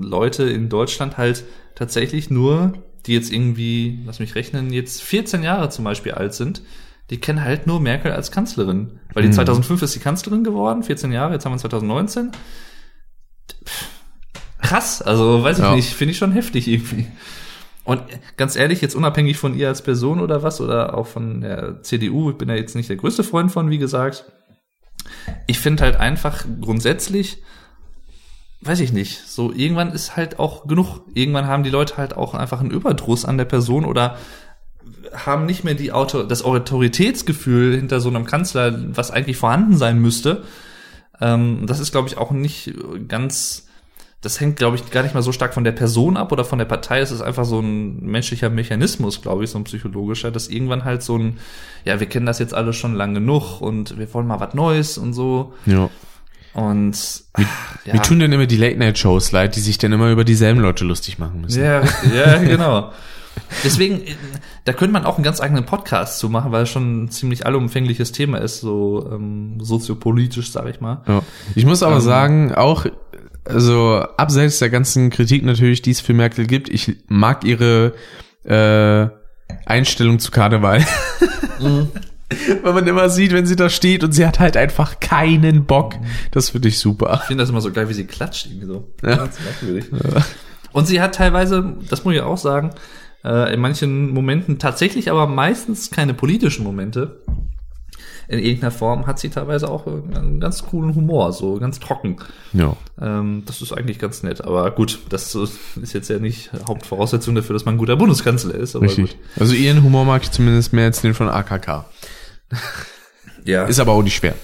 Leute 0.00 0.44
in 0.44 0.68
Deutschland 0.70 1.18
halt 1.18 1.44
tatsächlich 1.74 2.30
nur, 2.30 2.72
die 3.06 3.14
jetzt 3.14 3.32
irgendwie, 3.32 4.00
lass 4.06 4.18
mich 4.18 4.34
rechnen, 4.34 4.72
jetzt 4.72 5.02
14 5.02 5.42
Jahre 5.42 5.68
zum 5.70 5.84
Beispiel 5.84 6.12
alt 6.12 6.34
sind, 6.34 6.62
die 7.10 7.18
kennen 7.18 7.42
halt 7.42 7.66
nur 7.66 7.80
Merkel 7.80 8.12
als 8.12 8.30
Kanzlerin. 8.32 8.98
Weil 9.14 9.22
die 9.22 9.30
2005 9.30 9.82
ist 9.82 9.94
die 9.94 10.00
Kanzlerin 10.00 10.42
geworden, 10.44 10.82
14 10.82 11.12
Jahre, 11.12 11.34
jetzt 11.34 11.44
haben 11.44 11.52
wir 11.52 11.58
2019. 11.58 12.32
Pff, 13.64 13.86
Krass, 14.60 15.02
also 15.02 15.44
weiß 15.44 15.58
ich 15.58 15.64
Ja. 15.64 15.76
nicht, 15.76 15.92
finde 15.94 16.12
ich 16.12 16.18
schon 16.18 16.32
heftig 16.32 16.66
irgendwie. 16.66 17.06
Und 17.84 18.02
ganz 18.36 18.56
ehrlich, 18.56 18.80
jetzt 18.80 18.96
unabhängig 18.96 19.36
von 19.38 19.56
ihr 19.56 19.68
als 19.68 19.82
Person 19.82 20.18
oder 20.20 20.42
was, 20.42 20.60
oder 20.60 20.98
auch 20.98 21.06
von 21.06 21.40
der 21.40 21.82
CDU, 21.82 22.30
ich 22.30 22.36
bin 22.36 22.48
ja 22.48 22.56
jetzt 22.56 22.74
nicht 22.74 22.88
der 22.88 22.96
größte 22.96 23.22
Freund 23.22 23.52
von, 23.52 23.70
wie 23.70 23.78
gesagt. 23.78 24.24
Ich 25.46 25.60
finde 25.60 25.84
halt 25.84 25.96
einfach 25.96 26.44
grundsätzlich, 26.60 27.38
weiß 28.60 28.80
ich 28.80 28.92
nicht, 28.92 29.26
so 29.26 29.52
irgendwann 29.52 29.92
ist 29.92 30.16
halt 30.16 30.38
auch 30.38 30.66
genug. 30.66 31.00
Irgendwann 31.14 31.46
haben 31.46 31.62
die 31.62 31.70
Leute 31.70 31.96
halt 31.96 32.16
auch 32.16 32.34
einfach 32.34 32.60
einen 32.60 32.70
Überdruss 32.70 33.24
an 33.24 33.38
der 33.38 33.44
Person 33.44 33.84
oder 33.84 34.16
haben 35.12 35.46
nicht 35.46 35.64
mehr 35.64 35.74
die 35.74 35.92
Auto, 35.92 36.22
das 36.22 36.42
Autoritätsgefühl 36.42 37.76
hinter 37.76 38.00
so 38.00 38.08
einem 38.08 38.24
Kanzler, 38.24 38.78
was 38.96 39.10
eigentlich 39.10 39.36
vorhanden 39.36 39.76
sein 39.76 39.98
müsste. 39.98 40.42
Ähm, 41.20 41.66
das 41.66 41.80
ist, 41.80 41.92
glaube 41.92 42.08
ich, 42.08 42.18
auch 42.18 42.30
nicht 42.30 42.74
ganz, 43.08 43.68
das 44.20 44.40
hängt, 44.40 44.56
glaube 44.56 44.76
ich, 44.76 44.90
gar 44.90 45.02
nicht 45.02 45.14
mal 45.14 45.22
so 45.22 45.32
stark 45.32 45.54
von 45.54 45.64
der 45.64 45.72
Person 45.72 46.16
ab 46.16 46.32
oder 46.32 46.44
von 46.44 46.58
der 46.58 46.66
Partei. 46.66 47.00
Es 47.00 47.10
ist 47.10 47.22
einfach 47.22 47.44
so 47.44 47.60
ein 47.60 48.04
menschlicher 48.04 48.50
Mechanismus, 48.50 49.22
glaube 49.22 49.44
ich, 49.44 49.50
so 49.50 49.58
ein 49.58 49.64
psychologischer, 49.64 50.30
dass 50.30 50.48
irgendwann 50.48 50.84
halt 50.84 51.02
so 51.02 51.16
ein, 51.16 51.38
ja, 51.84 52.00
wir 52.00 52.08
kennen 52.08 52.26
das 52.26 52.38
jetzt 52.38 52.54
alle 52.54 52.72
schon 52.72 52.94
lang 52.94 53.14
genug 53.14 53.60
und 53.60 53.98
wir 53.98 54.12
wollen 54.12 54.26
mal 54.26 54.40
was 54.40 54.54
Neues 54.54 54.98
und 54.98 55.12
so. 55.12 55.54
Ja. 55.66 55.90
Und 56.56 56.96
ja, 57.84 57.92
Mir 57.92 58.00
tun 58.00 58.18
dann 58.18 58.32
immer 58.32 58.46
die 58.46 58.56
Late-Night-Shows 58.56 59.30
leid, 59.30 59.56
die 59.56 59.60
sich 59.60 59.76
dann 59.76 59.92
immer 59.92 60.10
über 60.10 60.24
dieselben 60.24 60.58
Leute 60.58 60.86
lustig 60.86 61.18
machen 61.18 61.42
müssen. 61.42 61.62
Ja, 61.62 61.82
ja, 62.14 62.38
genau. 62.42 62.92
Deswegen, 63.62 64.00
äh, 64.00 64.14
da 64.64 64.72
könnte 64.72 64.94
man 64.94 65.04
auch 65.04 65.16
einen 65.16 65.24
ganz 65.24 65.42
eigenen 65.42 65.66
Podcast 65.66 66.18
zu 66.18 66.30
machen, 66.30 66.52
weil 66.52 66.62
es 66.62 66.70
schon 66.70 67.04
ein 67.04 67.10
ziemlich 67.10 67.44
allumfängliches 67.44 68.12
Thema 68.12 68.38
ist, 68.38 68.62
so 68.62 69.06
ähm, 69.12 69.58
soziopolitisch, 69.60 70.50
sag 70.50 70.66
ich 70.68 70.80
mal. 70.80 71.02
Ja. 71.06 71.20
Ich 71.54 71.66
muss 71.66 71.82
aber 71.82 71.96
Ähm, 71.96 72.00
sagen, 72.00 72.54
auch, 72.54 72.86
also 73.44 74.02
abseits 74.16 74.58
der 74.58 74.70
ganzen 74.70 75.10
Kritik 75.10 75.44
natürlich, 75.44 75.82
die 75.82 75.90
es 75.90 76.00
für 76.00 76.14
Merkel 76.14 76.46
gibt, 76.46 76.70
ich 76.70 76.96
mag 77.08 77.44
ihre 77.44 77.92
äh, 78.44 79.08
Einstellung 79.66 80.20
zu 80.20 80.30
Karneval. 80.30 80.82
Mhm. 81.60 81.90
Weil 82.62 82.72
man 82.72 82.86
immer 82.86 83.08
sieht, 83.08 83.32
wenn 83.32 83.46
sie 83.46 83.56
da 83.56 83.68
steht 83.68 84.02
und 84.02 84.12
sie 84.12 84.26
hat 84.26 84.40
halt 84.40 84.56
einfach 84.56 84.98
keinen 85.00 85.64
Bock. 85.64 85.94
Das 86.32 86.50
finde 86.50 86.68
ich 86.68 86.78
super. 86.78 87.20
Ich 87.22 87.28
finde 87.28 87.42
das 87.42 87.50
immer 87.50 87.60
so 87.60 87.70
geil, 87.70 87.88
wie 87.88 87.94
sie 87.94 88.06
klatscht, 88.06 88.46
irgendwie 88.46 88.66
so. 88.66 88.92
Ganz 89.00 89.38
merkwürdig. 89.40 89.86
Und 90.72 90.86
sie 90.86 91.00
hat 91.00 91.14
teilweise, 91.14 91.76
das 91.88 92.04
muss 92.04 92.14
ich 92.14 92.20
auch 92.20 92.36
sagen, 92.36 92.70
äh, 93.24 93.54
in 93.54 93.60
manchen 93.60 94.10
Momenten 94.10 94.58
tatsächlich, 94.58 95.10
aber 95.10 95.26
meistens 95.26 95.90
keine 95.90 96.14
politischen 96.14 96.64
Momente. 96.64 97.22
In 98.28 98.40
irgendeiner 98.40 98.72
Form 98.72 99.06
hat 99.06 99.20
sie 99.20 99.28
teilweise 99.28 99.70
auch 99.70 99.86
einen 99.86 100.40
ganz 100.40 100.64
coolen 100.64 100.96
Humor, 100.96 101.32
so 101.32 101.54
ganz 101.60 101.78
trocken. 101.78 102.16
Ja. 102.52 102.76
Ähm, 103.00 103.44
das 103.46 103.62
ist 103.62 103.72
eigentlich 103.72 104.00
ganz 104.00 104.24
nett. 104.24 104.44
Aber 104.44 104.68
gut, 104.72 104.98
das 105.10 105.32
ist 105.34 105.94
jetzt 105.94 106.10
ja 106.10 106.18
nicht 106.18 106.50
Hauptvoraussetzung 106.66 107.36
dafür, 107.36 107.54
dass 107.54 107.64
man 107.64 107.76
ein 107.76 107.78
guter 107.78 107.94
Bundeskanzler 107.94 108.54
ist. 108.54 108.74
Richtig. 108.74 109.12
gut. 109.12 109.16
Also 109.38 109.54
ihren 109.54 109.82
Humor 109.84 110.04
mag 110.04 110.22
ich 110.24 110.32
zumindest 110.32 110.72
mehr 110.72 110.86
als 110.86 111.02
den 111.02 111.14
von 111.14 111.28
AKK. 111.28 111.84
Ja. 113.44 113.64
Ist 113.64 113.78
aber 113.80 113.92
auch 113.92 114.02
nicht 114.02 114.16
schwer. 114.16 114.34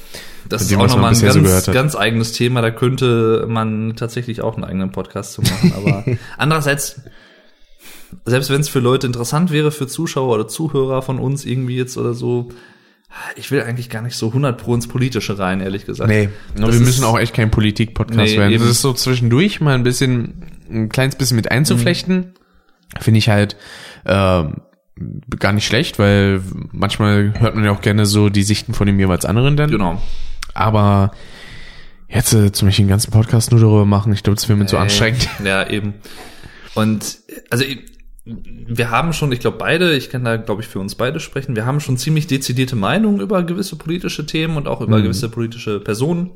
Das 0.49 0.63
ist 0.63 0.75
auch 0.77 0.87
nochmal 0.87 1.07
ein 1.07 1.11
bisher 1.11 1.33
so 1.33 1.43
ganz, 1.43 1.67
ganz 1.67 1.97
eigenes 1.97 2.33
Thema. 2.33 2.61
Da 2.63 2.71
könnte 2.71 3.47
man 3.49 3.95
tatsächlich 3.97 4.43
auch 4.43 4.55
einen 4.55 4.65
eigenen 4.65 4.93
Podcast 4.93 5.33
zu 5.33 5.43
machen. 5.43 5.73
Aber 5.77 6.05
andererseits, 6.39 7.01
selbst 8.25 8.51
wenn 8.51 8.61
es 8.61 8.69
für 8.69 8.81
Leute 8.81 9.07
interessant 9.07 9.51
wäre, 9.51 9.71
für 9.71 9.87
Zuschauer 9.87 10.35
oder 10.35 10.49
Zuhörer 10.49 11.03
von 11.03 11.19
uns 11.19 11.45
irgendwie 11.45 11.77
jetzt 11.77 11.97
oder 11.97 12.15
so, 12.15 12.51
ich 13.37 13.51
will 13.51 13.63
eigentlich 13.63 13.91
gar 13.91 14.03
nicht 14.03 14.17
so 14.17 14.29
100 14.29 14.59
pro 14.59 14.75
ins 14.75 14.89
Politische 14.89 15.39
rein, 15.39 15.61
ehrlich 15.61 15.85
gesagt. 15.85 16.09
Nee, 16.11 16.29
Das 16.57 16.73
wir 16.73 16.81
müssen 16.81 17.05
auch 17.05 17.19
echt 17.19 17.35
kein 17.35 17.51
Politik-Podcast 17.51 18.19
Nee, 18.19 18.39
werden. 18.39 18.53
eben. 18.53 18.63
Das 18.63 18.71
ist 18.73 18.83
so 18.83 18.93
zwischendurch 18.95 19.61
mal 19.61 19.75
ein 19.75 19.83
bisschen, 19.83 20.47
ein 20.71 20.89
kleines 20.89 21.17
bisschen 21.17 21.37
mit 21.37 21.51
einzuflechten. 21.51 22.35
Finde 23.01 23.19
ich 23.19 23.29
halt 23.29 23.57
ähm, 24.07 24.63
gar 25.39 25.53
nicht 25.53 25.67
schlecht, 25.67 25.99
weil 25.99 26.43
manchmal 26.73 27.35
hört 27.39 27.55
man 27.55 27.65
ja 27.65 27.71
auch 27.73 27.81
gerne 27.81 28.07
so 28.07 28.29
die 28.29 28.43
Sichten 28.43 28.75
von 28.75 28.87
dem 28.87 28.99
jeweils 28.99 29.25
anderen 29.25 29.57
dann. 29.57 29.71
Genau. 29.71 30.01
Aber 30.55 31.13
jetzt 32.09 32.33
äh, 32.35 32.53
zum 32.53 32.69
Beispiel 32.69 32.85
den 32.85 32.91
ganzen 32.91 33.11
Podcast 33.11 33.51
nur 33.53 33.61
darüber 33.61 33.87
machen, 33.87 34.13
ich 34.13 34.23
glaube, 34.23 34.35
das 34.37 34.49
wäre 34.49 34.59
mir 34.59 34.67
zu 34.67 34.77
Äh, 34.77 34.81
anstrengend. 34.81 35.29
Ja, 35.45 35.69
eben. 35.69 35.95
Und 36.75 37.19
also 37.51 37.65
wir 38.25 38.91
haben 38.91 39.13
schon, 39.13 39.33
ich 39.33 39.41
glaube 39.41 39.59
beide, 39.59 39.97
ich 39.97 40.09
kann 40.11 40.25
da 40.25 40.37
glaube 40.37 40.63
ich 40.63 40.69
für 40.69 40.79
uns 40.79 40.95
beide 40.95 41.19
sprechen, 41.21 41.57
wir 41.57 41.67
haben 41.67 41.81
schon 41.81 41.97
ziemlich 41.97 42.27
dezidierte 42.29 42.77
Meinungen 42.77 43.21
über 43.21 43.43
gewisse 43.43 43.77
politische 43.77 44.27
Themen 44.27 44.57
und 44.57 44.69
auch 44.69 44.81
über 44.81 44.99
Mhm. 44.99 45.03
gewisse 45.05 45.29
politische 45.29 45.81
Personen. 45.81 46.31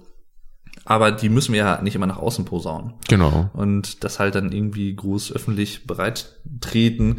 Aber 0.85 1.11
die 1.11 1.29
müssen 1.29 1.53
wir 1.53 1.59
ja 1.61 1.83
nicht 1.83 1.95
immer 1.97 2.07
nach 2.07 2.19
außen 2.19 2.45
posaunen. 2.45 2.95
Genau. 3.09 3.51
Und 3.55 4.05
das 4.05 4.19
halt 4.21 4.35
dann 4.37 4.53
irgendwie 4.53 4.95
groß 4.95 5.33
öffentlich 5.33 5.85
bereittreten 5.87 7.17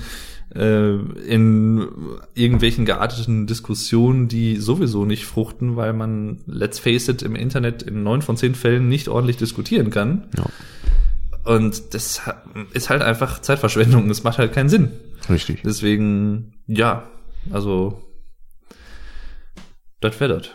äh, 0.55 0.95
in 0.95 1.87
irgendwelchen 2.33 2.85
gearteten 2.85 3.47
Diskussionen, 3.47 4.27
die 4.27 4.57
sowieso 4.57 5.05
nicht 5.05 5.25
fruchten, 5.25 5.75
weil 5.75 5.93
man, 5.93 6.39
let's 6.45 6.79
face 6.79 7.07
it, 7.07 7.21
im 7.21 7.35
Internet 7.35 7.83
in 7.83 8.03
neun 8.03 8.21
von 8.21 8.37
zehn 8.37 8.55
Fällen 8.55 8.87
nicht 8.87 9.07
ordentlich 9.07 9.37
diskutieren 9.37 9.89
kann. 9.89 10.27
Ja. 10.37 10.45
Und 11.53 11.93
das 11.93 12.21
ist 12.73 12.89
halt 12.89 13.01
einfach 13.01 13.39
Zeitverschwendung. 13.39 14.07
Das 14.09 14.23
macht 14.23 14.37
halt 14.37 14.53
keinen 14.53 14.69
Sinn. 14.69 14.91
Richtig. 15.29 15.61
Deswegen, 15.63 16.53
ja, 16.67 17.03
also, 17.51 18.01
das 20.01 20.19
wäre 20.19 20.39
das. 20.39 20.49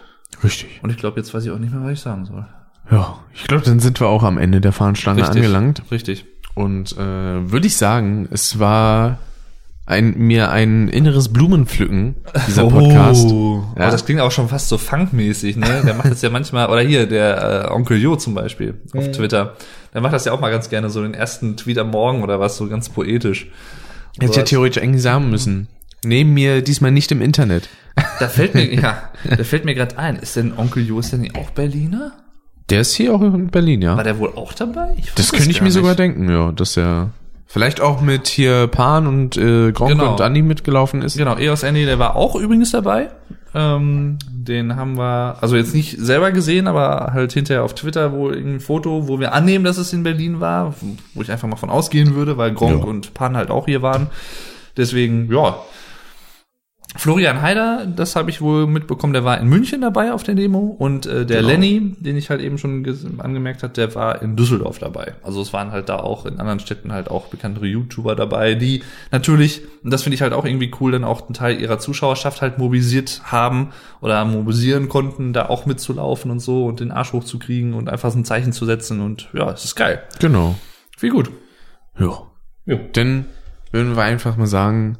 Richtig. 0.44 0.81
Und 0.82 0.90
ich 0.90 0.97
glaube, 0.97 1.19
jetzt 1.19 1.32
weiß 1.32 1.44
ich 1.44 1.51
auch 1.51 1.59
nicht 1.59 1.73
mehr, 1.73 1.82
was 1.82 1.93
ich 1.93 2.01
sagen 2.01 2.27
soll. 2.27 2.47
Ja, 2.90 3.19
ich 3.32 3.44
glaube, 3.44 3.64
dann 3.64 3.81
sind 3.81 4.01
wir 4.01 4.09
auch 4.09 4.23
am 4.23 4.39
Ende 4.39 4.60
der 4.60 4.73
Fahnenstange 4.73 5.27
angelangt. 5.27 5.82
Richtig. 5.90 6.27
Und 6.55 6.93
äh, 6.93 7.51
würde 7.51 7.66
ich 7.66 7.77
sagen, 7.77 8.28
es 8.31 8.59
war 8.59 9.19
ein, 9.84 10.16
mir 10.16 10.50
ein 10.50 10.88
inneres 10.88 11.32
Blumenpflücken, 11.32 12.14
dieser 12.46 12.68
Podcast. 12.68 13.26
Oh, 13.26 13.64
Ja. 13.76 13.88
oh, 13.88 13.90
das 13.90 14.04
klingt 14.04 14.20
auch 14.20 14.30
schon 14.30 14.48
fast 14.48 14.68
so 14.68 14.78
funkmäßig, 14.78 15.56
ne? 15.56 15.82
Der 15.84 15.94
macht 15.94 16.10
das 16.10 16.22
ja 16.22 16.30
manchmal, 16.30 16.68
oder 16.68 16.80
hier, 16.82 17.06
der 17.06 17.66
äh, 17.68 17.72
Onkel 17.72 17.98
Jo 17.98 18.16
zum 18.16 18.34
Beispiel 18.34 18.74
auf 18.94 19.10
Twitter, 19.10 19.56
der 19.92 20.00
macht 20.00 20.12
das 20.12 20.24
ja 20.24 20.32
auch 20.32 20.40
mal 20.40 20.50
ganz 20.50 20.70
gerne, 20.70 20.88
so 20.88 21.02
den 21.02 21.14
ersten 21.14 21.56
Tweet 21.56 21.78
am 21.78 21.90
Morgen 21.90 22.22
oder 22.22 22.38
was, 22.38 22.56
so 22.56 22.68
ganz 22.68 22.88
poetisch. 22.88 23.48
Hätte 24.18 24.30
ich 24.30 24.36
ja 24.36 24.42
theoretisch 24.42 24.82
eigentlich 24.82 25.02
sagen 25.02 25.30
müssen. 25.30 25.68
Neben 26.04 26.32
mir 26.34 26.62
diesmal 26.62 26.90
nicht 26.90 27.10
im 27.12 27.20
Internet. 27.22 27.68
Da 28.20 28.28
fällt 28.28 28.54
mir, 28.54 28.72
ja, 28.80 29.10
da 29.28 29.44
fällt 29.44 29.64
mir 29.64 29.74
gerade 29.74 29.98
ein, 29.98 30.16
ist 30.16 30.36
denn 30.36 30.56
Onkel 30.56 30.86
Jo, 30.86 31.00
ist 31.00 31.12
nicht 31.14 31.34
auch 31.36 31.50
Berliner? 31.50 32.12
Der 32.70 32.80
ist 32.82 32.94
hier 32.94 33.14
auch 33.14 33.20
in 33.20 33.48
Berlin, 33.48 33.82
ja. 33.82 33.96
War 33.96 34.04
der 34.04 34.18
wohl 34.18 34.32
auch 34.34 34.52
dabei? 34.52 34.94
Ich 34.96 35.12
Das 35.14 35.32
könnte 35.32 35.50
ich 35.50 35.60
mir 35.60 35.70
sogar 35.72 35.90
nicht. 35.90 35.98
denken, 35.98 36.30
ja, 36.30 36.52
dass 36.52 36.76
er 36.76 37.10
vielleicht 37.52 37.80
auch 37.82 38.00
mit 38.00 38.28
hier 38.28 38.66
Pan 38.66 39.06
und 39.06 39.36
äh, 39.36 39.72
Gronk 39.72 39.92
Genau. 39.92 40.12
und 40.12 40.20
Andi 40.22 40.40
mitgelaufen 40.42 41.02
ist. 41.02 41.16
Genau, 41.18 41.36
EOS 41.36 41.62
Andy, 41.64 41.84
der 41.84 41.98
war 41.98 42.16
auch 42.16 42.34
übrigens 42.34 42.70
dabei. 42.70 43.10
Ähm, 43.54 44.16
den 44.30 44.76
haben 44.76 44.96
wir, 44.96 45.36
also 45.42 45.56
jetzt 45.56 45.74
nicht 45.74 45.98
selber 46.00 46.30
gesehen, 46.32 46.66
aber 46.66 47.10
halt 47.12 47.32
hinterher 47.34 47.62
auf 47.64 47.74
Twitter 47.74 48.12
wo 48.12 48.30
ein 48.30 48.60
Foto, 48.60 49.06
wo 49.08 49.20
wir 49.20 49.34
annehmen, 49.34 49.64
dass 49.66 49.76
es 49.76 49.92
in 49.92 50.02
Berlin 50.02 50.40
war, 50.40 50.74
wo 51.14 51.20
ich 51.20 51.30
einfach 51.30 51.46
mal 51.46 51.56
von 51.56 51.68
ausgehen 51.68 52.14
würde, 52.14 52.38
weil 52.38 52.52
Gronk 52.52 52.80
Ja. 52.84 52.88
und 52.88 53.12
Pan 53.12 53.36
halt 53.36 53.50
auch 53.50 53.66
hier 53.66 53.82
waren. 53.82 54.06
Deswegen, 54.78 55.30
ja. 55.30 55.56
Florian 56.94 57.40
Haider, 57.40 57.86
das 57.86 58.16
habe 58.16 58.28
ich 58.28 58.43
wohl 58.43 58.66
mitbekommen, 58.66 59.14
der 59.14 59.24
war 59.24 59.39
in 59.40 59.48
München 59.48 59.81
dabei 59.81 60.12
auf 60.12 60.24
der 60.24 60.35
Demo 60.35 60.77
und 60.78 61.06
äh, 61.06 61.24
der 61.24 61.39
Genau. 61.39 61.48
Lenny, 61.48 61.94
den 61.98 62.16
ich 62.19 62.28
halt 62.28 62.43
eben 62.43 62.59
schon 62.59 62.85
angemerkt 63.19 63.62
hat, 63.62 63.78
der 63.78 63.94
war 63.94 64.20
in 64.20 64.36
Düsseldorf 64.36 64.78
dabei. 64.78 65.14
Also 65.23 65.40
es 65.40 65.52
waren 65.55 65.73
halt 65.73 65.89
da 65.89 65.97
auch 65.97 66.27
in 66.27 66.39
anderen 66.39 66.60
Städten 66.60 66.93
halt 66.93 67.10
auch 67.10 67.28
bekanntere 67.28 67.66
YouTuber 67.66 68.14
dabei, 68.14 68.55
die 68.55 68.82
natürlich, 69.10 69.62
und 69.82 69.90
das 69.90 70.02
finde 70.02 70.16
ich 70.16 70.23
halt 70.23 70.35
auch 70.35 70.44
irgendwie 70.44 70.70
cool, 70.81 70.93
dann 70.93 71.05
auch 71.05 71.23
einen 71.23 71.35
Teil 71.35 71.59
ihrer 71.60 71.78
Zuschauerschaft 71.78 72.43
halt 72.43 72.59
mobilisiert 72.59 73.23
haben 73.24 73.70
oder 74.02 74.23
mobilisieren 74.27 74.90
konnten, 74.90 75.32
da 75.32 75.47
auch 75.47 75.64
mitzulaufen 75.64 76.31
und 76.31 76.40
so 76.40 76.66
und 76.66 76.81
den 76.81 76.90
Arsch 76.93 77.12
hochzukriegen 77.14 77.73
und 77.73 77.89
einfach 77.89 78.10
so 78.10 78.19
ein 78.19 78.27
Zeichen 78.27 78.52
zu 78.52 78.66
setzen 78.66 79.01
und 79.01 79.28
ja, 79.32 79.51
es 79.51 79.64
ist 79.64 79.77
geil. 79.77 80.02
Genau. 80.20 80.56
Viel 80.98 81.10
gut. 81.10 81.31
Ja. 81.98 82.23
Ja. 82.66 82.77
Dann 82.93 83.24
würden 83.73 83.97
wir 83.97 84.02
einfach 84.02 84.36
mal 84.36 84.47
sagen, 84.47 84.98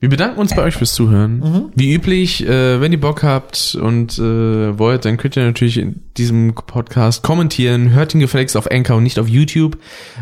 wir 0.00 0.08
bedanken 0.08 0.40
uns 0.40 0.54
bei 0.56 0.62
euch 0.62 0.76
fürs 0.76 0.94
Zuhören. 0.94 1.70
Wie 1.74 1.92
üblich, 1.94 2.42
äh, 2.46 2.80
wenn 2.80 2.90
ihr 2.90 3.00
Bock 3.00 3.22
habt 3.22 3.74
und 3.78 4.18
äh, 4.18 4.78
wollt, 4.78 5.04
dann 5.04 5.18
könnt 5.18 5.36
ihr 5.36 5.44
natürlich 5.44 5.76
in 5.76 6.00
diesem 6.16 6.54
Podcast 6.54 7.22
kommentieren. 7.22 7.90
Hört 7.90 8.14
ihn 8.14 8.20
gefälligst 8.20 8.56
auf 8.56 8.70
Anchor 8.70 8.96
und 8.96 9.02
nicht 9.02 9.18
auf 9.18 9.28
YouTube. 9.28 9.76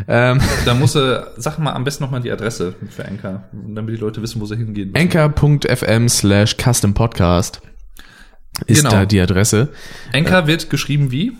Ähm, 0.09 0.41
Da 0.65 0.73
musst 0.73 0.95
du, 0.95 1.25
sag 1.37 1.59
mal 1.59 1.71
am 1.71 1.85
besten 1.85 2.03
nochmal 2.03 2.19
die 2.21 2.31
Adresse 2.31 2.75
für 2.89 3.05
Anchor, 3.05 3.43
damit 3.53 3.95
die 3.95 3.99
Leute 4.01 4.21
wissen, 4.21 4.41
wo 4.41 4.45
sie 4.45 4.57
hingehen 4.57 4.91
müssen. 4.91 5.01
Anchor.fm 5.01 6.09
slash 6.09 6.57
custom 6.57 6.93
podcast 6.93 7.61
ist 8.67 8.79
Genau. 8.83 8.89
da 8.91 9.05
die 9.05 9.21
Adresse. 9.21 9.69
Anchor 10.13 10.45
wird 10.47 10.69
geschrieben 10.69 11.11
wie? 11.11 11.31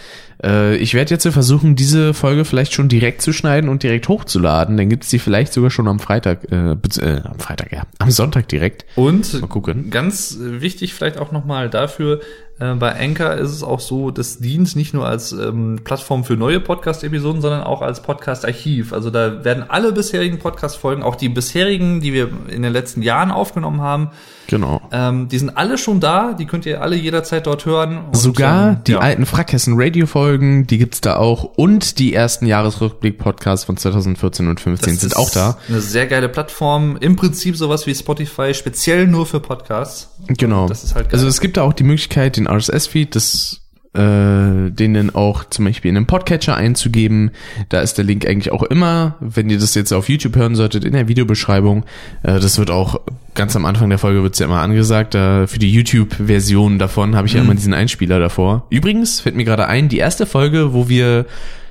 Äh, 0.43 0.75
ich 0.75 0.93
werde 0.93 1.11
jetzt 1.11 1.25
versuchen, 1.25 1.77
diese 1.77 2.13
Folge 2.13 2.43
vielleicht 2.43 2.73
schon 2.73 2.89
direkt 2.89 3.21
zu 3.21 3.31
schneiden 3.31 3.69
und 3.69 3.83
direkt 3.83 4.09
hochzuladen. 4.09 4.75
Dann 4.75 4.89
gibt's 4.89 5.07
die 5.09 5.19
vielleicht 5.19 5.53
sogar 5.53 5.71
schon 5.71 5.87
am 5.87 5.99
Freitag, 5.99 6.51
äh, 6.51 6.71
äh, 6.71 7.21
am 7.23 7.39
Freitag, 7.39 7.71
ja, 7.71 7.83
am 7.99 8.11
Sonntag 8.11 8.49
direkt. 8.49 8.85
Und 8.95 9.39
Mal 9.39 9.47
gucken. 9.47 9.89
ganz 9.89 10.37
wichtig 10.41 10.93
vielleicht 10.93 11.17
auch 11.17 11.31
nochmal 11.31 11.69
dafür, 11.69 12.19
äh, 12.59 12.73
bei 12.75 12.99
Anchor 12.99 13.33
ist 13.33 13.51
es 13.51 13.63
auch 13.63 13.79
so, 13.79 14.11
das 14.11 14.39
dient 14.39 14.75
nicht 14.75 14.93
nur 14.93 15.07
als 15.07 15.31
ähm, 15.31 15.79
Plattform 15.83 16.23
für 16.23 16.35
neue 16.35 16.59
Podcast-Episoden, 16.59 17.41
sondern 17.41 17.63
auch 17.63 17.81
als 17.81 18.01
Podcast-Archiv. 18.01 18.93
Also 18.93 19.09
da 19.09 19.43
werden 19.43 19.65
alle 19.67 19.91
bisherigen 19.91 20.39
Podcast-Folgen, 20.39 21.03
auch 21.03 21.15
die 21.15 21.29
bisherigen, 21.29 22.01
die 22.01 22.13
wir 22.13 22.29
in 22.47 22.61
den 22.61 22.73
letzten 22.73 23.01
Jahren 23.01 23.31
aufgenommen 23.31 23.81
haben, 23.81 24.11
Genau. 24.49 24.81
ähm, 24.91 25.27
die 25.29 25.37
sind 25.37 25.55
alle 25.57 25.77
schon 25.77 25.99
da, 25.99 26.33
die 26.33 26.45
könnt 26.45 26.65
ihr 26.65 26.81
alle 26.81 26.95
jederzeit 26.95 27.45
dort 27.45 27.65
hören. 27.65 27.99
Und, 28.07 28.17
Sogar 28.17 28.71
ähm, 28.71 28.77
die 28.87 28.93
ja. 28.93 28.99
alten 28.99 29.25
Frackhessen 29.27 29.75
Radio 29.77 30.07
Folgen, 30.07 30.65
die 30.65 30.79
gibt's 30.79 31.01
da 31.01 31.17
auch 31.17 31.43
und 31.43 31.99
die 31.99 32.13
ersten 32.13 32.47
Jahresrückblick-Podcasts 32.47 33.65
von 33.65 33.77
2014 33.77 34.47
und 34.47 34.59
15 34.59 34.93
Das 34.93 35.01
sind 35.01 35.15
auch 35.15 35.29
da. 35.29 35.57
Eine 35.67 35.81
sehr 35.81 36.07
geile 36.07 36.29
Plattform. 36.29 36.97
Im 36.99 37.15
Prinzip 37.15 37.55
sowas 37.55 37.85
wie 37.85 37.93
Spotify, 37.93 38.53
speziell 38.53 39.05
nur 39.05 39.27
für 39.27 39.39
Podcasts. 39.39 40.09
Genau. 40.27 40.67
Das 40.67 40.83
ist 40.83 40.95
halt 40.95 41.09
geil. 41.09 41.13
also 41.13 41.27
es 41.27 41.41
gibt 41.41 41.57
da 41.57 41.61
auch 41.61 41.73
die 41.73 41.83
Möglichkeit, 41.83 42.37
den 42.37 42.47
RSS-Feed, 42.47 43.15
das 43.15 43.58
äh, 43.93 44.69
den 44.69 44.93
dann 44.93 45.09
auch 45.09 45.45
zum 45.45 45.65
Beispiel 45.65 45.89
in 45.89 45.97
einen 45.97 46.05
Podcatcher 46.05 46.55
einzugeben. 46.55 47.31
Da 47.69 47.81
ist 47.81 47.95
der 47.95 48.05
Link 48.05 48.27
eigentlich 48.27 48.51
auch 48.51 48.63
immer, 48.63 49.15
wenn 49.19 49.49
ihr 49.49 49.57
das 49.57 49.73
jetzt 49.73 49.91
auf 49.93 50.09
YouTube 50.09 50.35
hören 50.35 50.55
solltet, 50.55 50.85
in 50.85 50.93
der 50.93 51.07
Videobeschreibung. 51.07 51.85
Äh, 52.23 52.39
das 52.39 52.59
wird 52.59 52.69
auch 52.69 53.01
ganz 53.33 53.55
am 53.55 53.65
Anfang 53.65 53.89
der 53.89 53.97
Folge 53.97 54.21
wird's 54.21 54.39
ja 54.39 54.45
immer 54.45 54.61
angesagt. 54.61 55.15
Da 55.15 55.47
für 55.47 55.59
die 55.59 55.71
YouTube-Version 55.71 56.77
davon 56.77 57.15
habe 57.15 57.27
ich 57.27 57.33
ja 57.33 57.41
immer 57.41 57.55
diesen 57.55 57.73
Einspieler 57.73 58.19
davor. 58.19 58.67
Übrigens 58.69 59.21
fällt 59.21 59.35
mir 59.35 59.45
gerade 59.45 59.67
ein, 59.67 59.89
die 59.89 59.97
erste 59.97 60.25
Folge, 60.25 60.73
wo 60.73 60.87
wir 60.87 61.25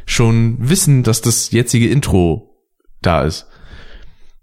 schon 0.04 0.56
wissen, 0.58 1.02
dass 1.02 1.20
das 1.20 1.50
jetzige 1.50 1.88
Intro 1.88 2.56
da 3.02 3.22
ist. 3.22 3.46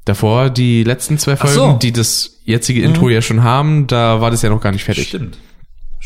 Davor 0.06 0.52
die 0.52 0.84
letzten 0.84 1.18
zwei 1.18 1.35
Folgen, 1.35 1.56
so. 1.56 1.73
die 1.73 1.91
das 1.91 2.39
jetzige 2.45 2.84
Intro 2.84 3.10
ja 3.10 3.23
schon 3.23 3.43
haben, 3.43 3.88
da 3.88 4.22
war 4.22 4.30
das 4.30 4.43
ja 4.43 4.49
noch 4.49 4.61
gar 4.61 4.72
nicht 4.72 4.84
fertig. 4.84 5.07
Stimmt. 5.07 5.39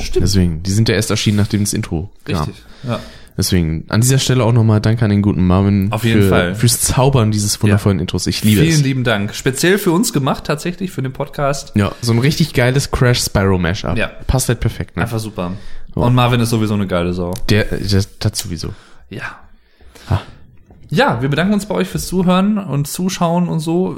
Stimmt. 0.01 0.23
Deswegen, 0.23 0.63
die 0.63 0.71
sind 0.71 0.89
ja 0.89 0.95
erst 0.95 1.09
erschienen, 1.09 1.37
nachdem 1.37 1.61
das 1.63 1.73
Intro 1.73 2.09
kam. 2.25 2.35
Richtig. 2.35 2.55
Ja. 2.87 2.99
Deswegen, 3.37 3.85
an 3.87 4.01
dieser 4.01 4.19
Stelle 4.19 4.43
auch 4.43 4.51
nochmal 4.51 4.81
Danke 4.81 5.05
an 5.05 5.11
den 5.11 5.21
guten 5.21 5.47
Marvin 5.47 5.93
Auf 5.93 6.03
jeden 6.03 6.23
für, 6.23 6.29
Fall. 6.29 6.55
fürs 6.55 6.81
Zaubern 6.81 7.31
dieses 7.31 7.61
wundervollen 7.63 7.99
Intros. 7.99 8.27
Ich 8.27 8.43
liebe 8.43 8.61
Vielen 8.61 8.73
es. 8.73 8.81
lieben 8.81 9.03
Dank. 9.05 9.33
Speziell 9.33 9.77
für 9.77 9.91
uns 9.93 10.11
gemacht, 10.11 10.43
tatsächlich, 10.43 10.91
für 10.91 11.01
den 11.01 11.13
Podcast. 11.13 11.71
Ja, 11.75 11.93
so 12.01 12.11
ein 12.11 12.19
richtig 12.19 12.53
geiles 12.53 12.91
Crash 12.91 13.21
Spyro 13.21 13.57
Mashup. 13.57 13.97
Ja. 13.97 14.07
Passt 14.27 14.49
halt 14.49 14.59
perfekt, 14.59 14.97
ne? 14.97 15.03
Einfach 15.03 15.19
super. 15.19 15.53
Und 15.95 16.15
Marvin 16.15 16.41
ist 16.41 16.49
sowieso 16.49 16.73
eine 16.73 16.85
geile 16.87 17.13
Sau. 17.13 17.33
Der, 17.49 17.63
der 17.63 18.03
das 18.19 18.39
sowieso. 18.39 18.73
Ja. 19.09 19.39
Ha. 20.09 20.21
Ja, 20.89 21.21
wir 21.21 21.29
bedanken 21.29 21.53
uns 21.53 21.65
bei 21.65 21.75
euch 21.75 21.87
fürs 21.87 22.07
Zuhören 22.07 22.57
und 22.57 22.87
Zuschauen 22.87 23.47
und 23.47 23.59
so. 23.59 23.97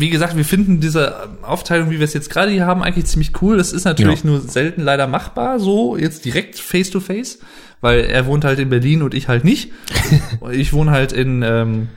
Wie 0.00 0.10
gesagt, 0.10 0.36
wir 0.36 0.44
finden 0.44 0.80
diese 0.80 1.28
Aufteilung, 1.42 1.90
wie 1.90 1.98
wir 1.98 2.04
es 2.04 2.14
jetzt 2.14 2.30
gerade 2.30 2.50
hier 2.50 2.66
haben, 2.66 2.82
eigentlich 2.82 3.06
ziemlich 3.06 3.40
cool. 3.42 3.56
Das 3.56 3.72
ist 3.72 3.84
natürlich 3.84 4.24
Ja. 4.24 4.30
nur 4.30 4.40
selten 4.40 4.82
leider 4.82 5.06
machbar, 5.06 5.58
so 5.60 5.96
jetzt 5.96 6.24
direkt 6.24 6.58
face 6.58 6.90
to 6.90 7.00
face, 7.00 7.38
weil 7.80 8.00
er 8.00 8.26
wohnt 8.26 8.44
halt 8.44 8.58
in 8.58 8.68
Berlin 8.70 9.02
und 9.02 9.14
ich 9.14 9.28
halt 9.28 9.44
nicht. 9.44 9.72
ich 10.52 10.72
wohne 10.72 10.90
halt 10.90 11.12
in 11.12 11.42
ähm, 11.42 11.88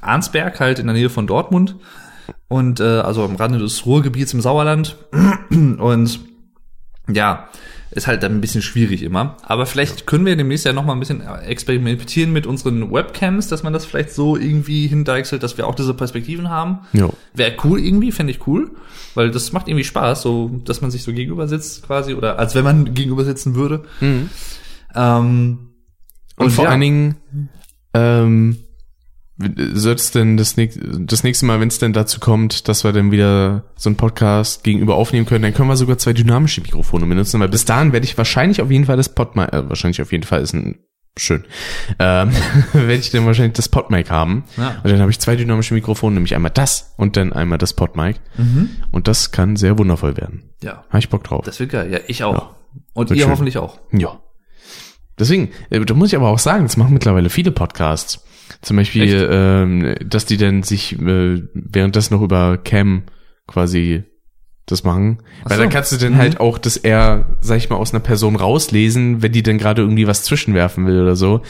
Arnsberg, 0.00 0.58
halt 0.60 0.78
in 0.78 0.86
der 0.86 0.94
Nähe 0.94 1.10
von 1.10 1.26
Dortmund 1.26 1.76
und 2.48 2.80
äh, 2.80 2.84
also 2.84 3.24
am 3.24 3.36
Rande 3.36 3.58
des 3.58 3.86
Ruhrgebiets 3.86 4.32
im 4.34 4.40
Sauerland 4.40 4.96
und 5.50 6.20
ja, 7.12 7.48
ist 7.92 8.06
halt 8.06 8.22
dann 8.22 8.32
ein 8.32 8.40
bisschen 8.40 8.62
schwierig 8.62 9.02
immer. 9.02 9.36
Aber 9.42 9.66
vielleicht 9.66 10.06
können 10.06 10.24
wir 10.24 10.36
demnächst 10.36 10.64
ja 10.64 10.72
noch 10.72 10.84
mal 10.84 10.92
ein 10.92 11.00
bisschen 11.00 11.22
experimentieren 11.22 12.32
mit 12.32 12.46
unseren 12.46 12.92
Webcams, 12.92 13.48
dass 13.48 13.62
man 13.62 13.72
das 13.72 13.84
vielleicht 13.84 14.12
so 14.12 14.36
irgendwie 14.36 14.86
hindeichselt, 14.86 15.42
dass 15.42 15.58
wir 15.58 15.66
auch 15.66 15.74
diese 15.74 15.94
Perspektiven 15.94 16.48
haben. 16.48 16.80
Ja. 16.92 17.08
Wäre 17.34 17.56
cool 17.64 17.80
irgendwie, 17.80 18.12
fände 18.12 18.32
ich 18.32 18.46
cool, 18.46 18.70
weil 19.14 19.30
das 19.30 19.52
macht 19.52 19.66
irgendwie 19.66 19.84
Spaß, 19.84 20.22
so 20.22 20.60
dass 20.64 20.80
man 20.80 20.90
sich 20.90 21.02
so 21.02 21.12
gegenüber 21.12 21.48
sitzt 21.48 21.84
quasi 21.84 22.14
oder 22.14 22.38
als 22.38 22.54
wenn 22.54 22.64
man 22.64 22.94
gegenüber 22.94 23.24
sitzen 23.24 23.54
würde. 23.54 23.82
Ähm, 24.94 25.58
Und, 26.36 26.50
vor 26.50 26.64
ja, 26.64 26.70
allen 26.70 26.80
Dingen, 26.80 27.14
ähm, 27.92 28.58
soll's 29.74 30.10
denn 30.10 30.36
das, 30.36 30.56
das 30.56 31.24
nächste 31.24 31.46
Mal, 31.46 31.60
wenn 31.60 31.68
es 31.68 31.78
denn 31.78 31.92
dazu 31.92 32.20
kommt, 32.20 32.68
dass 32.68 32.84
wir 32.84 32.92
dann 32.92 33.10
wieder 33.10 33.64
so 33.76 33.88
einen 33.88 33.96
Podcast 33.96 34.64
gegenüber 34.64 34.96
aufnehmen 34.96 35.26
können, 35.26 35.42
dann 35.42 35.54
können 35.54 35.68
wir 35.68 35.76
sogar 35.76 35.98
zwei 35.98 36.12
dynamische 36.12 36.60
Mikrofone 36.60 37.06
benutzen, 37.06 37.40
weil 37.40 37.48
bis 37.48 37.64
dahin 37.64 37.92
werde 37.92 38.04
ich 38.04 38.16
wahrscheinlich 38.18 38.60
auf 38.60 38.70
jeden 38.70 38.84
Fall 38.84 38.96
das 38.96 39.08
Podmic, 39.14 39.52
äh, 39.52 39.68
wahrscheinlich 39.68 40.02
auf 40.02 40.12
jeden 40.12 40.24
Fall 40.24 40.42
ist 40.42 40.52
ein 40.52 40.78
schön, 41.18 41.44
ähm, 41.98 42.30
werde 42.72 42.94
ich 42.94 43.10
dann 43.10 43.26
wahrscheinlich 43.26 43.54
das 43.54 43.68
Podmic 43.68 44.10
haben. 44.10 44.44
Ja. 44.56 44.80
Und 44.82 44.90
dann 44.90 45.00
habe 45.00 45.10
ich 45.10 45.18
zwei 45.18 45.36
dynamische 45.36 45.74
Mikrofone, 45.74 46.14
nämlich 46.14 46.34
einmal 46.34 46.52
das 46.52 46.94
und 46.96 47.16
dann 47.16 47.32
einmal 47.32 47.58
das 47.58 47.74
Podmic. 47.74 48.16
Und 48.92 49.08
das 49.08 49.30
kann 49.32 49.56
sehr 49.56 49.78
wundervoll 49.78 50.16
werden. 50.16 50.50
ja, 50.62 50.84
Habe 50.88 50.98
ich 50.98 51.08
Bock 51.08 51.24
drauf. 51.24 51.44
das 51.44 51.58
wird 51.60 51.70
geil. 51.70 51.90
Ja, 51.92 51.98
ich 52.06 52.24
auch. 52.24 52.34
Ja. 52.34 52.56
Und 52.94 53.10
Wird 53.10 53.18
ihr 53.18 53.24
schön. 53.24 53.32
hoffentlich 53.32 53.58
auch. 53.58 53.80
Ja. 53.92 54.20
Deswegen, 55.18 55.50
äh, 55.70 55.80
da 55.80 55.94
muss 55.94 56.08
ich 56.08 56.16
aber 56.16 56.28
auch 56.28 56.38
sagen, 56.38 56.62
das 56.62 56.76
machen 56.76 56.94
mittlerweile 56.94 57.28
viele 57.28 57.50
Podcasts. 57.50 58.24
Zum 58.62 58.76
Beispiel, 58.76 59.28
ähm, 59.30 59.94
dass 60.04 60.26
die 60.26 60.36
dann 60.36 60.62
sich 60.62 60.98
äh, 61.00 61.42
währenddessen 61.52 62.14
noch 62.14 62.22
über 62.22 62.58
Cam 62.58 63.04
quasi 63.46 64.04
das 64.70 64.84
machen. 64.84 65.18
Weil 65.44 65.56
so. 65.56 65.62
dann 65.62 65.70
kannst 65.70 65.92
du 65.92 65.96
dann 65.96 66.14
Mhm. 66.14 66.18
halt 66.18 66.40
auch 66.40 66.58
das 66.58 66.76
eher, 66.76 67.26
sag 67.40 67.58
ich 67.58 67.68
mal, 67.70 67.76
aus 67.76 67.92
einer 67.92 68.00
Person 68.00 68.36
rauslesen, 68.36 69.22
wenn 69.22 69.32
die 69.32 69.42
dann 69.42 69.58
gerade 69.58 69.82
irgendwie 69.82 70.06
was 70.06 70.22
zwischenwerfen 70.24 70.86
will 70.86 71.00
oder 71.02 71.16
so. 71.16 71.42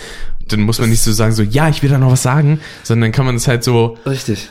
Dann 0.49 0.63
muss 0.63 0.81
man 0.81 0.91
nicht 0.91 1.03
so 1.03 1.13
sagen, 1.13 1.31
so, 1.33 1.45
ja, 1.45 1.69
ich 1.69 1.81
will 1.85 1.91
da 1.91 1.99
noch 1.99 2.11
was 2.11 2.25
sagen, 2.25 2.59
sondern 2.83 3.13
kann 3.13 3.25
man 3.25 3.37
es 3.37 3.47
halt 3.47 3.63
so 3.63 3.97
Richtig. 4.05 4.49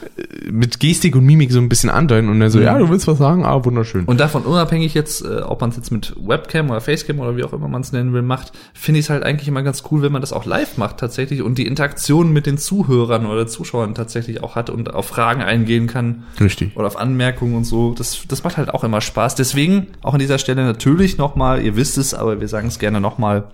mit 0.49 0.79
Gestik 0.79 1.13
und 1.15 1.25
Mimik 1.25 1.51
so 1.51 1.59
ein 1.59 1.67
bisschen 1.67 1.89
andeuten 1.89 2.29
und 2.29 2.39
dann 2.39 2.49
so, 2.49 2.59
Mhm. 2.59 2.63
ja, 2.65 2.77
du 2.77 2.89
willst 2.89 3.05
was 3.07 3.17
sagen? 3.17 3.43
Ah, 3.45 3.65
wunderschön. 3.65 4.05
Und 4.05 4.19
davon 4.21 4.43
unabhängig 4.43 4.93
jetzt, 4.93 5.25
äh, 5.25 5.41
ob 5.41 5.59
man 5.59 5.71
es 5.71 5.75
jetzt 5.75 5.91
mit 5.91 6.15
Webcam 6.17 6.69
oder 6.69 6.79
Facecam 6.79 7.19
oder 7.19 7.35
wie 7.35 7.43
auch 7.43 7.51
immer 7.51 7.67
man 7.67 7.81
es 7.81 7.91
nennen 7.91 8.13
will, 8.13 8.21
macht, 8.21 8.53
finde 8.73 8.99
ich 8.99 9.07
es 9.07 9.09
halt 9.09 9.23
eigentlich 9.23 9.49
immer 9.49 9.61
ganz 9.61 9.83
cool, 9.91 10.01
wenn 10.01 10.11
man 10.13 10.21
das 10.21 10.31
auch 10.31 10.45
live 10.45 10.77
macht 10.77 10.97
tatsächlich 10.97 11.41
und 11.41 11.57
die 11.57 11.67
Interaktion 11.67 12.31
mit 12.31 12.45
den 12.45 12.57
Zuhörern 12.57 13.25
oder 13.25 13.45
Zuschauern 13.47 13.93
tatsächlich 13.93 14.41
auch 14.41 14.55
hat 14.55 14.69
und 14.69 14.93
auf 14.93 15.07
Fragen 15.07 15.41
eingehen 15.41 15.87
kann 15.87 16.23
Richtig. 16.39 16.77
oder 16.77 16.87
auf 16.87 16.97
Anmerkungen 16.97 17.55
und 17.55 17.65
so. 17.65 17.93
Das, 17.93 18.19
das 18.27 18.43
macht 18.43 18.55
halt 18.57 18.58
auch 18.67 18.83
immer 18.83 18.99
Spaß. 19.01 19.35
Deswegen 19.35 19.87
auch 20.03 20.13
an 20.13 20.19
dieser 20.19 20.37
Stelle 20.39 20.63
natürlich 20.65 21.17
nochmal, 21.17 21.61
ihr 21.63 21.75
wisst 21.77 21.97
es, 21.97 22.13
aber 22.13 22.41
wir 22.41 22.47
sagen 22.49 22.67
es 22.67 22.79
gerne 22.79 22.99
nochmal, 22.99 23.45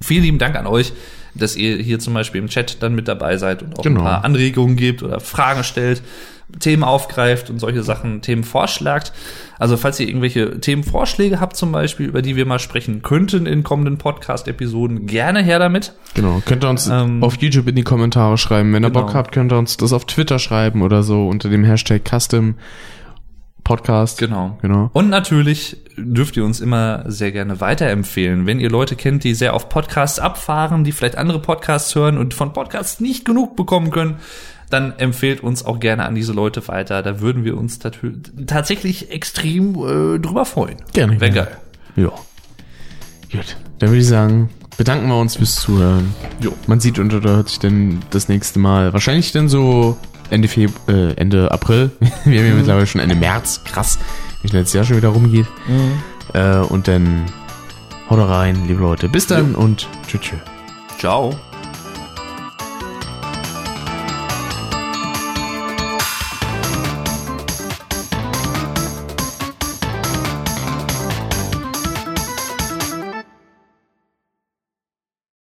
vielen 0.00 0.22
lieben 0.22 0.38
Dank 0.38 0.56
an 0.56 0.66
euch, 0.66 0.92
dass 1.34 1.56
ihr 1.56 1.76
hier 1.76 1.98
zum 1.98 2.14
Beispiel 2.14 2.40
im 2.40 2.48
Chat 2.48 2.82
dann 2.82 2.94
mit 2.94 3.06
dabei 3.08 3.36
seid 3.36 3.62
und 3.62 3.78
auch 3.78 3.82
Genau. 3.82 4.00
ein 4.00 4.04
paar 4.04 4.24
Anregungen 4.24 4.76
gebt 4.76 5.02
oder 5.02 5.20
Fragen 5.20 5.62
stellt, 5.64 6.02
Themen 6.60 6.82
aufgreift 6.82 7.50
und 7.50 7.58
solche 7.58 7.82
Sachen, 7.82 8.22
Themen 8.22 8.42
vorschlagt. 8.42 9.12
Also 9.58 9.76
falls 9.76 10.00
ihr 10.00 10.08
irgendwelche 10.08 10.58
Themenvorschläge 10.60 11.40
habt 11.40 11.56
zum 11.56 11.72
Beispiel, 11.72 12.06
über 12.06 12.22
die 12.22 12.36
wir 12.36 12.46
mal 12.46 12.58
sprechen 12.58 13.02
könnten 13.02 13.44
in 13.44 13.64
kommenden 13.64 13.98
Podcast-Episoden, 13.98 15.06
gerne 15.06 15.42
her 15.42 15.58
damit. 15.58 15.92
Genau, 16.14 16.40
könnt 16.46 16.64
ihr 16.64 16.70
uns 16.70 16.88
Ähm, 16.88 17.22
auf 17.22 17.36
YouTube 17.36 17.68
in 17.68 17.76
die 17.76 17.82
Kommentare 17.82 18.38
schreiben. 18.38 18.72
Wenn 18.72 18.82
ihr 18.82 18.88
genau. 18.90 19.02
Bock 19.02 19.14
habt, 19.14 19.32
könnt 19.32 19.52
ihr 19.52 19.58
uns 19.58 19.76
das 19.76 19.92
auf 19.92 20.06
Twitter 20.06 20.38
schreiben 20.38 20.80
oder 20.80 21.02
so 21.02 21.28
unter 21.28 21.50
dem 21.50 21.64
Hashtag 21.64 22.02
Custom 22.08 22.54
Podcast. 23.68 24.18
Genau. 24.18 24.56
Genau. 24.62 24.88
Und 24.94 25.10
natürlich 25.10 25.76
dürft 25.98 26.38
ihr 26.38 26.44
uns 26.44 26.60
immer 26.60 27.04
sehr 27.06 27.32
gerne 27.32 27.60
weiterempfehlen. 27.60 28.46
Wenn 28.46 28.60
ihr 28.60 28.70
Leute 28.70 28.96
kennt, 28.96 29.24
die 29.24 29.34
sehr 29.34 29.52
auf 29.52 29.68
Podcasts 29.68 30.18
abfahren, 30.18 30.84
die 30.84 30.92
vielleicht 30.92 31.18
andere 31.18 31.38
Podcasts 31.38 31.94
hören 31.94 32.16
und 32.16 32.32
von 32.32 32.54
Podcasts 32.54 32.98
nicht 32.98 33.26
genug 33.26 33.56
bekommen 33.56 33.90
können, 33.90 34.16
dann 34.70 34.98
empfehlt 34.98 35.42
uns 35.42 35.66
auch 35.66 35.80
gerne 35.80 36.06
an 36.06 36.14
diese 36.14 36.32
Leute 36.32 36.66
weiter. 36.66 37.02
Da 37.02 37.20
würden 37.20 37.44
wir 37.44 37.58
uns 37.58 37.78
tatsächlich 37.78 39.10
extrem 39.10 39.74
äh, 39.74 40.18
drüber 40.18 40.46
freuen. 40.46 40.76
Gerne. 40.94 41.20
Wäre 41.20 41.32
geil. 41.32 41.56
Ja. 41.96 42.12
Gut. 43.30 43.56
Dann 43.80 43.90
würde 43.90 44.00
ich 44.00 44.06
sagen, 44.06 44.48
bedanken 44.78 45.08
wir 45.08 45.20
uns 45.20 45.36
fürs 45.36 45.56
Zuhören. 45.56 46.14
Jo. 46.40 46.54
Man 46.66 46.80
sieht 46.80 46.98
und 46.98 47.12
oder 47.12 47.36
hört 47.36 47.50
sich 47.50 47.58
dann 47.58 48.00
das 48.10 48.28
nächste 48.28 48.60
Mal. 48.60 48.94
Wahrscheinlich 48.94 49.30
dann 49.32 49.50
so 49.50 49.98
Ende 50.30 50.48
Feb 50.48 50.72
äh, 50.88 51.12
Ende 51.14 51.50
April. 51.50 51.90
Wir 52.24 52.40
haben 52.40 52.48
ja 52.48 52.54
mittlerweile 52.54 52.86
schon 52.86 53.00
Ende 53.00 53.14
März. 53.14 53.60
Krass. 53.64 53.98
Wie 54.42 54.48
schnell 54.48 54.62
das 54.62 54.72
Jahr 54.72 54.84
schon 54.84 54.96
wieder 54.96 55.08
rumgeht. 55.08 55.46
Äh, 56.34 56.58
und 56.58 56.88
dann 56.88 57.26
haut 58.08 58.18
rein, 58.18 58.66
liebe 58.66 58.80
Leute. 58.80 59.08
Bis 59.08 59.26
dann 59.26 59.54
und 59.54 59.88
tschüss. 60.06 60.20
tschüss. 60.20 60.38
Ciao. 60.98 61.34